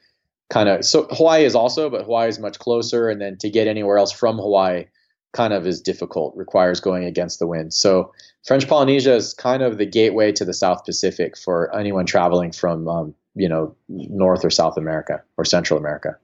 kind 0.49 0.67
of. 0.67 0.83
So 0.83 1.07
Hawaii 1.11 1.45
is 1.45 1.55
also, 1.55 1.89
but 1.89 2.03
Hawaii 2.03 2.27
is 2.27 2.39
much 2.39 2.59
closer, 2.59 3.09
and 3.09 3.21
then 3.21 3.37
to 3.37 3.49
get 3.49 3.67
anywhere 3.67 3.97
else 3.97 4.11
from 4.11 4.35
Hawaii 4.35 4.87
kind 5.31 5.53
of 5.53 5.65
is 5.65 5.79
difficult, 5.79 6.35
requires 6.35 6.81
going 6.81 7.05
against 7.05 7.39
the 7.39 7.47
wind. 7.47 7.73
So 7.73 8.11
French 8.45 8.67
Polynesia 8.67 9.15
is 9.15 9.33
kind 9.33 9.63
of 9.63 9.77
the 9.77 9.85
gateway 9.85 10.33
to 10.33 10.43
the 10.43 10.53
South 10.53 10.83
Pacific 10.83 11.37
for 11.37 11.73
anyone 11.73 12.05
traveling 12.05 12.51
from 12.51 12.85
um, 12.89 13.15
you 13.35 13.47
know 13.47 13.73
North 13.87 14.43
or 14.43 14.49
South 14.49 14.75
America 14.75 15.23
or 15.37 15.45
Central 15.45 15.79
America. 15.79 16.17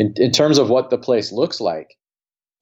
In, 0.00 0.14
in 0.16 0.32
terms 0.32 0.58
of 0.58 0.68
what 0.68 0.90
the 0.90 0.98
place 0.98 1.30
looks 1.30 1.60
like, 1.60 1.96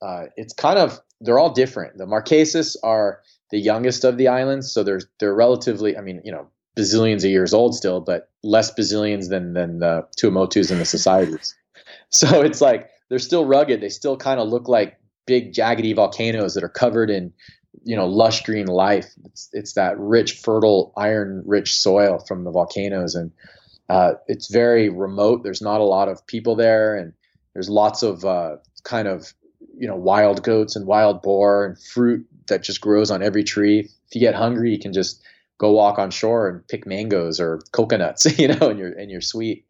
uh, 0.03 0.25
it's 0.37 0.53
kind 0.53 0.79
of 0.79 1.01
they're 1.23 1.39
all 1.39 1.55
different. 1.55 1.97
The 1.97 2.05
Marquesas 2.05 2.77
are 2.83 3.23
the 3.53 3.59
youngest 3.59 4.03
of 4.03 4.17
the 4.17 4.27
islands, 4.27 4.73
so 4.73 4.83
they're 4.83 5.03
they're 5.21 5.35
relatively. 5.35 5.97
I 5.97 6.01
mean, 6.01 6.23
you 6.25 6.33
know, 6.33 6.49
bazillions 6.75 7.23
of 7.23 7.31
years 7.31 7.55
old 7.55 7.77
still, 7.77 8.01
but 8.01 8.31
less 8.43 8.75
bazillions 8.75 9.29
than 9.29 9.53
than 9.53 9.79
the 9.79 10.09
Tuamotus 10.19 10.73
and 10.73 10.81
the 10.81 10.87
societies. 10.87 11.55
so 12.09 12.41
it's 12.41 12.61
like 12.63 12.89
they're 13.09 13.21
still 13.21 13.45
rugged. 13.45 13.81
They 13.81 13.91
still 13.91 14.17
kind 14.17 14.41
of 14.41 14.49
look 14.49 14.69
like 14.69 14.99
big 15.27 15.53
jaggedy 15.53 15.95
volcanoes 15.95 16.55
that 16.55 16.65
are 16.65 16.69
covered 16.69 17.11
in 17.11 17.33
you 17.85 17.95
know 17.95 18.07
lush 18.07 18.43
green 18.43 18.67
life. 18.67 19.13
It's 19.27 19.51
it's 19.53 19.75
that 19.75 19.99
rich, 19.99 20.33
fertile, 20.33 20.95
iron 20.97 21.43
rich 21.47 21.79
soil 21.79 22.25
from 22.27 22.45
the 22.45 22.51
volcanoes, 22.51 23.15
and 23.15 23.31
uh, 23.91 24.15
it's 24.29 24.51
very 24.51 24.89
remote. 24.89 25.43
There's 25.43 25.63
not 25.63 25.83
a 25.83 25.85
lot 25.85 26.09
of 26.09 26.27
people 26.27 26.57
there, 26.57 26.97
and 26.97 27.13
there's 27.53 27.69
lots 27.69 28.03
of 28.03 28.25
uh, 28.25 28.57
kind 28.83 29.09
of 29.09 29.35
you 29.77 29.87
know 29.87 29.97
wild 29.97 30.43
goats 30.43 30.75
and 30.75 30.87
wild 30.87 31.21
boar 31.21 31.67
and 31.67 31.79
fruit 31.79 32.27
that 32.49 32.63
just 32.63 32.81
grows 32.81 33.11
on 33.11 33.23
every 33.23 33.45
tree. 33.45 33.81
If 33.81 34.15
you 34.15 34.21
get 34.21 34.35
hungry, 34.35 34.73
you 34.73 34.79
can 34.79 34.93
just 34.93 35.23
go 35.59 35.73
walk 35.73 35.99
on 35.99 36.11
shore 36.11 36.49
and 36.49 36.67
pick 36.67 36.87
mangoes 36.87 37.41
or 37.41 37.61
coconuts, 37.73 38.27
you 38.39 38.49
know, 38.49 38.71
and 38.71 38.79
you're 38.79 38.93
and 38.93 39.11
you're 39.11 39.21
sweet. 39.21 39.67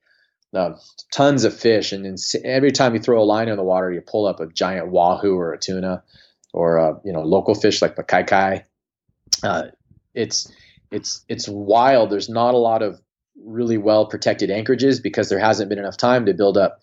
Uh, 0.54 0.76
tons 1.10 1.44
of 1.44 1.58
fish, 1.58 1.92
and 1.92 2.04
then 2.04 2.14
every 2.44 2.72
time 2.72 2.94
you 2.94 3.00
throw 3.00 3.22
a 3.22 3.24
line 3.24 3.48
in 3.48 3.56
the 3.56 3.62
water, 3.62 3.90
you 3.90 4.02
pull 4.02 4.26
up 4.26 4.38
a 4.38 4.46
giant 4.46 4.88
wahoo 4.88 5.34
or 5.34 5.54
a 5.54 5.58
tuna, 5.58 6.02
or 6.52 6.78
uh, 6.78 6.94
you 7.04 7.12
know 7.12 7.22
local 7.22 7.54
fish 7.54 7.80
like 7.80 7.96
the 7.96 8.02
kai 8.02 8.22
kai. 8.22 8.64
Uh, 9.42 9.64
it's 10.14 10.52
it's 10.90 11.24
it's 11.28 11.48
wild. 11.48 12.10
There's 12.10 12.28
not 12.28 12.52
a 12.52 12.58
lot 12.58 12.82
of 12.82 13.00
really 13.42 13.78
well 13.78 14.06
protected 14.06 14.50
anchorages 14.50 15.00
because 15.00 15.28
there 15.28 15.38
hasn't 15.38 15.70
been 15.70 15.78
enough 15.78 15.96
time 15.96 16.26
to 16.26 16.34
build 16.34 16.58
up 16.58 16.80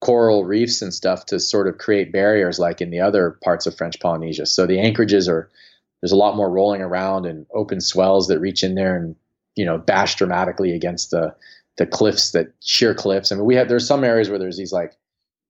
coral 0.00 0.44
reefs 0.44 0.80
and 0.80 0.94
stuff 0.94 1.26
to 1.26 1.40
sort 1.40 1.66
of 1.66 1.78
create 1.78 2.12
barriers 2.12 2.58
like 2.58 2.80
in 2.80 2.90
the 2.90 3.00
other 3.00 3.38
parts 3.42 3.66
of 3.66 3.76
French 3.76 3.98
Polynesia. 4.00 4.46
So 4.46 4.66
the 4.66 4.78
anchorages 4.78 5.28
are 5.28 5.50
there's 6.00 6.12
a 6.12 6.16
lot 6.16 6.36
more 6.36 6.50
rolling 6.50 6.82
around 6.82 7.26
and 7.26 7.46
open 7.52 7.80
swells 7.80 8.28
that 8.28 8.38
reach 8.38 8.62
in 8.62 8.74
there 8.74 8.96
and 8.96 9.16
you 9.56 9.64
know 9.64 9.78
bash 9.78 10.14
dramatically 10.14 10.72
against 10.72 11.10
the 11.10 11.34
the 11.76 11.86
cliffs 11.86 12.32
that 12.32 12.52
sheer 12.60 12.94
cliffs. 12.94 13.32
I 13.32 13.36
mean 13.36 13.44
we 13.44 13.56
have 13.56 13.68
there's 13.68 13.86
some 13.86 14.04
areas 14.04 14.28
where 14.28 14.38
there's 14.38 14.56
these 14.56 14.72
like 14.72 14.96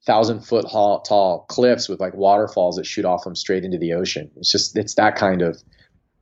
thousand 0.07 0.41
foot 0.41 0.67
tall 0.71 1.01
tall 1.03 1.45
cliffs 1.49 1.89
with 1.89 2.01
like 2.01 2.15
waterfalls 2.15 2.77
that 2.77 2.87
shoot 2.87 3.05
off 3.05 3.25
them 3.25 3.37
straight 3.37 3.65
into 3.65 3.79
the 3.79 3.93
ocean. 3.93 4.31
It's 4.37 4.51
just 4.51 4.77
it's 4.77 4.95
that 4.95 5.17
kind 5.17 5.43
of 5.43 5.63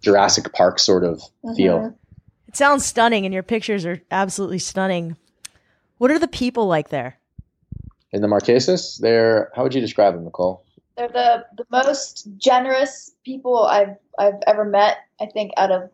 Jurassic 0.02 0.52
Park 0.52 0.80
sort 0.80 1.04
of 1.04 1.18
mm-hmm. 1.44 1.54
feel. 1.54 1.98
It 2.48 2.56
sounds 2.56 2.84
stunning 2.84 3.24
and 3.24 3.32
your 3.32 3.42
pictures 3.44 3.86
are 3.86 4.02
absolutely 4.10 4.58
stunning. 4.58 5.16
What 5.98 6.10
are 6.10 6.18
the 6.18 6.28
people 6.28 6.66
like 6.66 6.88
there? 6.88 7.18
In 8.16 8.22
the 8.22 8.28
Marquesas. 8.28 8.98
They're 8.98 9.50
how 9.54 9.62
would 9.62 9.74
you 9.74 9.80
describe 9.80 10.14
them, 10.14 10.24
Nicole? 10.24 10.64
They're 10.96 11.08
the, 11.08 11.44
the 11.56 11.66
most 11.70 12.26
generous 12.38 13.12
people 13.24 13.64
I've 13.64 13.96
I've 14.18 14.40
ever 14.46 14.64
met. 14.64 14.96
I 15.20 15.26
think 15.26 15.52
out 15.56 15.70
of 15.70 15.90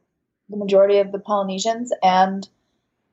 the 0.49 0.57
majority 0.57 0.99
of 0.99 1.13
the 1.13 1.19
Polynesians, 1.19 1.93
and 2.03 2.49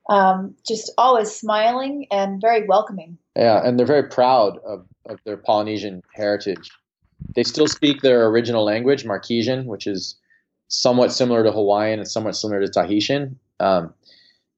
um, 0.10 0.56
just 0.68 0.92
always 0.98 1.32
smiling 1.36 2.08
and 2.12 2.40
very 2.40 2.66
welcoming. 2.68 3.18
Yeah, 3.36 3.66
and 3.66 3.78
they're 3.78 3.86
very 3.86 4.08
proud 4.08 4.60
of, 4.60 4.86
of 5.08 5.20
their 5.26 5.38
Polynesian 5.38 6.04
heritage. 6.14 6.70
They 7.36 7.44
still 7.44 7.68
speak 7.68 8.02
their 8.02 8.28
original 8.28 8.64
language, 8.64 9.06
Marquesian, 9.06 9.66
which 9.66 9.88
is 9.88 10.16
somewhat 10.68 11.12
similar 11.12 11.44
to 11.44 11.52
Hawaiian 11.52 12.00
and 12.00 12.08
somewhat 12.08 12.36
similar 12.36 12.62
to 12.62 12.68
Tahitian. 12.68 13.40
Um, 13.60 13.94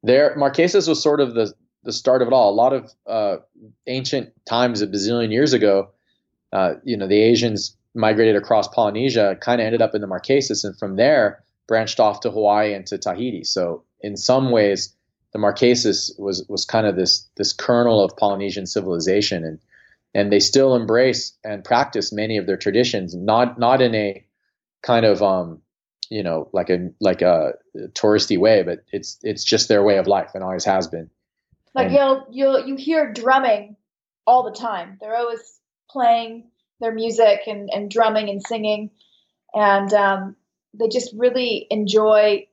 their 0.03 0.35
Marquesas 0.35 0.87
was 0.87 1.01
sort 1.01 1.21
of 1.21 1.35
the 1.35 1.53
the 1.83 1.93
start 1.93 2.21
of 2.21 2.27
it 2.27 2.33
all. 2.33 2.51
A 2.51 2.55
lot 2.55 2.73
of 2.73 2.91
uh, 3.07 3.37
ancient 3.87 4.33
times, 4.45 4.81
a 4.81 4.87
bazillion 4.87 5.31
years 5.31 5.53
ago, 5.53 5.89
uh, 6.53 6.73
you 6.83 6.97
know, 6.97 7.07
the 7.07 7.21
Asians 7.21 7.75
migrated 7.93 8.35
across 8.35 8.67
Polynesia, 8.67 9.37
kind 9.41 9.59
of 9.59 9.65
ended 9.65 9.81
up 9.81 9.95
in 9.95 10.01
the 10.01 10.07
Marquesas, 10.07 10.63
and 10.63 10.77
from 10.77 10.95
there 10.95 11.43
branched 11.67 11.99
off 11.99 12.21
to 12.21 12.31
Hawaii 12.31 12.73
and 12.73 12.85
to 12.87 12.97
Tahiti. 12.97 13.43
So 13.43 13.83
in 14.01 14.17
some 14.17 14.51
ways, 14.51 14.95
the 15.33 15.39
Marquesas 15.39 16.11
was 16.19 16.45
was 16.49 16.65
kind 16.65 16.85
of 16.85 16.95
this 16.95 17.27
this 17.37 17.53
kernel 17.53 18.03
of 18.03 18.17
Polynesian 18.17 18.65
civilization, 18.65 19.45
and 19.45 19.59
and 20.13 20.31
they 20.31 20.39
still 20.39 20.75
embrace 20.75 21.37
and 21.43 21.63
practice 21.63 22.11
many 22.11 22.37
of 22.37 22.45
their 22.45 22.57
traditions, 22.57 23.15
not 23.15 23.57
not 23.57 23.81
in 23.81 23.95
a 23.95 24.25
kind 24.81 25.05
of 25.05 25.21
um, 25.23 25.61
you 26.09 26.23
know 26.23 26.49
like 26.51 26.69
a 26.69 26.89
like 26.99 27.21
a 27.21 27.53
touristy 27.93 28.37
way, 28.37 28.63
but 28.63 28.83
it's 28.91 29.17
it's 29.23 29.43
just 29.43 29.69
their 29.69 29.83
way 29.83 29.97
of 29.97 30.07
life 30.07 30.31
and 30.33 30.43
always 30.43 30.65
has 30.65 30.87
been. 30.87 31.09
Like 31.73 31.87
and, 31.87 31.95
you'll 31.95 32.25
you'll 32.31 32.67
you 32.67 32.75
hear 32.75 33.11
drumming 33.11 33.75
all 34.27 34.43
the 34.43 34.57
time. 34.57 34.97
They're 34.99 35.15
always 35.15 35.59
playing 35.89 36.49
their 36.79 36.93
music 36.93 37.41
and, 37.47 37.69
and 37.71 37.89
drumming 37.89 38.29
and 38.29 38.41
singing, 38.41 38.91
and 39.53 39.93
um, 39.93 40.35
they 40.73 40.87
just 40.87 41.13
really 41.15 41.67
enjoy 41.69 42.47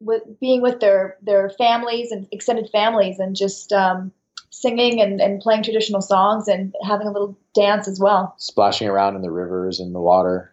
with 0.00 0.22
being 0.40 0.62
with 0.62 0.80
their 0.80 1.16
their 1.22 1.50
families 1.50 2.12
and 2.12 2.26
extended 2.32 2.68
families 2.70 3.18
and 3.18 3.36
just 3.36 3.72
um, 3.72 4.12
singing 4.50 5.00
and, 5.00 5.20
and 5.20 5.40
playing 5.40 5.62
traditional 5.62 6.02
songs 6.02 6.48
and 6.48 6.74
having 6.84 7.06
a 7.06 7.12
little 7.12 7.36
dance 7.54 7.88
as 7.88 8.00
well. 8.00 8.34
Splashing 8.38 8.88
around 8.88 9.16
in 9.16 9.22
the 9.22 9.30
rivers 9.30 9.80
and 9.80 9.94
the 9.94 10.00
water. 10.00 10.52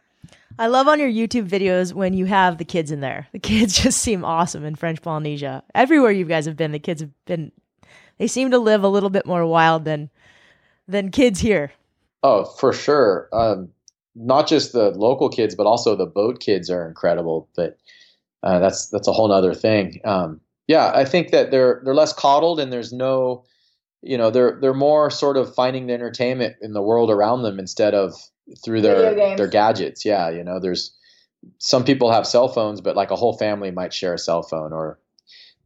I 0.58 0.68
love 0.68 0.88
on 0.88 1.00
your 1.00 1.10
YouTube 1.10 1.50
videos 1.50 1.92
when 1.92 2.14
you 2.14 2.26
have 2.26 2.58
the 2.58 2.66
kids 2.66 2.90
in 2.90 3.02
there. 3.02 3.28
The 3.34 3.40
kids 3.40 3.80
just 3.82 4.00
seem 4.00 4.24
awesome 4.24 4.64
in 4.64 4.76
French 4.76 5.02
Polynesia. 5.02 5.64
Everywhere 5.74 6.12
you 6.12 6.26
guys 6.26 6.46
have 6.46 6.56
been, 6.56 6.72
the 6.72 6.80
kids 6.80 7.02
have 7.02 7.12
been 7.26 7.52
they 8.18 8.28
seem 8.28 8.52
to 8.52 8.60
live 8.60 8.84
a 8.84 8.90
little 8.90 9.10
bit 9.10 9.26
more 9.26 9.46
wild 9.46 9.86
than 9.86 10.10
than 10.88 11.12
kids 11.12 11.40
here. 11.40 11.72
Oh, 12.24 12.46
for 12.46 12.74
sure. 12.74 13.30
Um, 13.34 13.70
not 14.16 14.48
just 14.48 14.72
the 14.72 14.92
local 14.92 15.30
kids, 15.30 15.56
but 15.56 15.66
also 15.66 15.96
the 15.96 16.06
boat 16.06 16.40
kids 16.40 16.70
are 16.70 16.88
incredible. 16.88 17.50
But 17.56 17.78
uh, 18.44 18.60
that's 18.60 18.90
that's 18.90 19.08
a 19.08 19.14
whole 19.14 19.32
other 19.32 19.54
thing. 19.54 20.00
Um, 20.06 20.40
yeah, 20.68 20.92
I 20.94 21.06
think 21.06 21.32
that 21.32 21.52
they're 21.52 21.82
they're 21.84 21.96
less 21.96 22.14
coddled, 22.14 22.60
and 22.60 22.72
there's 22.72 22.94
no, 22.94 23.44
you 24.02 24.18
know, 24.18 24.32
they're 24.32 24.58
they're 24.62 24.74
more 24.74 25.10
sort 25.12 25.38
of 25.38 25.54
finding 25.54 25.88
the 25.88 25.94
entertainment 25.94 26.56
in 26.62 26.74
the 26.74 26.82
world 26.82 27.12
around 27.12 27.44
them 27.44 27.60
instead 27.60 27.94
of 27.94 28.14
through 28.64 28.82
their 28.82 29.36
their 29.36 29.48
gadgets. 29.48 30.06
Yeah, 30.06 30.30
you 30.30 30.44
know, 30.44 30.60
there's 30.60 30.96
some 31.60 31.84
people 31.84 32.12
have 32.12 32.26
cell 32.26 32.48
phones, 32.48 32.82
but 32.82 32.96
like 32.96 33.12
a 33.12 33.16
whole 33.16 33.38
family 33.38 33.72
might 33.72 33.94
share 33.94 34.14
a 34.14 34.20
cell 34.20 34.42
phone, 34.42 34.74
or 34.74 35.00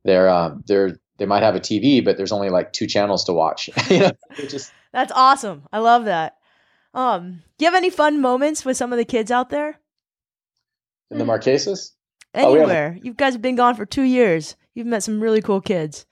they're 0.03 0.29
um, 0.29 0.63
they're 0.67 0.99
they 1.19 1.25
might 1.25 1.43
have 1.43 1.55
a 1.55 1.59
TV, 1.59 2.03
but 2.03 2.17
there's 2.17 2.31
only 2.31 2.49
like 2.49 2.73
two 2.73 2.87
channels 2.87 3.25
to 3.25 3.33
watch. 3.33 3.69
you 3.89 3.99
know, 3.99 4.11
just 4.47 4.71
that's 4.91 5.11
awesome. 5.13 5.63
I 5.71 5.79
love 5.79 6.05
that. 6.05 6.37
Um, 6.93 7.43
do 7.57 7.65
you 7.65 7.71
have 7.71 7.77
any 7.77 7.91
fun 7.91 8.19
moments 8.21 8.65
with 8.65 8.77
some 8.77 8.91
of 8.91 8.97
the 8.97 9.05
kids 9.05 9.29
out 9.29 9.49
there? 9.49 9.79
In 11.11 11.17
the 11.17 11.25
Marquesas? 11.25 11.91
Anywhere. 12.33 12.89
Oh, 12.91 12.93
have... 12.93 13.05
You 13.05 13.13
guys 13.13 13.33
have 13.33 13.41
been 13.41 13.55
gone 13.55 13.75
for 13.75 13.85
two 13.85 14.03
years. 14.03 14.55
You've 14.73 14.87
met 14.87 15.03
some 15.03 15.21
really 15.21 15.41
cool 15.41 15.61
kids. 15.61 16.05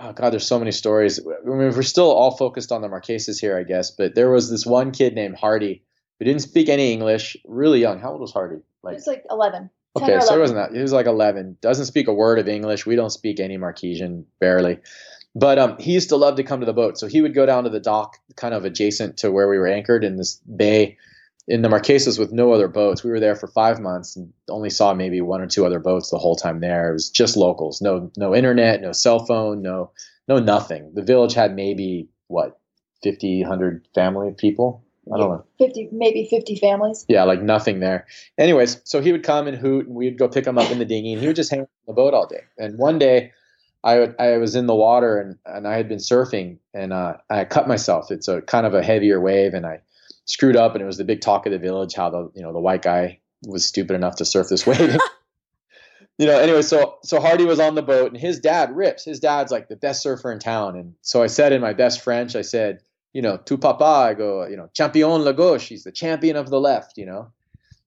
Oh 0.00 0.12
God, 0.12 0.30
there's 0.30 0.46
so 0.46 0.58
many 0.58 0.72
stories. 0.72 1.18
I 1.18 1.48
mean, 1.48 1.56
we're 1.56 1.82
still 1.82 2.10
all 2.10 2.36
focused 2.36 2.70
on 2.70 2.82
the 2.82 2.88
Marquesas 2.88 3.40
here, 3.40 3.58
I 3.58 3.64
guess. 3.64 3.90
But 3.90 4.14
there 4.14 4.30
was 4.30 4.50
this 4.50 4.64
one 4.66 4.92
kid 4.92 5.14
named 5.14 5.36
Hardy 5.36 5.82
who 6.18 6.24
didn't 6.24 6.42
speak 6.42 6.68
any 6.68 6.92
English. 6.92 7.36
Really 7.46 7.80
young. 7.80 8.00
How 8.00 8.12
old 8.12 8.20
was 8.20 8.32
Hardy? 8.32 8.62
Like, 8.82 8.94
he 8.94 8.96
was 8.96 9.06
like 9.06 9.24
11. 9.30 9.70
Okay, 10.02 10.20
so 10.20 10.36
it 10.36 10.40
wasn't 10.40 10.58
that. 10.58 10.74
He 10.74 10.82
was 10.82 10.92
like 10.92 11.06
11. 11.06 11.58
Doesn't 11.60 11.86
speak 11.86 12.08
a 12.08 12.12
word 12.12 12.38
of 12.38 12.48
English. 12.48 12.86
We 12.86 12.96
don't 12.96 13.10
speak 13.10 13.40
any 13.40 13.58
Marquesian, 13.58 14.24
barely. 14.40 14.78
But 15.34 15.58
um, 15.58 15.78
he 15.78 15.92
used 15.92 16.08
to 16.08 16.16
love 16.16 16.36
to 16.36 16.42
come 16.42 16.60
to 16.60 16.66
the 16.66 16.72
boat. 16.72 16.98
So 16.98 17.06
he 17.06 17.20
would 17.20 17.34
go 17.34 17.46
down 17.46 17.64
to 17.64 17.70
the 17.70 17.80
dock, 17.80 18.16
kind 18.36 18.54
of 18.54 18.64
adjacent 18.64 19.18
to 19.18 19.30
where 19.30 19.48
we 19.48 19.58
were 19.58 19.68
anchored 19.68 20.04
in 20.04 20.16
this 20.16 20.36
bay 20.56 20.96
in 21.48 21.62
the 21.62 21.68
Marquesas 21.68 22.18
with 22.18 22.32
no 22.32 22.52
other 22.52 22.68
boats. 22.68 23.02
We 23.02 23.10
were 23.10 23.20
there 23.20 23.34
for 23.34 23.46
five 23.46 23.80
months 23.80 24.16
and 24.16 24.32
only 24.48 24.70
saw 24.70 24.92
maybe 24.94 25.20
one 25.20 25.40
or 25.40 25.46
two 25.46 25.64
other 25.64 25.78
boats 25.78 26.10
the 26.10 26.18
whole 26.18 26.36
time 26.36 26.60
there. 26.60 26.90
It 26.90 26.92
was 26.92 27.08
just 27.08 27.36
locals. 27.36 27.80
No, 27.80 28.10
no 28.16 28.34
internet, 28.34 28.82
no 28.82 28.92
cell 28.92 29.24
phone, 29.24 29.62
no, 29.62 29.90
no 30.28 30.38
nothing. 30.38 30.92
The 30.94 31.02
village 31.02 31.34
had 31.34 31.54
maybe 31.54 32.08
what 32.26 32.60
50, 33.02 33.42
100 33.42 33.88
family 33.94 34.34
people. 34.36 34.84
I 35.12 35.18
don't 35.18 35.30
know. 35.30 35.44
50, 35.58 35.88
maybe 35.92 36.26
50 36.28 36.56
families. 36.56 37.06
Yeah, 37.08 37.24
like 37.24 37.42
nothing 37.42 37.80
there. 37.80 38.06
Anyways, 38.36 38.80
so 38.84 39.00
he 39.00 39.12
would 39.12 39.22
come 39.22 39.46
and 39.46 39.56
hoot, 39.56 39.86
and 39.86 39.94
we'd 39.94 40.18
go 40.18 40.28
pick 40.28 40.46
him 40.46 40.58
up 40.58 40.70
in 40.70 40.78
the 40.78 40.84
dinghy, 40.84 41.12
and 41.12 41.20
he 41.20 41.26
would 41.26 41.36
just 41.36 41.50
hang 41.50 41.60
on 41.60 41.66
the 41.86 41.92
boat 41.92 42.14
all 42.14 42.26
day. 42.26 42.42
And 42.58 42.78
one 42.78 42.98
day, 42.98 43.32
I, 43.84 43.98
would, 43.98 44.16
I 44.18 44.38
was 44.38 44.54
in 44.54 44.66
the 44.66 44.74
water 44.74 45.18
and, 45.18 45.36
and 45.46 45.66
I 45.66 45.76
had 45.76 45.88
been 45.88 45.98
surfing, 45.98 46.58
and 46.74 46.92
uh, 46.92 47.14
I 47.30 47.44
cut 47.44 47.68
myself. 47.68 48.10
It's 48.10 48.28
a 48.28 48.42
kind 48.42 48.66
of 48.66 48.74
a 48.74 48.82
heavier 48.82 49.20
wave, 49.20 49.54
and 49.54 49.64
I 49.64 49.80
screwed 50.24 50.56
up, 50.56 50.74
and 50.74 50.82
it 50.82 50.86
was 50.86 50.98
the 50.98 51.04
big 51.04 51.20
talk 51.20 51.46
of 51.46 51.52
the 51.52 51.58
village 51.58 51.94
how 51.94 52.10
the 52.10 52.30
you 52.34 52.42
know 52.42 52.52
the 52.52 52.60
white 52.60 52.82
guy 52.82 53.20
was 53.46 53.66
stupid 53.66 53.94
enough 53.94 54.16
to 54.16 54.24
surf 54.24 54.48
this 54.48 54.66
wave. 54.66 54.96
you 56.18 56.26
know, 56.26 56.38
anyway, 56.38 56.62
so 56.62 56.96
so 57.02 57.20
Hardy 57.20 57.44
was 57.44 57.60
on 57.60 57.76
the 57.76 57.82
boat, 57.82 58.12
and 58.12 58.20
his 58.20 58.40
dad 58.40 58.74
rips. 58.74 59.04
His 59.04 59.20
dad's 59.20 59.52
like 59.52 59.68
the 59.68 59.76
best 59.76 60.02
surfer 60.02 60.32
in 60.32 60.38
town, 60.40 60.76
and 60.76 60.94
so 61.02 61.22
I 61.22 61.28
said 61.28 61.52
in 61.52 61.60
my 61.60 61.72
best 61.72 62.02
French, 62.02 62.34
I 62.34 62.42
said 62.42 62.80
you 63.12 63.22
know, 63.22 63.36
to 63.36 63.58
papa, 63.58 63.84
I 63.84 64.14
go, 64.14 64.46
you 64.46 64.56
know, 64.56 64.68
champion 64.74 65.24
la 65.24 65.32
gauche, 65.32 65.68
he's 65.68 65.84
the 65.84 65.92
champion 65.92 66.36
of 66.36 66.50
the 66.50 66.60
left, 66.60 66.98
you 66.98 67.06
know. 67.06 67.32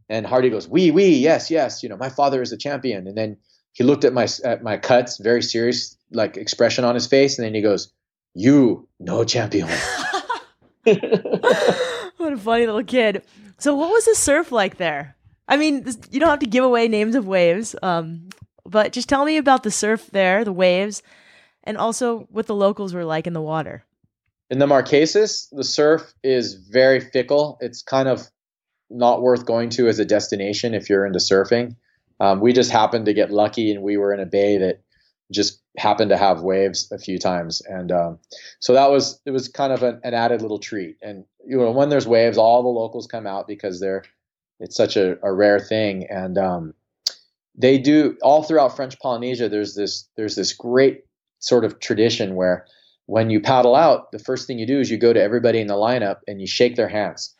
And 0.09 0.25
Hardy 0.25 0.49
goes, 0.49 0.67
oui, 0.67 0.91
oui, 0.91 1.09
yes, 1.09 1.49
yes, 1.49 1.83
you 1.83 1.89
know, 1.89 1.97
my 1.97 2.09
father 2.09 2.41
is 2.41 2.51
a 2.51 2.57
champion. 2.57 3.07
And 3.07 3.17
then 3.17 3.37
he 3.73 3.83
looked 3.83 4.03
at 4.03 4.13
my 4.13 4.27
at 4.43 4.63
my 4.63 4.77
cuts 4.77 5.17
very 5.17 5.41
serious, 5.41 5.97
like 6.11 6.37
expression 6.37 6.83
on 6.83 6.95
his 6.95 7.07
face, 7.07 7.37
and 7.37 7.45
then 7.45 7.53
he 7.53 7.61
goes, 7.61 7.91
"You 8.33 8.87
no 8.99 9.23
champion." 9.23 9.67
what 10.83 12.33
a 12.33 12.37
funny 12.37 12.65
little 12.65 12.83
kid. 12.83 13.23
So, 13.59 13.75
what 13.75 13.91
was 13.91 14.05
the 14.05 14.15
surf 14.15 14.51
like 14.51 14.77
there? 14.77 15.15
I 15.47 15.57
mean, 15.57 15.85
you 16.09 16.19
don't 16.19 16.29
have 16.29 16.39
to 16.39 16.45
give 16.45 16.63
away 16.63 16.87
names 16.87 17.15
of 17.15 17.27
waves, 17.27 17.75
um, 17.83 18.29
but 18.65 18.91
just 18.91 19.09
tell 19.09 19.25
me 19.25 19.37
about 19.37 19.63
the 19.63 19.71
surf 19.71 20.09
there, 20.11 20.43
the 20.43 20.53
waves, 20.53 21.03
and 21.63 21.77
also 21.77 22.27
what 22.31 22.47
the 22.47 22.55
locals 22.55 22.93
were 22.93 23.05
like 23.05 23.27
in 23.27 23.33
the 23.33 23.41
water. 23.41 23.83
In 24.51 24.59
the 24.59 24.67
Marquesas, 24.67 25.47
the 25.53 25.63
surf 25.63 26.13
is 26.23 26.55
very 26.55 26.99
fickle. 26.99 27.57
It's 27.61 27.81
kind 27.81 28.09
of 28.09 28.27
not 28.89 29.21
worth 29.21 29.45
going 29.45 29.69
to 29.69 29.87
as 29.87 29.97
a 29.97 30.03
destination 30.03 30.73
if 30.73 30.89
you're 30.89 31.05
into 31.05 31.19
surfing. 31.19 31.77
Um, 32.19 32.41
we 32.41 32.51
just 32.51 32.69
happened 32.69 33.05
to 33.05 33.13
get 33.13 33.31
lucky, 33.31 33.71
and 33.71 33.81
we 33.81 33.95
were 33.95 34.13
in 34.13 34.19
a 34.19 34.25
bay 34.25 34.57
that 34.57 34.81
just 35.31 35.61
happened 35.77 36.09
to 36.09 36.17
have 36.17 36.41
waves 36.41 36.91
a 36.91 36.99
few 36.99 37.17
times, 37.17 37.61
and 37.61 37.93
um, 37.93 38.19
so 38.59 38.73
that 38.73 38.91
was 38.91 39.21
it 39.25 39.31
was 39.31 39.47
kind 39.47 39.71
of 39.71 39.83
an, 39.83 40.01
an, 40.03 40.13
added 40.13 40.41
little 40.41 40.59
treat. 40.59 40.97
And 41.01 41.23
you 41.47 41.57
know, 41.57 41.71
when 41.71 41.87
there's 41.87 42.05
waves, 42.05 42.37
all 42.37 42.61
the 42.61 42.67
locals 42.67 43.07
come 43.07 43.25
out 43.25 43.47
because 43.47 43.79
they're 43.79 44.03
it's 44.59 44.75
such 44.75 44.97
a, 44.97 45.17
a 45.23 45.31
rare 45.31 45.61
thing, 45.61 46.07
and 46.09 46.37
um, 46.37 46.73
they 47.55 47.77
do 47.77 48.17
all 48.21 48.43
throughout 48.43 48.75
French 48.75 48.99
Polynesia. 48.99 49.47
There's 49.47 49.75
this 49.75 50.09
there's 50.17 50.35
this 50.35 50.51
great 50.51 51.05
sort 51.39 51.63
of 51.63 51.79
tradition 51.79 52.35
where 52.35 52.65
when 53.11 53.29
you 53.29 53.41
paddle 53.41 53.75
out, 53.75 54.09
the 54.13 54.19
first 54.19 54.47
thing 54.47 54.57
you 54.57 54.65
do 54.65 54.79
is 54.79 54.89
you 54.89 54.97
go 54.97 55.11
to 55.11 55.21
everybody 55.21 55.59
in 55.59 55.67
the 55.67 55.73
lineup 55.73 56.19
and 56.27 56.39
you 56.39 56.47
shake 56.47 56.77
their 56.77 56.87
hands. 56.87 57.35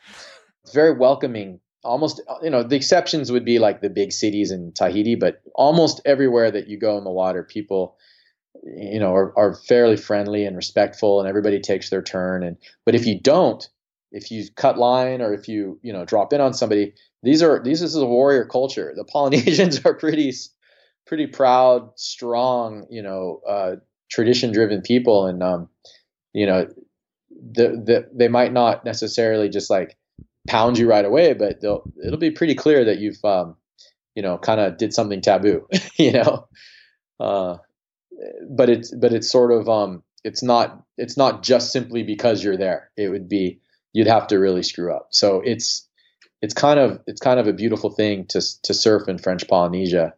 It's 0.64 0.74
very 0.74 0.92
welcoming. 0.92 1.60
Almost, 1.82 2.20
you 2.42 2.50
know, 2.50 2.62
the 2.62 2.76
exceptions 2.76 3.32
would 3.32 3.46
be 3.46 3.58
like 3.58 3.80
the 3.80 3.88
big 3.88 4.12
cities 4.12 4.50
in 4.50 4.72
Tahiti, 4.72 5.14
but 5.14 5.40
almost 5.54 6.02
everywhere 6.04 6.50
that 6.50 6.68
you 6.68 6.78
go 6.78 6.98
in 6.98 7.04
the 7.04 7.10
water, 7.10 7.42
people, 7.42 7.96
you 8.62 9.00
know, 9.00 9.14
are, 9.14 9.32
are 9.38 9.54
fairly 9.54 9.96
friendly 9.96 10.44
and 10.44 10.56
respectful, 10.56 11.20
and 11.20 11.26
everybody 11.26 11.58
takes 11.58 11.88
their 11.88 12.02
turn. 12.02 12.42
And 12.42 12.58
but 12.84 12.94
if 12.94 13.06
you 13.06 13.18
don't, 13.18 13.66
if 14.10 14.30
you 14.30 14.44
cut 14.54 14.76
line 14.76 15.22
or 15.22 15.32
if 15.32 15.48
you 15.48 15.80
you 15.82 15.94
know 15.94 16.04
drop 16.04 16.34
in 16.34 16.42
on 16.42 16.52
somebody, 16.52 16.92
these 17.22 17.42
are 17.42 17.62
these 17.64 17.80
this 17.80 17.94
is 17.94 18.02
a 18.02 18.04
warrior 18.04 18.44
culture. 18.44 18.92
The 18.94 19.04
Polynesians 19.04 19.80
are 19.86 19.94
pretty 19.94 20.34
pretty 21.06 21.28
proud, 21.28 21.92
strong, 21.96 22.86
you 22.90 23.02
know, 23.02 23.40
uh, 23.48 23.76
tradition 24.12 24.52
driven 24.52 24.82
people, 24.82 25.26
and 25.26 25.42
um, 25.42 25.68
you 26.32 26.46
know, 26.46 26.66
the, 27.30 27.68
the, 27.68 28.08
they 28.12 28.28
might 28.28 28.52
not 28.52 28.84
necessarily 28.84 29.48
just 29.48 29.70
like 29.70 29.96
pound 30.46 30.78
you 30.78 30.88
right 30.88 31.04
away, 31.04 31.32
but 31.32 31.60
they'll 31.60 31.82
it'll 32.04 32.18
be 32.18 32.30
pretty 32.30 32.54
clear 32.54 32.84
that 32.84 32.98
you've 32.98 33.24
um, 33.24 33.56
you 34.14 34.22
know 34.22 34.38
kind 34.38 34.60
of 34.60 34.76
did 34.76 34.92
something 34.92 35.20
taboo, 35.20 35.66
you 35.96 36.12
know. 36.12 36.48
Uh, 37.18 37.56
but 38.50 38.68
it's 38.68 38.94
but 38.94 39.12
it's 39.12 39.30
sort 39.30 39.50
of 39.50 39.68
um, 39.68 40.02
it's 40.24 40.42
not 40.42 40.82
it's 40.98 41.16
not 41.16 41.42
just 41.42 41.72
simply 41.72 42.02
because 42.02 42.44
you're 42.44 42.56
there. 42.56 42.90
It 42.96 43.08
would 43.08 43.28
be 43.28 43.60
you'd 43.92 44.06
have 44.06 44.26
to 44.28 44.38
really 44.38 44.62
screw 44.62 44.94
up. 44.94 45.08
So 45.10 45.40
it's 45.44 45.88
it's 46.42 46.54
kind 46.54 46.78
of 46.78 47.00
it's 47.06 47.20
kind 47.20 47.40
of 47.40 47.46
a 47.46 47.52
beautiful 47.52 47.90
thing 47.90 48.26
to 48.28 48.42
to 48.62 48.74
surf 48.74 49.08
in 49.08 49.18
French 49.18 49.48
Polynesia, 49.48 50.14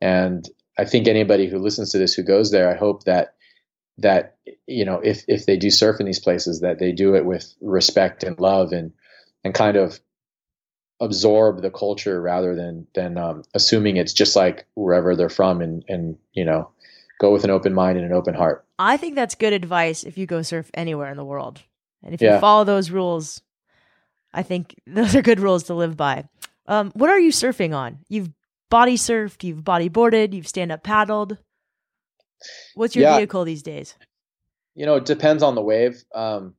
and 0.00 0.48
I 0.78 0.84
think 0.84 1.06
anybody 1.06 1.48
who 1.48 1.58
listens 1.58 1.90
to 1.90 1.98
this 1.98 2.14
who 2.14 2.22
goes 2.22 2.50
there, 2.50 2.70
I 2.70 2.76
hope 2.76 3.04
that 3.04 3.34
that 3.98 4.36
you 4.66 4.84
know 4.84 5.00
if 5.02 5.24
if 5.28 5.46
they 5.46 5.56
do 5.56 5.70
surf 5.70 6.00
in 6.00 6.06
these 6.06 6.20
places, 6.20 6.60
that 6.60 6.78
they 6.78 6.92
do 6.92 7.14
it 7.14 7.24
with 7.24 7.54
respect 7.60 8.24
and 8.24 8.38
love 8.40 8.72
and 8.72 8.92
and 9.44 9.54
kind 9.54 9.76
of 9.76 10.00
absorb 11.00 11.62
the 11.62 11.70
culture 11.70 12.20
rather 12.20 12.54
than 12.54 12.86
than 12.94 13.18
um, 13.18 13.42
assuming 13.54 13.96
it's 13.96 14.12
just 14.12 14.36
like 14.36 14.66
wherever 14.74 15.16
they're 15.16 15.28
from 15.28 15.60
and 15.60 15.84
and 15.88 16.16
you 16.32 16.44
know 16.44 16.70
go 17.20 17.32
with 17.32 17.44
an 17.44 17.50
open 17.50 17.74
mind 17.74 17.98
and 17.98 18.06
an 18.06 18.12
open 18.12 18.34
heart. 18.34 18.64
I 18.78 18.96
think 18.96 19.14
that's 19.14 19.34
good 19.34 19.52
advice 19.52 20.02
if 20.04 20.18
you 20.18 20.26
go 20.26 20.42
surf 20.42 20.70
anywhere 20.74 21.10
in 21.10 21.16
the 21.16 21.24
world. 21.24 21.62
And 22.02 22.14
if 22.14 22.20
yeah. 22.20 22.34
you 22.34 22.40
follow 22.40 22.64
those 22.64 22.90
rules, 22.90 23.42
I 24.34 24.42
think 24.42 24.74
those 24.86 25.14
are 25.14 25.22
good 25.22 25.40
rules 25.40 25.64
to 25.64 25.74
live 25.74 25.96
by. 25.96 26.28
Um, 26.66 26.92
what 26.94 27.10
are 27.10 27.18
you 27.18 27.30
surfing 27.30 27.74
on? 27.74 27.98
You've 28.08 28.30
body 28.72 28.96
surfed, 28.96 29.44
you've 29.44 29.62
body 29.62 29.90
boarded, 29.90 30.32
you've 30.32 30.48
stand 30.48 30.72
up 30.72 30.82
paddled. 30.82 31.36
What's 32.74 32.96
your 32.96 33.02
yeah. 33.02 33.18
vehicle 33.18 33.44
these 33.44 33.62
days? 33.62 33.94
You 34.74 34.86
know, 34.86 34.96
it 34.96 35.04
depends 35.04 35.42
on 35.42 35.54
the 35.54 35.60
wave. 35.60 36.02
Um, 36.14 36.54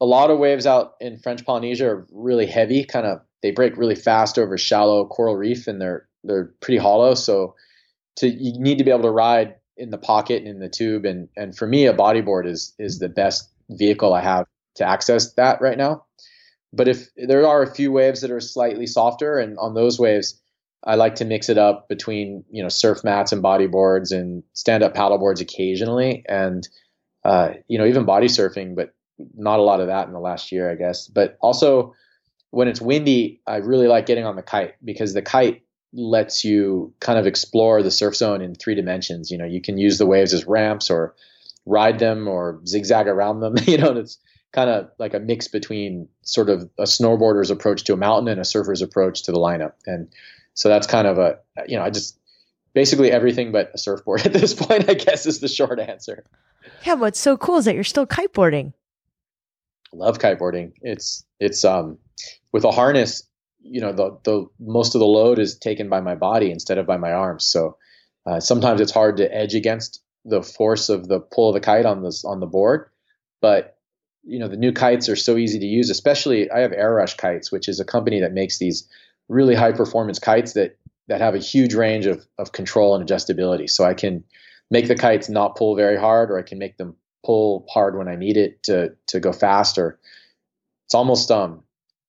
a 0.00 0.06
lot 0.06 0.30
of 0.30 0.38
waves 0.38 0.66
out 0.66 0.92
in 1.00 1.18
French 1.18 1.44
Polynesia 1.44 1.88
are 1.88 2.06
really 2.12 2.46
heavy, 2.46 2.84
kind 2.84 3.06
of 3.06 3.22
they 3.42 3.50
break 3.50 3.76
really 3.76 3.96
fast 3.96 4.38
over 4.38 4.56
shallow 4.56 5.04
coral 5.06 5.36
reef 5.36 5.66
and 5.66 5.80
they're 5.80 6.08
they're 6.22 6.54
pretty 6.60 6.78
hollow. 6.78 7.14
So 7.14 7.56
to 8.16 8.28
you 8.28 8.60
need 8.60 8.78
to 8.78 8.84
be 8.84 8.90
able 8.90 9.02
to 9.02 9.10
ride 9.10 9.56
in 9.76 9.90
the 9.90 9.98
pocket 9.98 10.42
and 10.42 10.48
in 10.48 10.58
the 10.60 10.68
tube 10.68 11.04
and 11.04 11.28
and 11.36 11.56
for 11.56 11.66
me 11.66 11.86
a 11.86 11.92
bodyboard 11.92 12.46
is 12.46 12.72
is 12.78 13.00
the 13.00 13.08
best 13.08 13.50
vehicle 13.70 14.14
I 14.14 14.22
have 14.22 14.46
to 14.76 14.88
access 14.88 15.32
that 15.34 15.60
right 15.60 15.76
now. 15.76 16.04
But 16.72 16.86
if 16.88 17.08
there 17.16 17.46
are 17.46 17.62
a 17.62 17.74
few 17.74 17.90
waves 17.90 18.20
that 18.20 18.30
are 18.30 18.40
slightly 18.40 18.86
softer, 18.86 19.38
and 19.38 19.58
on 19.58 19.74
those 19.74 19.98
waves, 19.98 20.40
I 20.84 20.94
like 20.94 21.16
to 21.16 21.24
mix 21.24 21.48
it 21.48 21.58
up 21.58 21.88
between 21.88 22.44
you 22.50 22.62
know 22.62 22.68
surf 22.68 23.02
mats 23.04 23.32
and 23.32 23.42
bodyboards 23.42 24.12
and 24.12 24.42
stand 24.52 24.82
up 24.82 24.94
paddleboards 24.94 25.40
occasionally, 25.40 26.24
and 26.28 26.66
uh, 27.24 27.50
you 27.68 27.78
know 27.78 27.86
even 27.86 28.04
body 28.04 28.28
surfing, 28.28 28.74
but 28.74 28.94
not 29.36 29.58
a 29.58 29.62
lot 29.62 29.80
of 29.80 29.86
that 29.86 30.06
in 30.06 30.12
the 30.12 30.20
last 30.20 30.52
year, 30.52 30.70
I 30.70 30.74
guess. 30.74 31.08
But 31.08 31.38
also 31.40 31.94
when 32.50 32.68
it's 32.68 32.80
windy, 32.80 33.40
I 33.46 33.56
really 33.56 33.88
like 33.88 34.06
getting 34.06 34.24
on 34.24 34.36
the 34.36 34.42
kite 34.42 34.74
because 34.84 35.14
the 35.14 35.22
kite 35.22 35.62
lets 35.92 36.44
you 36.44 36.92
kind 37.00 37.18
of 37.18 37.26
explore 37.26 37.82
the 37.82 37.90
surf 37.90 38.16
zone 38.16 38.42
in 38.42 38.54
three 38.54 38.74
dimensions. 38.74 39.30
You 39.30 39.38
know, 39.38 39.44
you 39.44 39.60
can 39.60 39.78
use 39.78 39.98
the 39.98 40.06
waves 40.06 40.34
as 40.34 40.46
ramps 40.46 40.90
or 40.90 41.14
ride 41.64 41.98
them 41.98 42.28
or 42.28 42.60
zigzag 42.66 43.08
around 43.08 43.40
them. 43.40 43.56
you 43.64 43.78
know, 43.78 43.96
it's 43.96 44.18
kind 44.52 44.70
of 44.70 44.88
like 44.98 45.14
a 45.14 45.20
mix 45.20 45.48
between 45.48 46.08
sort 46.22 46.48
of 46.48 46.62
a 46.78 46.84
snowboarder's 46.84 47.50
approach 47.50 47.84
to 47.84 47.92
a 47.92 47.96
mountain 47.96 48.28
and 48.28 48.40
a 48.40 48.44
surfer's 48.44 48.82
approach 48.82 49.22
to 49.24 49.32
the 49.32 49.38
lineup. 49.38 49.72
And 49.86 50.08
so 50.56 50.68
that's 50.68 50.88
kind 50.88 51.06
of 51.06 51.18
a, 51.18 51.38
you 51.68 51.76
know, 51.76 51.84
I 51.84 51.90
just 51.90 52.18
basically 52.74 53.12
everything 53.12 53.52
but 53.52 53.70
a 53.74 53.78
surfboard 53.78 54.22
at 54.26 54.32
this 54.32 54.54
point, 54.54 54.90
I 54.90 54.94
guess 54.94 55.26
is 55.26 55.38
the 55.38 55.48
short 55.48 55.78
answer. 55.78 56.24
Yeah. 56.84 56.94
What's 56.94 57.20
so 57.20 57.36
cool 57.36 57.58
is 57.58 57.66
that 57.66 57.76
you're 57.76 57.84
still 57.84 58.06
kiteboarding. 58.06 58.72
Love 59.92 60.18
kiteboarding. 60.18 60.72
It's, 60.82 61.24
it's, 61.38 61.64
um, 61.64 61.98
with 62.52 62.64
a 62.64 62.72
harness, 62.72 63.22
you 63.60 63.80
know, 63.80 63.92
the, 63.92 64.18
the, 64.24 64.46
most 64.58 64.94
of 64.94 64.98
the 64.98 65.06
load 65.06 65.38
is 65.38 65.56
taken 65.58 65.88
by 65.88 66.00
my 66.00 66.14
body 66.14 66.50
instead 66.50 66.78
of 66.78 66.86
by 66.86 66.96
my 66.96 67.12
arms. 67.12 67.46
So, 67.46 67.76
uh, 68.26 68.40
sometimes 68.40 68.80
it's 68.80 68.92
hard 68.92 69.18
to 69.18 69.32
edge 69.32 69.54
against 69.54 70.02
the 70.24 70.42
force 70.42 70.88
of 70.88 71.06
the 71.06 71.20
pull 71.20 71.50
of 71.50 71.54
the 71.54 71.60
kite 71.60 71.86
on 71.86 72.02
this 72.02 72.24
on 72.24 72.40
the 72.40 72.46
board. 72.46 72.90
But 73.40 73.76
you 74.24 74.40
know 74.40 74.48
the 74.48 74.56
new 74.56 74.72
kites 74.72 75.08
are 75.08 75.16
so 75.16 75.36
easy 75.36 75.60
to 75.60 75.64
use. 75.64 75.88
Especially 75.88 76.50
I 76.50 76.60
have 76.60 76.72
Airush 76.72 77.16
Kites, 77.16 77.52
which 77.52 77.68
is 77.68 77.78
a 77.78 77.84
company 77.84 78.20
that 78.20 78.32
makes 78.32 78.58
these 78.58 78.88
really 79.28 79.54
high 79.54 79.72
performance 79.72 80.18
kites 80.18 80.52
that 80.54 80.78
that 81.08 81.20
have 81.20 81.34
a 81.34 81.38
huge 81.38 81.74
range 81.74 82.06
of 82.06 82.26
of 82.38 82.52
control 82.52 82.94
and 82.94 83.06
adjustability. 83.06 83.68
So 83.68 83.84
I 83.84 83.94
can 83.94 84.24
make 84.70 84.88
the 84.88 84.96
kites 84.96 85.28
not 85.28 85.56
pull 85.56 85.76
very 85.76 85.98
hard, 85.98 86.30
or 86.30 86.38
I 86.38 86.42
can 86.42 86.58
make 86.58 86.76
them 86.76 86.96
pull 87.24 87.66
hard 87.68 87.96
when 87.96 88.08
I 88.08 88.16
need 88.16 88.36
it 88.36 88.62
to 88.64 88.94
to 89.08 89.20
go 89.20 89.32
faster. 89.32 89.98
It's 90.86 90.94
almost 90.94 91.30
um 91.30 91.62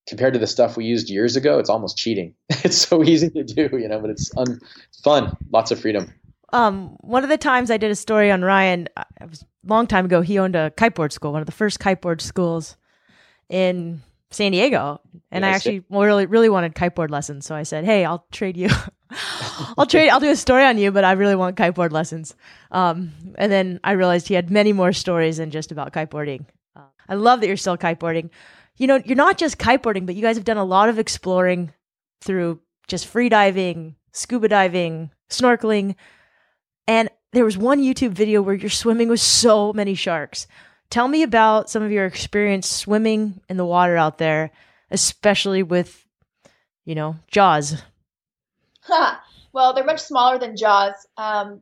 compared 0.08 0.32
to 0.32 0.38
the 0.38 0.46
stuff 0.46 0.76
we 0.76 0.86
used 0.86 1.10
years 1.10 1.36
ago, 1.36 1.58
it's 1.58 1.68
almost 1.68 1.98
cheating. 1.98 2.34
it's 2.48 2.78
so 2.78 3.04
easy 3.04 3.28
to 3.30 3.44
do, 3.44 3.68
you 3.72 3.86
know, 3.88 4.00
but 4.00 4.10
it's 4.10 4.34
un- 4.36 4.58
fun, 5.04 5.36
lots 5.52 5.70
of 5.70 5.78
freedom. 5.78 6.12
Um, 6.50 6.96
one 7.00 7.24
of 7.24 7.28
the 7.28 7.36
times 7.36 7.70
I 7.70 7.76
did 7.76 7.90
a 7.90 7.94
story 7.94 8.30
on 8.30 8.42
Ryan, 8.42 8.88
uh, 8.96 9.04
it 9.20 9.28
was 9.28 9.42
a 9.42 9.46
long 9.66 9.86
time 9.86 10.06
ago. 10.06 10.22
He 10.22 10.38
owned 10.38 10.56
a 10.56 10.70
kiteboard 10.70 11.12
school, 11.12 11.32
one 11.32 11.42
of 11.42 11.46
the 11.46 11.52
first 11.52 11.78
kiteboard 11.78 12.22
schools 12.22 12.78
in 13.50 14.02
San 14.30 14.52
Diego, 14.52 15.00
and 15.30 15.44
I 15.44 15.50
actually 15.50 15.84
really, 15.88 16.26
really 16.26 16.48
wanted 16.48 16.74
kiteboard 16.74 17.10
lessons. 17.10 17.46
So 17.46 17.54
I 17.54 17.62
said, 17.62 17.84
"Hey, 17.84 18.04
I'll 18.04 18.26
trade 18.30 18.56
you. 18.56 18.68
I'll 19.78 19.86
trade. 19.86 20.10
I'll 20.10 20.20
do 20.20 20.30
a 20.30 20.36
story 20.36 20.64
on 20.64 20.76
you, 20.78 20.90
but 20.92 21.04
I 21.04 21.12
really 21.12 21.34
want 21.34 21.56
kiteboard 21.56 21.92
lessons." 21.92 22.34
Um, 22.70 23.12
and 23.36 23.50
then 23.50 23.80
I 23.82 23.92
realized 23.92 24.28
he 24.28 24.34
had 24.34 24.50
many 24.50 24.72
more 24.72 24.92
stories 24.92 25.38
than 25.38 25.50
just 25.50 25.72
about 25.72 25.92
kiteboarding. 25.92 26.44
Uh, 26.76 26.82
I 27.08 27.14
love 27.14 27.40
that 27.40 27.46
you're 27.46 27.56
still 27.56 27.78
kiteboarding. 27.78 28.30
You 28.76 28.86
know, 28.86 29.00
you're 29.04 29.16
not 29.16 29.38
just 29.38 29.58
kiteboarding, 29.58 30.06
but 30.06 30.14
you 30.14 30.22
guys 30.22 30.36
have 30.36 30.44
done 30.44 30.58
a 30.58 30.64
lot 30.64 30.88
of 30.88 30.98
exploring 30.98 31.72
through 32.20 32.60
just 32.86 33.06
free 33.06 33.28
diving, 33.28 33.96
scuba 34.12 34.48
diving, 34.48 35.10
snorkeling 35.30 35.94
and 36.88 37.10
there 37.32 37.44
was 37.44 37.58
one 37.58 37.82
YouTube 37.82 38.12
video 38.12 38.40
where 38.40 38.54
you're 38.54 38.70
swimming 38.70 39.08
with 39.10 39.20
so 39.20 39.74
many 39.74 39.94
sharks. 39.94 40.46
Tell 40.90 41.08
me 41.08 41.22
about 41.22 41.68
some 41.68 41.82
of 41.82 41.90
your 41.90 42.06
experience 42.06 42.68
swimming 42.68 43.40
in 43.48 43.56
the 43.56 43.66
water 43.66 43.96
out 43.96 44.18
there, 44.18 44.50
especially 44.90 45.62
with, 45.62 46.06
you 46.84 46.94
know, 46.94 47.16
Jaws. 47.30 47.82
well, 49.52 49.74
they're 49.74 49.84
much 49.84 50.00
smaller 50.00 50.38
than 50.38 50.56
Jaws. 50.56 50.94
Um, 51.16 51.60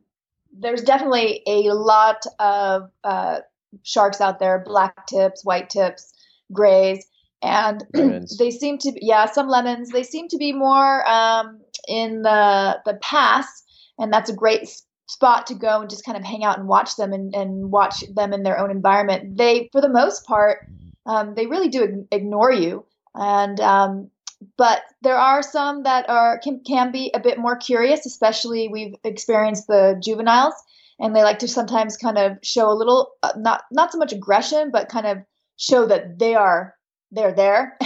there's 0.53 0.81
definitely 0.81 1.41
a 1.45 1.73
lot 1.73 2.23
of 2.39 2.89
uh, 3.03 3.39
sharks 3.83 4.21
out 4.21 4.39
there 4.39 4.63
black 4.65 5.07
tips, 5.07 5.43
white 5.43 5.69
tips, 5.69 6.13
grays. 6.51 7.05
And 7.41 7.83
they 7.93 8.51
seem 8.51 8.77
to, 8.79 8.93
yeah, 8.95 9.25
some 9.25 9.47
lemons. 9.47 9.89
They 9.89 10.03
seem 10.03 10.27
to 10.29 10.37
be 10.37 10.53
more 10.53 11.07
um, 11.07 11.59
in 11.87 12.23
the 12.23 12.79
the 12.85 12.95
pass, 12.95 13.63
and 13.99 14.11
that's 14.11 14.29
a 14.29 14.35
great 14.35 14.69
spot 15.07 15.47
to 15.47 15.55
go 15.55 15.81
and 15.81 15.89
just 15.89 16.05
kind 16.05 16.17
of 16.17 16.23
hang 16.23 16.43
out 16.43 16.59
and 16.59 16.67
watch 16.67 16.95
them 16.95 17.13
and, 17.13 17.33
and 17.33 17.71
watch 17.71 18.03
them 18.13 18.33
in 18.33 18.43
their 18.43 18.59
own 18.59 18.69
environment. 18.69 19.37
They, 19.37 19.69
for 19.71 19.81
the 19.81 19.89
most 19.89 20.25
part, 20.25 20.67
um, 21.05 21.33
they 21.35 21.47
really 21.47 21.69
do 21.69 22.05
ignore 22.11 22.51
you. 22.51 22.85
And 23.15 23.59
um, 23.59 24.11
but 24.57 24.81
there 25.01 25.17
are 25.17 25.41
some 25.41 25.83
that 25.83 26.09
are 26.09 26.39
can, 26.39 26.61
can 26.65 26.91
be 26.91 27.11
a 27.13 27.19
bit 27.19 27.39
more 27.39 27.55
curious, 27.55 28.05
especially 28.05 28.67
we've 28.67 28.95
experienced 29.03 29.67
the 29.67 29.99
juveniles, 30.03 30.53
and 30.99 31.15
they 31.15 31.23
like 31.23 31.39
to 31.39 31.47
sometimes 31.47 31.97
kind 31.97 32.17
of 32.17 32.37
show 32.43 32.69
a 32.69 32.75
little 32.75 33.13
uh, 33.23 33.33
not 33.37 33.63
not 33.71 33.91
so 33.91 33.97
much 33.97 34.13
aggression, 34.13 34.69
but 34.71 34.89
kind 34.89 35.07
of 35.07 35.17
show 35.57 35.87
that 35.87 36.19
they 36.19 36.35
are 36.35 36.75
they're 37.11 37.33
there. 37.33 37.77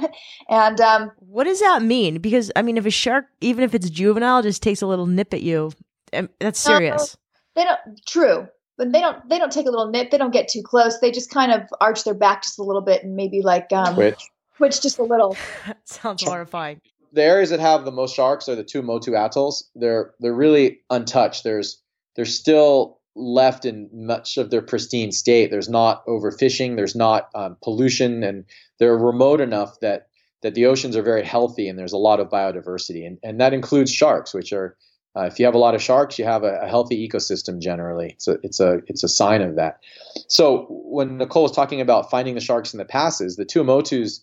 and 0.48 0.80
um, 0.80 1.10
what 1.18 1.44
does 1.44 1.60
that 1.60 1.82
mean? 1.82 2.18
Because 2.18 2.50
I 2.56 2.62
mean, 2.62 2.78
if 2.78 2.86
a 2.86 2.90
shark, 2.90 3.26
even 3.40 3.64
if 3.64 3.74
it's 3.74 3.90
juvenile, 3.90 4.42
just 4.42 4.62
takes 4.62 4.80
a 4.80 4.86
little 4.86 5.06
nip 5.06 5.34
at 5.34 5.42
you, 5.42 5.72
that's 6.40 6.58
serious. 6.58 7.14
Uh, 7.14 7.16
they 7.54 7.64
don't. 7.64 8.06
True, 8.06 8.48
but 8.76 8.92
they 8.92 9.00
don't. 9.00 9.28
They 9.28 9.38
don't 9.38 9.52
take 9.52 9.66
a 9.66 9.70
little 9.70 9.90
nip. 9.90 10.10
They 10.10 10.18
don't 10.18 10.32
get 10.32 10.48
too 10.48 10.62
close. 10.62 10.98
They 11.00 11.10
just 11.10 11.30
kind 11.30 11.52
of 11.52 11.62
arch 11.80 12.04
their 12.04 12.14
back 12.14 12.42
just 12.42 12.58
a 12.58 12.62
little 12.62 12.82
bit 12.82 13.02
and 13.04 13.16
maybe 13.16 13.42
like 13.42 13.72
um, 13.72 13.94
twitch, 13.94 14.22
twitch 14.56 14.80
just 14.80 14.98
a 14.98 15.04
little. 15.04 15.36
sounds 15.84 16.22
horrifying. 16.22 16.80
The 17.12 17.22
areas 17.22 17.50
that 17.50 17.60
have 17.60 17.84
the 17.84 17.92
most 17.92 18.14
sharks 18.14 18.48
are 18.48 18.54
the 18.54 18.64
Tuamotu 18.64 19.14
atolls. 19.18 19.68
They're 19.74 20.12
they're 20.20 20.34
really 20.34 20.80
untouched. 20.90 21.44
There's 21.44 21.82
there's 22.16 22.34
still 22.34 22.98
left 23.14 23.64
in 23.64 23.88
much 23.92 24.36
of 24.36 24.50
their 24.50 24.62
pristine 24.62 25.10
state. 25.12 25.50
There's 25.50 25.68
not 25.68 26.06
overfishing. 26.06 26.76
There's 26.76 26.94
not 26.94 27.28
um, 27.34 27.56
pollution, 27.62 28.22
and 28.22 28.44
they're 28.78 28.96
remote 28.96 29.40
enough 29.40 29.80
that 29.80 30.08
that 30.42 30.54
the 30.54 30.66
oceans 30.66 30.96
are 30.96 31.02
very 31.02 31.24
healthy 31.24 31.68
and 31.68 31.76
there's 31.76 31.92
a 31.92 31.98
lot 31.98 32.20
of 32.20 32.28
biodiversity, 32.28 33.06
and 33.06 33.18
and 33.22 33.40
that 33.40 33.52
includes 33.52 33.92
sharks, 33.92 34.32
which 34.32 34.52
are 34.52 34.76
uh, 35.18 35.24
if 35.24 35.40
you 35.40 35.44
have 35.46 35.54
a 35.54 35.58
lot 35.58 35.74
of 35.74 35.82
sharks, 35.82 36.18
you 36.18 36.24
have 36.24 36.44
a, 36.44 36.60
a, 36.60 36.68
healthy 36.68 37.08
ecosystem 37.08 37.58
generally. 37.58 38.14
So 38.18 38.38
it's 38.44 38.60
a 38.60 38.80
it's 38.86 39.02
a 39.02 39.08
sign 39.08 39.42
of 39.42 39.56
that. 39.56 39.80
So 40.28 40.66
when 40.68 41.18
Nicole 41.18 41.42
was 41.42 41.52
talking 41.52 41.80
about 41.80 42.08
finding 42.10 42.34
the 42.34 42.40
sharks 42.40 42.72
in 42.72 42.78
the 42.78 42.84
passes, 42.84 43.34
the 43.34 43.44
Tuamotus 43.44 44.20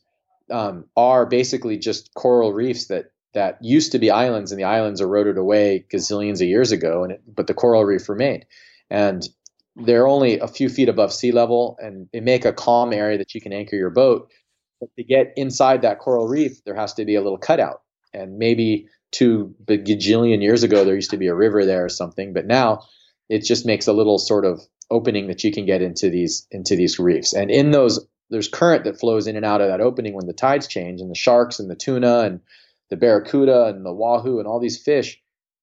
um, 0.49 0.85
are 0.95 1.25
basically 1.25 1.77
just 1.77 2.13
coral 2.13 2.53
reefs 2.53 2.85
that 2.85 3.11
that 3.33 3.57
used 3.61 3.91
to 3.91 3.99
be 3.99 4.09
islands, 4.09 4.53
and 4.53 4.59
the 4.59 4.63
islands 4.63 5.01
eroded 5.01 5.37
away 5.37 5.85
gazillions 5.93 6.35
of 6.35 6.47
years 6.47 6.71
ago, 6.71 7.03
and 7.03 7.11
it, 7.11 7.21
but 7.27 7.47
the 7.47 7.53
coral 7.53 7.83
reef 7.83 8.07
remained. 8.07 8.45
And 8.89 9.27
they're 9.75 10.07
only 10.07 10.39
a 10.39 10.47
few 10.47 10.69
feet 10.69 10.87
above 10.87 11.11
sea 11.11 11.33
level, 11.33 11.77
and 11.81 12.07
they 12.13 12.21
make 12.21 12.45
a 12.45 12.53
calm 12.53 12.93
area 12.93 13.17
that 13.17 13.35
you 13.35 13.41
can 13.41 13.51
anchor 13.51 13.75
your 13.75 13.89
boat. 13.89 14.31
But 14.79 14.89
to 14.95 15.03
get 15.03 15.33
inside 15.35 15.81
that 15.81 15.99
coral 15.99 16.29
reef, 16.29 16.63
there 16.63 16.75
has 16.75 16.93
to 16.93 17.03
be 17.03 17.15
a 17.15 17.21
little 17.21 17.37
cutout, 17.37 17.81
and 18.13 18.37
maybe 18.37 18.87
two 19.15 19.55
gajillion 19.65 20.41
years 20.41 20.63
ago 20.63 20.83
there 20.83 20.95
used 20.95 21.11
to 21.11 21.17
be 21.17 21.27
a 21.27 21.35
river 21.35 21.65
there 21.65 21.85
or 21.85 21.89
something, 21.89 22.33
but 22.33 22.45
now 22.45 22.83
it 23.29 23.39
just 23.39 23.65
makes 23.65 23.87
a 23.87 23.93
little 23.93 24.19
sort 24.19 24.45
of 24.45 24.61
opening 24.91 25.27
that 25.27 25.43
you 25.43 25.51
can 25.51 25.65
get 25.65 25.81
into 25.81 26.09
these 26.09 26.45
into 26.51 26.75
these 26.75 26.99
reefs. 26.99 27.33
And 27.33 27.49
in 27.49 27.71
those 27.71 28.05
there's 28.29 28.49
current 28.49 28.83
that 28.83 28.99
flows 28.99 29.27
in 29.27 29.35
and 29.35 29.45
out 29.45 29.61
of 29.61 29.69
that 29.69 29.81
opening 29.81 30.13
when 30.13 30.27
the 30.27 30.33
tides 30.33 30.67
change 30.67 30.99
and 30.99 31.09
the 31.09 31.15
sharks 31.15 31.59
and 31.59 31.69
the 31.69 31.75
tuna 31.75 32.19
and 32.21 32.41
the 32.89 32.97
barracuda 32.97 33.65
and 33.65 33.85
the 33.85 33.93
wahoo 33.93 34.39
and 34.39 34.47
all 34.47 34.59
these 34.59 34.81
fish 34.81 35.21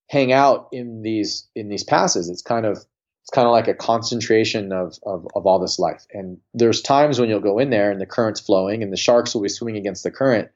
hang 0.09 0.33
out 0.33 0.69
in 0.73 1.03
these 1.03 1.47
in 1.55 1.69
these 1.69 1.85
passes. 1.85 2.29
It's 2.31 2.43
kind 2.43 2.65
of 2.65 2.79
it's 2.79 3.31
kind 3.33 3.47
of 3.47 3.53
like 3.53 3.69
a 3.69 3.75
concentration 3.75 4.73
of, 4.73 4.99
of, 5.05 5.29
of 5.37 5.47
all 5.47 5.61
this 5.61 5.79
life. 5.79 6.05
And 6.13 6.39
there's 6.55 6.83
times 6.83 7.21
when 7.21 7.29
you'll 7.29 7.39
go 7.39 7.61
in 7.61 7.71
there 7.71 7.93
and 7.93 8.01
the 8.01 8.07
current's 8.07 8.41
flowing 8.41 8.83
and 8.83 8.93
the 8.93 8.97
sharks 8.97 9.33
will 9.33 9.43
be 9.43 9.49
swimming 9.49 9.77
against 9.77 10.03
the 10.03 10.11
current 10.11 10.49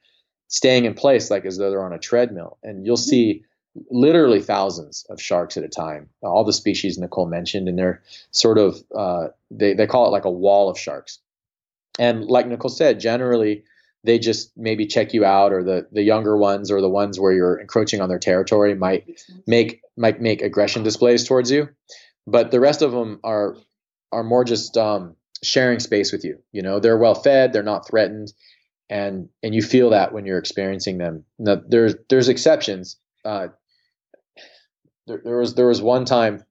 staying 0.49 0.85
in 0.85 0.95
place 0.95 1.31
like 1.31 1.45
as 1.45 1.57
though 1.57 1.71
they're 1.71 1.85
on 1.85 1.93
a 1.93 1.99
treadmill. 1.99 2.59
And 2.63 2.87
you'll 2.87 2.97
see 2.97 3.45
literally 3.91 4.41
thousands 4.41 5.05
of 5.11 5.21
sharks 5.21 5.57
at 5.57 5.65
a 5.65 5.69
time. 5.69 6.09
All 6.23 6.45
the 6.45 6.53
species 6.53 6.99
Nicole 6.99 7.27
mentioned, 7.27 7.69
and 7.69 7.79
they're 7.79 8.03
sort 8.31 8.59
of 8.59 8.83
uh, 8.95 9.29
they 9.51 9.75
they 9.75 9.87
call 9.87 10.07
it 10.07 10.11
like 10.11 10.25
a 10.25 10.31
wall 10.31 10.69
of 10.69 10.79
sharks. 10.79 11.19
And 11.99 12.25
like 12.25 12.47
Nicole 12.47 12.71
said, 12.71 13.01
generally 13.01 13.65
they 14.05 14.19
just 14.19 14.57
maybe 14.57 14.87
check 14.87 15.13
you 15.15 15.25
out, 15.25 15.53
or 15.53 15.63
the 15.63 15.89
the 15.93 16.03
younger 16.03 16.37
ones, 16.37 16.71
or 16.71 16.81
the 16.81 16.89
ones 16.89 17.19
where 17.19 17.33
you're 17.33 17.61
encroaching 17.61 18.01
on 18.01 18.09
their 18.09 18.19
territory 18.19 18.75
might 18.75 19.21
make 19.47 19.81
might 19.97 20.21
make 20.21 20.43
aggression 20.43 20.83
displays 20.83 21.27
towards 21.27 21.51
you. 21.51 21.69
But 22.27 22.51
the 22.51 22.61
rest 22.61 22.83
of 22.83 22.93
them 22.93 23.21
are 23.25 23.57
are 24.13 24.25
more 24.25 24.45
just 24.45 24.77
um, 24.77 25.17
sharing 25.43 25.81
space 25.81 26.13
with 26.13 26.25
you. 26.25 26.39
You 26.53 26.63
know, 26.63 26.81
they're 26.81 26.99
well 26.99 27.15
fed, 27.15 27.53
they're 27.53 27.63
not 27.63 27.87
threatened, 27.87 28.33
and 28.89 29.29
and 29.43 29.55
you 29.55 29.63
feel 29.63 29.91
that 29.91 30.13
when 30.13 30.27
you're 30.27 30.39
experiencing 30.39 30.99
them. 30.99 31.25
Now, 31.39 31.61
there's 31.67 31.95
there's 32.09 32.29
exceptions. 32.29 32.97
Uh, 33.25 33.49
there, 35.07 35.21
there, 35.25 35.39
was 35.39 35.55
there 35.55 35.67
was 35.67 35.83
one 35.83 36.05
time 36.05 36.45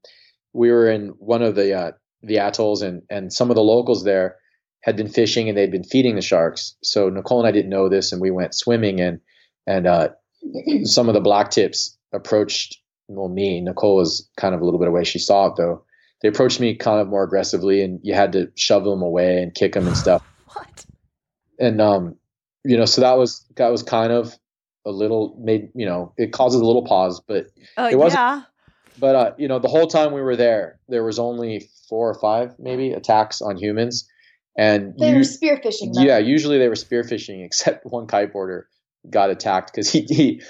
we 0.52 0.70
were 0.70 0.90
in 0.90 1.08
one 1.18 1.42
of 1.42 1.54
the 1.54 1.72
uh, 1.74 1.92
the 2.22 2.38
atolls 2.38 2.82
and 2.82 3.02
and 3.10 3.32
some 3.32 3.50
of 3.50 3.56
the 3.56 3.62
locals 3.62 4.04
there 4.04 4.36
had 4.80 4.96
been 4.96 5.08
fishing 5.08 5.48
and 5.48 5.56
they'd 5.56 5.72
been 5.72 5.84
feeding 5.84 6.14
the 6.14 6.22
sharks. 6.22 6.76
So 6.82 7.08
Nicole 7.08 7.40
and 7.40 7.48
I 7.48 7.52
didn't 7.52 7.70
know 7.70 7.88
this, 7.88 8.12
and 8.12 8.20
we 8.20 8.30
went 8.30 8.54
swimming 8.54 9.00
and 9.00 9.20
and 9.66 9.86
uh, 9.86 10.08
some 10.84 11.08
of 11.08 11.14
the 11.14 11.20
black 11.20 11.50
tips 11.50 11.96
approached 12.12 12.78
well 13.08 13.28
me. 13.28 13.60
Nicole 13.60 13.96
was 13.96 14.28
kind 14.36 14.54
of 14.54 14.60
a 14.60 14.64
little 14.64 14.80
bit 14.80 14.88
away. 14.88 15.04
She 15.04 15.18
saw 15.18 15.46
it 15.46 15.54
though. 15.56 15.84
They 16.22 16.28
approached 16.28 16.60
me 16.60 16.74
kind 16.74 17.00
of 17.00 17.08
more 17.08 17.24
aggressively, 17.24 17.82
and 17.82 18.00
you 18.02 18.14
had 18.14 18.32
to 18.32 18.50
shove 18.54 18.84
them 18.84 19.02
away 19.02 19.42
and 19.42 19.54
kick 19.54 19.72
them 19.74 19.86
and 19.86 19.96
stuff. 19.96 20.22
what? 20.54 20.86
And 21.58 21.80
um, 21.80 22.16
you 22.66 22.76
know, 22.76 22.84
so 22.84 23.00
that 23.00 23.16
was 23.18 23.44
that 23.56 23.68
was 23.68 23.82
kind 23.82 24.12
of 24.12 24.36
a 24.84 24.90
little 24.90 25.36
made 25.40 25.70
you 25.74 25.86
know 25.86 26.12
it 26.16 26.32
causes 26.32 26.60
a 26.60 26.64
little 26.64 26.84
pause, 26.84 27.20
but 27.26 27.46
uh, 27.76 27.88
it 27.90 27.96
wasn't. 27.96 28.20
Yeah. 28.20 28.42
But 28.98 29.14
uh, 29.14 29.34
you 29.36 29.48
know, 29.48 29.58
the 29.58 29.68
whole 29.68 29.86
time 29.86 30.12
we 30.12 30.22
were 30.22 30.36
there, 30.36 30.78
there 30.88 31.04
was 31.04 31.18
only 31.18 31.68
four 31.88 32.08
or 32.08 32.14
five 32.14 32.54
maybe 32.58 32.92
attacks 32.92 33.42
on 33.42 33.56
humans, 33.56 34.08
and 34.56 34.94
they 34.98 35.10
you, 35.10 35.16
were 35.16 35.20
spearfishing. 35.20 35.94
Though. 35.94 36.02
Yeah, 36.02 36.18
usually 36.18 36.58
they 36.58 36.68
were 36.68 36.74
spearfishing, 36.74 37.44
except 37.44 37.84
one 37.84 38.06
kiteboarder 38.06 38.62
got 39.10 39.30
attacked 39.30 39.72
because 39.72 39.90
he, 39.90 40.02
he 40.08 40.42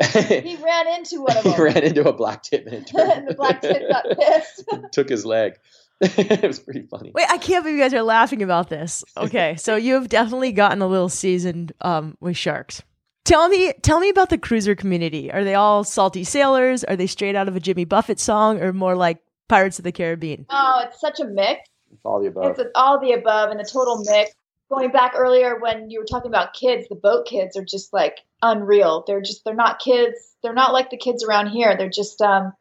he 0.00 0.56
ran 0.56 0.88
into 0.96 1.22
one 1.22 1.36
of 1.36 1.44
them. 1.44 1.52
he 1.52 1.62
ran 1.62 1.82
into 1.84 2.08
a 2.08 2.12
black 2.12 2.42
tip 2.42 2.66
and, 2.66 2.88
and 2.98 3.28
the 3.28 3.34
black 3.34 3.62
tip 3.62 3.88
got 3.88 4.04
pissed. 4.18 4.64
took 4.92 5.08
his 5.08 5.24
leg. 5.24 5.54
it 6.18 6.42
was 6.42 6.58
pretty 6.58 6.82
funny. 6.82 7.12
Wait, 7.14 7.28
I 7.30 7.38
can't 7.38 7.62
believe 7.62 7.78
you 7.78 7.82
guys 7.82 7.94
are 7.94 8.02
laughing 8.02 8.42
about 8.42 8.68
this. 8.68 9.04
Okay, 9.16 9.54
so 9.56 9.76
you 9.76 9.94
have 9.94 10.08
definitely 10.08 10.50
gotten 10.50 10.82
a 10.82 10.86
little 10.86 11.08
seasoned 11.08 11.72
um, 11.80 12.16
with 12.20 12.36
sharks. 12.36 12.82
Tell 13.24 13.48
me, 13.48 13.72
tell 13.82 14.00
me 14.00 14.08
about 14.08 14.30
the 14.30 14.38
cruiser 14.38 14.74
community. 14.74 15.30
Are 15.30 15.44
they 15.44 15.54
all 15.54 15.84
salty 15.84 16.24
sailors? 16.24 16.82
Are 16.82 16.96
they 16.96 17.06
straight 17.06 17.36
out 17.36 17.46
of 17.46 17.54
a 17.54 17.60
Jimmy 17.60 17.84
Buffett 17.84 18.18
song, 18.18 18.60
or 18.60 18.72
more 18.72 18.96
like 18.96 19.18
Pirates 19.48 19.78
of 19.78 19.84
the 19.84 19.92
Caribbean? 19.92 20.46
Oh, 20.50 20.82
it's 20.84 21.00
such 21.00 21.20
a 21.20 21.24
mix. 21.24 21.68
It's 21.92 22.04
all 22.04 22.20
the 22.20 22.28
above. 22.28 22.58
It's 22.58 22.70
all 22.74 22.98
the 22.98 23.12
above 23.12 23.50
and 23.50 23.60
the 23.60 23.68
total 23.70 24.02
mix. 24.04 24.32
Going 24.68 24.90
back 24.90 25.12
earlier 25.14 25.60
when 25.60 25.88
you 25.88 26.00
were 26.00 26.06
talking 26.06 26.30
about 26.30 26.54
kids, 26.54 26.88
the 26.88 26.96
boat 26.96 27.26
kids 27.26 27.56
are 27.56 27.64
just 27.64 27.92
like 27.92 28.16
unreal. 28.40 29.04
They're 29.06 29.20
just 29.20 29.44
they're 29.44 29.54
not 29.54 29.78
kids. 29.78 30.16
They're 30.42 30.54
not 30.54 30.72
like 30.72 30.90
the 30.90 30.96
kids 30.96 31.22
around 31.22 31.48
here. 31.48 31.76
They're 31.76 31.90
just 31.90 32.20
um, 32.22 32.54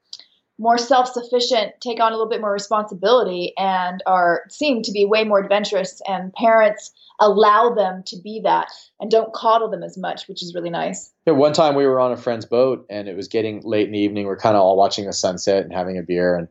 more 0.62 0.78
self-sufficient, 0.78 1.74
take 1.82 2.00
on 2.00 2.12
a 2.12 2.16
little 2.16 2.30
bit 2.30 2.40
more 2.40 2.54
responsibility, 2.54 3.54
and 3.58 4.04
are 4.06 4.44
seem 4.48 4.84
to 4.84 4.92
be 4.92 5.06
way 5.06 5.24
more 5.24 5.40
adventurous. 5.40 6.02
And 6.08 6.32
parents 6.34 6.94
allow 7.20 7.74
them 7.74 8.04
to 8.06 8.18
be 8.24 8.42
that 8.44 8.68
and 9.00 9.10
don't 9.10 9.34
coddle 9.34 9.70
them 9.70 9.84
as 9.84 9.98
much, 9.98 10.28
which 10.28 10.44
is 10.44 10.54
really 10.54 10.70
nice. 10.70 11.12
Yeah, 11.26 11.34
one 11.34 11.54
time 11.54 11.76
we 11.76 11.86
were 11.86 12.00
on 12.00 12.12
a 12.12 12.18
friend's 12.18 12.46
boat 12.46 12.86
and 12.90 13.08
it 13.08 13.16
was 13.16 13.28
getting 13.28 13.62
late 13.64 13.88
in 13.88 13.94
the 13.94 14.00
evening. 14.00 14.28
We're 14.28 14.38
kind 14.38 14.56
of 14.56 14.62
all 14.62 14.78
watching 14.78 15.06
the 15.06 15.14
sunset 15.14 15.64
and 15.64 15.74
having 15.74 15.98
a 15.98 16.04
beer. 16.04 16.36
And 16.36 16.48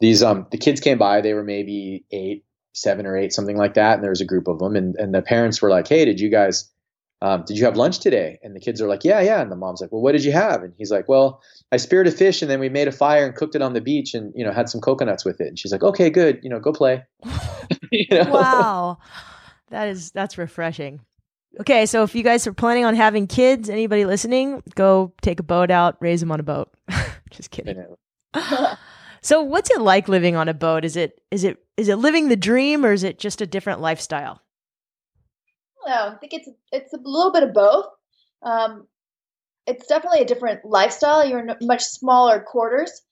these 0.00 0.22
um 0.22 0.46
the 0.50 0.58
kids 0.58 0.80
came 0.80 0.98
by. 0.98 1.20
They 1.20 1.34
were 1.34 1.44
maybe 1.44 2.04
eight, 2.10 2.44
seven 2.72 3.06
or 3.06 3.16
eight, 3.16 3.32
something 3.32 3.56
like 3.56 3.74
that. 3.74 3.94
And 3.94 4.02
there 4.02 4.10
was 4.10 4.20
a 4.20 4.26
group 4.26 4.48
of 4.48 4.58
them. 4.58 4.74
And 4.74 4.96
and 4.96 5.14
the 5.14 5.22
parents 5.22 5.62
were 5.62 5.70
like, 5.70 5.86
"Hey, 5.86 6.04
did 6.04 6.20
you 6.20 6.30
guys?" 6.30 6.68
Um, 7.22 7.44
did 7.46 7.56
you 7.56 7.64
have 7.66 7.76
lunch 7.76 8.00
today? 8.00 8.40
And 8.42 8.54
the 8.56 8.58
kids 8.58 8.82
are 8.82 8.88
like, 8.88 9.04
yeah, 9.04 9.20
yeah. 9.20 9.40
And 9.40 9.48
the 9.48 9.54
mom's 9.54 9.80
like, 9.80 9.92
well, 9.92 10.02
what 10.02 10.10
did 10.10 10.24
you 10.24 10.32
have? 10.32 10.64
And 10.64 10.74
he's 10.76 10.90
like, 10.90 11.08
well, 11.08 11.40
I 11.70 11.76
speared 11.76 12.08
a 12.08 12.10
fish 12.10 12.42
and 12.42 12.50
then 12.50 12.58
we 12.58 12.68
made 12.68 12.88
a 12.88 12.92
fire 12.92 13.24
and 13.24 13.32
cooked 13.32 13.54
it 13.54 13.62
on 13.62 13.74
the 13.74 13.80
beach 13.80 14.12
and, 14.12 14.32
you 14.34 14.44
know, 14.44 14.50
had 14.50 14.68
some 14.68 14.80
coconuts 14.80 15.24
with 15.24 15.40
it. 15.40 15.46
And 15.46 15.56
she's 15.56 15.70
like, 15.70 15.84
okay, 15.84 16.10
good. 16.10 16.40
You 16.42 16.50
know, 16.50 16.58
go 16.58 16.72
play. 16.72 17.04
you 17.92 18.06
know? 18.10 18.28
Wow. 18.28 18.98
That 19.70 19.86
is, 19.86 20.10
that's 20.10 20.36
refreshing. 20.36 21.00
Okay. 21.60 21.86
So 21.86 22.02
if 22.02 22.16
you 22.16 22.24
guys 22.24 22.44
are 22.48 22.52
planning 22.52 22.84
on 22.84 22.96
having 22.96 23.28
kids, 23.28 23.70
anybody 23.70 24.04
listening, 24.04 24.60
go 24.74 25.12
take 25.22 25.38
a 25.38 25.44
boat 25.44 25.70
out, 25.70 25.98
raise 26.00 26.18
them 26.18 26.32
on 26.32 26.40
a 26.40 26.42
boat. 26.42 26.74
Just 27.30 27.52
kidding. 27.52 27.86
so 29.22 29.42
what's 29.42 29.70
it 29.70 29.80
like 29.80 30.08
living 30.08 30.34
on 30.34 30.48
a 30.48 30.54
boat? 30.54 30.84
Is 30.84 30.96
it, 30.96 31.20
is 31.30 31.44
it, 31.44 31.64
is 31.76 31.88
it 31.88 31.98
living 31.98 32.30
the 32.30 32.36
dream 32.36 32.84
or 32.84 32.92
is 32.92 33.04
it 33.04 33.20
just 33.20 33.40
a 33.40 33.46
different 33.46 33.80
lifestyle? 33.80 34.42
Know. 35.86 36.12
I 36.12 36.16
think 36.20 36.34
it's 36.34 36.48
it's 36.70 36.92
a 36.92 36.98
little 37.02 37.32
bit 37.32 37.42
of 37.42 37.52
both. 37.52 37.86
Um, 38.42 38.86
it's 39.66 39.86
definitely 39.86 40.20
a 40.20 40.26
different 40.26 40.64
lifestyle. 40.64 41.24
You're 41.24 41.40
in 41.40 41.54
much 41.62 41.82
smaller 41.82 42.40
quarters. 42.40 43.02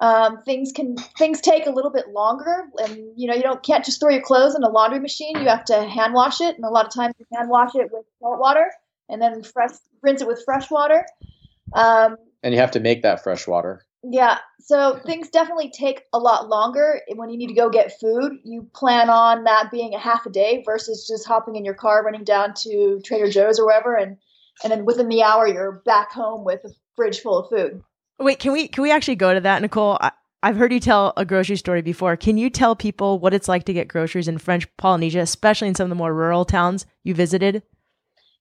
Um, 0.00 0.42
things 0.44 0.70
can 0.72 0.96
things 1.18 1.40
take 1.40 1.66
a 1.66 1.70
little 1.70 1.90
bit 1.90 2.08
longer, 2.08 2.68
and 2.78 2.96
you 3.16 3.26
know 3.26 3.34
you 3.34 3.42
don't 3.42 3.62
can't 3.62 3.84
just 3.84 4.00
throw 4.00 4.10
your 4.10 4.22
clothes 4.22 4.54
in 4.54 4.62
a 4.62 4.68
laundry 4.68 5.00
machine. 5.00 5.36
You 5.36 5.48
have 5.48 5.64
to 5.66 5.88
hand 5.88 6.14
wash 6.14 6.40
it, 6.40 6.54
and 6.54 6.64
a 6.64 6.70
lot 6.70 6.86
of 6.86 6.94
times 6.94 7.14
you 7.18 7.26
hand 7.34 7.48
wash 7.50 7.74
it 7.74 7.88
with 7.92 8.04
salt 8.20 8.38
water, 8.38 8.70
and 9.08 9.20
then 9.20 9.42
fresh 9.42 9.72
rinse 10.02 10.22
it 10.22 10.28
with 10.28 10.42
fresh 10.44 10.70
water. 10.70 11.04
Um, 11.74 12.16
and 12.42 12.54
you 12.54 12.60
have 12.60 12.70
to 12.72 12.80
make 12.80 13.02
that 13.02 13.24
fresh 13.24 13.46
water. 13.48 13.84
Yeah, 14.04 14.38
so 14.60 15.00
things 15.04 15.28
definitely 15.28 15.70
take 15.70 16.04
a 16.12 16.18
lot 16.18 16.48
longer 16.48 17.00
when 17.16 17.30
you 17.30 17.36
need 17.36 17.48
to 17.48 17.54
go 17.54 17.68
get 17.68 17.98
food. 17.98 18.38
You 18.44 18.68
plan 18.74 19.10
on 19.10 19.44
that 19.44 19.70
being 19.72 19.94
a 19.94 19.98
half 19.98 20.24
a 20.24 20.30
day 20.30 20.62
versus 20.64 21.06
just 21.08 21.26
hopping 21.26 21.56
in 21.56 21.64
your 21.64 21.74
car, 21.74 22.04
running 22.04 22.22
down 22.22 22.54
to 22.62 23.00
Trader 23.04 23.28
Joe's 23.28 23.58
or 23.58 23.66
wherever, 23.66 23.96
and 23.96 24.16
and 24.62 24.72
then 24.72 24.84
within 24.84 25.08
the 25.08 25.22
hour 25.22 25.46
you're 25.46 25.82
back 25.84 26.12
home 26.12 26.44
with 26.44 26.64
a 26.64 26.70
fridge 26.94 27.20
full 27.20 27.38
of 27.38 27.48
food. 27.48 27.82
Wait, 28.20 28.38
can 28.38 28.52
we 28.52 28.68
can 28.68 28.82
we 28.82 28.92
actually 28.92 29.16
go 29.16 29.34
to 29.34 29.40
that, 29.40 29.62
Nicole? 29.62 29.98
I, 30.00 30.12
I've 30.44 30.56
heard 30.56 30.72
you 30.72 30.80
tell 30.80 31.12
a 31.16 31.24
grocery 31.24 31.56
story 31.56 31.82
before. 31.82 32.16
Can 32.16 32.38
you 32.38 32.50
tell 32.50 32.76
people 32.76 33.18
what 33.18 33.34
it's 33.34 33.48
like 33.48 33.64
to 33.64 33.72
get 33.72 33.88
groceries 33.88 34.28
in 34.28 34.38
French 34.38 34.68
Polynesia, 34.76 35.20
especially 35.20 35.66
in 35.66 35.74
some 35.74 35.86
of 35.86 35.90
the 35.90 35.96
more 35.96 36.14
rural 36.14 36.44
towns 36.44 36.86
you 37.02 37.14
visited? 37.14 37.62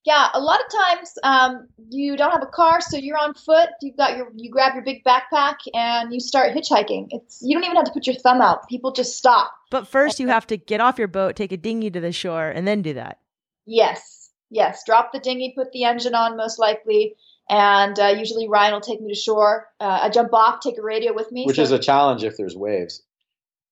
Yeah, 0.06 0.30
a 0.34 0.39
lot 0.39 0.60
of 0.62 0.72
times 0.72 1.14
um, 1.24 1.68
you 1.89 2.16
don't 2.16 2.32
have 2.32 2.41
a 2.41 2.48
car, 2.48 2.80
so 2.80 2.95
you're 2.95 3.18
on 3.18 3.34
foot. 3.34 3.70
You've 3.82 3.98
got 3.98 4.16
your 4.16 4.32
you 4.36 4.50
grab 4.50 4.74
your 4.74 4.84
big 4.84 5.04
backpack 5.04 5.56
and 5.74 6.14
you 6.14 6.20
start 6.20 6.56
hitchhiking. 6.56 7.08
It's 7.10 7.39
you 7.41 7.54
don't 7.54 7.66
even 7.66 7.76
have 7.76 7.86
to 7.86 7.91
put 7.91 8.08
your 8.08 8.16
thumb 8.16 8.41
out. 8.41 8.68
People 8.70 8.93
just 8.93 9.18
stop. 9.18 9.52
But 9.70 9.88
first, 9.88 10.20
you 10.20 10.30
have 10.30 10.48
to 10.48 10.58
get 10.58 10.80
off 10.80 10.98
your 10.98 11.10
boat, 11.10 11.36
take 11.36 11.52
a 11.52 11.58
dinghy 11.58 11.91
to 11.91 12.00
the 12.00 12.14
shore, 12.14 12.50
and 12.50 12.66
then 12.66 12.82
do 12.82 12.93
that. 12.93 13.20
Yes, 13.66 14.30
yes. 14.50 14.84
Drop 14.86 15.12
the 15.12 15.20
dinghy, 15.20 15.54
put 15.58 15.74
the 15.74 15.84
engine 15.84 16.16
on, 16.16 16.38
most 16.38 16.58
likely, 16.58 17.16
and 17.50 18.00
uh, 18.00 18.08
usually 18.08 18.48
Ryan 18.48 18.74
will 18.74 18.82
take 18.82 19.02
me 19.02 19.14
to 19.14 19.20
shore. 19.20 19.68
Uh, 19.80 20.00
I 20.04 20.10
jump 20.10 20.34
off, 20.34 20.62
take 20.62 20.78
a 20.78 20.82
radio 20.82 21.14
with 21.14 21.32
me, 21.32 21.43
which 21.45 21.58
so, 21.58 21.64
is 21.64 21.72
a 21.72 21.80
challenge 21.80 22.24
if 22.24 22.38
there's 22.38 22.56
waves. 22.56 23.04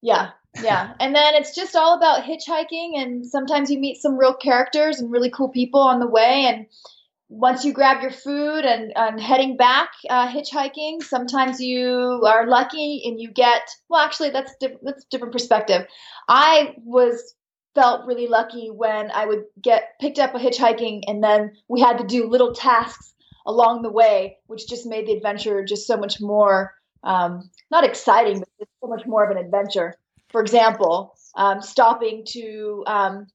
Yeah, 0.02 0.32
yeah. 0.62 0.94
And 1.00 1.16
then 1.16 1.36
it's 1.36 1.56
just 1.56 1.76
all 1.76 1.98
about 1.98 2.24
hitchhiking, 2.24 2.92
and 2.96 3.26
sometimes 3.26 3.70
you 3.70 3.80
meet 3.80 4.02
some 4.02 4.18
real 4.18 4.34
characters 4.34 5.00
and 5.00 5.12
really 5.12 5.30
cool 5.30 5.50
people 5.50 5.82
on 5.82 6.00
the 6.00 6.08
way. 6.08 6.46
And 6.46 6.68
once 7.28 7.66
you 7.66 7.74
grab 7.74 8.02
your 8.02 8.12
food 8.12 8.66
and, 8.66 8.94
and 8.96 9.20
heading 9.20 9.58
back 9.58 9.90
uh, 10.10 10.28
hitchhiking, 10.28 11.04
sometimes 11.04 11.60
you 11.60 12.22
are 12.26 12.48
lucky 12.48 13.04
and 13.06 13.20
you 13.20 13.32
get 13.32 13.62
well. 13.90 14.02
Actually, 14.02 14.30
that's 14.30 14.56
diff- 14.60 14.80
that's 14.82 15.06
different 15.06 15.34
perspective. 15.34 15.88
I 16.28 16.76
was 16.84 17.34
felt 17.74 18.06
really 18.06 18.28
lucky 18.28 18.70
when 18.70 19.12
I 19.12 19.26
would 19.26 19.44
get 19.62 20.00
picked 20.00 20.20
up 20.20 20.34
a 20.34 20.40
hitchhiking, 20.40 21.04
and 21.08 21.24
then 21.24 21.54
we 21.68 21.82
had 21.82 21.98
to 21.98 22.06
do 22.06 22.30
little 22.30 22.54
tasks 22.54 23.14
along 23.46 23.82
the 23.82 23.92
way, 23.92 24.38
which 24.48 24.68
just 24.68 24.88
made 24.88 25.06
the 25.06 25.14
adventure 25.14 25.64
just 25.64 25.86
so 25.86 25.98
much 25.98 26.20
more 26.20 26.74
um, 27.06 27.50
not 27.72 27.84
exciting, 27.84 28.40
but 28.40 28.68
so 28.82 28.88
much 28.88 29.06
more 29.06 29.24
of 29.24 29.32
an 29.36 29.44
adventure. 29.44 29.96
For 30.36 30.42
example, 30.42 31.16
um, 31.36 31.62
stopping 31.62 32.26
to 32.32 32.84
um, 32.88 33.28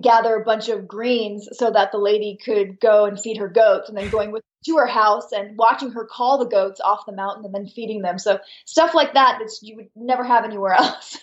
gather 0.00 0.36
a 0.36 0.44
bunch 0.44 0.68
of 0.68 0.86
greens 0.86 1.48
so 1.50 1.68
that 1.68 1.90
the 1.90 1.98
lady 1.98 2.38
could 2.44 2.78
go 2.78 3.06
and 3.06 3.18
feed 3.18 3.38
her 3.38 3.48
goats, 3.48 3.88
and 3.88 3.98
then 3.98 4.08
going 4.08 4.30
with 4.30 4.44
to 4.66 4.76
her 4.76 4.86
house 4.86 5.32
and 5.32 5.58
watching 5.58 5.90
her 5.90 6.04
call 6.04 6.38
the 6.38 6.44
goats 6.44 6.80
off 6.80 7.06
the 7.06 7.12
mountain 7.12 7.44
and 7.44 7.52
then 7.52 7.66
feeding 7.66 8.02
them. 8.02 8.20
So 8.20 8.38
stuff 8.66 8.94
like 8.94 9.14
that 9.14 9.40
that 9.40 9.50
you 9.62 9.74
would 9.74 9.88
never 9.96 10.22
have 10.22 10.44
anywhere 10.44 10.74
else. 10.78 11.18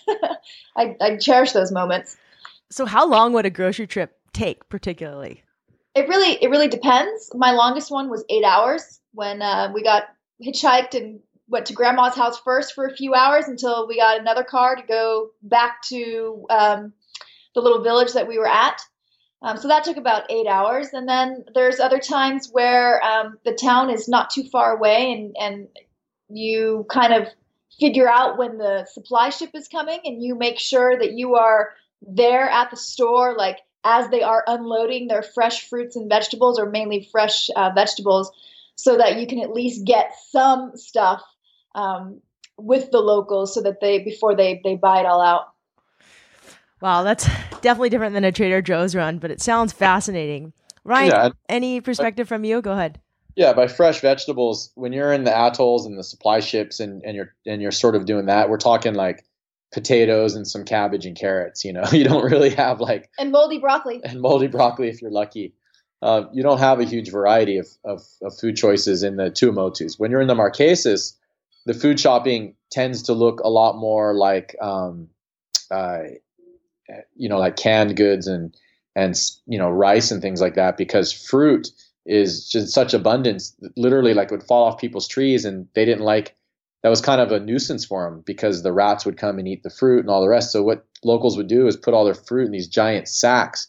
I, 0.76 0.96
I 1.00 1.16
cherish 1.16 1.52
those 1.52 1.72
moments. 1.72 2.18
So, 2.68 2.84
how 2.84 3.08
long 3.08 3.32
would 3.32 3.46
a 3.46 3.50
grocery 3.50 3.86
trip 3.86 4.18
take, 4.34 4.68
particularly? 4.68 5.44
It 5.94 6.08
really 6.08 6.32
it 6.42 6.50
really 6.50 6.68
depends. 6.68 7.30
My 7.34 7.52
longest 7.52 7.90
one 7.90 8.10
was 8.10 8.22
eight 8.28 8.44
hours 8.44 9.00
when 9.14 9.40
uh, 9.40 9.70
we 9.72 9.82
got 9.82 10.08
hitchhiked 10.44 10.94
and 10.94 11.20
went 11.48 11.66
to 11.66 11.72
grandma's 11.72 12.14
house 12.14 12.38
first 12.40 12.74
for 12.74 12.86
a 12.86 12.94
few 12.94 13.14
hours 13.14 13.46
until 13.48 13.86
we 13.86 13.98
got 13.98 14.20
another 14.20 14.44
car 14.44 14.76
to 14.76 14.82
go 14.82 15.30
back 15.42 15.82
to 15.82 16.44
um, 16.50 16.92
the 17.54 17.60
little 17.60 17.82
village 17.82 18.12
that 18.12 18.28
we 18.28 18.38
were 18.38 18.48
at. 18.48 18.80
Um, 19.42 19.56
so 19.56 19.68
that 19.68 19.84
took 19.84 19.96
about 19.96 20.30
eight 20.30 20.46
hours. 20.46 20.88
And 20.92 21.08
then 21.08 21.44
there's 21.54 21.78
other 21.78 21.98
times 21.98 22.48
where 22.50 23.02
um, 23.02 23.38
the 23.44 23.52
town 23.52 23.90
is 23.90 24.08
not 24.08 24.30
too 24.30 24.44
far 24.44 24.76
away 24.76 25.12
and, 25.12 25.36
and 25.38 25.68
you 26.28 26.86
kind 26.90 27.12
of 27.12 27.28
figure 27.78 28.08
out 28.08 28.38
when 28.38 28.58
the 28.58 28.86
supply 28.92 29.30
ship 29.30 29.50
is 29.54 29.68
coming 29.68 30.00
and 30.04 30.22
you 30.22 30.34
make 30.34 30.58
sure 30.58 30.98
that 30.98 31.12
you 31.12 31.34
are 31.36 31.74
there 32.02 32.48
at 32.48 32.70
the 32.70 32.76
store, 32.76 33.36
like 33.36 33.58
as 33.84 34.08
they 34.08 34.22
are 34.22 34.42
unloading 34.46 35.06
their 35.06 35.22
fresh 35.22 35.68
fruits 35.68 35.94
and 35.94 36.08
vegetables, 36.08 36.58
or 36.58 36.68
mainly 36.68 37.08
fresh 37.12 37.48
uh, 37.54 37.70
vegetables, 37.74 38.32
so 38.74 38.96
that 38.96 39.20
you 39.20 39.26
can 39.26 39.40
at 39.40 39.52
least 39.52 39.84
get 39.84 40.12
some 40.30 40.72
stuff 40.74 41.22
um, 41.76 42.20
with 42.58 42.90
the 42.90 42.98
locals, 42.98 43.54
so 43.54 43.62
that 43.62 43.80
they 43.80 44.00
before 44.00 44.34
they 44.34 44.60
they 44.64 44.74
buy 44.74 45.00
it 45.00 45.06
all 45.06 45.20
out. 45.20 45.52
Wow, 46.80 47.04
that's 47.04 47.24
definitely 47.60 47.90
different 47.90 48.14
than 48.14 48.24
a 48.24 48.32
Trader 48.32 48.60
Joe's 48.60 48.94
run, 48.94 49.18
but 49.18 49.30
it 49.30 49.40
sounds 49.40 49.72
fascinating. 49.72 50.52
Ryan, 50.84 51.10
yeah, 51.10 51.28
any 51.48 51.80
perspective 51.80 52.28
from 52.28 52.44
you? 52.44 52.60
Go 52.60 52.72
ahead. 52.72 53.00
Yeah, 53.34 53.52
by 53.52 53.66
fresh 53.68 54.00
vegetables, 54.00 54.72
when 54.74 54.92
you're 54.92 55.12
in 55.12 55.24
the 55.24 55.46
atolls 55.46 55.84
and 55.84 55.98
the 55.98 56.02
supply 56.02 56.40
ships 56.40 56.80
and, 56.80 57.02
and 57.04 57.14
you're 57.14 57.34
and 57.46 57.60
you're 57.60 57.70
sort 57.70 57.94
of 57.94 58.06
doing 58.06 58.26
that, 58.26 58.48
we're 58.48 58.56
talking 58.56 58.94
like 58.94 59.24
potatoes 59.72 60.34
and 60.34 60.46
some 60.46 60.64
cabbage 60.64 61.04
and 61.06 61.16
carrots. 61.16 61.64
You 61.64 61.74
know, 61.74 61.84
you 61.92 62.04
don't 62.04 62.24
really 62.24 62.50
have 62.50 62.80
like 62.80 63.10
and 63.18 63.30
moldy 63.30 63.58
broccoli 63.58 64.00
and 64.02 64.20
moldy 64.20 64.46
broccoli 64.46 64.88
if 64.88 65.02
you're 65.02 65.10
lucky. 65.10 65.54
Uh, 66.02 66.24
you 66.32 66.42
don't 66.42 66.58
have 66.58 66.78
a 66.78 66.84
huge 66.84 67.10
variety 67.10 67.56
of, 67.56 67.66
of, 67.82 68.02
of, 68.20 68.38
food 68.38 68.54
choices 68.54 69.02
in 69.02 69.16
the 69.16 69.30
Tuamotus. 69.30 69.98
When 69.98 70.10
you're 70.10 70.20
in 70.20 70.28
the 70.28 70.34
Marquesas, 70.34 71.14
the 71.66 71.74
food 71.74 72.00
shopping 72.00 72.54
tends 72.70 73.02
to 73.04 73.12
look 73.12 73.40
a 73.40 73.50
lot 73.50 73.76
more 73.76 74.14
like, 74.14 74.56
um, 74.60 75.08
uh, 75.70 76.02
you 77.14 77.28
know, 77.28 77.38
like 77.38 77.56
canned 77.56 77.96
goods 77.96 78.26
and 78.26 78.56
and 78.94 79.14
you 79.46 79.58
know 79.58 79.68
rice 79.68 80.10
and 80.10 80.22
things 80.22 80.40
like 80.40 80.54
that 80.54 80.78
because 80.78 81.12
fruit 81.12 81.68
is 82.06 82.48
just 82.48 82.72
such 82.72 82.94
abundance. 82.94 83.54
Literally, 83.76 84.14
like 84.14 84.30
would 84.30 84.44
fall 84.44 84.64
off 84.64 84.80
people's 84.80 85.08
trees, 85.08 85.44
and 85.44 85.66
they 85.74 85.84
didn't 85.84 86.04
like 86.04 86.36
that 86.82 86.90
was 86.90 87.00
kind 87.00 87.20
of 87.20 87.32
a 87.32 87.40
nuisance 87.40 87.84
for 87.84 88.08
them 88.08 88.22
because 88.24 88.62
the 88.62 88.72
rats 88.72 89.04
would 89.04 89.16
come 89.16 89.40
and 89.40 89.48
eat 89.48 89.64
the 89.64 89.70
fruit 89.70 90.00
and 90.00 90.08
all 90.08 90.22
the 90.22 90.28
rest. 90.28 90.52
So 90.52 90.62
what 90.62 90.86
locals 91.02 91.36
would 91.36 91.48
do 91.48 91.66
is 91.66 91.76
put 91.76 91.94
all 91.94 92.04
their 92.04 92.14
fruit 92.14 92.46
in 92.46 92.52
these 92.52 92.68
giant 92.68 93.08
sacks 93.08 93.66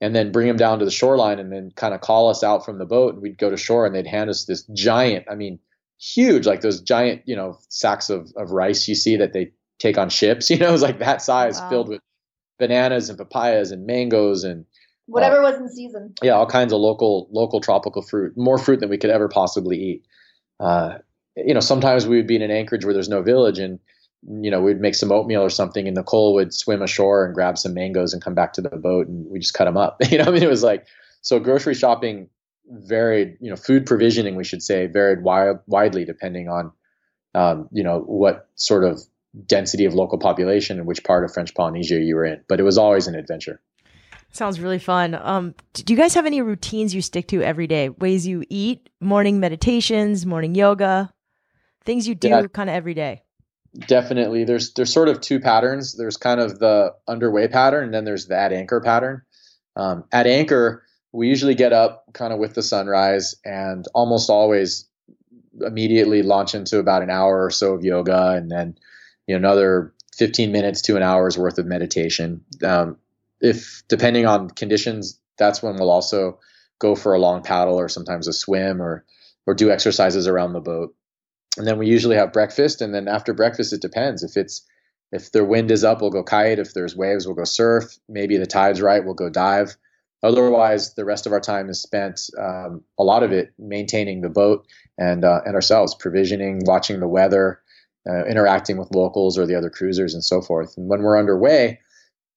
and 0.00 0.14
then 0.14 0.32
bring 0.32 0.48
them 0.48 0.56
down 0.56 0.80
to 0.80 0.84
the 0.84 0.90
shoreline 0.90 1.38
and 1.38 1.52
then 1.52 1.70
kind 1.76 1.94
of 1.94 2.00
call 2.00 2.28
us 2.28 2.42
out 2.42 2.64
from 2.64 2.78
the 2.78 2.84
boat 2.84 3.14
and 3.14 3.22
we'd 3.22 3.38
go 3.38 3.48
to 3.48 3.56
shore 3.56 3.86
and 3.86 3.94
they'd 3.94 4.08
hand 4.08 4.28
us 4.28 4.44
this 4.44 4.64
giant, 4.72 5.26
I 5.30 5.36
mean, 5.36 5.60
huge, 6.00 6.46
like 6.46 6.60
those 6.60 6.80
giant, 6.80 7.22
you 7.26 7.36
know, 7.36 7.58
sacks 7.68 8.10
of, 8.10 8.32
of 8.36 8.50
rice 8.50 8.88
you 8.88 8.94
see 8.94 9.16
that 9.16 9.32
they 9.32 9.52
take 9.78 9.98
on 9.98 10.08
ships, 10.08 10.50
you 10.50 10.58
know, 10.58 10.68
it 10.68 10.72
was 10.72 10.82
like 10.82 10.98
that 10.98 11.22
size 11.22 11.60
wow. 11.60 11.70
filled 11.70 11.88
with 11.88 12.00
bananas 12.58 13.08
and 13.08 13.18
papayas 13.18 13.70
and 13.70 13.86
mangoes 13.86 14.44
and 14.44 14.64
whatever 15.06 15.38
uh, 15.38 15.50
was 15.50 15.60
in 15.60 15.68
season. 15.68 16.14
Yeah, 16.22 16.32
all 16.32 16.46
kinds 16.46 16.72
of 16.72 16.80
local 16.80 17.28
local 17.30 17.60
tropical 17.60 18.02
fruit, 18.02 18.36
more 18.36 18.58
fruit 18.58 18.80
than 18.80 18.88
we 18.88 18.98
could 18.98 19.10
ever 19.10 19.28
possibly 19.28 19.78
eat. 19.78 20.06
Uh, 20.60 20.98
you 21.36 21.54
know, 21.54 21.60
sometimes 21.60 22.06
we 22.06 22.16
would 22.16 22.26
be 22.26 22.36
in 22.36 22.42
an 22.42 22.50
anchorage 22.50 22.84
where 22.84 22.94
there's 22.94 23.08
no 23.08 23.22
village 23.22 23.58
and, 23.58 23.78
you 24.42 24.50
know, 24.50 24.60
we'd 24.60 24.80
make 24.80 24.96
some 24.96 25.12
oatmeal 25.12 25.40
or 25.40 25.50
something 25.50 25.86
and 25.86 25.96
Nicole 25.96 26.34
would 26.34 26.52
swim 26.52 26.82
ashore 26.82 27.24
and 27.24 27.32
grab 27.32 27.56
some 27.56 27.74
mangoes 27.74 28.12
and 28.12 28.22
come 28.22 28.34
back 28.34 28.52
to 28.54 28.60
the 28.60 28.70
boat 28.70 29.06
and 29.06 29.24
we 29.30 29.38
just 29.38 29.54
cut 29.54 29.66
them 29.66 29.76
up. 29.76 29.98
you 30.10 30.18
know, 30.18 30.24
I 30.24 30.30
mean, 30.30 30.42
it 30.42 30.48
was 30.48 30.64
like, 30.64 30.86
so 31.20 31.38
grocery 31.38 31.74
shopping 31.74 32.28
varied, 32.70 33.36
you 33.40 33.50
know, 33.50 33.56
food 33.56 33.86
provisioning, 33.86 34.36
we 34.36 34.44
should 34.44 34.62
say, 34.62 34.86
varied 34.86 35.22
wild, 35.22 35.58
widely 35.66 36.04
depending 36.04 36.48
on, 36.48 36.72
um, 37.34 37.68
you 37.72 37.82
know, 37.82 38.00
what 38.00 38.48
sort 38.54 38.84
of 38.84 39.00
density 39.46 39.84
of 39.84 39.94
local 39.94 40.18
population 40.18 40.78
and 40.78 40.86
which 40.86 41.04
part 41.04 41.24
of 41.24 41.32
French 41.32 41.54
Polynesia 41.54 42.00
you 42.00 42.16
were 42.16 42.24
in. 42.24 42.42
But 42.48 42.60
it 42.60 42.64
was 42.64 42.78
always 42.78 43.06
an 43.06 43.14
adventure. 43.14 43.60
Sounds 44.30 44.60
really 44.60 44.78
fun. 44.78 45.14
Um, 45.14 45.54
do 45.72 45.92
you 45.92 45.98
guys 45.98 46.14
have 46.14 46.26
any 46.26 46.42
routines 46.42 46.94
you 46.94 47.00
stick 47.00 47.28
to 47.28 47.42
every 47.42 47.66
day? 47.66 47.88
Ways 47.88 48.26
you 48.26 48.44
eat, 48.50 48.90
morning 49.00 49.40
meditations, 49.40 50.26
morning 50.26 50.54
yoga? 50.54 51.12
things 51.88 52.06
you 52.06 52.14
do 52.14 52.28
yeah, 52.28 52.46
kind 52.48 52.68
of 52.68 52.76
every 52.76 52.92
day 52.92 53.22
definitely 53.86 54.44
there's 54.44 54.74
there's 54.74 54.92
sort 54.92 55.08
of 55.08 55.22
two 55.22 55.40
patterns 55.40 55.96
there's 55.96 56.18
kind 56.18 56.38
of 56.38 56.58
the 56.58 56.92
underway 57.08 57.48
pattern 57.48 57.84
and 57.84 57.94
then 57.94 58.04
there's 58.04 58.26
the 58.26 58.36
at 58.38 58.52
anchor 58.52 58.80
pattern 58.82 59.22
um, 59.74 60.04
at 60.12 60.26
anchor 60.26 60.82
we 61.12 61.28
usually 61.28 61.54
get 61.54 61.72
up 61.72 62.04
kind 62.12 62.32
of 62.32 62.38
with 62.38 62.54
the 62.54 62.62
sunrise 62.62 63.34
and 63.44 63.86
almost 63.94 64.30
always 64.30 64.86
immediately 65.60 66.22
launch 66.22 66.54
into 66.54 66.78
about 66.78 67.02
an 67.02 67.10
hour 67.10 67.44
or 67.44 67.50
so 67.50 67.74
of 67.74 67.84
yoga 67.84 68.32
and 68.32 68.50
then 68.50 68.76
you 69.26 69.34
know 69.34 69.38
another 69.38 69.92
15 70.16 70.52
minutes 70.52 70.82
to 70.82 70.96
an 70.96 71.02
hour's 71.02 71.38
worth 71.38 71.58
of 71.58 71.66
meditation. 71.66 72.44
Um, 72.64 72.96
if 73.40 73.82
depending 73.88 74.26
on 74.26 74.50
conditions 74.50 75.18
that's 75.36 75.62
when 75.62 75.76
we'll 75.76 75.90
also 75.90 76.40
go 76.80 76.94
for 76.94 77.14
a 77.14 77.18
long 77.18 77.42
paddle 77.42 77.78
or 77.78 77.88
sometimes 77.88 78.28
a 78.28 78.32
swim 78.32 78.82
or 78.82 79.04
or 79.46 79.54
do 79.54 79.70
exercises 79.70 80.26
around 80.26 80.52
the 80.52 80.60
boat. 80.60 80.94
And 81.56 81.66
then 81.66 81.78
we 81.78 81.88
usually 81.88 82.16
have 82.16 82.32
breakfast 82.32 82.82
and 82.82 82.94
then 82.94 83.08
after 83.08 83.32
breakfast 83.32 83.72
it 83.72 83.80
depends. 83.80 84.22
If 84.22 84.36
it's 84.36 84.66
if 85.10 85.32
the 85.32 85.44
wind 85.44 85.70
is 85.70 85.84
up 85.84 86.00
we'll 86.00 86.10
go 86.10 86.22
kite. 86.22 86.58
If 86.58 86.74
there's 86.74 86.94
waves 86.94 87.26
we'll 87.26 87.36
go 87.36 87.44
surf. 87.44 87.96
Maybe 88.08 88.36
the 88.36 88.46
tide's 88.46 88.82
right 88.82 89.04
we'll 89.04 89.14
go 89.14 89.30
dive 89.30 89.76
otherwise 90.22 90.94
the 90.94 91.04
rest 91.04 91.26
of 91.26 91.32
our 91.32 91.40
time 91.40 91.68
is 91.68 91.80
spent 91.80 92.30
um, 92.38 92.82
a 92.98 93.04
lot 93.04 93.22
of 93.22 93.32
it 93.32 93.52
maintaining 93.58 94.20
the 94.20 94.28
boat 94.28 94.66
and 94.98 95.24
uh, 95.24 95.40
and 95.44 95.54
ourselves 95.54 95.94
provisioning 95.94 96.60
watching 96.64 97.00
the 97.00 97.08
weather 97.08 97.60
uh, 98.08 98.24
interacting 98.24 98.78
with 98.78 98.94
locals 98.94 99.38
or 99.38 99.46
the 99.46 99.54
other 99.54 99.70
cruisers 99.70 100.14
and 100.14 100.24
so 100.24 100.40
forth. 100.40 100.76
And 100.76 100.88
when 100.88 101.02
we're 101.02 101.18
underway 101.18 101.78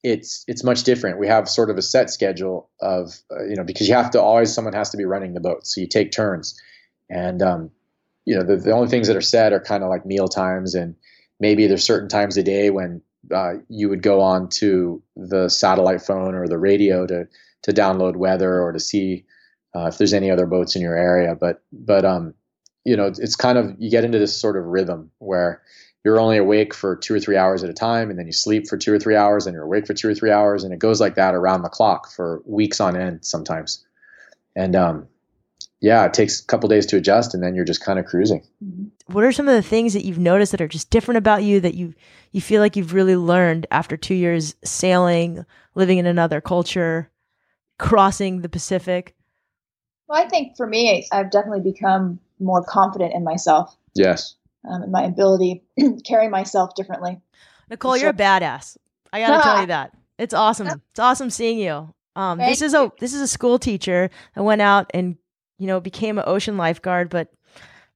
it's 0.04 0.44
it's 0.48 0.64
much 0.64 0.84
different. 0.84 1.20
We 1.20 1.28
have 1.28 1.48
sort 1.48 1.70
of 1.70 1.78
a 1.78 1.82
set 1.82 2.10
schedule 2.10 2.70
of 2.82 3.14
uh, 3.32 3.44
you 3.46 3.56
know 3.56 3.64
because 3.64 3.88
you 3.88 3.94
have 3.94 4.12
to 4.12 4.22
always 4.22 4.54
someone 4.54 4.74
has 4.74 4.90
to 4.92 4.98
be 4.98 5.06
running 5.06 5.34
the 5.34 5.40
boat. 5.40 5.68
So 5.68 5.82
you 5.82 5.88
take 5.88 6.12
turns. 6.12 6.60
And 7.10 7.42
um, 7.42 7.72
you 8.26 8.36
know, 8.36 8.44
the, 8.44 8.56
the 8.56 8.72
only 8.72 8.88
things 8.88 9.08
that 9.08 9.18
are 9.18 9.22
said 9.22 9.54
are 9.54 9.60
kind 9.60 9.84
of 9.84 9.90
like 9.90 10.06
meal 10.06 10.28
times, 10.28 10.76
and 10.76 10.96
maybe 11.40 11.68
there's 11.68 11.84
certain 11.84 12.10
times 12.10 12.38
a 12.38 12.44
day 12.44 12.70
when 12.70 13.02
uh, 13.34 13.54
you 13.70 13.90
would 13.90 14.02
go 14.02 14.22
on 14.22 14.50
to 14.50 15.02
the 15.16 15.50
satellite 15.50 16.02
phone 16.02 16.34
or 16.34 16.48
the 16.48 16.58
radio 16.58 17.06
to 17.06 17.28
to 17.64 17.72
download 17.72 18.16
weather 18.16 18.62
or 18.62 18.72
to 18.72 18.80
see 18.80 19.26
uh, 19.76 19.88
if 19.88 19.98
there's 19.98 20.14
any 20.14 20.30
other 20.30 20.46
boats 20.46 20.76
in 20.76 20.82
your 20.82 20.96
area. 20.96 21.36
But 21.36 21.64
but 21.72 22.06
um, 22.06 22.34
you 22.86 22.96
know, 22.96 23.08
it's 23.08 23.36
kind 23.36 23.58
of 23.58 23.76
you 23.80 23.90
get 23.90 24.04
into 24.04 24.20
this 24.20 24.40
sort 24.40 24.58
of 24.58 24.66
rhythm 24.66 25.12
where 25.20 25.62
you're 26.04 26.20
only 26.20 26.38
awake 26.38 26.74
for 26.74 26.96
two 26.96 27.14
or 27.14 27.20
three 27.20 27.38
hours 27.38 27.64
at 27.64 27.70
a 27.70 27.74
time, 27.74 28.10
and 28.10 28.18
then 28.18 28.26
you 28.26 28.34
sleep 28.34 28.68
for 28.68 28.78
two 28.78 28.92
or 28.92 29.00
three 29.00 29.16
hours, 29.16 29.46
and 29.46 29.54
you're 29.54 29.64
awake 29.64 29.86
for 29.86 29.94
two 29.94 30.10
or 30.10 30.16
three 30.16 30.32
hours, 30.32 30.64
and 30.64 30.74
it 30.74 30.80
goes 30.80 31.00
like 31.00 31.16
that 31.16 31.36
around 31.36 31.62
the 31.62 31.70
clock 31.70 32.12
for 32.12 32.42
weeks 32.46 32.80
on 32.80 32.98
end 32.98 33.24
sometimes. 33.24 33.86
And 34.56 34.76
um, 34.76 35.08
yeah, 35.80 36.06
it 36.06 36.14
takes 36.14 36.42
a 36.42 36.46
couple 36.46 36.68
days 36.70 36.88
to 36.88 36.98
adjust, 36.98 37.36
and 37.36 37.44
then 37.44 37.54
you're 37.54 37.66
just 37.66 37.84
kind 37.84 38.00
of 38.00 38.06
cruising. 38.06 38.44
What 39.08 39.24
are 39.24 39.32
some 39.32 39.48
of 39.48 39.54
the 39.54 39.62
things 39.62 39.94
that 39.94 40.04
you've 40.04 40.18
noticed 40.18 40.52
that 40.54 40.62
are 40.62 40.68
just 40.68 40.90
different 40.90 41.20
about 41.20 41.44
you 41.44 41.60
that 41.60 41.76
you 41.76 41.94
you 42.32 42.42
feel 42.42 42.62
like 42.62 42.76
you've 42.76 42.94
really 42.94 43.16
learned 43.16 43.68
after 43.70 43.96
two 43.96 44.16
years 44.16 44.56
sailing, 44.64 45.46
living 45.76 46.00
in 46.00 46.08
another 46.08 46.42
culture, 46.42 47.11
crossing 47.82 48.42
the 48.42 48.50
Pacific? 48.50 49.16
Well, 50.08 50.24
I 50.24 50.30
think 50.30 50.56
for 50.56 50.68
me, 50.68 51.08
I've 51.12 51.32
definitely 51.32 51.72
become 51.72 52.20
more 52.40 52.64
confident 52.64 53.14
in 53.14 53.24
myself. 53.24 53.76
Yes. 53.96 54.36
Um, 54.70 54.84
and 54.84 54.92
my 54.92 55.04
ability 55.04 55.64
to 55.80 55.98
carry 56.06 56.30
myself 56.30 56.76
differently. 56.76 57.20
Nicole, 57.70 57.98
you're 57.98 58.12
a 58.12 58.14
badass. 58.14 58.78
I 59.12 59.22
gotta 59.22 59.44
tell 59.44 59.62
you 59.62 59.68
that. 59.68 59.92
It's 60.18 60.34
awesome. 60.34 60.68
It's 60.68 61.00
awesome 61.00 61.30
seeing 61.32 61.58
you. 61.58 61.94
Um, 62.16 62.38
this 62.38 62.62
is 62.62 62.74
a 62.74 62.92
this 63.00 63.14
is 63.14 63.22
a 63.22 63.28
school 63.28 63.58
teacher 63.58 64.10
that 64.36 64.44
went 64.44 64.62
out 64.62 64.92
and 64.94 65.16
you 65.58 65.66
know 65.66 65.80
became 65.80 66.18
an 66.18 66.26
ocean 66.28 66.58
lifeguard, 66.58 67.10
but 67.10 67.30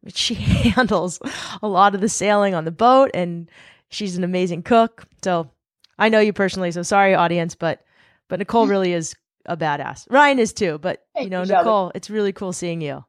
she 0.08 0.34
handles 0.36 1.20
a 1.62 1.68
lot 1.68 1.94
of 1.94 2.02
the 2.02 2.10
sailing 2.10 2.56
on 2.56 2.66
the 2.66 2.72
boat, 2.72 3.12
and 3.14 3.52
she's 3.90 4.18
an 4.18 4.24
amazing 4.24 4.64
cook. 4.64 5.06
So 5.24 5.52
I 6.00 6.10
know 6.10 6.20
you 6.20 6.34
personally, 6.34 6.72
so 6.72 6.82
sorry, 6.82 7.14
audience, 7.14 7.54
but 7.54 7.84
but 8.30 8.40
Nicole 8.40 8.68
really 8.76 8.94
is 8.94 9.16
a 9.46 9.56
badass. 9.58 10.06
Ryan 10.10 10.39
is 10.39 10.54
too, 10.54 10.78
but 10.80 11.04
you 11.16 11.22
Thank 11.22 11.32
know 11.32 11.39
you, 11.41 11.48
Shelby. 11.48 11.66
Nicole, 11.66 11.91
it's 11.96 12.10
really 12.10 12.34
cool 12.34 12.54
seeing 12.54 12.82
you. 12.82 13.04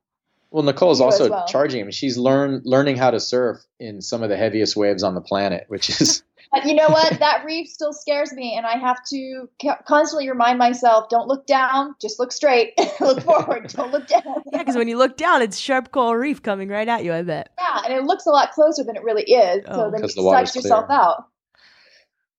Well, 0.50 0.62
Nicole's 0.62 1.00
You 1.00 1.08
as 1.08 1.20
also 1.20 1.30
well. 1.30 1.46
charging 1.46 1.80
him. 1.80 1.90
She's 1.90 2.16
learn 2.16 2.62
learning 2.64 2.96
how 2.96 3.10
to 3.10 3.20
surf 3.20 3.58
in 3.80 4.00
some 4.00 4.22
of 4.22 4.28
the 4.30 4.36
heaviest 4.36 4.76
waves 4.76 5.02
on 5.02 5.14
the 5.14 5.20
planet, 5.20 5.64
which 5.68 5.90
is 6.00 6.22
you 6.64 6.74
know 6.74 6.88
what? 6.88 7.18
that 7.18 7.44
reef 7.44 7.68
still 7.68 7.92
scares 7.92 8.32
me, 8.32 8.54
and 8.56 8.64
I 8.64 8.78
have 8.78 9.04
to 9.10 9.48
constantly 9.86 10.28
remind 10.30 10.58
myself: 10.58 11.08
don't 11.10 11.26
look 11.26 11.46
down, 11.46 11.94
just 12.00 12.18
look 12.20 12.30
straight, 12.32 12.72
look 13.00 13.20
forward, 13.22 13.68
don't 13.74 13.90
look 13.92 14.06
down. 14.06 14.22
Yeah, 14.52 14.58
because 14.60 14.76
when 14.76 14.86
you 14.88 14.96
look 14.96 15.16
down, 15.16 15.42
it's 15.42 15.58
sharp 15.58 15.90
coral 15.90 16.14
reef 16.14 16.42
coming 16.42 16.68
right 16.68 16.86
at 16.88 17.04
you. 17.04 17.12
I 17.12 17.22
bet. 17.22 17.50
Yeah, 17.58 17.82
and 17.84 17.92
it 17.92 18.04
looks 18.04 18.26
a 18.26 18.30
lot 18.30 18.52
closer 18.52 18.84
than 18.84 18.94
it 18.96 19.02
really 19.02 19.24
is. 19.24 19.64
Oh. 19.68 19.74
so 19.74 19.90
then 19.90 19.94
you 19.94 20.00
'Cause 20.02 20.14
the 20.14 20.22
water's 20.22 20.52
psych 20.52 20.62
yourself 20.62 20.88
out. 20.88 21.24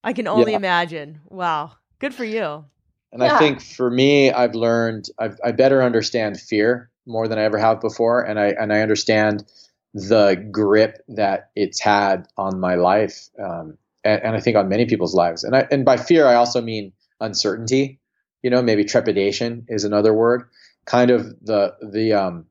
I 0.03 0.13
can 0.13 0.27
only 0.27 0.51
Yeah. 0.53 0.57
imagine. 0.59 1.19
Wow, 1.29 1.73
good 1.99 2.15
for 2.15 2.23
you. 2.23 2.63
And 3.11 3.23
I 3.23 3.39
think 3.39 3.61
for 3.61 3.89
me, 3.89 4.31
I've 4.31 4.53
learned 4.53 5.09
I've, 5.17 5.39
I 5.43 5.51
better 5.51 5.81
understand 5.81 6.39
fear 6.39 6.91
more 7.05 7.27
than 7.27 7.39
I 7.39 7.43
ever 7.43 7.57
have 7.57 7.79
before, 7.79 8.21
and 8.21 8.39
I 8.39 8.47
and 8.47 8.73
I 8.73 8.81
understand 8.81 9.45
the 9.93 10.35
grip 10.51 11.01
that 11.07 11.49
it's 11.55 11.79
had 11.79 12.27
on 12.37 12.59
my 12.59 12.75
life, 12.75 13.29
um, 13.43 13.77
and, 14.03 14.21
and 14.23 14.35
I 14.35 14.39
think 14.39 14.57
on 14.57 14.67
many 14.67 14.85
people's 14.85 15.15
lives. 15.15 15.43
And 15.43 15.55
I 15.55 15.67
and 15.71 15.85
by 15.85 15.97
fear, 15.97 16.27
I 16.27 16.35
also 16.35 16.61
mean 16.61 16.91
uncertainty. 17.19 17.99
You 18.43 18.49
know, 18.49 18.61
maybe 18.61 18.83
trepidation 18.83 19.65
is 19.69 19.83
another 19.83 20.13
word. 20.13 20.43
Kind 20.85 21.09
of 21.09 21.25
the 21.41 21.75
the 21.81 22.13
um, 22.13 22.45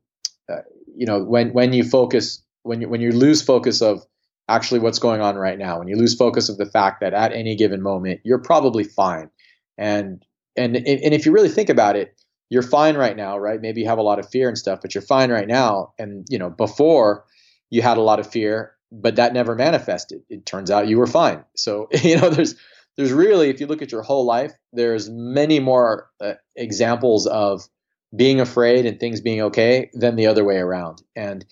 uh, 0.50 0.62
you 0.96 1.06
know 1.06 1.22
when 1.22 1.52
when 1.52 1.74
you 1.74 1.84
focus 1.84 2.42
when 2.62 2.80
you 2.80 2.88
when 2.88 3.02
you 3.02 3.12
lose 3.12 3.42
focus 3.42 3.82
of 3.82 4.02
actually 4.48 4.80
what's 4.80 4.98
going 4.98 5.20
on 5.20 5.36
right 5.36 5.58
now, 5.58 5.78
when 5.78 5.88
you 5.88 5.96
lose 5.96 6.14
focus 6.14 6.48
of 6.48 6.56
the 6.56 6.66
fact 6.66 7.00
that 7.00 7.12
at 7.12 7.32
any 7.32 7.56
given 7.56 7.82
moment 7.82 8.20
you're 8.24 8.38
probably 8.38 8.84
fine, 8.84 9.30
and 9.76 10.24
and 10.56 10.76
and 10.76 11.14
if 11.14 11.26
you 11.26 11.32
really 11.32 11.48
think 11.48 11.68
about 11.68 11.96
it 11.96 12.14
you're 12.48 12.62
fine 12.62 12.96
right 12.96 13.16
now 13.16 13.36
right? 13.38 13.60
Maybe 13.60 13.80
you 13.80 13.88
have 13.88 13.98
a 13.98 14.02
lot 14.02 14.18
of 14.18 14.28
fear 14.28 14.48
and 14.48 14.56
stuff 14.56 14.80
but 14.82 14.94
you're 14.94 15.02
fine 15.02 15.30
right 15.30 15.48
now. 15.48 15.92
And 15.98 16.26
you 16.28 16.38
know 16.38 16.50
before 16.50 17.24
you 17.70 17.82
had 17.82 17.96
a 17.96 18.02
lot 18.02 18.20
of 18.20 18.30
fear 18.30 18.72
but 18.92 19.16
that 19.16 19.32
never 19.32 19.54
manifested. 19.54 20.22
It 20.30 20.46
turns 20.46 20.70
out 20.70 20.88
you 20.88 20.98
were 20.98 21.08
fine. 21.08 21.44
So 21.56 21.88
you 22.02 22.20
know 22.20 22.30
there's 22.30 22.54
there's 22.96 23.12
really 23.12 23.50
if 23.50 23.60
you 23.60 23.66
look 23.66 23.82
at 23.82 23.92
your 23.92 24.02
whole 24.02 24.24
life 24.24 24.52
there's 24.72 25.10
many 25.10 25.60
more 25.60 26.08
uh, 26.20 26.34
examples 26.54 27.26
of 27.26 27.68
being 28.14 28.40
afraid 28.40 28.86
and 28.86 28.98
things 28.98 29.20
being 29.20 29.42
okay 29.42 29.90
than 29.92 30.16
the 30.16 30.28
other 30.28 30.44
way 30.44 30.56
around. 30.56 31.02
And 31.16 31.44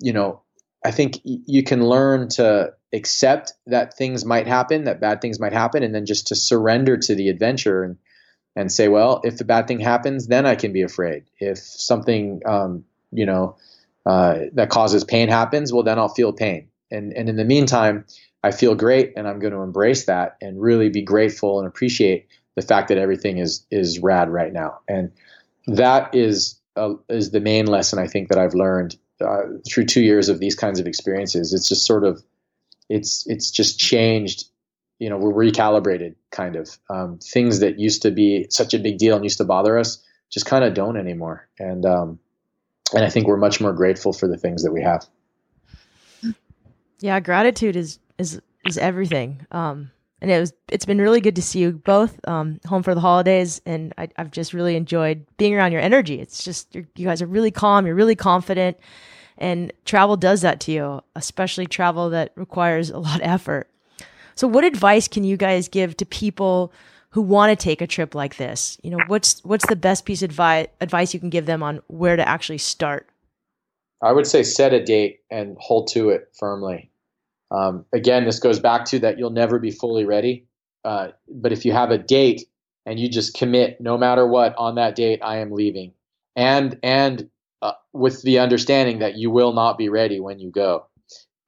you 0.00 0.12
know 0.12 0.42
i 0.84 0.90
think 0.90 1.18
you 1.24 1.62
can 1.62 1.84
learn 1.84 2.28
to 2.28 2.72
accept 2.92 3.52
that 3.66 3.96
things 3.96 4.24
might 4.24 4.46
happen 4.46 4.84
that 4.84 5.00
bad 5.00 5.20
things 5.20 5.40
might 5.40 5.52
happen 5.52 5.82
and 5.82 5.94
then 5.94 6.06
just 6.06 6.28
to 6.28 6.34
surrender 6.34 6.96
to 6.96 7.14
the 7.14 7.28
adventure 7.28 7.82
and 7.82 7.96
and 8.56 8.72
say, 8.72 8.88
well, 8.88 9.20
if 9.22 9.36
the 9.36 9.44
bad 9.44 9.68
thing 9.68 9.78
happens, 9.78 10.26
then 10.26 10.46
I 10.46 10.54
can 10.54 10.72
be 10.72 10.82
afraid. 10.82 11.24
If 11.38 11.58
something, 11.58 12.40
um, 12.46 12.84
you 13.12 13.26
know, 13.26 13.56
uh, 14.06 14.44
that 14.54 14.70
causes 14.70 15.04
pain 15.04 15.28
happens, 15.28 15.72
well, 15.72 15.82
then 15.82 15.98
I'll 15.98 16.08
feel 16.08 16.32
pain. 16.32 16.68
And 16.90 17.12
and 17.12 17.28
in 17.28 17.36
the 17.36 17.44
meantime, 17.44 18.04
I 18.42 18.52
feel 18.52 18.74
great, 18.74 19.12
and 19.16 19.28
I'm 19.28 19.40
going 19.40 19.52
to 19.52 19.60
embrace 19.60 20.06
that 20.06 20.36
and 20.40 20.60
really 20.60 20.88
be 20.88 21.02
grateful 21.02 21.58
and 21.58 21.68
appreciate 21.68 22.28
the 22.54 22.62
fact 22.62 22.88
that 22.88 22.98
everything 22.98 23.38
is 23.38 23.66
is 23.70 23.98
rad 23.98 24.30
right 24.30 24.52
now. 24.52 24.78
And 24.88 25.12
that 25.66 26.14
is 26.14 26.58
uh, 26.76 26.94
is 27.08 27.32
the 27.32 27.40
main 27.40 27.66
lesson 27.66 27.98
I 27.98 28.06
think 28.06 28.28
that 28.28 28.38
I've 28.38 28.54
learned 28.54 28.96
uh, 29.20 29.42
through 29.68 29.86
two 29.86 30.02
years 30.02 30.28
of 30.28 30.38
these 30.38 30.54
kinds 30.54 30.78
of 30.78 30.86
experiences. 30.86 31.52
It's 31.52 31.68
just 31.68 31.84
sort 31.84 32.04
of 32.04 32.22
it's 32.88 33.26
it's 33.26 33.50
just 33.50 33.78
changed 33.78 34.44
you 34.98 35.10
know, 35.10 35.16
we're 35.16 35.32
recalibrated 35.32 36.14
kind 36.30 36.56
of. 36.56 36.78
Um, 36.88 37.18
things 37.18 37.60
that 37.60 37.78
used 37.78 38.02
to 38.02 38.10
be 38.10 38.46
such 38.50 38.74
a 38.74 38.78
big 38.78 38.98
deal 38.98 39.14
and 39.14 39.24
used 39.24 39.38
to 39.38 39.44
bother 39.44 39.78
us 39.78 40.02
just 40.30 40.46
kind 40.46 40.64
of 40.64 40.74
don't 40.74 40.96
anymore. 40.96 41.48
And 41.58 41.84
um, 41.84 42.18
and 42.94 43.04
I 43.04 43.10
think 43.10 43.26
we're 43.26 43.36
much 43.36 43.60
more 43.60 43.72
grateful 43.72 44.12
for 44.12 44.28
the 44.28 44.36
things 44.36 44.62
that 44.62 44.72
we 44.72 44.82
have. 44.82 45.06
Yeah, 47.00 47.20
gratitude 47.20 47.76
is 47.76 47.98
is 48.18 48.40
is 48.66 48.78
everything. 48.78 49.46
Um, 49.50 49.90
and 50.20 50.30
it 50.30 50.40
was 50.40 50.52
it's 50.68 50.86
been 50.86 51.00
really 51.00 51.20
good 51.20 51.36
to 51.36 51.42
see 51.42 51.60
you 51.60 51.72
both 51.72 52.18
um, 52.26 52.58
home 52.66 52.82
for 52.82 52.94
the 52.94 53.00
holidays, 53.00 53.60
and 53.66 53.92
I, 53.98 54.08
I've 54.16 54.30
just 54.30 54.54
really 54.54 54.76
enjoyed 54.76 55.26
being 55.36 55.54
around 55.54 55.72
your 55.72 55.82
energy. 55.82 56.20
It's 56.20 56.42
just 56.42 56.74
you 56.74 56.86
guys 56.96 57.20
are 57.20 57.26
really 57.26 57.50
calm, 57.50 57.86
you're 57.86 57.94
really 57.94 58.16
confident, 58.16 58.78
and 59.36 59.72
travel 59.84 60.16
does 60.16 60.40
that 60.40 60.60
to 60.60 60.72
you, 60.72 61.00
especially 61.14 61.66
travel 61.66 62.10
that 62.10 62.32
requires 62.34 62.90
a 62.90 62.98
lot 62.98 63.16
of 63.16 63.26
effort. 63.26 63.68
So, 64.36 64.46
what 64.46 64.64
advice 64.64 65.08
can 65.08 65.24
you 65.24 65.36
guys 65.36 65.66
give 65.66 65.96
to 65.96 66.06
people 66.06 66.72
who 67.10 67.22
want 67.22 67.58
to 67.58 67.62
take 67.62 67.80
a 67.80 67.86
trip 67.86 68.14
like 68.14 68.36
this? 68.36 68.78
You 68.82 68.90
know, 68.90 68.98
what's 69.06 69.42
what's 69.44 69.66
the 69.66 69.76
best 69.76 70.04
piece 70.04 70.22
of 70.22 70.30
advice 70.30 70.68
advice 70.80 71.14
you 71.14 71.20
can 71.20 71.30
give 71.30 71.46
them 71.46 71.62
on 71.62 71.80
where 71.88 72.16
to 72.16 72.28
actually 72.28 72.58
start? 72.58 73.08
I 74.02 74.12
would 74.12 74.26
say 74.26 74.42
set 74.42 74.74
a 74.74 74.84
date 74.84 75.20
and 75.30 75.56
hold 75.58 75.88
to 75.88 76.10
it 76.10 76.28
firmly. 76.38 76.90
Um, 77.50 77.86
again, 77.94 78.24
this 78.24 78.38
goes 78.38 78.60
back 78.60 78.84
to 78.86 78.98
that 79.00 79.18
you'll 79.18 79.30
never 79.30 79.58
be 79.58 79.70
fully 79.70 80.04
ready. 80.04 80.46
Uh, 80.84 81.08
but 81.28 81.52
if 81.52 81.64
you 81.64 81.72
have 81.72 81.90
a 81.90 81.98
date 81.98 82.46
and 82.84 83.00
you 83.00 83.08
just 83.08 83.34
commit, 83.34 83.80
no 83.80 83.96
matter 83.96 84.26
what, 84.26 84.54
on 84.58 84.74
that 84.74 84.94
date, 84.94 85.20
I 85.22 85.38
am 85.38 85.52
leaving, 85.52 85.92
and 86.36 86.78
and 86.82 87.30
uh, 87.62 87.72
with 87.94 88.20
the 88.22 88.38
understanding 88.38 88.98
that 88.98 89.16
you 89.16 89.30
will 89.30 89.54
not 89.54 89.78
be 89.78 89.88
ready 89.88 90.20
when 90.20 90.38
you 90.38 90.50
go. 90.50 90.86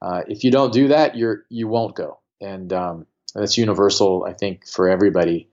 Uh, 0.00 0.22
if 0.28 0.42
you 0.42 0.50
don't 0.50 0.72
do 0.72 0.88
that, 0.88 1.16
you're 1.16 1.44
you 1.50 1.68
won't 1.68 1.94
go, 1.94 2.18
and 2.40 2.72
um, 2.72 3.06
that's 3.34 3.58
universal. 3.58 4.24
I 4.24 4.32
think 4.32 4.66
for 4.66 4.88
everybody 4.88 5.48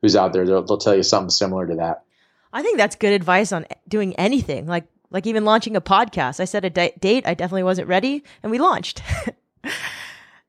who's 0.00 0.16
out 0.16 0.32
there, 0.32 0.46
they'll, 0.46 0.62
they'll 0.62 0.78
tell 0.78 0.94
you 0.94 1.02
something 1.02 1.30
similar 1.30 1.66
to 1.66 1.76
that. 1.76 2.04
I 2.52 2.62
think 2.62 2.78
that's 2.78 2.96
good 2.96 3.12
advice 3.12 3.52
on 3.52 3.66
doing 3.88 4.14
anything, 4.16 4.66
like 4.66 4.86
like 5.10 5.26
even 5.26 5.44
launching 5.44 5.76
a 5.76 5.80
podcast. 5.80 6.40
I 6.40 6.44
set 6.44 6.64
a 6.64 6.70
di- 6.70 6.92
date, 6.98 7.26
I 7.26 7.34
definitely 7.34 7.62
wasn't 7.62 7.88
ready, 7.88 8.24
and 8.42 8.50
we 8.50 8.58
launched. 8.58 9.02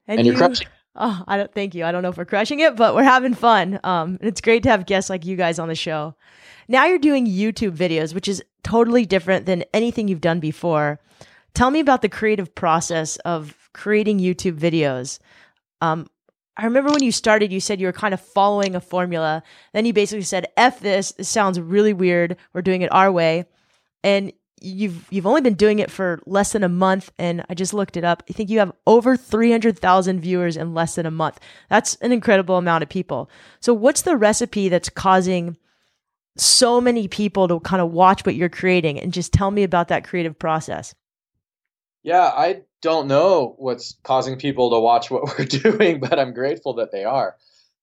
And 0.09 0.25
you're 0.25 0.35
crushing. 0.35 0.67
Oh, 0.95 1.23
I 1.27 1.37
don't 1.37 1.53
thank 1.53 1.75
you. 1.75 1.85
I 1.85 1.91
don't 1.91 2.01
know 2.01 2.09
if 2.09 2.17
we're 2.17 2.25
crushing 2.25 2.59
it, 2.59 2.75
but 2.75 2.95
we're 2.95 3.03
having 3.03 3.35
fun. 3.35 3.79
Um, 3.83 4.17
and 4.19 4.27
it's 4.27 4.41
great 4.41 4.63
to 4.63 4.69
have 4.69 4.87
guests 4.87 5.09
like 5.09 5.23
you 5.23 5.35
guys 5.35 5.59
on 5.59 5.69
the 5.69 5.75
show. 5.75 6.15
Now 6.67 6.87
you're 6.87 6.97
doing 6.97 7.27
YouTube 7.27 7.77
videos, 7.77 8.13
which 8.13 8.27
is 8.27 8.43
totally 8.63 9.05
different 9.05 9.45
than 9.45 9.63
anything 9.71 10.07
you've 10.07 10.19
done 10.19 10.39
before. 10.39 10.99
Tell 11.53 11.69
me 11.71 11.79
about 11.79 12.01
the 12.01 12.09
creative 12.09 12.53
process 12.53 13.17
of 13.17 13.55
creating 13.73 14.19
YouTube 14.19 14.57
videos. 14.57 15.19
Um, 15.81 16.07
I 16.57 16.65
remember 16.65 16.91
when 16.91 17.03
you 17.03 17.11
started, 17.11 17.53
you 17.53 17.61
said 17.61 17.79
you 17.79 17.87
were 17.87 17.93
kind 17.93 18.13
of 18.13 18.19
following 18.19 18.75
a 18.75 18.81
formula. 18.81 19.43
Then 19.73 19.85
you 19.85 19.93
basically 19.93 20.23
said, 20.23 20.47
"F 20.57 20.81
this. 20.81 21.13
This 21.13 21.29
sounds 21.29 21.59
really 21.59 21.93
weird. 21.93 22.35
We're 22.53 22.61
doing 22.61 22.81
it 22.81 22.91
our 22.91 23.11
way." 23.11 23.45
And 24.03 24.33
you've 24.61 25.07
you've 25.09 25.25
only 25.25 25.41
been 25.41 25.53
doing 25.53 25.79
it 25.79 25.91
for 25.91 26.19
less 26.25 26.51
than 26.51 26.63
a 26.63 26.69
month, 26.69 27.11
and 27.17 27.45
I 27.49 27.53
just 27.53 27.73
looked 27.73 27.97
it 27.97 28.03
up. 28.03 28.23
I 28.29 28.33
think 28.33 28.49
you 28.49 28.59
have 28.59 28.73
over 28.85 29.15
three 29.15 29.51
hundred 29.51 29.79
thousand 29.79 30.19
viewers 30.19 30.57
in 30.57 30.73
less 30.73 30.95
than 30.95 31.05
a 31.05 31.11
month. 31.11 31.39
That's 31.69 31.95
an 31.95 32.11
incredible 32.11 32.57
amount 32.57 32.83
of 32.83 32.89
people. 32.89 33.29
So, 33.59 33.73
what's 33.73 34.01
the 34.01 34.17
recipe 34.17 34.69
that's 34.69 34.89
causing 34.89 35.57
so 36.37 36.79
many 36.81 37.07
people 37.07 37.47
to 37.47 37.59
kind 37.61 37.81
of 37.81 37.91
watch 37.91 38.25
what 38.25 38.35
you're 38.35 38.49
creating? 38.49 38.99
And 38.99 39.13
just 39.13 39.33
tell 39.33 39.51
me 39.51 39.63
about 39.63 39.87
that 39.89 40.03
creative 40.03 40.37
process. 40.37 40.93
Yeah, 42.03 42.23
I 42.25 42.63
don't 42.81 43.07
know 43.07 43.55
what's 43.57 43.97
causing 44.03 44.37
people 44.37 44.71
to 44.71 44.79
watch 44.79 45.11
what 45.11 45.23
we're 45.37 45.45
doing, 45.45 45.99
but 45.99 46.19
I'm 46.19 46.33
grateful 46.33 46.73
that 46.75 46.91
they 46.91 47.03
are. 47.03 47.35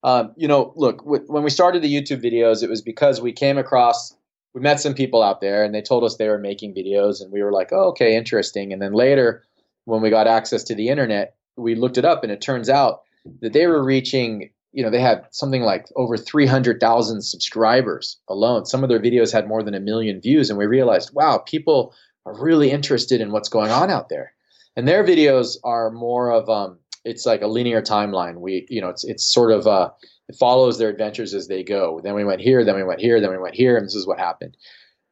Um, 0.02 0.32
you 0.36 0.46
know, 0.46 0.72
look, 0.76 1.02
when 1.04 1.42
we 1.42 1.50
started 1.50 1.82
the 1.82 1.92
YouTube 1.92 2.22
videos, 2.22 2.62
it 2.62 2.70
was 2.70 2.82
because 2.82 3.20
we 3.20 3.32
came 3.32 3.58
across, 3.58 4.14
we 4.54 4.60
met 4.60 4.80
some 4.80 4.94
people 4.94 5.22
out 5.22 5.40
there 5.40 5.64
and 5.64 5.74
they 5.74 5.82
told 5.82 6.04
us 6.04 6.16
they 6.16 6.28
were 6.28 6.38
making 6.38 6.74
videos, 6.74 7.20
and 7.20 7.32
we 7.32 7.42
were 7.42 7.52
like, 7.52 7.72
oh, 7.72 7.88
okay, 7.88 8.16
interesting. 8.16 8.72
And 8.72 8.80
then 8.80 8.92
later, 8.92 9.42
when 9.84 10.02
we 10.02 10.10
got 10.10 10.26
access 10.26 10.62
to 10.64 10.74
the 10.74 10.88
internet, 10.88 11.34
we 11.56 11.74
looked 11.74 11.98
it 11.98 12.04
up, 12.04 12.22
and 12.22 12.30
it 12.30 12.40
turns 12.40 12.68
out 12.68 13.02
that 13.40 13.52
they 13.52 13.66
were 13.66 13.82
reaching, 13.82 14.50
you 14.72 14.82
know, 14.82 14.90
they 14.90 15.00
had 15.00 15.26
something 15.30 15.62
like 15.62 15.86
over 15.96 16.16
300,000 16.16 17.22
subscribers 17.22 18.18
alone. 18.28 18.66
Some 18.66 18.82
of 18.82 18.90
their 18.90 19.00
videos 19.00 19.32
had 19.32 19.48
more 19.48 19.62
than 19.62 19.74
a 19.74 19.80
million 19.80 20.20
views, 20.20 20.50
and 20.50 20.58
we 20.58 20.66
realized, 20.66 21.14
wow, 21.14 21.38
people 21.38 21.94
are 22.26 22.38
really 22.38 22.70
interested 22.70 23.20
in 23.20 23.32
what's 23.32 23.48
going 23.48 23.70
on 23.70 23.90
out 23.90 24.08
there. 24.08 24.35
And 24.76 24.86
their 24.86 25.02
videos 25.04 25.56
are 25.64 25.90
more 25.90 26.30
of 26.30 26.48
um, 26.48 26.78
it's 27.04 27.24
like 27.24 27.42
a 27.42 27.46
linear 27.46 27.80
timeline. 27.80 28.40
We, 28.40 28.66
you 28.68 28.80
know, 28.80 28.88
it's 28.88 29.04
it's 29.04 29.24
sort 29.24 29.52
of 29.52 29.66
uh, 29.66 29.90
it 30.28 30.36
follows 30.36 30.78
their 30.78 30.90
adventures 30.90 31.34
as 31.34 31.48
they 31.48 31.62
go. 31.62 32.00
Then 32.02 32.14
we 32.14 32.24
went 32.24 32.40
here, 32.40 32.64
then 32.64 32.76
we 32.76 32.84
went 32.84 33.00
here, 33.00 33.20
then 33.20 33.30
we 33.30 33.38
went 33.38 33.54
here, 33.54 33.76
and 33.76 33.86
this 33.86 33.94
is 33.94 34.06
what 34.06 34.18
happened. 34.18 34.56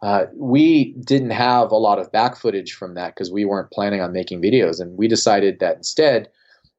Uh, 0.02 0.26
we 0.34 0.92
didn't 1.06 1.30
have 1.30 1.70
a 1.70 1.76
lot 1.76 1.98
of 1.98 2.12
back 2.12 2.36
footage 2.36 2.74
from 2.74 2.94
that 2.94 3.14
because 3.14 3.32
we 3.32 3.46
weren't 3.46 3.70
planning 3.70 4.02
on 4.02 4.12
making 4.12 4.42
videos, 4.42 4.80
and 4.80 4.98
we 4.98 5.08
decided 5.08 5.60
that 5.60 5.76
instead 5.76 6.28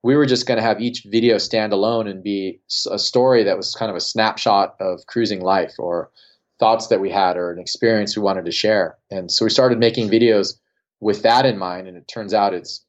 we 0.03 0.15
were 0.15 0.27
just 0.27 0.45
going 0.45 0.57
to 0.57 0.63
have 0.63 0.79
each 0.79 1.01
video 1.07 1.39
stand 1.39 1.73
alone 1.73 2.07
and 2.07 2.21
be 2.21 2.59
a 2.91 2.99
story 2.99 3.41
that 3.43 3.57
was 3.57 3.73
kind 3.73 3.89
of 3.89 3.97
a 3.97 4.01
snapshot 4.01 4.75
of 4.79 4.99
cruising 5.07 5.41
life 5.41 5.73
or 5.79 6.11
thoughts 6.59 6.87
that 6.87 7.01
we 7.01 7.09
had 7.09 7.37
or 7.37 7.51
an 7.51 7.57
experience 7.57 8.15
we 8.15 8.21
wanted 8.21 8.45
to 8.45 8.51
share. 8.51 8.95
And 9.09 9.31
so 9.31 9.43
we 9.45 9.49
started 9.49 9.79
making 9.79 10.11
videos 10.11 10.53
with 10.99 11.23
that 11.23 11.45
in 11.45 11.57
mind, 11.57 11.87
and 11.87 11.97
it 11.97 12.07
turns 12.07 12.33
out 12.33 12.53
it's 12.53 12.85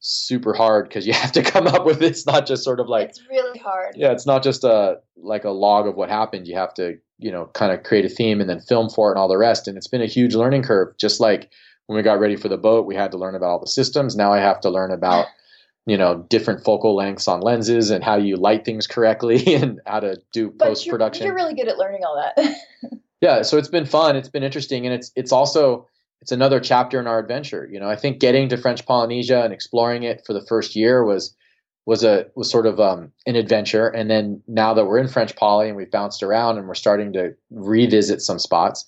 super 0.00 0.54
hard 0.54 0.88
because 0.88 1.06
you 1.06 1.12
have 1.24 1.32
to 1.32 1.42
come 1.42 1.66
up 1.66 1.84
with 1.84 2.02
it's 2.02 2.26
not 2.26 2.46
just 2.46 2.64
sort 2.64 2.80
of 2.80 2.88
like 2.88 3.10
it's 3.10 3.22
really 3.28 3.58
hard. 3.58 3.94
Yeah, 3.96 4.12
it's 4.12 4.26
not 4.26 4.42
just 4.42 4.64
a 4.64 4.98
like 5.16 5.44
a 5.44 5.50
log 5.50 5.86
of 5.86 5.96
what 5.96 6.08
happened. 6.08 6.46
You 6.46 6.56
have 6.56 6.74
to 6.74 6.98
you 7.18 7.30
know 7.30 7.46
kind 7.54 7.72
of 7.72 7.82
create 7.82 8.04
a 8.04 8.08
theme 8.08 8.40
and 8.40 8.48
then 8.48 8.60
film 8.60 8.90
for 8.90 9.08
it 9.08 9.12
and 9.12 9.18
all 9.18 9.28
the 9.28 9.38
rest. 9.38 9.68
And 9.68 9.76
it's 9.76 9.88
been 9.88 10.02
a 10.02 10.06
huge 10.06 10.34
learning 10.34 10.62
curve. 10.62 10.96
Just 10.98 11.20
like 11.20 11.50
when 11.86 11.96
we 11.96 12.02
got 12.02 12.20
ready 12.20 12.36
for 12.36 12.48
the 12.48 12.58
boat, 12.58 12.86
we 12.86 12.94
had 12.94 13.10
to 13.12 13.18
learn 13.18 13.34
about 13.34 13.50
all 13.50 13.60
the 13.60 13.66
systems. 13.66 14.16
Now 14.16 14.32
I 14.32 14.38
have 14.38 14.60
to 14.60 14.70
learn 14.70 14.92
about 14.92 15.26
you 15.86 15.96
know 15.96 16.26
different 16.28 16.62
focal 16.62 16.94
lengths 16.94 17.26
on 17.26 17.40
lenses 17.40 17.90
and 17.90 18.04
how 18.04 18.16
you 18.16 18.36
light 18.36 18.64
things 18.64 18.86
correctly 18.86 19.54
and 19.54 19.80
how 19.86 20.00
to 20.00 20.18
do 20.32 20.50
post 20.50 20.88
production. 20.88 21.26
You're, 21.26 21.36
you're 21.36 21.46
really 21.46 21.54
good 21.54 21.68
at 21.68 21.78
learning 21.78 22.02
all 22.04 22.16
that. 22.16 22.54
yeah, 23.20 23.42
so 23.42 23.56
it's 23.58 23.68
been 23.68 23.86
fun. 23.86 24.14
It's 24.14 24.28
been 24.28 24.44
interesting, 24.44 24.86
and 24.86 24.94
it's 24.94 25.10
it's 25.16 25.32
also 25.32 25.88
it's 26.20 26.32
another 26.32 26.60
chapter 26.60 26.98
in 26.98 27.06
our 27.06 27.18
adventure. 27.18 27.68
You 27.70 27.80
know, 27.80 27.88
I 27.88 27.96
think 27.96 28.18
getting 28.18 28.48
to 28.48 28.56
French 28.56 28.84
Polynesia 28.86 29.42
and 29.42 29.52
exploring 29.52 30.02
it 30.02 30.22
for 30.26 30.32
the 30.32 30.44
first 30.46 30.74
year 30.74 31.04
was 31.04 31.34
was 31.86 32.04
a 32.04 32.26
was 32.34 32.50
sort 32.50 32.66
of 32.66 32.78
um, 32.80 33.12
an 33.26 33.36
adventure. 33.36 33.88
And 33.88 34.10
then 34.10 34.42
now 34.46 34.74
that 34.74 34.84
we're 34.84 34.98
in 34.98 35.08
French 35.08 35.34
Poly 35.36 35.68
and 35.68 35.76
we've 35.76 35.90
bounced 35.90 36.22
around 36.22 36.58
and 36.58 36.68
we're 36.68 36.74
starting 36.74 37.12
to 37.14 37.34
revisit 37.50 38.20
some 38.20 38.38
spots, 38.38 38.84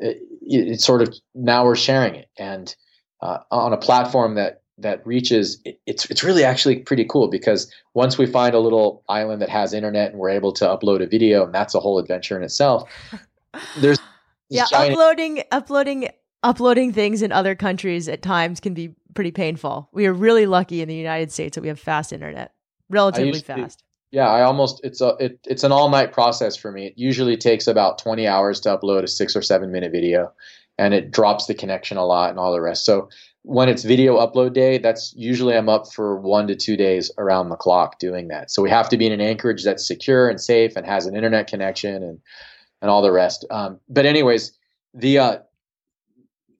it, 0.00 0.18
it's 0.42 0.84
sort 0.84 1.00
of 1.00 1.14
now 1.34 1.64
we're 1.64 1.76
sharing 1.76 2.14
it 2.14 2.28
and 2.38 2.74
uh, 3.22 3.38
on 3.50 3.72
a 3.72 3.78
platform 3.78 4.34
that 4.34 4.60
that 4.76 5.06
reaches 5.06 5.60
it, 5.64 5.80
it's 5.86 6.04
it's 6.10 6.22
really 6.22 6.44
actually 6.44 6.76
pretty 6.76 7.04
cool 7.04 7.28
because 7.28 7.72
once 7.94 8.18
we 8.18 8.26
find 8.26 8.54
a 8.54 8.58
little 8.58 9.02
island 9.08 9.40
that 9.40 9.48
has 9.48 9.72
internet 9.72 10.10
and 10.10 10.18
we're 10.18 10.28
able 10.28 10.52
to 10.52 10.64
upload 10.64 11.02
a 11.02 11.06
video 11.06 11.44
and 11.44 11.54
that's 11.54 11.74
a 11.74 11.80
whole 11.80 11.98
adventure 11.98 12.36
in 12.36 12.42
itself. 12.42 12.90
There's 13.78 13.98
yeah, 14.50 14.66
giant- 14.68 14.92
uploading 14.92 15.42
uploading 15.52 16.08
uploading 16.44 16.92
things 16.92 17.22
in 17.22 17.32
other 17.32 17.56
countries 17.56 18.08
at 18.08 18.22
times 18.22 18.60
can 18.60 18.74
be 18.74 18.94
pretty 19.14 19.32
painful. 19.32 19.88
We 19.92 20.06
are 20.06 20.12
really 20.12 20.46
lucky 20.46 20.82
in 20.82 20.88
the 20.88 20.94
United 20.94 21.32
States 21.32 21.56
that 21.56 21.62
we 21.62 21.68
have 21.68 21.80
fast 21.80 22.12
internet, 22.12 22.52
relatively 22.88 23.40
fast. 23.40 23.78
To, 23.80 23.84
yeah, 24.12 24.28
I 24.28 24.42
almost 24.42 24.80
it's 24.84 25.00
a 25.00 25.16
it, 25.18 25.40
it's 25.46 25.64
an 25.64 25.72
all 25.72 25.88
night 25.88 26.12
process 26.12 26.54
for 26.54 26.70
me. 26.70 26.86
It 26.86 26.94
usually 26.96 27.36
takes 27.36 27.66
about 27.66 27.98
20 27.98 28.28
hours 28.28 28.60
to 28.60 28.76
upload 28.76 29.02
a 29.02 29.08
6 29.08 29.34
or 29.34 29.42
7 29.42 29.72
minute 29.72 29.90
video 29.90 30.32
and 30.78 30.92
it 30.92 31.10
drops 31.10 31.46
the 31.46 31.54
connection 31.54 31.96
a 31.96 32.04
lot 32.04 32.30
and 32.30 32.38
all 32.38 32.52
the 32.52 32.60
rest. 32.60 32.84
So 32.84 33.08
when 33.42 33.68
it's 33.68 33.82
video 33.82 34.18
upload 34.18 34.52
day, 34.52 34.78
that's 34.78 35.14
usually 35.16 35.56
I'm 35.56 35.68
up 35.68 35.92
for 35.92 36.16
1 36.20 36.46
to 36.48 36.56
2 36.56 36.76
days 36.76 37.10
around 37.18 37.48
the 37.48 37.56
clock 37.56 37.98
doing 37.98 38.28
that. 38.28 38.50
So 38.50 38.62
we 38.62 38.70
have 38.70 38.88
to 38.90 38.96
be 38.96 39.06
in 39.06 39.12
an 39.12 39.20
anchorage 39.20 39.64
that's 39.64 39.86
secure 39.86 40.28
and 40.28 40.40
safe 40.40 40.76
and 40.76 40.86
has 40.86 41.06
an 41.06 41.16
internet 41.16 41.46
connection 41.46 42.02
and 42.02 42.20
and 42.82 42.90
all 42.90 43.00
the 43.00 43.12
rest. 43.12 43.46
Um, 43.50 43.80
but 43.88 44.04
anyways, 44.04 44.52
the 44.92 45.18
uh, 45.18 45.38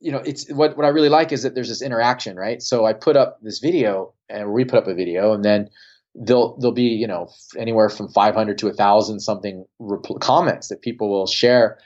you 0.04 0.12
know, 0.12 0.18
it's 0.18 0.52
what 0.52 0.76
what 0.76 0.84
I 0.84 0.90
really 0.90 1.08
like 1.08 1.32
is 1.32 1.44
that 1.44 1.54
there's 1.54 1.70
this 1.70 1.80
interaction, 1.80 2.36
right? 2.36 2.62
So 2.62 2.84
I 2.84 2.92
put 2.92 3.16
up 3.16 3.38
this 3.40 3.58
video, 3.58 4.12
and 4.28 4.52
we 4.52 4.66
put 4.66 4.78
up 4.78 4.86
a 4.86 4.94
video, 4.94 5.32
and 5.32 5.42
then 5.42 5.70
there'll 6.14 6.58
there'll 6.58 6.74
be 6.74 6.82
you 6.82 7.06
know 7.06 7.30
anywhere 7.56 7.88
from 7.88 8.10
500 8.10 8.58
to 8.58 8.68
a 8.68 8.74
thousand 8.74 9.20
something 9.20 9.64
rep- 9.78 10.20
comments 10.20 10.68
that 10.68 10.82
people 10.82 11.08
will 11.08 11.26
share 11.26 11.78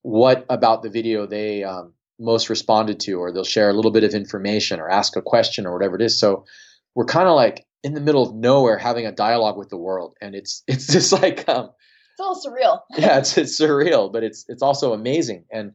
what 0.00 0.46
about 0.48 0.82
the 0.82 0.88
video 0.88 1.26
they 1.26 1.64
um, 1.64 1.92
most 2.18 2.48
responded 2.48 2.98
to, 3.00 3.20
or 3.20 3.30
they'll 3.30 3.44
share 3.44 3.68
a 3.68 3.74
little 3.74 3.90
bit 3.90 4.04
of 4.04 4.14
information 4.14 4.80
or 4.80 4.88
ask 4.88 5.14
a 5.14 5.22
question 5.22 5.66
or 5.66 5.74
whatever 5.74 5.96
it 5.96 6.02
is. 6.02 6.18
So 6.18 6.46
we're 6.94 7.04
kind 7.04 7.28
of 7.28 7.36
like 7.36 7.66
in 7.84 7.92
the 7.92 8.00
middle 8.00 8.22
of 8.22 8.34
nowhere 8.34 8.78
having 8.78 9.04
a 9.04 9.12
dialogue 9.12 9.58
with 9.58 9.68
the 9.68 9.76
world, 9.76 10.16
and 10.22 10.34
it's 10.34 10.62
it's 10.66 10.86
just 10.86 11.12
like 11.12 11.46
um, 11.46 11.72
it's 12.12 12.20
all 12.20 12.42
surreal. 12.42 12.80
yeah, 12.96 13.18
it's 13.18 13.36
it's 13.36 13.60
surreal, 13.60 14.10
but 14.10 14.24
it's 14.24 14.46
it's 14.48 14.62
also 14.62 14.94
amazing 14.94 15.44
and 15.50 15.72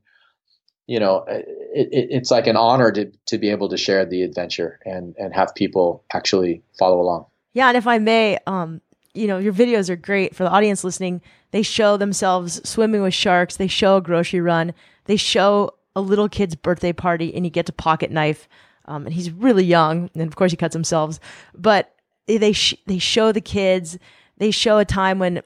you 0.88 1.00
know, 1.00 1.24
it, 1.28 1.48
it, 1.92 2.08
it's 2.12 2.32
like 2.32 2.48
an 2.48 2.58
honor 2.58 2.92
to 2.92 3.12
to 3.28 3.38
be 3.38 3.50
able 3.50 3.70
to 3.70 3.78
share 3.78 4.06
the 4.06 4.24
adventure 4.24 4.80
and 4.86 5.16
and 5.18 5.34
have 5.34 5.54
people 5.56 6.04
actually 6.14 6.64
follow 6.78 7.00
along. 7.00 7.26
Yeah, 7.54 7.68
and 7.68 7.78
if 7.78 7.88
I 7.88 7.98
may, 7.98 8.38
um, 8.48 8.82
you 9.14 9.28
know, 9.28 9.38
your 9.38 9.54
videos 9.54 9.90
are 9.90 9.96
great 9.96 10.36
for 10.36 10.44
the 10.44 10.50
audience 10.50 10.84
listening. 10.84 11.22
They 11.52 11.64
show 11.64 11.98
themselves 11.98 12.68
swimming 12.68 13.02
with 13.02 13.14
sharks. 13.14 13.58
They 13.58 13.68
show 13.68 13.98
a 13.98 14.02
grocery 14.02 14.42
run. 14.42 14.74
They 15.06 15.18
show 15.18 15.72
a 15.96 16.02
little 16.02 16.30
kid's 16.30 16.56
birthday 16.56 16.94
party, 16.94 17.34
and 17.34 17.46
he 17.46 17.52
gets 17.52 17.70
a 17.70 17.74
pocket 17.74 18.12
knife. 18.12 18.48
Um, 18.86 19.06
and 19.06 19.14
he's 19.14 19.32
really 19.32 19.64
young, 19.64 20.10
and 20.14 20.24
of 20.24 20.36
course 20.36 20.52
he 20.52 20.58
cuts 20.58 20.74
himself. 20.74 21.20
But 21.54 21.94
they 22.28 22.54
sh- 22.54 22.76
they 22.88 22.98
show 22.98 23.32
the 23.32 23.42
kids. 23.42 23.98
They 24.38 24.52
show 24.52 24.78
a 24.78 24.86
time 24.86 25.20
when 25.20 25.42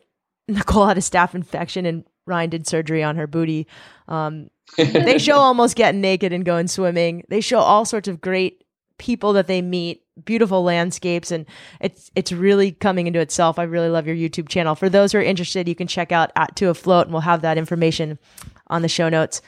Nicole 0.48 0.88
had 0.88 0.98
a 0.98 1.02
staph 1.02 1.36
infection 1.36 1.86
and 1.86 2.06
Ryan 2.26 2.50
did 2.50 2.68
surgery 2.68 3.04
on 3.04 3.16
her 3.16 3.28
booty. 3.28 3.68
Um, 4.08 4.50
they 4.78 5.18
show 5.20 5.38
almost 5.38 5.76
getting 5.76 6.02
naked 6.02 6.34
and 6.34 6.46
going 6.46 6.68
swimming. 6.68 7.24
They 7.30 7.42
show 7.42 7.60
all 7.60 7.86
sorts 7.86 8.08
of 8.08 8.22
great 8.22 8.64
people 8.98 9.34
that 9.34 9.48
they 9.48 9.62
meet, 9.62 10.04
beautiful 10.24 10.64
landscapes, 10.64 11.32
and 11.32 11.46
it's 11.80 12.12
it's 12.16 12.32
really 12.32 12.72
coming 12.72 13.08
into 13.08 13.20
itself. 13.20 13.60
I 13.60 13.64
really 13.64 13.90
love 13.90 14.08
your 14.08 14.16
YouTube 14.16 14.50
channel. 14.50 14.76
For 14.76 14.90
those 14.90 15.12
who 15.12 15.20
are 15.20 15.24
interested, 15.24 15.68
you 15.68 15.76
can 15.76 15.88
check 15.88 16.12
out 16.12 16.32
at 16.36 16.56
Two 16.56 16.70
Afloat, 16.70 17.08
and 17.08 17.14
we'll 17.14 17.22
have 17.22 17.42
that 17.42 17.58
information 17.58 18.20
on 18.68 18.82
the 18.82 18.90
show 18.90 19.10
notes. 19.10 19.42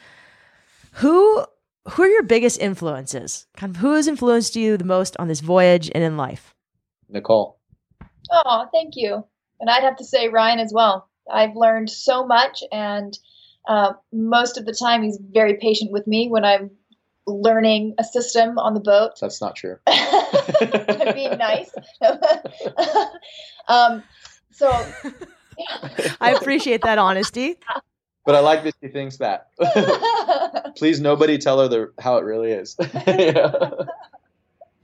Who 0.94 1.46
who 1.90 2.04
are 2.04 2.08
your 2.08 2.24
biggest 2.24 2.60
influences? 2.60 3.48
Kind 3.56 3.76
of 3.76 3.82
who 3.82 3.94
has 3.94 4.08
influenced 4.08 4.56
you 4.56 4.78
the 4.78 4.84
most 4.84 5.16
on 5.18 5.28
this 5.28 5.40
voyage 5.40 5.90
and 5.94 6.04
in 6.04 6.18
life? 6.18 6.54
Nicole. 7.10 7.60
Oh, 8.32 8.68
thank 8.74 8.96
you. 8.96 9.24
And 9.60 9.70
I'd 9.70 9.84
have 9.84 9.96
to 9.98 10.04
say 10.04 10.28
Ryan 10.28 10.60
as 10.60 10.74
well. 10.74 11.10
I've 11.32 11.56
learned 11.56 11.90
so 11.90 12.26
much, 12.26 12.64
and 12.72 13.18
uh, 13.68 13.94
most 14.12 14.58
of 14.58 14.66
the 14.66 14.74
time 14.74 15.04
he's 15.04 15.20
very 15.32 15.56
patient 15.56 15.92
with 15.92 16.08
me 16.08 16.28
when 16.30 16.46
I'm 16.46 16.72
learning 17.26 17.94
a 17.98 18.04
system 18.04 18.58
on 18.58 18.74
the 18.74 18.80
boat. 18.80 19.12
That's 19.20 19.42
not 19.42 19.56
true. 19.56 19.78
I'm 19.88 21.14
being 21.14 21.38
nice. 21.38 21.70
um, 23.68 24.04
so 24.52 24.70
yeah. 25.58 26.16
I 26.22 26.32
appreciate 26.32 26.82
that 26.84 26.98
honesty. 26.98 27.60
But 28.26 28.36
I 28.36 28.40
like 28.40 28.64
that 28.64 28.76
she 28.82 28.90
thinks 28.90 29.18
that. 29.18 29.50
Please, 30.76 31.00
nobody 31.00 31.38
tell 31.38 31.62
her 31.62 31.68
the, 31.68 31.94
how 32.00 32.18
it 32.18 32.24
really 32.24 32.52
is. 32.52 32.76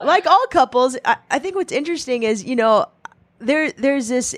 Like 0.00 0.26
all 0.26 0.46
couples, 0.50 0.96
I, 1.04 1.16
I 1.30 1.38
think 1.38 1.54
what's 1.54 1.72
interesting 1.72 2.24
is 2.24 2.44
you 2.44 2.56
know 2.56 2.86
there 3.38 3.72
there's 3.72 4.08
this 4.08 4.34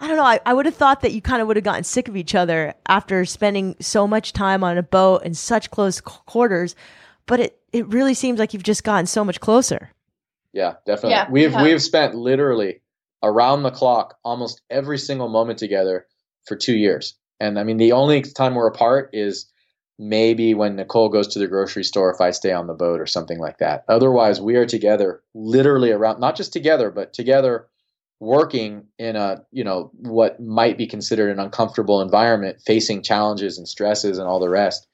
I 0.00 0.08
don't 0.08 0.16
know. 0.16 0.24
I, 0.24 0.40
I 0.46 0.54
would 0.54 0.64
have 0.64 0.74
thought 0.74 1.02
that 1.02 1.12
you 1.12 1.20
kind 1.20 1.42
of 1.42 1.48
would 1.48 1.56
have 1.56 1.64
gotten 1.64 1.84
sick 1.84 2.08
of 2.08 2.16
each 2.16 2.34
other 2.34 2.74
after 2.88 3.24
spending 3.26 3.76
so 3.80 4.06
much 4.06 4.32
time 4.32 4.64
on 4.64 4.78
a 4.78 4.82
boat 4.82 5.24
in 5.24 5.34
such 5.34 5.70
close 5.70 6.00
quarters, 6.00 6.74
but 7.26 7.38
it, 7.38 7.60
it 7.72 7.86
really 7.88 8.14
seems 8.14 8.38
like 8.38 8.54
you've 8.54 8.62
just 8.62 8.82
gotten 8.82 9.06
so 9.06 9.24
much 9.24 9.40
closer. 9.40 9.90
Yeah, 10.52 10.74
definitely. 10.86 11.10
Yeah, 11.10 11.30
we've 11.30 11.52
yeah. 11.52 11.62
we've 11.62 11.82
spent 11.82 12.14
literally 12.14 12.80
around 13.22 13.62
the 13.62 13.70
clock 13.70 14.16
almost 14.24 14.62
every 14.70 14.98
single 14.98 15.28
moment 15.28 15.58
together 15.58 16.06
for 16.46 16.56
two 16.56 16.74
years. 16.74 17.14
And 17.38 17.58
I 17.58 17.64
mean, 17.64 17.76
the 17.76 17.92
only 17.92 18.22
time 18.22 18.54
we're 18.54 18.66
apart 18.66 19.10
is 19.12 19.46
maybe 19.98 20.54
when 20.54 20.76
Nicole 20.76 21.10
goes 21.10 21.28
to 21.28 21.38
the 21.38 21.46
grocery 21.46 21.84
store 21.84 22.10
if 22.10 22.20
I 22.20 22.30
stay 22.30 22.52
on 22.52 22.66
the 22.66 22.74
boat 22.74 23.00
or 23.00 23.06
something 23.06 23.38
like 23.38 23.58
that. 23.58 23.84
Otherwise, 23.86 24.40
we 24.40 24.56
are 24.56 24.66
together 24.66 25.22
literally 25.34 25.92
around, 25.92 26.20
not 26.20 26.36
just 26.36 26.52
together, 26.52 26.90
but 26.90 27.12
together 27.12 27.66
working 28.20 28.86
in 28.98 29.16
a 29.16 29.42
you 29.50 29.64
know 29.64 29.90
what 29.94 30.38
might 30.40 30.76
be 30.78 30.86
considered 30.86 31.30
an 31.30 31.40
uncomfortable 31.40 32.00
environment 32.02 32.60
facing 32.64 33.02
challenges 33.02 33.58
and 33.58 33.66
stresses 33.66 34.18
and 34.18 34.28
all 34.28 34.38
the 34.38 34.48
rest 34.48 34.86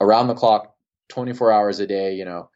around 0.00 0.26
the 0.26 0.34
clock 0.34 0.74
24 1.08 1.52
hours 1.52 1.78
a 1.80 1.86
day 1.86 2.12
you 2.14 2.24
know 2.24 2.50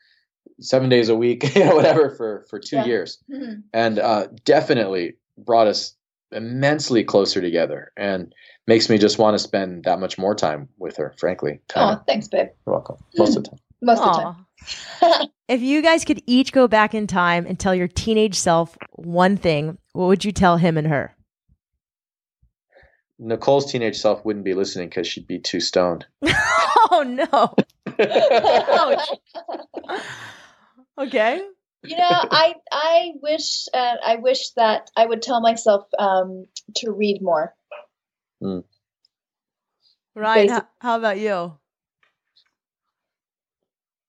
seven 0.61 0.89
days 0.91 1.09
a 1.09 1.15
week, 1.17 1.43
you 1.57 1.65
know, 1.65 1.75
whatever 1.75 2.11
for 2.11 2.45
for 2.51 2.59
two 2.59 2.77
Yeah. 2.77 2.85
years, 2.85 3.19
Mhm. 3.31 3.63
and 3.73 3.99
uh, 3.99 4.27
definitely 4.45 5.15
brought 5.39 5.67
us 5.67 5.95
immensely 6.33 7.03
closer 7.05 7.41
together, 7.41 7.93
and 7.97 8.35
makes 8.67 8.91
me 8.91 8.99
just 8.99 9.19
want 9.19 9.35
to 9.35 9.39
spend 9.39 9.85
that 9.85 10.01
much 10.01 10.19
more 10.19 10.35
time 10.35 10.69
with 10.79 10.97
her. 10.97 11.15
Frankly, 11.19 11.61
Oh, 11.77 11.81
Kinda. 11.81 12.05
thanks, 12.07 12.29
babe. 12.29 12.49
you're 12.67 12.75
welcome. 12.75 12.97
Most 13.17 13.37
of 13.37 13.45
the 13.45 13.51
time. 13.51 13.59
Most 13.83 14.03
of 14.03 14.15
the 14.15 14.23
time. 15.11 15.31
Aw. 15.51 15.55
if 15.55 15.61
you 15.63 15.83
guys 15.83 16.05
could 16.05 16.23
each 16.27 16.53
go 16.53 16.69
back 16.69 16.95
in 16.95 17.07
time 17.07 17.47
and 17.47 17.59
tell 17.59 17.75
your 17.75 17.89
teenage 17.89 18.37
self 18.37 18.77
one 18.93 19.37
thing, 19.37 19.79
what 19.93 20.07
would 20.07 20.25
you 20.25 20.33
tell 20.33 20.57
him 20.57 20.79
and 20.79 20.87
her? 20.87 21.15
Nicole's 23.19 23.71
teenage 23.71 23.97
self 23.99 24.25
wouldn't 24.25 24.45
be 24.45 24.55
listening 24.55 24.89
because 24.89 25.07
she'd 25.07 25.27
be 25.27 25.39
too 25.39 25.61
stoned. 25.61 26.07
oh 26.91 27.05
no. 27.07 27.55
Okay. 30.99 31.43
you 31.83 31.97
know, 31.97 32.09
I 32.09 32.55
I 32.71 33.13
wish 33.23 33.67
uh, 33.73 33.97
I 34.05 34.17
wish 34.17 34.51
that 34.51 34.91
I 34.97 35.07
would 35.07 35.23
tell 35.23 35.41
myself 35.41 35.87
um, 35.99 36.47
to 36.77 36.93
read 36.93 37.23
more. 37.23 37.55
Ryan, 40.15 40.47
Basic- 40.47 40.51
how, 40.51 40.69
how 40.81 40.99
about 40.99 41.19
you? 41.19 41.59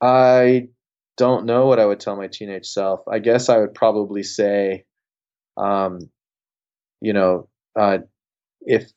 I 0.01 0.69
don't 1.17 1.45
know 1.45 1.65
what 1.67 1.79
I 1.79 1.85
would 1.85 1.99
tell 1.99 2.15
my 2.15 2.27
teenage 2.27 2.67
self. 2.67 3.01
I 3.07 3.19
guess 3.19 3.49
I 3.49 3.57
would 3.57 3.73
probably 3.73 4.23
say, 4.23 4.85
um, 5.57 5.99
you 7.01 7.13
know, 7.13 7.49
uh, 7.79 7.99
if 8.61 8.91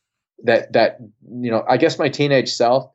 that 0.45 0.73
that 0.73 0.99
you 1.01 1.51
know, 1.51 1.65
I 1.69 1.77
guess 1.77 1.99
my 1.99 2.09
teenage 2.09 2.51
self 2.51 2.91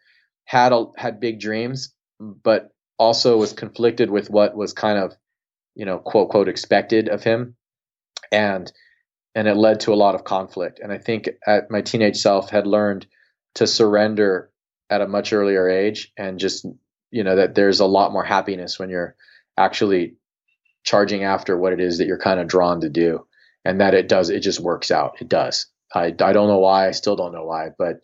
had 0.45 0.71
a, 0.71 0.85
had 0.97 1.19
big 1.19 1.39
dreams, 1.39 1.93
but 2.19 2.69
also 2.97 3.37
was 3.37 3.53
conflicted 3.53 4.09
with 4.09 4.29
what 4.29 4.55
was 4.55 4.73
kind 4.73 4.99
of, 4.99 5.13
you 5.75 5.85
know, 5.85 5.99
quote 5.99 6.29
quote 6.29 6.49
expected 6.49 7.09
of 7.09 7.23
him, 7.23 7.55
and 8.31 8.71
and 9.35 9.47
it 9.47 9.55
led 9.55 9.79
to 9.81 9.93
a 9.93 9.95
lot 9.95 10.15
of 10.15 10.23
conflict. 10.23 10.79
And 10.81 10.91
I 10.91 10.97
think 10.97 11.29
at 11.45 11.69
my 11.69 11.81
teenage 11.81 12.17
self 12.17 12.49
had 12.49 12.67
learned 12.67 13.05
to 13.55 13.67
surrender 13.67 14.49
at 14.89 15.01
a 15.01 15.07
much 15.07 15.33
earlier 15.33 15.69
age 15.69 16.11
and 16.17 16.39
just 16.39 16.65
you 17.11 17.23
know 17.23 17.35
that 17.35 17.55
there's 17.55 17.79
a 17.79 17.85
lot 17.85 18.13
more 18.13 18.23
happiness 18.23 18.79
when 18.79 18.89
you're 18.89 19.15
actually 19.57 20.15
charging 20.83 21.23
after 21.23 21.57
what 21.57 21.73
it 21.73 21.79
is 21.79 21.97
that 21.97 22.07
you're 22.07 22.17
kind 22.17 22.39
of 22.39 22.47
drawn 22.47 22.81
to 22.81 22.89
do. 22.89 23.25
And 23.65 23.81
that 23.81 23.93
it 23.93 24.07
does 24.07 24.29
it 24.29 24.39
just 24.39 24.59
works 24.59 24.89
out. 24.89 25.21
It 25.21 25.27
does. 25.27 25.67
I 25.93 26.05
i 26.05 26.33
don't 26.33 26.47
know 26.47 26.59
why 26.59 26.87
i 26.87 26.91
still 26.91 27.15
don't 27.15 27.33
know 27.33 27.45
why 27.45 27.69
but 27.77 28.01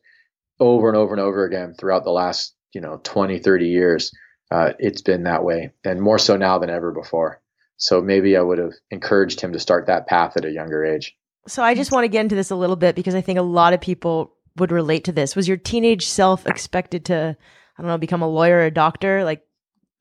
over 0.59 0.87
and 0.87 0.97
over 0.97 1.13
and 1.13 1.21
over 1.21 1.45
again 1.45 1.75
throughout 1.77 2.03
the 2.03 2.11
last 2.11 2.55
you 2.73 2.81
know 2.81 2.99
20 3.03 3.39
30 3.39 3.67
years 3.67 4.11
uh, 4.51 4.73
it's 4.79 5.01
been 5.01 5.23
that 5.23 5.43
way 5.43 5.71
and 5.83 6.01
more 6.01 6.19
so 6.19 6.37
now 6.37 6.57
than 6.59 6.69
ever 6.69 6.91
before. 6.91 7.41
So 7.77 8.01
maybe 8.01 8.37
i 8.37 8.41
would 8.41 8.57
have 8.57 8.73
encouraged 8.91 9.41
him 9.41 9.53
to 9.53 9.59
start 9.59 9.87
that 9.87 10.07
path 10.07 10.37
at 10.37 10.45
a 10.45 10.51
younger 10.51 10.85
age. 10.85 11.15
So 11.47 11.61
I 11.61 11.75
just 11.75 11.91
want 11.91 12.05
to 12.05 12.09
get 12.09 12.21
into 12.21 12.35
this 12.35 12.51
a 12.51 12.55
little 12.55 12.75
bit 12.75 12.95
because 12.95 13.15
I 13.15 13.21
think 13.21 13.37
a 13.37 13.43
lot 13.43 13.73
of 13.73 13.81
people 13.81 14.33
would 14.57 14.71
relate 14.71 15.03
to 15.05 15.11
this. 15.11 15.35
Was 15.35 15.47
your 15.47 15.57
teenage 15.57 16.07
self 16.07 16.47
expected 16.47 17.05
to, 17.05 17.37
I 17.77 17.81
don't 17.81 17.89
know, 17.89 17.97
become 17.97 18.21
a 18.21 18.29
lawyer 18.29 18.57
or 18.57 18.65
a 18.65 18.71
doctor 18.71 19.23
like 19.23 19.41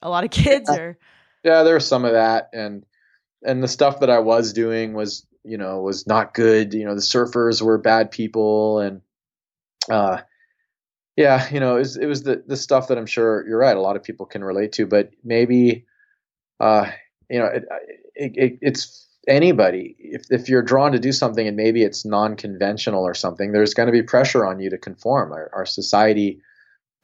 a 0.02 0.08
lot 0.10 0.24
of 0.24 0.30
kids 0.30 0.70
or 0.70 0.98
yeah 1.42 1.62
there 1.62 1.74
was 1.74 1.86
some 1.86 2.04
of 2.04 2.12
that 2.12 2.50
and 2.52 2.84
and 3.42 3.62
the 3.62 3.68
stuff 3.68 4.00
that 4.00 4.10
i 4.10 4.18
was 4.18 4.52
doing 4.52 4.94
was 4.94 5.26
you 5.44 5.58
know 5.58 5.80
was 5.80 6.06
not 6.06 6.34
good 6.34 6.74
you 6.74 6.84
know 6.84 6.94
the 6.94 7.00
surfers 7.00 7.60
were 7.60 7.78
bad 7.78 8.10
people 8.10 8.78
and 8.78 9.00
uh 9.90 10.18
yeah 11.16 11.48
you 11.50 11.60
know 11.60 11.76
it 11.76 11.80
was, 11.80 11.96
it 11.96 12.06
was 12.06 12.22
the 12.22 12.42
the 12.46 12.56
stuff 12.56 12.88
that 12.88 12.98
i'm 12.98 13.06
sure 13.06 13.46
you're 13.46 13.58
right 13.58 13.76
a 13.76 13.80
lot 13.80 13.96
of 13.96 14.02
people 14.02 14.26
can 14.26 14.44
relate 14.44 14.72
to 14.72 14.86
but 14.86 15.10
maybe 15.22 15.84
uh 16.60 16.90
you 17.28 17.38
know 17.38 17.46
it, 17.46 17.64
it, 18.14 18.32
it 18.36 18.58
it's 18.62 19.04
anybody 19.26 19.96
if 19.98 20.24
if 20.30 20.48
you're 20.48 20.62
drawn 20.62 20.92
to 20.92 20.98
do 20.98 21.12
something 21.12 21.46
and 21.46 21.56
maybe 21.56 21.82
it's 21.82 22.04
non-conventional 22.04 23.02
or 23.02 23.14
something 23.14 23.52
there's 23.52 23.74
going 23.74 23.86
to 23.86 23.92
be 23.92 24.02
pressure 24.02 24.44
on 24.44 24.60
you 24.60 24.70
to 24.70 24.78
conform. 24.78 25.32
Our, 25.32 25.50
our 25.54 25.66
society 25.66 26.40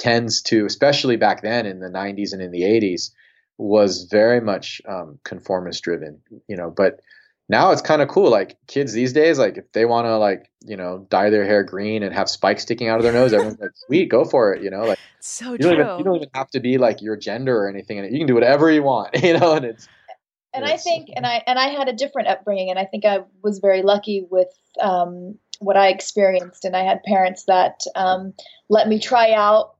tends 0.00 0.42
to 0.42 0.66
especially 0.66 1.16
back 1.16 1.42
then 1.42 1.66
in 1.66 1.78
the 1.78 1.88
90s 1.88 2.32
and 2.32 2.42
in 2.42 2.50
the 2.50 2.62
80s 2.62 3.10
was 3.58 4.04
very 4.10 4.40
much 4.40 4.80
um, 4.88 5.18
conformist 5.22 5.84
driven, 5.84 6.20
you 6.48 6.56
know, 6.56 6.70
but 6.70 7.00
now 7.50 7.72
it's 7.72 7.82
kind 7.82 8.00
of 8.00 8.08
cool. 8.08 8.30
Like 8.30 8.56
kids 8.68 8.92
these 8.92 9.12
days, 9.12 9.38
like 9.38 9.58
if 9.58 9.70
they 9.72 9.84
want 9.84 10.06
to 10.06 10.16
like, 10.16 10.50
you 10.64 10.76
know, 10.76 11.06
dye 11.10 11.30
their 11.30 11.44
hair 11.44 11.62
green 11.62 12.02
and 12.02 12.14
have 12.14 12.30
spikes 12.30 12.62
sticking 12.62 12.88
out 12.88 12.98
of 12.98 13.02
their 13.02 13.12
nose, 13.12 13.32
everyone's 13.32 13.60
like, 13.60 13.72
sweet, 13.74 14.08
go 14.08 14.24
for 14.24 14.54
it. 14.54 14.62
You 14.62 14.70
know, 14.70 14.84
like 14.84 14.98
so 15.20 15.52
you 15.52 15.58
don't, 15.58 15.74
true. 15.74 15.84
even, 15.84 15.98
you 15.98 16.04
don't 16.04 16.16
even 16.16 16.30
have 16.32 16.48
to 16.50 16.60
be 16.60 16.78
like 16.78 17.02
your 17.02 17.16
gender 17.16 17.56
or 17.58 17.68
anything 17.68 17.98
in 17.98 18.04
it. 18.04 18.12
You 18.12 18.18
can 18.18 18.26
do 18.26 18.34
whatever 18.34 18.70
you 18.70 18.82
want, 18.82 19.14
you 19.22 19.38
know, 19.38 19.54
and 19.54 19.66
it's, 19.66 19.88
and 20.54 20.64
I 20.64 20.76
think, 20.76 21.10
and 21.14 21.26
I 21.26 21.42
and 21.46 21.58
I 21.58 21.68
had 21.68 21.88
a 21.88 21.92
different 21.92 22.28
upbringing, 22.28 22.70
and 22.70 22.78
I 22.78 22.84
think 22.84 23.04
I 23.04 23.20
was 23.42 23.60
very 23.60 23.82
lucky 23.82 24.26
with 24.30 24.48
um, 24.80 25.38
what 25.60 25.76
I 25.76 25.88
experienced, 25.88 26.64
and 26.64 26.76
I 26.76 26.82
had 26.82 27.02
parents 27.04 27.44
that 27.44 27.82
um, 27.94 28.34
let 28.68 28.88
me 28.88 28.98
try 28.98 29.32
out 29.32 29.74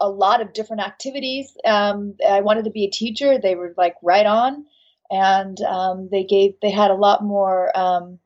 a 0.00 0.08
lot 0.08 0.40
of 0.40 0.52
different 0.52 0.82
activities. 0.82 1.56
Um, 1.64 2.14
I 2.28 2.40
wanted 2.40 2.64
to 2.64 2.70
be 2.70 2.84
a 2.84 2.90
teacher; 2.90 3.38
they 3.38 3.54
were 3.54 3.74
like 3.76 3.94
right 4.02 4.26
on, 4.26 4.64
and 5.10 5.60
um, 5.62 6.08
they 6.10 6.24
gave 6.24 6.54
they 6.62 6.70
had 6.70 6.90
a 6.90 6.94
lot 6.94 7.22
more. 7.22 7.76
Um, 7.78 8.18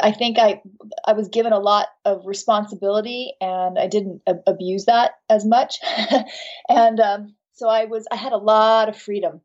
I 0.00 0.12
think 0.12 0.38
I 0.38 0.62
I 1.06 1.12
was 1.12 1.28
given 1.28 1.52
a 1.52 1.58
lot 1.58 1.88
of 2.04 2.26
responsibility, 2.26 3.34
and 3.40 3.78
I 3.78 3.86
didn't 3.86 4.22
a- 4.26 4.42
abuse 4.46 4.86
that 4.86 5.12
as 5.28 5.44
much, 5.44 5.78
and 6.68 7.00
um, 7.00 7.34
so 7.52 7.68
I 7.68 7.84
was 7.84 8.06
I 8.10 8.16
had 8.16 8.32
a 8.32 8.38
lot 8.38 8.88
of 8.88 8.96
freedom 8.96 9.40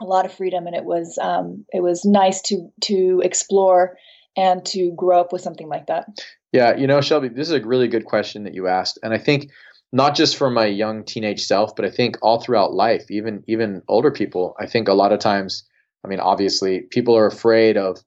a 0.00 0.04
lot 0.04 0.24
of 0.24 0.32
freedom 0.32 0.66
and 0.66 0.74
it 0.74 0.84
was 0.84 1.18
um, 1.20 1.64
it 1.72 1.82
was 1.82 2.04
nice 2.04 2.40
to 2.42 2.70
to 2.80 3.20
explore 3.22 3.96
and 4.36 4.64
to 4.64 4.92
grow 4.92 5.20
up 5.20 5.32
with 5.32 5.42
something 5.42 5.68
like 5.68 5.86
that 5.86 6.06
Yeah, 6.52 6.76
you 6.76 6.86
know, 6.86 7.00
Shelby, 7.00 7.28
this 7.28 7.48
is 7.48 7.52
a 7.52 7.64
really 7.64 7.88
good 7.88 8.04
question 8.04 8.44
that 8.44 8.54
you 8.54 8.66
asked, 8.66 8.98
and 9.02 9.14
I 9.14 9.18
think 9.18 9.50
not 9.92 10.16
just 10.16 10.36
for 10.36 10.50
my 10.50 10.66
young 10.66 11.04
teenage 11.04 11.44
self, 11.44 11.76
but 11.76 11.84
I 11.84 11.90
think 11.90 12.16
all 12.22 12.40
throughout 12.40 12.72
life, 12.72 13.04
even 13.10 13.44
even 13.46 13.82
older 13.88 14.10
people. 14.10 14.56
I 14.58 14.66
think 14.66 14.88
a 14.88 14.92
lot 14.94 15.12
of 15.12 15.20
times, 15.20 15.64
I 16.04 16.08
mean, 16.08 16.20
obviously, 16.20 16.82
people 16.82 17.16
are 17.16 17.26
afraid 17.26 17.76
of 17.76 17.98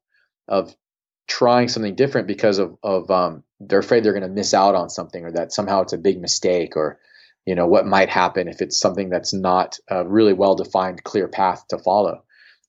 of 0.48 0.76
trying 1.28 1.70
something 1.70 1.96
different 1.96 2.28
because 2.28 2.60
of 2.60 2.78
of 2.84 3.10
um, 3.12 3.44
they're 3.62 3.80
afraid 3.80 4.04
they're 4.04 4.14
going 4.14 4.24
to 4.24 4.30
miss 4.30 4.54
out 4.54 4.76
on 4.76 4.90
something, 4.90 5.24
or 5.24 5.32
that 5.32 5.54
somehow 5.54 5.82
it's 5.82 5.94
a 5.94 5.98
big 5.98 6.20
mistake, 6.20 6.76
or 6.76 7.00
you 7.46 7.56
know 7.56 7.68
what 7.68 7.86
might 7.86 8.10
happen 8.10 8.50
if 8.50 8.62
it's 8.62 8.78
something 8.78 9.10
that's 9.10 9.34
not 9.34 9.78
a 9.90 10.06
really 10.06 10.34
well 10.34 10.56
defined, 10.56 11.04
clear 11.04 11.30
path 11.30 11.66
to 11.70 11.78
follow. 11.78 12.24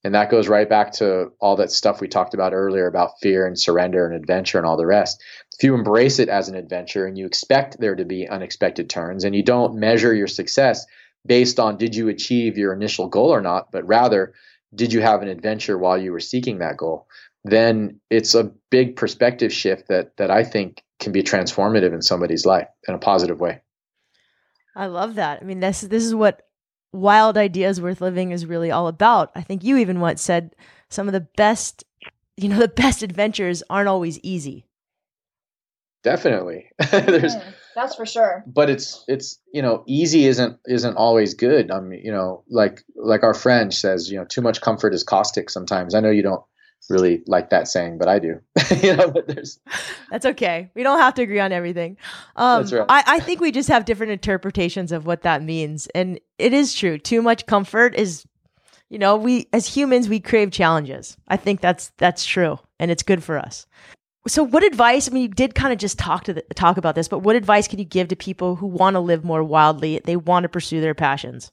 And 0.05 0.14
that 0.14 0.31
goes 0.31 0.48
right 0.48 0.68
back 0.68 0.93
to 0.94 1.32
all 1.40 1.56
that 1.56 1.72
stuff 1.72 2.01
we 2.01 2.09
talked 2.09 2.35
about 2.35 2.52
earlier 2.52 2.86
about 2.86 3.18
fear 3.22 3.47
and 3.47 3.59
surrender 3.59 4.06
and 4.06 4.14
adventure 4.14 4.59
and 4.59 4.66
all 4.66 4.76
the 4.76 4.86
rest 4.86 5.22
if 5.56 5.62
you 5.62 5.74
embrace 5.74 6.18
it 6.18 6.28
as 6.28 6.48
an 6.48 6.56
adventure 6.56 7.06
and 7.06 7.16
you 7.16 7.26
expect 7.26 7.78
there 7.78 7.94
to 7.94 8.05
be 8.05 8.28
unexpected 8.28 8.90
turns 8.90 9.24
and 9.24 9.35
you 9.35 9.43
don't 9.43 9.78
measure 9.78 10.12
your 10.12 10.26
success 10.26 10.85
based 11.24 11.60
on 11.60 11.78
did 11.78 11.94
you 11.94 12.09
achieve 12.09 12.59
your 12.59 12.72
initial 12.72 13.09
goal 13.09 13.32
or 13.32 13.40
not, 13.40 13.70
but 13.70 13.86
rather 13.86 14.35
did 14.74 14.93
you 14.93 15.01
have 15.01 15.22
an 15.22 15.28
adventure 15.28 15.78
while 15.78 15.97
you 15.97 16.10
were 16.10 16.20
seeking 16.20 16.59
that 16.59 16.76
goal, 16.76 17.06
then 17.44 18.01
it's 18.10 18.35
a 18.35 18.51
big 18.70 18.97
perspective 18.97 19.52
shift 19.52 19.89
that 19.89 20.16
that 20.16 20.31
I 20.31 20.43
think 20.43 20.82
can 20.98 21.12
be 21.12 21.22
transformative 21.22 21.94
in 21.94 22.02
somebody's 22.02 22.44
life 22.44 22.68
in 22.89 22.94
a 22.94 22.98
positive 22.98 23.39
way. 23.39 23.60
I 24.74 24.86
love 24.86 25.14
that. 25.14 25.40
I 25.40 25.44
mean, 25.44 25.60
this 25.60 25.82
this 25.82 26.05
is 26.05 26.14
what 26.14 26.43
wild 26.95 27.37
ideas 27.37 27.81
worth 27.81 28.01
living 28.01 28.31
is 28.31 28.47
really 28.47 28.71
all 28.71 28.89
about. 28.89 29.31
I 29.35 29.43
think 29.43 29.65
you 29.65 29.77
even 29.77 30.01
once 30.01 30.23
said 30.23 30.55
some 30.89 31.09
of 31.09 31.12
the 31.12 31.27
best, 31.37 31.85
you 32.37 32.49
know, 32.49 32.59
the 32.61 32.69
best 32.69 33.03
adventures 33.03 33.62
aren't 33.69 33.89
always 33.89 34.19
easy. 34.23 34.66
Definitely. 36.03 36.66
There's 36.91 37.35
Mm, 37.35 37.55
that's 37.75 37.97
for 37.97 38.07
sure 38.07 38.45
but 38.47 38.71
it's 38.71 39.05
it's 39.09 39.41
you 39.53 39.61
know 39.61 39.83
easy 39.87 40.27
isn't 40.27 40.59
isn't 40.66 40.97
always 40.97 41.35
good 41.35 41.71
i 41.71 41.81
mean 41.81 42.01
you 42.05 42.12
know 42.12 42.45
like 42.49 42.83
like 42.95 43.23
our 43.23 43.35
friend 43.35 43.75
says 43.75 44.11
you 44.11 44.16
know 44.19 44.25
too 44.25 44.41
much 44.41 44.61
comfort 44.61 44.95
is 44.95 45.03
caustic 45.03 45.51
sometimes 45.51 45.95
i 45.95 46.01
know 46.01 46.11
you 46.11 46.23
don't 46.23 46.43
really 46.90 47.23
like 47.27 47.51
that 47.51 47.66
saying 47.69 47.98
but 47.98 48.09
i 48.09 48.19
do 48.19 48.40
you 48.82 48.94
know 48.97 49.11
but 49.11 49.27
there's 49.28 49.59
That's 50.11 50.27
okay. 50.27 50.70
We 50.74 50.85
don't 50.85 51.01
have 51.01 51.15
to 51.15 51.23
agree 51.23 51.40
on 51.40 51.51
everything. 51.51 51.97
Um, 52.36 52.62
That's 52.62 52.73
right. 52.73 52.86
I, 52.89 53.16
I 53.16 53.20
think 53.20 53.40
we 53.40 53.51
just 53.51 53.69
have 53.69 53.85
different 53.85 54.12
interpretations 54.12 54.93
of 54.93 55.06
what 55.06 55.23
that 55.23 55.43
means. 55.43 55.89
And 55.89 56.20
it 56.39 56.52
is 56.52 56.73
true. 56.73 56.98
Too 56.98 57.20
much 57.20 57.47
comfort 57.47 57.97
is, 57.97 58.24
you 58.90 58.98
know, 58.98 59.16
we 59.16 59.48
as 59.52 59.66
humans 59.66 60.09
we 60.09 60.20
crave 60.20 60.52
challenges. 60.52 61.16
I 61.27 61.36
think 61.36 61.61
that's 61.61 61.90
that's 61.98 62.24
true, 62.24 62.61
and 62.78 62.93
it's 62.93 63.02
good 63.02 63.24
for 63.24 63.39
us. 63.39 63.66
So, 64.28 64.44
what 64.44 64.62
advice? 64.62 65.09
I 65.09 65.12
mean, 65.12 65.23
you 65.24 65.28
did 65.28 65.55
kind 65.56 65.73
of 65.73 65.81
just 65.81 65.98
talk 65.98 66.24
to 66.24 66.35
the, 66.35 66.43
talk 66.55 66.77
about 66.77 66.94
this, 66.94 67.09
but 67.09 67.20
what 67.20 67.35
advice 67.35 67.66
can 67.66 67.81
you 67.81 67.85
give 67.85 68.09
to 68.09 68.16
people 68.16 68.55
who 68.55 68.69
want 68.69 68.94
to 68.94 69.01
live 69.01 69.24
more 69.24 69.43
wildly? 69.43 70.01
They 70.05 70.16
want 70.16 70.44
to 70.44 70.48
pursue 70.48 70.81
their 70.81 70.94
passions. 70.94 71.51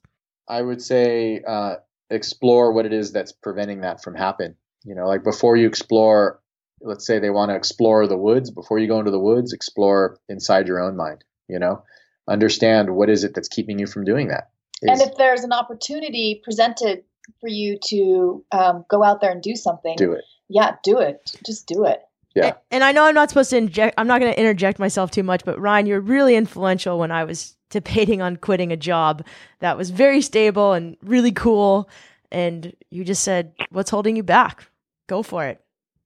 i 0.47 0.61
would 0.61 0.81
say 0.81 1.41
uh 1.47 1.75
explore 2.09 2.73
what 2.73 2.85
it 2.85 2.93
is 2.93 3.11
that's 3.11 3.31
preventing 3.31 3.81
that 3.81 4.03
from 4.03 4.13
happen 4.15 4.55
you 4.83 4.95
know 4.95 5.07
like 5.07 5.23
before 5.23 5.55
you 5.55 5.67
explore 5.67 6.39
let's 6.81 7.05
say 7.05 7.19
they 7.19 7.29
want 7.29 7.49
to 7.49 7.55
explore 7.55 8.07
the 8.07 8.17
woods 8.17 8.49
before 8.49 8.79
you 8.79 8.87
go 8.87 8.99
into 8.99 9.11
the 9.11 9.19
woods 9.19 9.53
explore 9.53 10.17
inside 10.29 10.67
your 10.67 10.81
own 10.81 10.95
mind 10.95 11.23
you 11.47 11.59
know 11.59 11.83
understand 12.27 12.95
what 12.95 13.09
is 13.09 13.23
it 13.23 13.33
that's 13.33 13.47
keeping 13.47 13.79
you 13.79 13.87
from 13.87 14.03
doing 14.03 14.27
that 14.27 14.49
and 14.83 15.01
if 15.01 15.15
there's 15.17 15.43
an 15.43 15.53
opportunity 15.53 16.41
presented 16.43 17.03
for 17.39 17.47
you 17.47 17.77
to 17.85 18.43
um, 18.51 18.85
go 18.89 19.03
out 19.03 19.21
there 19.21 19.31
and 19.31 19.41
do 19.41 19.55
something, 19.55 19.95
do 19.95 20.13
it. 20.13 20.23
Yeah, 20.49 20.75
do 20.83 20.99
it. 20.99 21.37
Just 21.45 21.67
do 21.67 21.85
it. 21.85 22.01
Yeah. 22.35 22.45
And, 22.45 22.55
and 22.71 22.83
I 22.83 22.91
know 22.91 23.05
I'm 23.05 23.15
not 23.15 23.29
supposed 23.29 23.49
to 23.51 23.57
inject, 23.57 23.95
I'm 23.97 24.07
not 24.07 24.19
going 24.19 24.33
to 24.33 24.39
interject 24.39 24.79
myself 24.79 25.11
too 25.11 25.23
much, 25.23 25.43
but 25.45 25.59
Ryan, 25.59 25.85
you're 25.85 26.01
really 26.01 26.35
influential 26.35 26.97
when 26.97 27.11
I 27.11 27.23
was 27.23 27.55
debating 27.69 28.21
on 28.21 28.37
quitting 28.37 28.71
a 28.71 28.77
job 28.77 29.25
that 29.59 29.77
was 29.77 29.89
very 29.91 30.21
stable 30.21 30.73
and 30.73 30.97
really 31.01 31.31
cool. 31.31 31.89
And 32.31 32.73
you 32.89 33.03
just 33.03 33.23
said, 33.23 33.53
what's 33.69 33.89
holding 33.89 34.15
you 34.15 34.23
back? 34.23 34.65
Go 35.11 35.23
for 35.23 35.45
it. 35.45 35.59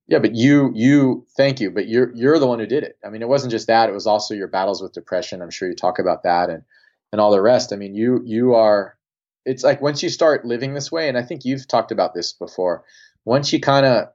Yeah, 0.07 0.17
but 0.17 0.33
you 0.33 0.71
you 0.73 1.27
thank 1.37 1.59
you, 1.59 1.69
but 1.69 1.87
you're 1.87 2.11
you're 2.15 2.39
the 2.39 2.47
one 2.47 2.57
who 2.57 2.65
did 2.65 2.83
it. 2.83 2.97
I 3.05 3.09
mean, 3.09 3.21
it 3.21 3.29
wasn't 3.29 3.51
just 3.51 3.67
that; 3.67 3.87
it 3.87 3.91
was 3.91 4.07
also 4.07 4.33
your 4.33 4.47
battles 4.47 4.81
with 4.81 4.93
depression. 4.93 5.43
I'm 5.43 5.51
sure 5.51 5.69
you 5.69 5.75
talk 5.75 5.99
about 5.99 6.23
that 6.23 6.49
and 6.49 6.63
and 7.11 7.21
all 7.21 7.29
the 7.29 7.39
rest. 7.39 7.71
I 7.71 7.75
mean, 7.75 7.93
you 7.93 8.23
you 8.25 8.55
are. 8.55 8.97
It's 9.45 9.63
like 9.63 9.79
once 9.79 10.01
you 10.01 10.09
start 10.09 10.43
living 10.43 10.73
this 10.73 10.91
way, 10.91 11.07
and 11.07 11.19
I 11.19 11.21
think 11.21 11.45
you've 11.45 11.67
talked 11.67 11.91
about 11.91 12.15
this 12.15 12.33
before. 12.33 12.83
Once 13.25 13.53
you 13.53 13.59
kind 13.59 13.85
of 13.85 14.07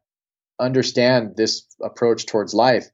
understand 0.58 1.36
this 1.36 1.68
approach 1.80 2.26
towards 2.26 2.52
life, 2.52 2.88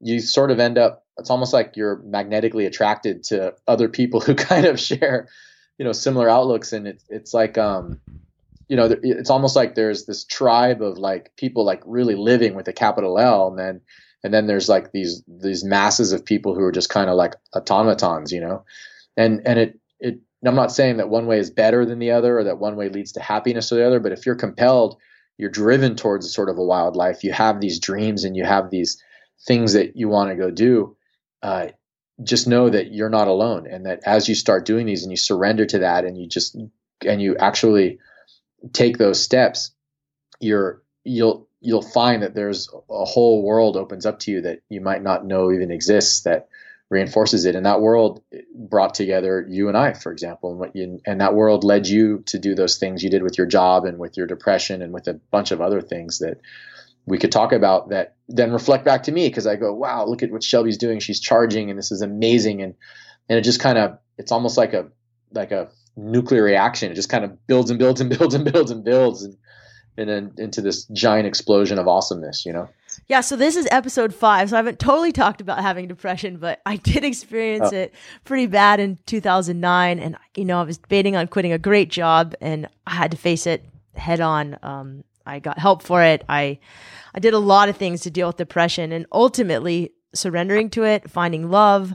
you 0.00 0.20
sort 0.20 0.50
of 0.50 0.58
end 0.58 0.78
up. 0.78 1.04
It's 1.18 1.28
almost 1.28 1.52
like 1.52 1.76
you're 1.76 1.98
magnetically 1.98 2.64
attracted 2.64 3.24
to 3.24 3.56
other 3.68 3.90
people 3.90 4.20
who 4.22 4.34
kind 4.34 4.64
of 4.64 4.80
share, 4.80 5.28
you 5.76 5.84
know, 5.84 5.92
similar 5.92 6.30
outlooks, 6.30 6.72
and 6.72 6.86
it's 6.88 7.04
it's 7.10 7.34
like 7.34 7.58
um 7.58 8.00
you 8.72 8.76
know, 8.76 8.88
it's 9.02 9.28
almost 9.28 9.54
like 9.54 9.74
there's 9.74 10.06
this 10.06 10.24
tribe 10.24 10.80
of 10.80 10.96
like 10.96 11.30
people 11.36 11.62
like 11.62 11.82
really 11.84 12.14
living 12.14 12.54
with 12.54 12.66
a 12.68 12.72
capital 12.72 13.18
L, 13.18 13.48
and 13.48 13.58
then 13.58 13.82
and 14.24 14.32
then 14.32 14.46
there's 14.46 14.66
like 14.66 14.92
these 14.92 15.22
these 15.28 15.62
masses 15.62 16.12
of 16.12 16.24
people 16.24 16.54
who 16.54 16.62
are 16.62 16.72
just 16.72 16.88
kind 16.88 17.10
of 17.10 17.16
like 17.16 17.34
automatons, 17.54 18.32
you 18.32 18.40
know, 18.40 18.64
and 19.14 19.42
and 19.44 19.58
it 19.58 19.78
it. 20.00 20.20
I'm 20.46 20.54
not 20.54 20.72
saying 20.72 20.96
that 20.96 21.10
one 21.10 21.26
way 21.26 21.38
is 21.38 21.50
better 21.50 21.84
than 21.84 21.98
the 21.98 22.12
other, 22.12 22.38
or 22.38 22.44
that 22.44 22.60
one 22.60 22.76
way 22.76 22.88
leads 22.88 23.12
to 23.12 23.20
happiness 23.20 23.70
or 23.72 23.74
the 23.74 23.86
other, 23.86 24.00
but 24.00 24.12
if 24.12 24.24
you're 24.24 24.36
compelled, 24.36 24.96
you're 25.36 25.50
driven 25.50 25.94
towards 25.94 26.24
a 26.24 26.30
sort 26.30 26.48
of 26.48 26.56
a 26.56 26.64
wild 26.64 26.96
life. 26.96 27.24
You 27.24 27.32
have 27.34 27.60
these 27.60 27.78
dreams 27.78 28.24
and 28.24 28.34
you 28.34 28.44
have 28.46 28.70
these 28.70 28.96
things 29.46 29.74
that 29.74 29.96
you 29.96 30.08
want 30.08 30.30
to 30.30 30.36
go 30.36 30.50
do. 30.50 30.96
Uh, 31.42 31.66
just 32.24 32.48
know 32.48 32.70
that 32.70 32.90
you're 32.90 33.10
not 33.10 33.28
alone, 33.28 33.66
and 33.66 33.84
that 33.84 34.00
as 34.06 34.30
you 34.30 34.34
start 34.34 34.64
doing 34.64 34.86
these 34.86 35.02
and 35.02 35.12
you 35.12 35.18
surrender 35.18 35.66
to 35.66 35.80
that, 35.80 36.06
and 36.06 36.16
you 36.16 36.26
just 36.26 36.56
and 37.06 37.20
you 37.20 37.36
actually 37.36 37.98
take 38.72 38.98
those 38.98 39.22
steps, 39.22 39.72
you're 40.40 40.82
you'll 41.04 41.48
you'll 41.60 41.82
find 41.82 42.22
that 42.22 42.34
there's 42.34 42.68
a 42.90 43.04
whole 43.04 43.42
world 43.42 43.76
opens 43.76 44.04
up 44.04 44.18
to 44.20 44.30
you 44.30 44.40
that 44.42 44.60
you 44.68 44.80
might 44.80 45.02
not 45.02 45.24
know 45.24 45.52
even 45.52 45.70
exists 45.70 46.22
that 46.22 46.48
reinforces 46.90 47.46
it. 47.46 47.54
And 47.54 47.64
that 47.64 47.80
world 47.80 48.22
brought 48.54 48.94
together 48.94 49.46
you 49.48 49.68
and 49.68 49.76
I 49.76 49.94
for 49.94 50.12
example 50.12 50.50
and 50.50 50.58
what 50.58 50.76
you 50.76 51.00
and 51.06 51.20
that 51.20 51.34
world 51.34 51.64
led 51.64 51.86
you 51.86 52.22
to 52.26 52.38
do 52.38 52.54
those 52.54 52.76
things 52.76 53.02
you 53.02 53.10
did 53.10 53.22
with 53.22 53.38
your 53.38 53.46
job 53.46 53.84
and 53.84 53.98
with 53.98 54.16
your 54.16 54.26
depression 54.26 54.82
and 54.82 54.92
with 54.92 55.08
a 55.08 55.14
bunch 55.30 55.52
of 55.52 55.60
other 55.60 55.80
things 55.80 56.18
that 56.18 56.40
we 57.06 57.18
could 57.18 57.32
talk 57.32 57.52
about 57.52 57.88
that 57.88 58.16
then 58.28 58.52
reflect 58.52 58.84
back 58.84 59.04
to 59.04 59.12
me 59.12 59.28
because 59.28 59.46
I 59.46 59.56
go 59.56 59.72
wow 59.72 60.04
look 60.04 60.22
at 60.22 60.30
what 60.30 60.42
Shelby's 60.42 60.78
doing. 60.78 61.00
She's 61.00 61.20
charging 61.20 61.70
and 61.70 61.78
this 61.78 61.92
is 61.92 62.02
amazing. 62.02 62.60
And 62.62 62.74
and 63.28 63.38
it 63.38 63.42
just 63.42 63.60
kind 63.60 63.78
of 63.78 63.98
it's 64.18 64.32
almost 64.32 64.58
like 64.58 64.74
a 64.74 64.88
like 65.32 65.52
a 65.52 65.70
nuclear 65.96 66.42
reaction. 66.42 66.90
It 66.90 66.94
just 66.94 67.08
kind 67.08 67.24
of 67.24 67.46
builds 67.46 67.70
and 67.70 67.78
builds 67.78 68.00
and 68.00 68.10
builds 68.10 68.34
and 68.34 68.50
builds 68.50 68.70
and 68.70 68.84
builds 68.84 69.22
and 69.22 69.36
and 69.96 70.08
then 70.08 70.32
into 70.38 70.60
this 70.60 70.84
giant 70.86 71.26
explosion 71.26 71.78
of 71.78 71.86
awesomeness, 71.86 72.46
you 72.46 72.52
know? 72.52 72.68
Yeah, 73.08 73.20
so 73.20 73.36
this 73.36 73.56
is 73.56 73.68
episode 73.70 74.14
five. 74.14 74.50
So 74.50 74.56
I 74.56 74.58
haven't 74.58 74.78
totally 74.78 75.12
talked 75.12 75.40
about 75.40 75.60
having 75.60 75.88
depression, 75.88 76.38
but 76.38 76.60
I 76.64 76.76
did 76.76 77.04
experience 77.04 77.70
oh. 77.72 77.76
it 77.76 77.94
pretty 78.24 78.46
bad 78.46 78.80
in 78.80 78.98
2009. 79.06 79.98
And, 79.98 80.16
you 80.36 80.44
know, 80.44 80.60
I 80.60 80.62
was 80.62 80.78
debating 80.78 81.16
on 81.16 81.28
quitting 81.28 81.52
a 81.52 81.58
great 81.58 81.90
job 81.90 82.34
and 82.40 82.68
I 82.86 82.94
had 82.94 83.10
to 83.10 83.16
face 83.16 83.46
it 83.46 83.64
head 83.94 84.20
on. 84.20 84.58
Um, 84.62 85.04
I 85.26 85.38
got 85.38 85.58
help 85.58 85.82
for 85.82 86.02
it. 86.02 86.24
I, 86.28 86.58
I 87.14 87.20
did 87.20 87.34
a 87.34 87.38
lot 87.38 87.68
of 87.68 87.76
things 87.76 88.00
to 88.02 88.10
deal 88.10 88.28
with 88.28 88.36
depression 88.36 88.92
and 88.92 89.06
ultimately 89.12 89.92
surrendering 90.14 90.70
to 90.70 90.84
it, 90.84 91.10
finding 91.10 91.50
love, 91.50 91.94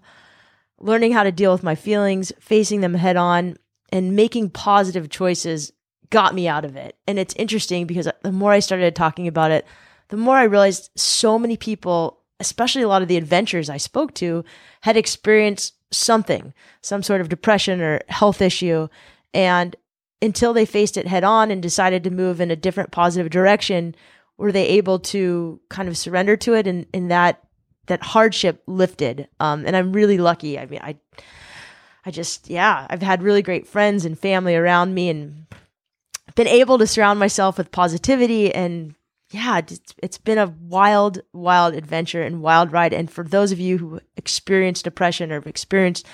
learning 0.80 1.12
how 1.12 1.24
to 1.24 1.32
deal 1.32 1.52
with 1.52 1.64
my 1.64 1.76
feelings, 1.76 2.32
facing 2.40 2.82
them 2.82 2.94
head 2.94 3.18
on 3.18 3.58
and 3.90 4.16
making 4.16 4.50
positive 4.50 5.10
choices 5.10 5.72
got 6.10 6.36
me 6.36 6.48
out 6.48 6.66
of 6.66 6.76
it. 6.76 6.96
And 7.08 7.20
it's 7.20 7.36
interesting 7.36 7.86
because 7.86 8.08
the 8.24 8.32
more 8.32 8.52
I 8.52 8.60
started 8.60 8.96
talking 8.96 9.28
about 9.28 9.52
it, 9.52 9.66
the 10.10 10.18
more 10.18 10.38
I 10.38 10.44
realized 10.44 10.90
so 10.96 11.38
many 11.38 11.58
people, 11.58 12.20
especially 12.40 12.82
a 12.82 12.88
lot 12.88 13.02
of 13.02 13.08
the 13.08 13.18
adventurers 13.18 13.70
I 13.70 13.78
spoke 13.78 14.14
to, 14.16 14.46
had 14.82 14.96
experienced 14.96 15.74
something, 15.92 16.54
some 16.82 17.04
sort 17.04 17.22
of 17.22 17.30
depression 17.30 17.82
or 17.82 18.02
health 18.08 18.42
issue. 18.42 18.88
And 19.34 19.76
until 20.22 20.54
they 20.54 20.66
faced 20.66 20.98
it 20.98 21.08
head 21.08 21.24
on 21.24 21.52
and 21.52 21.62
decided 21.62 22.04
to 22.04 22.10
move 22.10 22.42
in 22.42 22.52
a 22.52 22.56
different 22.56 22.92
positive 22.92 23.30
direction, 23.30 23.96
were 24.38 24.52
they 24.52 24.68
able 24.68 25.00
to 25.00 25.60
kind 25.70 25.90
of 25.90 25.98
surrender 25.98 26.38
to 26.38 26.54
it 26.54 26.68
and, 26.68 26.86
and 26.94 27.12
that 27.12 27.44
that 27.88 28.04
hardship 28.04 28.62
lifted. 28.68 29.30
Um, 29.40 29.66
and 29.66 29.76
I'm 29.76 29.94
really 29.94 30.18
lucky. 30.18 30.60
I 30.60 30.66
mean, 30.66 30.82
I 30.84 30.98
I 32.08 32.10
just, 32.10 32.50
yeah, 32.50 32.88
I've 32.90 33.02
had 33.02 33.22
really 33.22 33.42
great 33.42 33.68
friends 33.68 34.06
and 34.06 34.18
family 34.18 34.56
around 34.56 34.94
me 34.94 35.10
and 35.10 35.46
been 36.36 36.48
able 36.48 36.78
to 36.78 36.88
surround 36.88 37.20
myself 37.20 37.58
with 37.58 37.70
positivity. 37.70 38.56
And 38.56 38.96
yeah, 39.32 39.60
it's, 40.02 40.18
been 40.18 40.38
a 40.38 40.56
wild, 40.62 41.20
wild 41.34 41.74
adventure 41.74 42.22
and 42.22 42.42
wild 42.42 42.72
ride. 42.72 42.94
And 42.94 43.12
for 43.12 43.26
those 43.26 43.52
of 43.52 43.60
you 43.60 43.78
who 43.78 44.00
experience 44.16 44.82
depression 44.82 45.34
or 45.34 45.36
have 45.36 45.48
experienced 45.48 46.06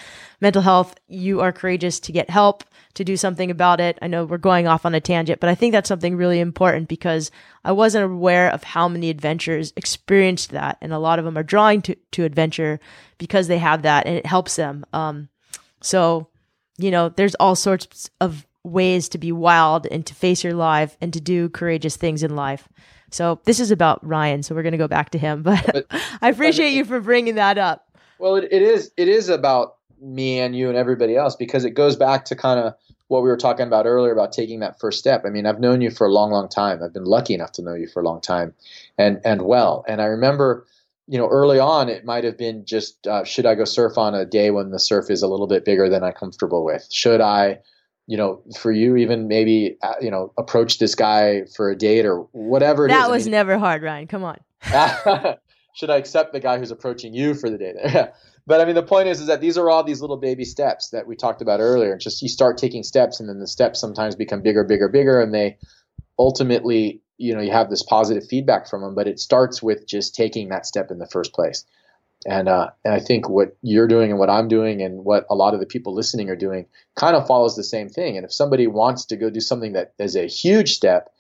mental 0.42 0.64
health, 0.64 0.96
you 1.08 1.42
are 1.42 1.52
courageous 1.52 2.00
to 2.00 2.12
get 2.12 2.32
help 2.32 2.64
to 2.96 3.04
do 3.04 3.16
something 3.16 3.52
about 3.52 3.80
it. 3.80 4.00
I 4.02 4.08
know 4.08 4.26
we're 4.26 4.40
going 4.40 4.66
off 4.66 4.88
on 4.88 4.96
a 4.96 5.00
tangent, 5.00 5.40
but 5.40 5.50
I 5.52 5.54
think 5.54 5.74
that's 5.74 5.90
something 5.90 6.16
really 6.16 6.40
important 6.40 6.88
because 6.88 7.30
I 7.64 7.72
wasn't 7.72 8.12
aware 8.12 8.50
of 8.50 8.64
how 8.64 8.88
many 8.88 9.12
adventurers 9.12 9.74
experienced 9.76 10.50
that. 10.50 10.80
And 10.82 10.92
a 10.92 10.98
lot 10.98 11.20
of 11.20 11.26
them 11.26 11.38
are 11.38 11.44
drawing 11.44 11.84
to, 11.84 11.96
to 12.14 12.24
adventure 12.24 12.80
because 13.20 13.48
they 13.48 13.60
have 13.60 13.84
that 13.84 14.08
and 14.08 14.18
it 14.18 14.26
helps 14.26 14.56
them. 14.56 14.88
Um, 14.92 15.30
so, 15.84 16.30
you 16.78 16.90
know, 16.90 17.10
there's 17.10 17.36
all 17.36 17.56
sorts 17.56 18.10
of 18.20 18.48
ways 18.64 19.10
to 19.10 19.18
be 19.18 19.32
wild 19.32 19.86
and 19.92 20.06
to 20.06 20.16
face 20.16 20.44
your 20.44 20.54
life 20.54 20.98
and 21.02 21.14
to 21.14 21.22
do 21.22 21.50
courageous 21.50 21.98
things 21.98 22.24
in 22.24 22.36
life. 22.36 22.68
So 23.12 23.42
this 23.44 23.60
is 23.60 23.70
about 23.70 24.06
Ryan, 24.06 24.42
so 24.42 24.56
we're 24.56 24.64
going 24.64 24.72
to 24.72 24.78
go 24.78 24.88
back 24.88 25.12
to 25.12 25.18
him, 25.18 25.44
but, 25.44 25.70
but 25.72 25.86
I 26.22 26.30
appreciate 26.30 26.72
you 26.72 26.86
for 26.86 27.00
bringing 27.00 27.36
that 27.36 27.58
up. 27.58 27.88
Well, 28.18 28.38
it, 28.38 28.48
it 28.52 28.62
is 28.62 28.92
it 28.96 29.10
is 29.10 29.28
about 29.28 29.76
me 30.02 30.40
and 30.40 30.56
you 30.56 30.70
and 30.70 30.78
everybody 30.78 31.16
else 31.16 31.36
because 31.36 31.66
it 31.66 31.72
goes 31.72 31.96
back 31.96 32.26
to 32.26 32.36
kind 32.36 32.60
of 32.60 32.74
what 33.08 33.22
we 33.22 33.30
were 33.30 33.38
talking 33.38 33.68
about 33.68 33.86
earlier 33.86 34.14
about 34.14 34.32
taking 34.32 34.62
that 34.62 34.80
first 34.80 34.98
step. 34.98 35.24
I 35.26 35.30
mean, 35.30 35.46
I've 35.46 35.60
known 35.60 35.82
you 35.82 35.92
for 35.92 36.08
a 36.08 36.12
long, 36.12 36.32
long 36.32 36.48
time. 36.48 36.82
I've 36.82 36.94
been 36.94 37.04
lucky 37.04 37.34
enough 37.34 37.52
to 37.54 37.62
know 37.62 37.74
you 37.74 37.88
for 37.88 38.02
a 38.02 38.06
long 38.06 38.22
time, 38.22 38.54
and 38.98 39.20
and 39.26 39.42
well. 39.42 39.84
And 39.88 40.02
I 40.02 40.06
remember 40.06 40.66
you 41.08 41.18
know, 41.18 41.28
early 41.28 41.60
on, 41.60 41.90
it 41.90 42.06
might 42.06 42.24
have 42.24 42.38
been 42.38 42.66
just 42.66 43.06
uh, 43.08 43.24
should 43.24 43.46
I 43.46 43.56
go 43.56 43.66
surf 43.66 43.98
on 43.98 44.14
a 44.14 44.26
day 44.26 44.52
when 44.52 44.72
the 44.72 44.80
surf 44.80 45.10
is 45.10 45.22
a 45.22 45.28
little 45.28 45.48
bit 45.48 45.66
bigger 45.66 45.90
than 45.90 46.04
I'm 46.04 46.14
comfortable 46.14 46.64
with? 46.64 46.88
Should 46.92 47.22
I, 47.22 47.60
you 48.08 48.18
know, 48.18 48.42
for 48.58 48.72
you, 48.72 48.96
even 48.96 49.28
maybe, 49.28 49.78
uh, 49.84 49.96
you 50.02 50.10
know, 50.10 50.32
approach 50.38 50.80
this 50.80 50.96
guy 50.96 51.44
for 51.56 51.70
a 51.70 51.78
date 51.78 52.06
or 52.06 52.28
whatever 52.32 52.88
that 52.88 53.10
was 53.10 53.24
I 53.24 53.26
mean, 53.26 53.32
never 53.32 53.58
hard, 53.58 53.84
Ryan. 53.84 54.08
Come 54.08 54.24
on. 54.24 54.38
should 55.74 55.90
I 55.90 55.98
accept 55.98 56.34
the 56.34 56.40
guy 56.40 56.58
who's 56.58 56.72
approaching 56.72 57.14
you 57.14 57.34
for 57.34 57.50
the 57.50 57.58
date? 57.58 57.76
but 58.48 58.62
I 58.62 58.66
mean, 58.66 58.76
the 58.76 58.84
point 58.84 59.10
is, 59.10 59.20
is 59.20 59.28
that 59.28 59.42
these 59.42 59.58
are 59.58 59.70
all 59.70 59.84
these 59.84 60.02
little 60.02 60.18
baby 60.18 60.46
steps 60.46 60.90
that 60.90 61.06
we 61.06 61.16
talked 61.16 61.42
about 61.42 61.60
earlier. 61.60 61.98
Just 61.98 62.22
you 62.22 62.30
start 62.30 62.58
taking 62.58 62.84
steps, 62.84 63.20
and 63.20 63.28
then 63.28 63.40
the 63.40 63.48
steps 63.48 63.80
sometimes 63.80 64.16
become 64.16 64.42
bigger, 64.42 64.64
bigger, 64.64 64.88
bigger, 64.88 65.20
and 65.20 65.34
they 65.34 65.58
ultimately 66.18 67.02
you 67.18 67.34
know 67.34 67.42
you 67.42 67.52
have 67.52 67.70
this 67.70 67.84
positive 67.84 68.28
feedback 68.28 68.68
from 68.68 68.82
them 68.82 68.96
but 68.96 69.08
it 69.08 69.20
starts 69.20 69.62
with 69.62 69.88
just 69.88 70.16
taking 70.16 70.50
that 70.50 70.66
step 70.66 70.92
in 70.92 71.00
the 71.00 71.08
first 71.08 71.34
place 71.34 71.66
and 72.26 72.48
uh, 72.48 72.70
and 72.84 72.94
I 72.94 73.00
think 73.00 73.30
what 73.30 73.56
you're 73.62 73.88
doing 73.88 74.10
and 74.10 74.20
what 74.20 74.30
I'm 74.30 74.48
doing 74.48 74.82
and 74.82 75.04
what 75.04 75.26
a 75.30 75.36
lot 75.36 75.54
of 75.54 75.60
the 75.60 75.66
people 75.66 75.94
listening 75.94 76.30
are 76.30 76.36
doing 76.36 76.66
kind 76.96 77.16
of 77.16 77.28
follows 77.28 77.56
the 77.56 77.64
same 77.64 77.90
thing. 77.90 78.16
And 78.16 78.26
if 78.26 78.34
somebody 78.34 78.68
wants 78.68 79.06
to 79.06 79.18
go 79.18 79.30
do 79.30 79.42
something 79.42 79.74
that 79.74 79.94
is 80.00 80.16
a 80.16 80.28
huge 80.28 80.74
step, 80.74 81.14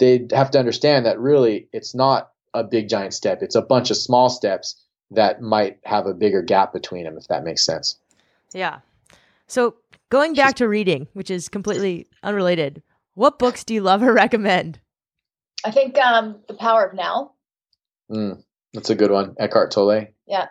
they 0.00 0.26
have 0.32 0.50
to 0.52 0.58
understand 0.58 1.06
that 1.06 1.18
really 1.18 1.68
it's 1.72 1.94
not 1.94 2.30
a 2.54 2.64
big 2.64 2.88
giant 2.88 3.14
step. 3.14 3.42
It's 3.42 3.54
a 3.54 3.62
bunch 3.62 3.90
of 3.90 3.96
small 3.96 4.30
steps 4.30 4.82
that 5.10 5.40
might 5.40 5.78
have 5.84 6.06
a 6.06 6.14
bigger 6.14 6.42
gap 6.42 6.72
between 6.72 7.04
them, 7.04 7.18
if 7.18 7.28
that 7.28 7.44
makes 7.44 7.64
sense. 7.64 7.96
Yeah. 8.52 8.80
So 9.46 9.76
going 10.08 10.34
back 10.34 10.56
to 10.56 10.68
reading, 10.68 11.06
which 11.12 11.30
is 11.30 11.48
completely 11.48 12.06
unrelated, 12.22 12.82
what 13.14 13.38
books 13.38 13.62
do 13.62 13.74
you 13.74 13.82
love 13.82 14.02
or 14.02 14.12
recommend? 14.12 14.80
I 15.64 15.70
think 15.70 15.98
um, 15.98 16.40
The 16.48 16.54
Power 16.54 16.84
of 16.84 16.94
Now. 16.94 17.32
Mm, 18.10 18.42
that's 18.72 18.90
a 18.90 18.94
good 18.94 19.10
one. 19.10 19.34
Eckhart 19.38 19.70
Tolle. 19.70 20.06
Yeah. 20.26 20.46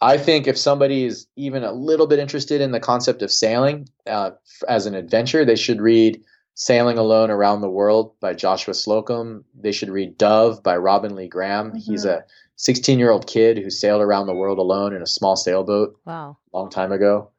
I 0.00 0.18
think 0.18 0.46
if 0.46 0.58
somebody 0.58 1.04
is 1.04 1.26
even 1.36 1.64
a 1.64 1.72
little 1.72 2.06
bit 2.06 2.18
interested 2.18 2.60
in 2.60 2.70
the 2.70 2.80
concept 2.80 3.22
of 3.22 3.30
sailing 3.32 3.88
uh, 4.06 4.32
as 4.68 4.86
an 4.86 4.94
adventure, 4.94 5.44
they 5.44 5.56
should 5.56 5.80
read 5.80 6.22
Sailing 6.54 6.98
Alone 6.98 7.30
Around 7.30 7.60
the 7.60 7.70
World 7.70 8.12
by 8.20 8.34
Joshua 8.34 8.74
Slocum. 8.74 9.44
They 9.58 9.72
should 9.72 9.88
read 9.88 10.18
Dove 10.18 10.62
by 10.62 10.76
Robin 10.76 11.14
Lee 11.14 11.28
Graham. 11.28 11.68
Mm-hmm. 11.68 11.78
He's 11.78 12.04
a 12.04 12.24
16 12.56 12.98
year 12.98 13.10
old 13.10 13.26
kid 13.26 13.58
who 13.58 13.70
sailed 13.70 14.02
around 14.02 14.26
the 14.26 14.34
world 14.34 14.58
alone 14.58 14.94
in 14.94 15.02
a 15.02 15.06
small 15.06 15.36
sailboat. 15.36 15.98
Wow. 16.04 16.38
Long 16.52 16.70
time 16.70 16.92
ago. 16.92 17.30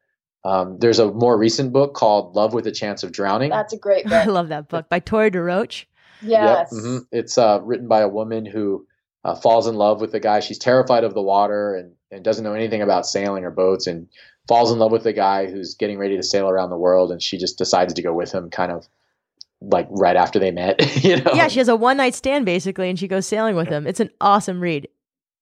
Um, 0.44 0.78
there's 0.80 1.00
a 1.00 1.12
more 1.12 1.38
recent 1.38 1.74
book 1.74 1.94
called 1.94 2.36
Love 2.36 2.54
with 2.54 2.68
a 2.68 2.72
Chance 2.72 3.04
of 3.04 3.12
Drowning. 3.12 3.50
That's 3.50 3.74
a 3.74 3.78
great 3.78 4.06
book. 4.06 4.14
I 4.26 4.26
love 4.26 4.50
that 4.50 4.70
book 4.70 4.88
by 4.90 5.00
Torre 5.00 5.30
DeRoche. 5.30 5.86
Yes. 6.22 6.70
Yep, 6.74 6.84
mhm. 6.84 7.06
It's 7.12 7.38
uh, 7.38 7.60
written 7.64 7.88
by 7.88 8.02
a 8.02 8.08
woman 8.08 8.46
who 8.46 8.86
uh, 9.24 9.36
falls 9.36 9.68
in 9.68 9.76
love 9.76 10.02
with 10.02 10.12
the 10.12 10.20
guy. 10.20 10.40
She's 10.40 10.58
terrified 10.60 11.04
of 11.04 11.14
the 11.14 11.22
water 11.22 11.76
and, 11.76 11.94
and 12.12 12.24
doesn't 12.24 12.44
know 12.44 12.54
anything 12.54 12.82
about 12.82 13.06
sailing 13.06 13.44
or 13.44 13.52
boats 13.52 13.88
and 13.88 14.08
falls 14.48 14.72
in 14.72 14.80
love 14.80 14.92
with 14.92 15.04
the 15.04 15.14
guy 15.14 15.48
who's 15.48 15.74
getting 15.76 15.98
ready 15.98 16.16
to 16.16 16.24
sail 16.24 16.48
around 16.50 16.70
the 16.70 16.78
world. 16.78 17.12
And 17.12 17.22
she 17.22 17.38
just 17.38 17.58
decides 17.58 17.94
to 17.96 18.02
go 18.02 18.14
with 18.14 18.32
him 18.32 18.50
kind 18.50 18.72
of 18.72 18.88
like 19.60 19.88
right 19.90 20.16
after 20.16 20.40
they 20.40 20.52
met, 20.52 20.80
you 21.04 21.18
know? 21.22 21.32
Yeah, 21.34 21.48
she 21.48 21.60
has 21.60 21.68
a 21.68 21.76
one 21.76 21.98
night 21.98 22.16
stand 22.16 22.46
basically, 22.46 22.90
and 22.90 22.98
she 22.98 23.08
goes 23.08 23.26
sailing 23.28 23.56
with 23.56 23.68
him. 23.68 23.86
It's 23.88 24.00
an 24.00 24.12
awesome 24.22 24.62
read. 24.62 24.88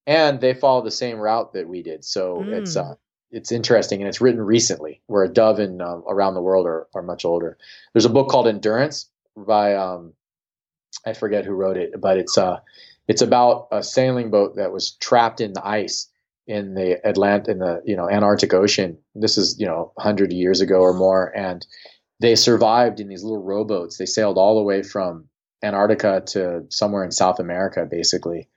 and 0.08 0.40
they 0.40 0.54
follow 0.54 0.82
the 0.84 0.92
same 0.92 1.18
route 1.18 1.54
that 1.54 1.68
we 1.68 1.82
did. 1.84 2.06
So 2.06 2.44
it's 2.48 2.76
uh, 2.78 2.96
it's 3.32 3.52
interesting, 3.52 4.02
and 4.02 4.08
it's 4.08 4.22
written 4.22 4.42
recently, 4.42 5.02
where 5.08 5.24
a 5.24 5.28
Dove 5.28 5.60
and 5.60 5.82
um, 5.82 6.04
around 6.08 6.36
the 6.36 6.42
world 6.42 6.66
are, 6.66 6.88
are 6.96 7.02
much 7.02 7.26
older. 7.26 7.58
There's 7.94 8.06
a 8.06 8.10
book 8.10 8.30
called 8.30 8.48
Endurance 8.48 9.10
by 9.36 9.76
um, 9.76 10.14
I 11.06 11.14
forget 11.14 11.46
who 11.46 11.54
wrote 11.54 11.78
it, 11.78 12.00
but 12.00 12.18
it's 12.18 12.38
uh 12.38 12.60
it's 13.08 13.22
about 13.22 13.68
a 13.72 13.84
sailing 13.84 14.32
boat 14.32 14.56
that 14.56 14.72
was 14.72 14.92
trapped 14.94 15.42
in 15.42 15.54
the 15.54 15.66
ice 15.66 16.10
in 16.48 16.76
the 16.76 17.00
Atlant 17.06 17.48
in 17.48 17.60
the 17.60 17.82
you 17.86 17.96
know 17.96 18.10
Antarctic 18.10 18.54
Ocean. 18.54 18.98
This 19.14 19.38
is 19.38 19.60
you 19.60 19.66
know 19.66 19.94
hundred 19.98 20.32
years 20.32 20.62
ago 20.62 20.80
or 20.80 20.94
more, 20.94 21.36
and 21.36 21.66
they 22.20 22.36
survived 22.36 23.00
in 23.00 23.08
these 23.08 23.24
little 23.24 23.44
rowboats. 23.44 23.98
They 23.98 24.06
sailed 24.06 24.38
all 24.38 24.56
the 24.56 24.64
way 24.64 24.84
from 24.84 25.28
Antarctica 25.64 26.22
to 26.28 26.66
somewhere 26.70 27.04
in 27.04 27.12
South 27.12 27.40
America, 27.40 27.88
basically 27.90 28.50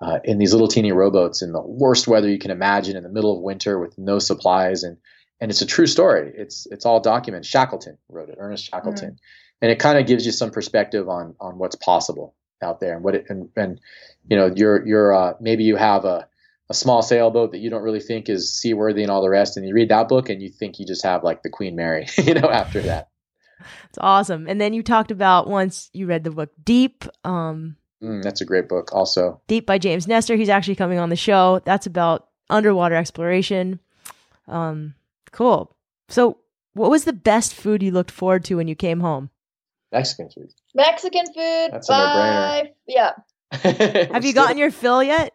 uh, 0.00 0.18
in 0.24 0.38
these 0.38 0.52
little 0.52 0.68
teeny 0.68 0.92
rowboats 0.92 1.42
in 1.42 1.52
the 1.52 1.60
worst 1.60 2.06
weather 2.06 2.28
you 2.28 2.38
can 2.38 2.50
imagine 2.50 2.96
in 2.96 3.02
the 3.02 3.08
middle 3.08 3.36
of 3.36 3.42
winter 3.42 3.78
with 3.78 3.96
no 3.98 4.18
supplies 4.18 4.82
and 4.82 4.96
and 5.40 5.50
it's 5.50 5.62
a 5.62 5.66
true 5.66 5.86
story 5.86 6.32
it's 6.36 6.66
it's 6.70 6.84
all 6.84 7.00
documented 7.00 7.46
shackleton 7.46 7.96
wrote 8.08 8.28
it 8.28 8.36
ernest 8.38 8.66
shackleton 8.66 9.18
and 9.62 9.70
it 9.70 9.78
kind 9.78 9.98
of 9.98 10.06
gives 10.06 10.26
you 10.26 10.32
some 10.32 10.50
perspective 10.50 11.08
on 11.08 11.34
on 11.40 11.58
what's 11.58 11.76
possible 11.76 12.34
out 12.62 12.80
there 12.80 12.94
and 12.94 13.04
what 13.04 13.14
it 13.14 13.26
and, 13.28 13.48
and 13.56 13.80
you 14.28 14.36
know 14.36 14.52
you're 14.54 14.86
you're 14.86 15.14
uh, 15.14 15.34
maybe 15.40 15.64
you 15.64 15.76
have 15.76 16.04
a 16.04 16.26
a 16.68 16.74
small 16.74 17.00
sailboat 17.00 17.52
that 17.52 17.58
you 17.58 17.70
don't 17.70 17.82
really 17.82 18.00
think 18.00 18.28
is 18.28 18.52
seaworthy 18.52 19.02
and 19.02 19.10
all 19.10 19.22
the 19.22 19.30
rest 19.30 19.56
and 19.56 19.66
you 19.66 19.74
read 19.74 19.88
that 19.88 20.08
book 20.08 20.28
and 20.28 20.42
you 20.42 20.48
think 20.48 20.78
you 20.78 20.86
just 20.86 21.04
have 21.04 21.22
like 21.22 21.42
the 21.42 21.50
queen 21.50 21.76
mary 21.76 22.06
you 22.18 22.34
know 22.34 22.50
after 22.50 22.80
that 22.80 23.08
It's 23.88 23.98
awesome. 23.98 24.46
And 24.48 24.60
then 24.60 24.74
you 24.74 24.82
talked 24.82 25.10
about 25.10 25.48
once 25.48 25.90
you 25.92 26.06
read 26.06 26.24
the 26.24 26.30
book 26.30 26.50
Deep, 26.62 27.04
um, 27.24 27.76
mm, 28.02 28.22
that's 28.22 28.40
a 28.40 28.44
great 28.44 28.68
book 28.68 28.92
also 28.92 29.40
Deep 29.48 29.66
by 29.66 29.78
James 29.78 30.06
Nestor. 30.06 30.36
He's 30.36 30.48
actually 30.48 30.74
coming 30.74 30.98
on 30.98 31.08
the 31.08 31.16
show. 31.16 31.60
That's 31.64 31.86
about 31.86 32.28
underwater 32.50 32.94
exploration. 32.94 33.80
Um, 34.48 34.94
cool. 35.32 35.76
So, 36.08 36.38
what 36.74 36.90
was 36.90 37.04
the 37.04 37.12
best 37.12 37.54
food 37.54 37.82
you 37.82 37.90
looked 37.90 38.10
forward 38.10 38.44
to 38.44 38.56
when 38.56 38.68
you 38.68 38.76
came 38.76 39.00
home? 39.00 39.30
Mexican 39.96 40.28
food 40.30 40.52
Mexican 40.74 41.26
food. 41.26 41.68
That's 41.72 41.88
a 41.88 41.92
no-brainer. 41.92 42.68
yeah. 42.86 43.12
Have 44.12 44.24
you 44.24 44.32
gotten 44.34 44.58
your 44.58 44.70
fill 44.70 45.02
yet? 45.02 45.32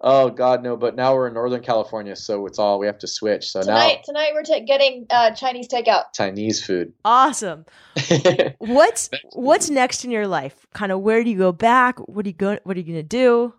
Oh 0.00 0.30
God, 0.30 0.62
no! 0.62 0.76
But 0.76 0.94
now 0.94 1.14
we're 1.14 1.26
in 1.26 1.34
Northern 1.34 1.60
California, 1.60 2.14
so 2.14 2.46
it's 2.46 2.58
all 2.58 2.78
we 2.78 2.86
have 2.86 2.98
to 3.00 3.08
switch. 3.08 3.50
So 3.50 3.62
Tonight, 3.62 4.02
tonight 4.04 4.30
we're 4.32 4.44
ta 4.44 4.60
getting 4.64 5.06
uh, 5.10 5.32
Chinese 5.32 5.66
takeout. 5.68 6.12
Chinese 6.14 6.64
food. 6.64 6.92
Awesome. 7.04 7.66
What's 8.58 9.10
what's 9.32 9.70
next 9.70 10.04
in 10.04 10.12
your 10.12 10.28
life? 10.28 10.66
Kind 10.72 10.92
of 10.92 11.00
where 11.00 11.24
do 11.24 11.30
you 11.30 11.38
go 11.38 11.50
back? 11.50 11.98
What 12.08 12.24
are 12.26 12.28
you 12.28 12.34
going? 12.34 12.60
What 12.62 12.76
are 12.76 12.80
you 12.80 12.86
gonna 12.86 13.02
do? 13.02 13.54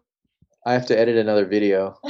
I 0.65 0.73
have 0.73 0.85
to 0.87 0.97
edit 0.97 1.17
another 1.17 1.45
video. 1.45 1.97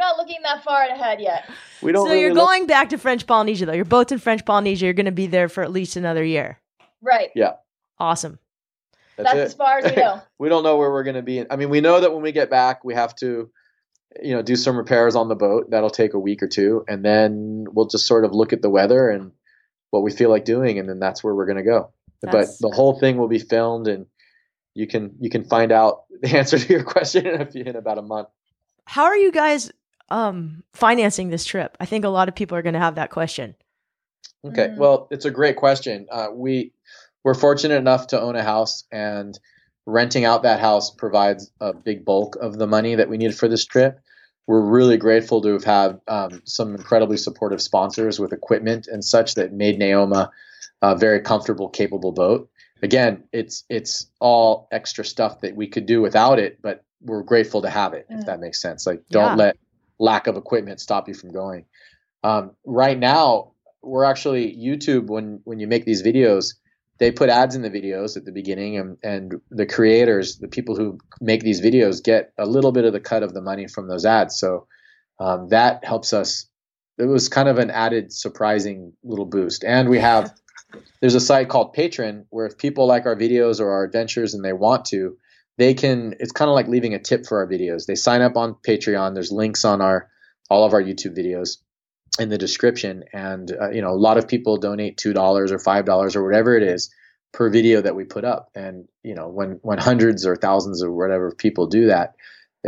We're 0.00 0.06
not 0.06 0.16
looking 0.16 0.42
that 0.42 0.64
far 0.64 0.82
ahead 0.84 1.20
yet. 1.20 1.48
we 1.82 1.92
don't. 1.92 2.06
so 2.06 2.10
really 2.10 2.22
you're 2.22 2.34
look- 2.34 2.46
going 2.46 2.66
back 2.66 2.88
to 2.90 2.98
French 2.98 3.26
Polynesia 3.26 3.66
though. 3.66 3.72
You're 3.72 3.84
both 3.84 4.10
in 4.12 4.18
French 4.18 4.44
Polynesia. 4.46 4.86
You're 4.86 4.94
gonna 4.94 5.12
be 5.12 5.26
there 5.26 5.48
for 5.48 5.62
at 5.62 5.70
least 5.70 5.96
another 5.96 6.24
year. 6.24 6.58
Right. 7.02 7.30
Yeah. 7.34 7.54
Awesome. 7.98 8.38
That's, 9.16 9.32
That's, 9.34 9.52
as 9.52 9.54
far 9.54 9.78
as 9.78 9.84
we 9.84 9.96
go. 9.96 10.20
we 10.38 10.48
don't 10.48 10.62
know 10.62 10.78
where 10.78 10.90
we're 10.90 11.02
going 11.02 11.16
to 11.16 11.22
be. 11.22 11.44
I 11.50 11.56
mean, 11.56 11.68
we 11.68 11.82
know 11.82 12.00
that 12.00 12.12
when 12.12 12.22
we 12.22 12.32
get 12.32 12.48
back, 12.48 12.84
we 12.84 12.94
have 12.94 13.14
to, 13.16 13.50
you 14.22 14.34
know, 14.34 14.40
do 14.40 14.56
some 14.56 14.76
repairs 14.76 15.14
on 15.14 15.28
the 15.28 15.34
boat. 15.34 15.70
That'll 15.70 15.90
take 15.90 16.14
a 16.14 16.18
week 16.18 16.42
or 16.42 16.48
two, 16.48 16.84
and 16.88 17.04
then 17.04 17.66
we'll 17.70 17.86
just 17.86 18.06
sort 18.06 18.24
of 18.24 18.32
look 18.32 18.54
at 18.54 18.62
the 18.62 18.70
weather 18.70 19.10
and 19.10 19.32
what 19.90 20.02
we 20.02 20.10
feel 20.10 20.30
like 20.30 20.46
doing, 20.46 20.78
and 20.78 20.88
then 20.88 20.98
that's 20.98 21.22
where 21.22 21.34
we're 21.34 21.44
going 21.44 21.58
to 21.58 21.62
go. 21.62 21.92
That's- 22.22 22.58
but 22.60 22.68
the 22.68 22.74
whole 22.74 22.98
thing 22.98 23.18
will 23.18 23.28
be 23.28 23.38
filmed, 23.38 23.88
and 23.88 24.06
you 24.74 24.86
can 24.86 25.16
you 25.20 25.28
can 25.28 25.44
find 25.44 25.70
out 25.72 26.04
the 26.22 26.36
answer 26.36 26.58
to 26.58 26.72
your 26.72 26.84
question 26.84 27.26
in, 27.26 27.40
a 27.42 27.46
few, 27.46 27.64
in 27.64 27.76
about 27.76 27.98
a 27.98 28.02
month. 28.02 28.28
How 28.86 29.04
are 29.04 29.16
you 29.16 29.30
guys 29.32 29.70
um 30.10 30.62
financing 30.74 31.30
this 31.30 31.44
trip? 31.44 31.76
I 31.80 31.86
think 31.86 32.04
a 32.04 32.08
lot 32.08 32.28
of 32.28 32.34
people 32.34 32.56
are 32.56 32.62
gonna 32.62 32.78
have 32.78 32.96
that 32.96 33.10
question. 33.10 33.54
Okay, 34.44 34.68
Mm. 34.68 34.76
well, 34.78 35.08
it's 35.10 35.24
a 35.24 35.30
great 35.30 35.56
question. 35.56 36.06
Uh, 36.10 36.28
we 36.32 36.72
we're 37.24 37.34
fortunate 37.34 37.76
enough 37.76 38.06
to 38.08 38.20
own 38.20 38.34
a 38.36 38.42
house, 38.42 38.84
and 38.90 39.38
renting 39.86 40.24
out 40.24 40.42
that 40.42 40.58
house 40.60 40.90
provides 40.90 41.50
a 41.60 41.72
big 41.74 42.04
bulk 42.04 42.36
of 42.36 42.58
the 42.58 42.66
money 42.66 42.94
that 42.94 43.08
we 43.10 43.18
need 43.18 43.34
for 43.34 43.48
this 43.48 43.64
trip. 43.66 44.00
We're 44.46 44.62
really 44.62 44.96
grateful 44.96 45.42
to 45.42 45.52
have 45.52 45.64
had 45.64 46.00
um, 46.08 46.40
some 46.44 46.74
incredibly 46.74 47.16
supportive 47.18 47.60
sponsors 47.60 48.18
with 48.18 48.32
equipment 48.32 48.86
and 48.88 49.04
such 49.04 49.34
that 49.34 49.52
made 49.52 49.78
Naoma 49.78 50.30
a 50.82 50.96
very 50.96 51.20
comfortable, 51.20 51.68
capable 51.68 52.12
boat. 52.12 52.48
Again, 52.82 53.22
it's 53.32 53.64
it's 53.68 54.06
all 54.20 54.66
extra 54.72 55.04
stuff 55.04 55.40
that 55.42 55.54
we 55.54 55.66
could 55.68 55.84
do 55.84 56.00
without 56.00 56.38
it, 56.38 56.58
but 56.62 56.84
we're 57.02 57.22
grateful 57.22 57.60
to 57.62 57.68
have 57.70 57.92
it. 57.92 58.06
If 58.08 58.20
Mm. 58.20 58.26
that 58.26 58.40
makes 58.40 58.60
sense, 58.62 58.86
like 58.86 59.02
don't 59.10 59.32
Yeah. 59.36 59.44
let 59.44 59.56
lack 60.00 60.26
of 60.26 60.36
equipment 60.36 60.80
stop 60.80 61.06
you 61.06 61.14
from 61.14 61.30
going. 61.30 61.66
Um, 62.24 62.52
right 62.64 62.98
now, 62.98 63.52
we're 63.82 64.04
actually 64.04 64.56
YouTube 64.56 65.06
when 65.06 65.40
when 65.44 65.60
you 65.60 65.68
make 65.68 65.84
these 65.84 66.02
videos, 66.02 66.54
they 66.98 67.10
put 67.12 67.30
ads 67.30 67.54
in 67.54 67.62
the 67.62 67.70
videos 67.70 68.16
at 68.16 68.24
the 68.24 68.32
beginning, 68.32 68.76
and 68.76 68.98
and 69.02 69.40
the 69.50 69.66
creators, 69.66 70.38
the 70.38 70.48
people 70.48 70.74
who 70.76 70.98
make 71.20 71.42
these 71.42 71.60
videos, 71.60 72.02
get 72.02 72.32
a 72.38 72.46
little 72.46 72.72
bit 72.72 72.84
of 72.84 72.92
the 72.92 73.00
cut 73.00 73.22
of 73.22 73.32
the 73.32 73.40
money 73.40 73.68
from 73.68 73.88
those 73.88 74.04
ads. 74.04 74.36
So 74.36 74.66
um, 75.18 75.48
that 75.48 75.84
helps 75.84 76.12
us. 76.12 76.46
It 76.98 77.06
was 77.06 77.28
kind 77.28 77.48
of 77.48 77.58
an 77.58 77.70
added 77.70 78.12
surprising 78.12 78.92
little 79.04 79.26
boost, 79.26 79.64
and 79.64 79.88
we 79.88 79.98
have. 79.98 80.34
There's 81.00 81.16
a 81.16 81.20
site 81.20 81.48
called 81.48 81.74
Patreon 81.74 82.26
where 82.30 82.46
if 82.46 82.56
people 82.56 82.86
like 82.86 83.04
our 83.04 83.16
videos 83.16 83.58
or 83.58 83.70
our 83.70 83.82
adventures 83.82 84.34
and 84.34 84.44
they 84.44 84.52
want 84.52 84.84
to, 84.86 85.16
they 85.58 85.74
can. 85.74 86.14
It's 86.20 86.32
kind 86.32 86.48
of 86.48 86.54
like 86.54 86.68
leaving 86.68 86.94
a 86.94 86.98
tip 86.98 87.26
for 87.26 87.38
our 87.38 87.46
videos. 87.46 87.86
They 87.86 87.94
sign 87.94 88.22
up 88.22 88.36
on 88.36 88.54
Patreon. 88.54 89.14
There's 89.14 89.32
links 89.32 89.64
on 89.64 89.80
our 89.80 90.08
all 90.48 90.64
of 90.64 90.72
our 90.72 90.82
YouTube 90.82 91.16
videos 91.16 91.58
in 92.18 92.28
the 92.28 92.38
description 92.38 93.04
and 93.12 93.52
uh, 93.52 93.70
you 93.70 93.80
know 93.80 93.90
a 93.90 93.96
lot 93.96 94.18
of 94.18 94.26
people 94.26 94.56
donate 94.56 94.96
two 94.96 95.12
dollars 95.12 95.52
or 95.52 95.58
five 95.58 95.84
dollars 95.84 96.16
or 96.16 96.24
whatever 96.24 96.56
it 96.56 96.62
is 96.62 96.90
per 97.32 97.48
video 97.48 97.80
that 97.80 97.94
we 97.94 98.04
put 98.04 98.24
up 98.24 98.50
and 98.54 98.88
you 99.04 99.14
know 99.14 99.28
when 99.28 99.60
when 99.62 99.78
hundreds 99.78 100.26
or 100.26 100.34
thousands 100.34 100.82
or 100.82 100.90
whatever 100.90 101.32
people 101.32 101.66
do 101.68 101.86
that 101.86 102.14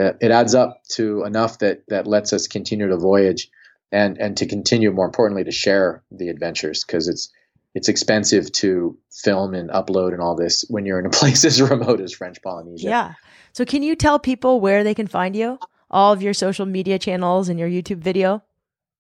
uh, 0.01 0.13
it 0.21 0.31
adds 0.31 0.55
up 0.55 0.81
to 0.89 1.25
enough 1.25 1.59
that 1.59 1.83
that 1.89 2.07
lets 2.07 2.33
us 2.33 2.47
continue 2.47 2.89
to 2.89 2.97
voyage 2.97 3.49
and 3.91 4.17
and 4.19 4.37
to 4.37 4.47
continue 4.47 4.93
more 4.93 5.07
importantly 5.07 5.43
to 5.43 5.51
share 5.51 6.05
the 6.13 6.29
adventures 6.29 6.85
because 6.85 7.09
it's 7.09 7.31
it's 7.75 7.89
expensive 7.89 8.53
to 8.53 8.97
film 9.11 9.55
and 9.55 9.71
upload 9.71 10.13
and 10.13 10.21
all 10.21 10.35
this 10.35 10.65
when 10.69 10.85
you're 10.85 10.99
in 10.99 11.07
a 11.07 11.11
place 11.21 11.45
as 11.45 11.61
remote 11.61 12.01
as 12.01 12.13
French 12.13 12.43
Polynesia. 12.43 12.89
Yeah. 12.89 13.15
So 13.53 13.65
can 13.65 13.83
you 13.83 13.97
tell 13.97 14.19
people 14.19 14.61
where 14.61 14.85
they 14.85 14.95
can 14.95 15.07
find 15.07 15.37
you? 15.37 15.59
All 15.91 16.13
of 16.13 16.23
your 16.23 16.35
social 16.35 16.65
media 16.65 16.99
channels 16.99 17.49
and 17.49 17.59
your 17.59 17.69
YouTube 17.69 17.99
video? 17.99 18.43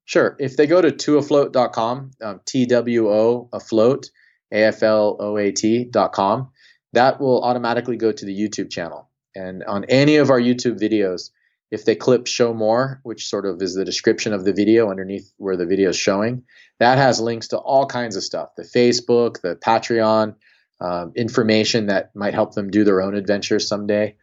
Sure. 0.04 0.36
If 0.38 0.56
they 0.56 0.66
go 0.66 0.82
to 0.82 0.90
twoafloat.com, 0.90 2.10
um, 2.22 2.40
T 2.44 2.66
W 2.66 3.08
O 3.08 3.48
afloat, 3.52 4.10
A 4.50 4.64
F 4.64 4.82
L 4.82 5.16
O 5.18 5.38
A 5.38 5.52
T.com, 5.52 6.50
that 6.92 7.20
will 7.20 7.42
automatically 7.42 7.96
go 7.96 8.12
to 8.12 8.26
the 8.26 8.38
YouTube 8.38 8.70
channel. 8.70 9.08
And 9.34 9.64
on 9.64 9.84
any 9.84 10.16
of 10.16 10.28
our 10.30 10.40
YouTube 10.40 10.78
videos, 10.78 11.30
if 11.72 11.86
they 11.86 11.96
clip 11.96 12.26
show 12.26 12.52
more, 12.52 13.00
which 13.02 13.26
sort 13.26 13.46
of 13.46 13.60
is 13.62 13.74
the 13.74 13.84
description 13.84 14.34
of 14.34 14.44
the 14.44 14.52
video 14.52 14.90
underneath 14.90 15.32
where 15.38 15.56
the 15.56 15.66
video 15.66 15.88
is 15.88 15.96
showing, 15.96 16.44
that 16.78 16.98
has 16.98 17.18
links 17.18 17.48
to 17.48 17.58
all 17.58 17.86
kinds 17.86 18.14
of 18.14 18.22
stuff 18.22 18.50
the 18.56 18.62
Facebook, 18.62 19.40
the 19.40 19.56
Patreon, 19.56 20.34
um, 20.80 21.12
information 21.16 21.86
that 21.86 22.14
might 22.14 22.34
help 22.34 22.54
them 22.54 22.70
do 22.70 22.84
their 22.84 23.00
own 23.00 23.14
adventures 23.14 23.66
someday. 23.66 24.16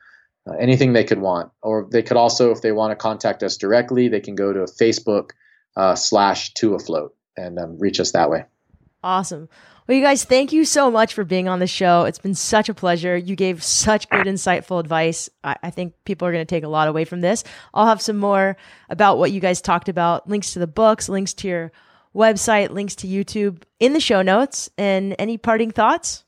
Uh, 0.48 0.54
anything 0.54 0.94
they 0.94 1.04
could 1.04 1.20
want. 1.20 1.52
Or 1.62 1.88
they 1.92 2.02
could 2.02 2.18
also, 2.18 2.52
if 2.52 2.62
they 2.62 2.72
want 2.72 2.92
to 2.92 2.96
contact 2.96 3.44
us 3.44 3.58
directly, 3.58 4.08
they 4.08 4.22
can 4.22 4.36
go 4.36 4.54
to 4.54 4.60
Facebook 4.62 5.32
uh, 5.76 5.96
slash 5.96 6.54
Two 6.54 6.76
Afloat 6.76 7.14
and 7.36 7.60
um, 7.60 7.78
reach 7.78 8.00
us 8.00 8.14
that 8.14 8.30
way. 8.30 8.46
Awesome. 9.04 9.50
Well, 9.90 9.98
you 9.98 10.04
guys, 10.04 10.24
thank 10.24 10.54
you 10.54 10.66
so 10.66 10.92
much 10.92 11.16
for 11.16 11.24
being 11.24 11.48
on 11.48 11.58
the 11.58 11.66
show. 11.66 12.04
It's 12.04 12.20
been 12.20 12.36
such 12.36 12.70
a 12.70 12.76
pleasure. 12.76 13.18
You 13.18 13.36
gave 13.36 13.64
such 13.64 14.08
good, 14.08 14.28
insightful 14.28 14.80
advice. 14.80 15.32
I, 15.44 15.56
I 15.64 15.72
think 15.72 15.96
people 16.06 16.28
are 16.28 16.32
going 16.32 16.46
to 16.46 16.56
take 16.56 16.64
a 16.64 16.68
lot 16.68 16.88
away 16.88 17.06
from 17.06 17.22
this. 17.22 17.44
I'll 17.74 17.88
have 17.88 18.00
some 18.00 18.18
more 18.18 18.56
about 18.92 19.18
what 19.18 19.32
you 19.32 19.40
guys 19.40 19.62
talked 19.62 19.90
about 19.90 20.30
links 20.30 20.54
to 20.54 20.60
the 20.60 20.68
books, 20.68 21.10
links 21.10 21.34
to 21.34 21.48
your 21.48 21.72
website, 22.14 22.70
links 22.70 22.98
to 22.98 23.08
YouTube 23.08 23.64
in 23.80 23.94
the 23.94 24.00
show 24.00 24.22
notes. 24.22 24.70
And 24.78 25.16
any 25.18 25.40
parting 25.40 25.72
thoughts? 25.72 26.24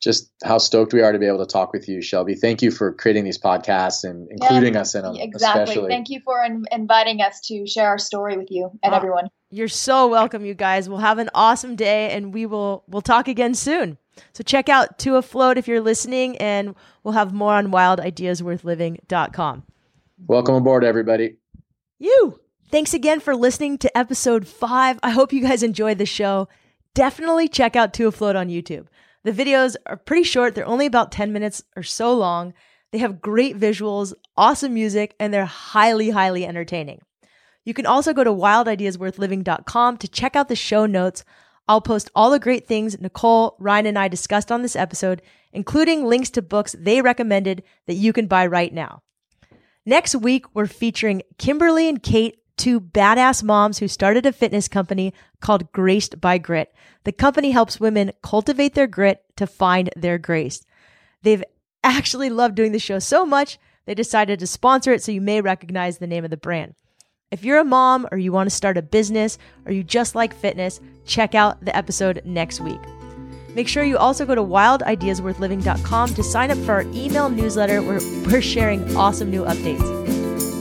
Just 0.00 0.30
how 0.44 0.58
stoked 0.58 0.92
we 0.92 1.02
are 1.02 1.10
to 1.10 1.18
be 1.18 1.26
able 1.26 1.44
to 1.44 1.52
talk 1.52 1.72
with 1.72 1.88
you, 1.88 2.00
Shelby. 2.00 2.34
Thank 2.34 2.62
you 2.62 2.70
for 2.70 2.92
creating 2.92 3.24
these 3.24 3.38
podcasts 3.38 4.04
and 4.04 4.28
including 4.30 4.74
yeah, 4.74 4.80
us 4.82 4.94
in 4.94 5.02
them. 5.02 5.16
Exactly. 5.16 5.62
Especially. 5.62 5.88
Thank 5.88 6.08
you 6.08 6.20
for 6.24 6.44
in- 6.44 6.66
inviting 6.70 7.20
us 7.20 7.40
to 7.48 7.66
share 7.66 7.88
our 7.88 7.98
story 7.98 8.36
with 8.36 8.50
you 8.50 8.70
and 8.82 8.94
ah, 8.94 8.96
everyone. 8.96 9.28
You're 9.50 9.66
so 9.66 10.06
welcome, 10.06 10.44
you 10.44 10.54
guys. 10.54 10.88
We'll 10.88 10.98
have 10.98 11.18
an 11.18 11.30
awesome 11.34 11.74
day, 11.74 12.10
and 12.12 12.32
we 12.32 12.46
will 12.46 12.84
we'll 12.86 13.02
talk 13.02 13.26
again 13.26 13.54
soon. 13.54 13.98
So 14.32 14.42
check 14.44 14.68
out 14.68 14.98
Two 14.98 15.16
Afloat 15.16 15.58
if 15.58 15.66
you're 15.66 15.80
listening, 15.80 16.36
and 16.38 16.74
we'll 17.02 17.14
have 17.14 17.32
more 17.32 17.54
on 17.54 17.72
wildideasworthliving.com. 17.72 19.62
Welcome 20.26 20.54
aboard, 20.54 20.84
everybody. 20.84 21.36
You. 21.98 22.40
Thanks 22.70 22.92
again 22.92 23.20
for 23.20 23.34
listening 23.34 23.78
to 23.78 23.96
episode 23.96 24.46
five. 24.46 24.98
I 25.02 25.10
hope 25.10 25.32
you 25.32 25.40
guys 25.40 25.62
enjoyed 25.62 25.96
the 25.96 26.06
show. 26.06 26.48
Definitely 26.92 27.48
check 27.48 27.76
out 27.76 27.94
Two 27.94 28.08
Afloat 28.08 28.36
on 28.36 28.48
YouTube. 28.48 28.86
The 29.28 29.44
videos 29.44 29.76
are 29.84 29.98
pretty 29.98 30.22
short, 30.22 30.54
they're 30.54 30.64
only 30.64 30.86
about 30.86 31.12
10 31.12 31.34
minutes 31.34 31.62
or 31.76 31.82
so 31.82 32.14
long. 32.14 32.54
They 32.92 32.98
have 32.98 33.20
great 33.20 33.60
visuals, 33.60 34.14
awesome 34.38 34.72
music, 34.72 35.14
and 35.20 35.34
they're 35.34 35.44
highly, 35.44 36.08
highly 36.08 36.46
entertaining. 36.46 37.02
You 37.62 37.74
can 37.74 37.84
also 37.84 38.14
go 38.14 38.24
to 38.24 38.30
wildideasworthliving.com 38.30 39.98
to 39.98 40.08
check 40.08 40.34
out 40.34 40.48
the 40.48 40.56
show 40.56 40.86
notes. 40.86 41.26
I'll 41.68 41.82
post 41.82 42.10
all 42.14 42.30
the 42.30 42.38
great 42.38 42.66
things 42.66 42.98
Nicole, 42.98 43.54
Ryan, 43.58 43.84
and 43.84 43.98
I 43.98 44.08
discussed 44.08 44.50
on 44.50 44.62
this 44.62 44.74
episode, 44.74 45.20
including 45.52 46.06
links 46.06 46.30
to 46.30 46.40
books 46.40 46.74
they 46.78 47.02
recommended 47.02 47.64
that 47.86 47.96
you 47.96 48.14
can 48.14 48.28
buy 48.28 48.46
right 48.46 48.72
now. 48.72 49.02
Next 49.84 50.14
week, 50.14 50.46
we're 50.54 50.64
featuring 50.64 51.20
Kimberly 51.36 51.86
and 51.86 52.02
Kate, 52.02 52.38
two 52.58 52.80
badass 52.80 53.42
moms 53.42 53.78
who 53.78 53.88
started 53.88 54.26
a 54.26 54.32
fitness 54.32 54.68
company 54.68 55.14
called 55.40 55.72
Graced 55.72 56.20
by 56.20 56.38
Grit. 56.38 56.74
The 57.04 57.12
company 57.12 57.52
helps 57.52 57.80
women 57.80 58.12
cultivate 58.22 58.74
their 58.74 58.86
grit 58.86 59.24
to 59.36 59.46
find 59.46 59.90
their 59.96 60.18
grace. 60.18 60.66
They've 61.22 61.44
actually 61.82 62.28
loved 62.28 62.56
doing 62.56 62.72
the 62.72 62.78
show 62.78 62.98
so 62.98 63.24
much, 63.24 63.58
they 63.86 63.94
decided 63.94 64.38
to 64.40 64.46
sponsor 64.46 64.92
it 64.92 65.02
so 65.02 65.12
you 65.12 65.22
may 65.22 65.40
recognize 65.40 65.96
the 65.96 66.06
name 66.06 66.24
of 66.24 66.30
the 66.30 66.36
brand. 66.36 66.74
If 67.30 67.44
you're 67.44 67.58
a 67.58 67.64
mom 67.64 68.06
or 68.10 68.18
you 68.18 68.32
want 68.32 68.48
to 68.50 68.54
start 68.54 68.76
a 68.76 68.82
business 68.82 69.38
or 69.64 69.72
you 69.72 69.82
just 69.82 70.14
like 70.14 70.34
fitness, 70.34 70.80
check 71.06 71.34
out 71.34 71.64
the 71.64 71.76
episode 71.76 72.22
next 72.24 72.60
week. 72.60 72.80
Make 73.54 73.68
sure 73.68 73.82
you 73.82 73.98
also 73.98 74.24
go 74.26 74.34
to 74.34 74.42
wildideasworthliving.com 74.42 76.14
to 76.14 76.22
sign 76.22 76.50
up 76.50 76.58
for 76.58 76.72
our 76.72 76.82
email 76.92 77.28
newsletter 77.28 77.82
where 77.82 78.00
we're 78.26 78.42
sharing 78.42 78.96
awesome 78.96 79.30
new 79.30 79.44
updates. 79.44 80.07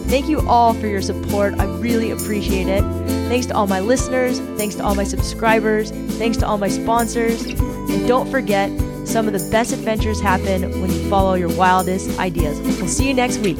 Thank 0.07 0.29
you 0.29 0.39
all 0.47 0.73
for 0.73 0.87
your 0.87 1.01
support. 1.01 1.59
I 1.59 1.65
really 1.79 2.11
appreciate 2.11 2.67
it. 2.67 2.81
Thanks 3.27 3.45
to 3.47 3.55
all 3.55 3.67
my 3.67 3.81
listeners. 3.81 4.39
Thanks 4.57 4.75
to 4.75 4.83
all 4.83 4.95
my 4.95 5.03
subscribers. 5.03 5.91
Thanks 5.91 6.37
to 6.37 6.47
all 6.47 6.57
my 6.57 6.69
sponsors. 6.69 7.43
And 7.43 8.07
don't 8.07 8.31
forget, 8.31 8.71
some 9.05 9.27
of 9.27 9.33
the 9.33 9.49
best 9.51 9.73
adventures 9.73 10.21
happen 10.21 10.81
when 10.81 10.91
you 10.91 11.09
follow 11.09 11.33
your 11.33 11.55
wildest 11.55 12.17
ideas. 12.19 12.59
We'll 12.59 12.87
see 12.87 13.07
you 13.07 13.13
next 13.13 13.39
week. 13.39 13.57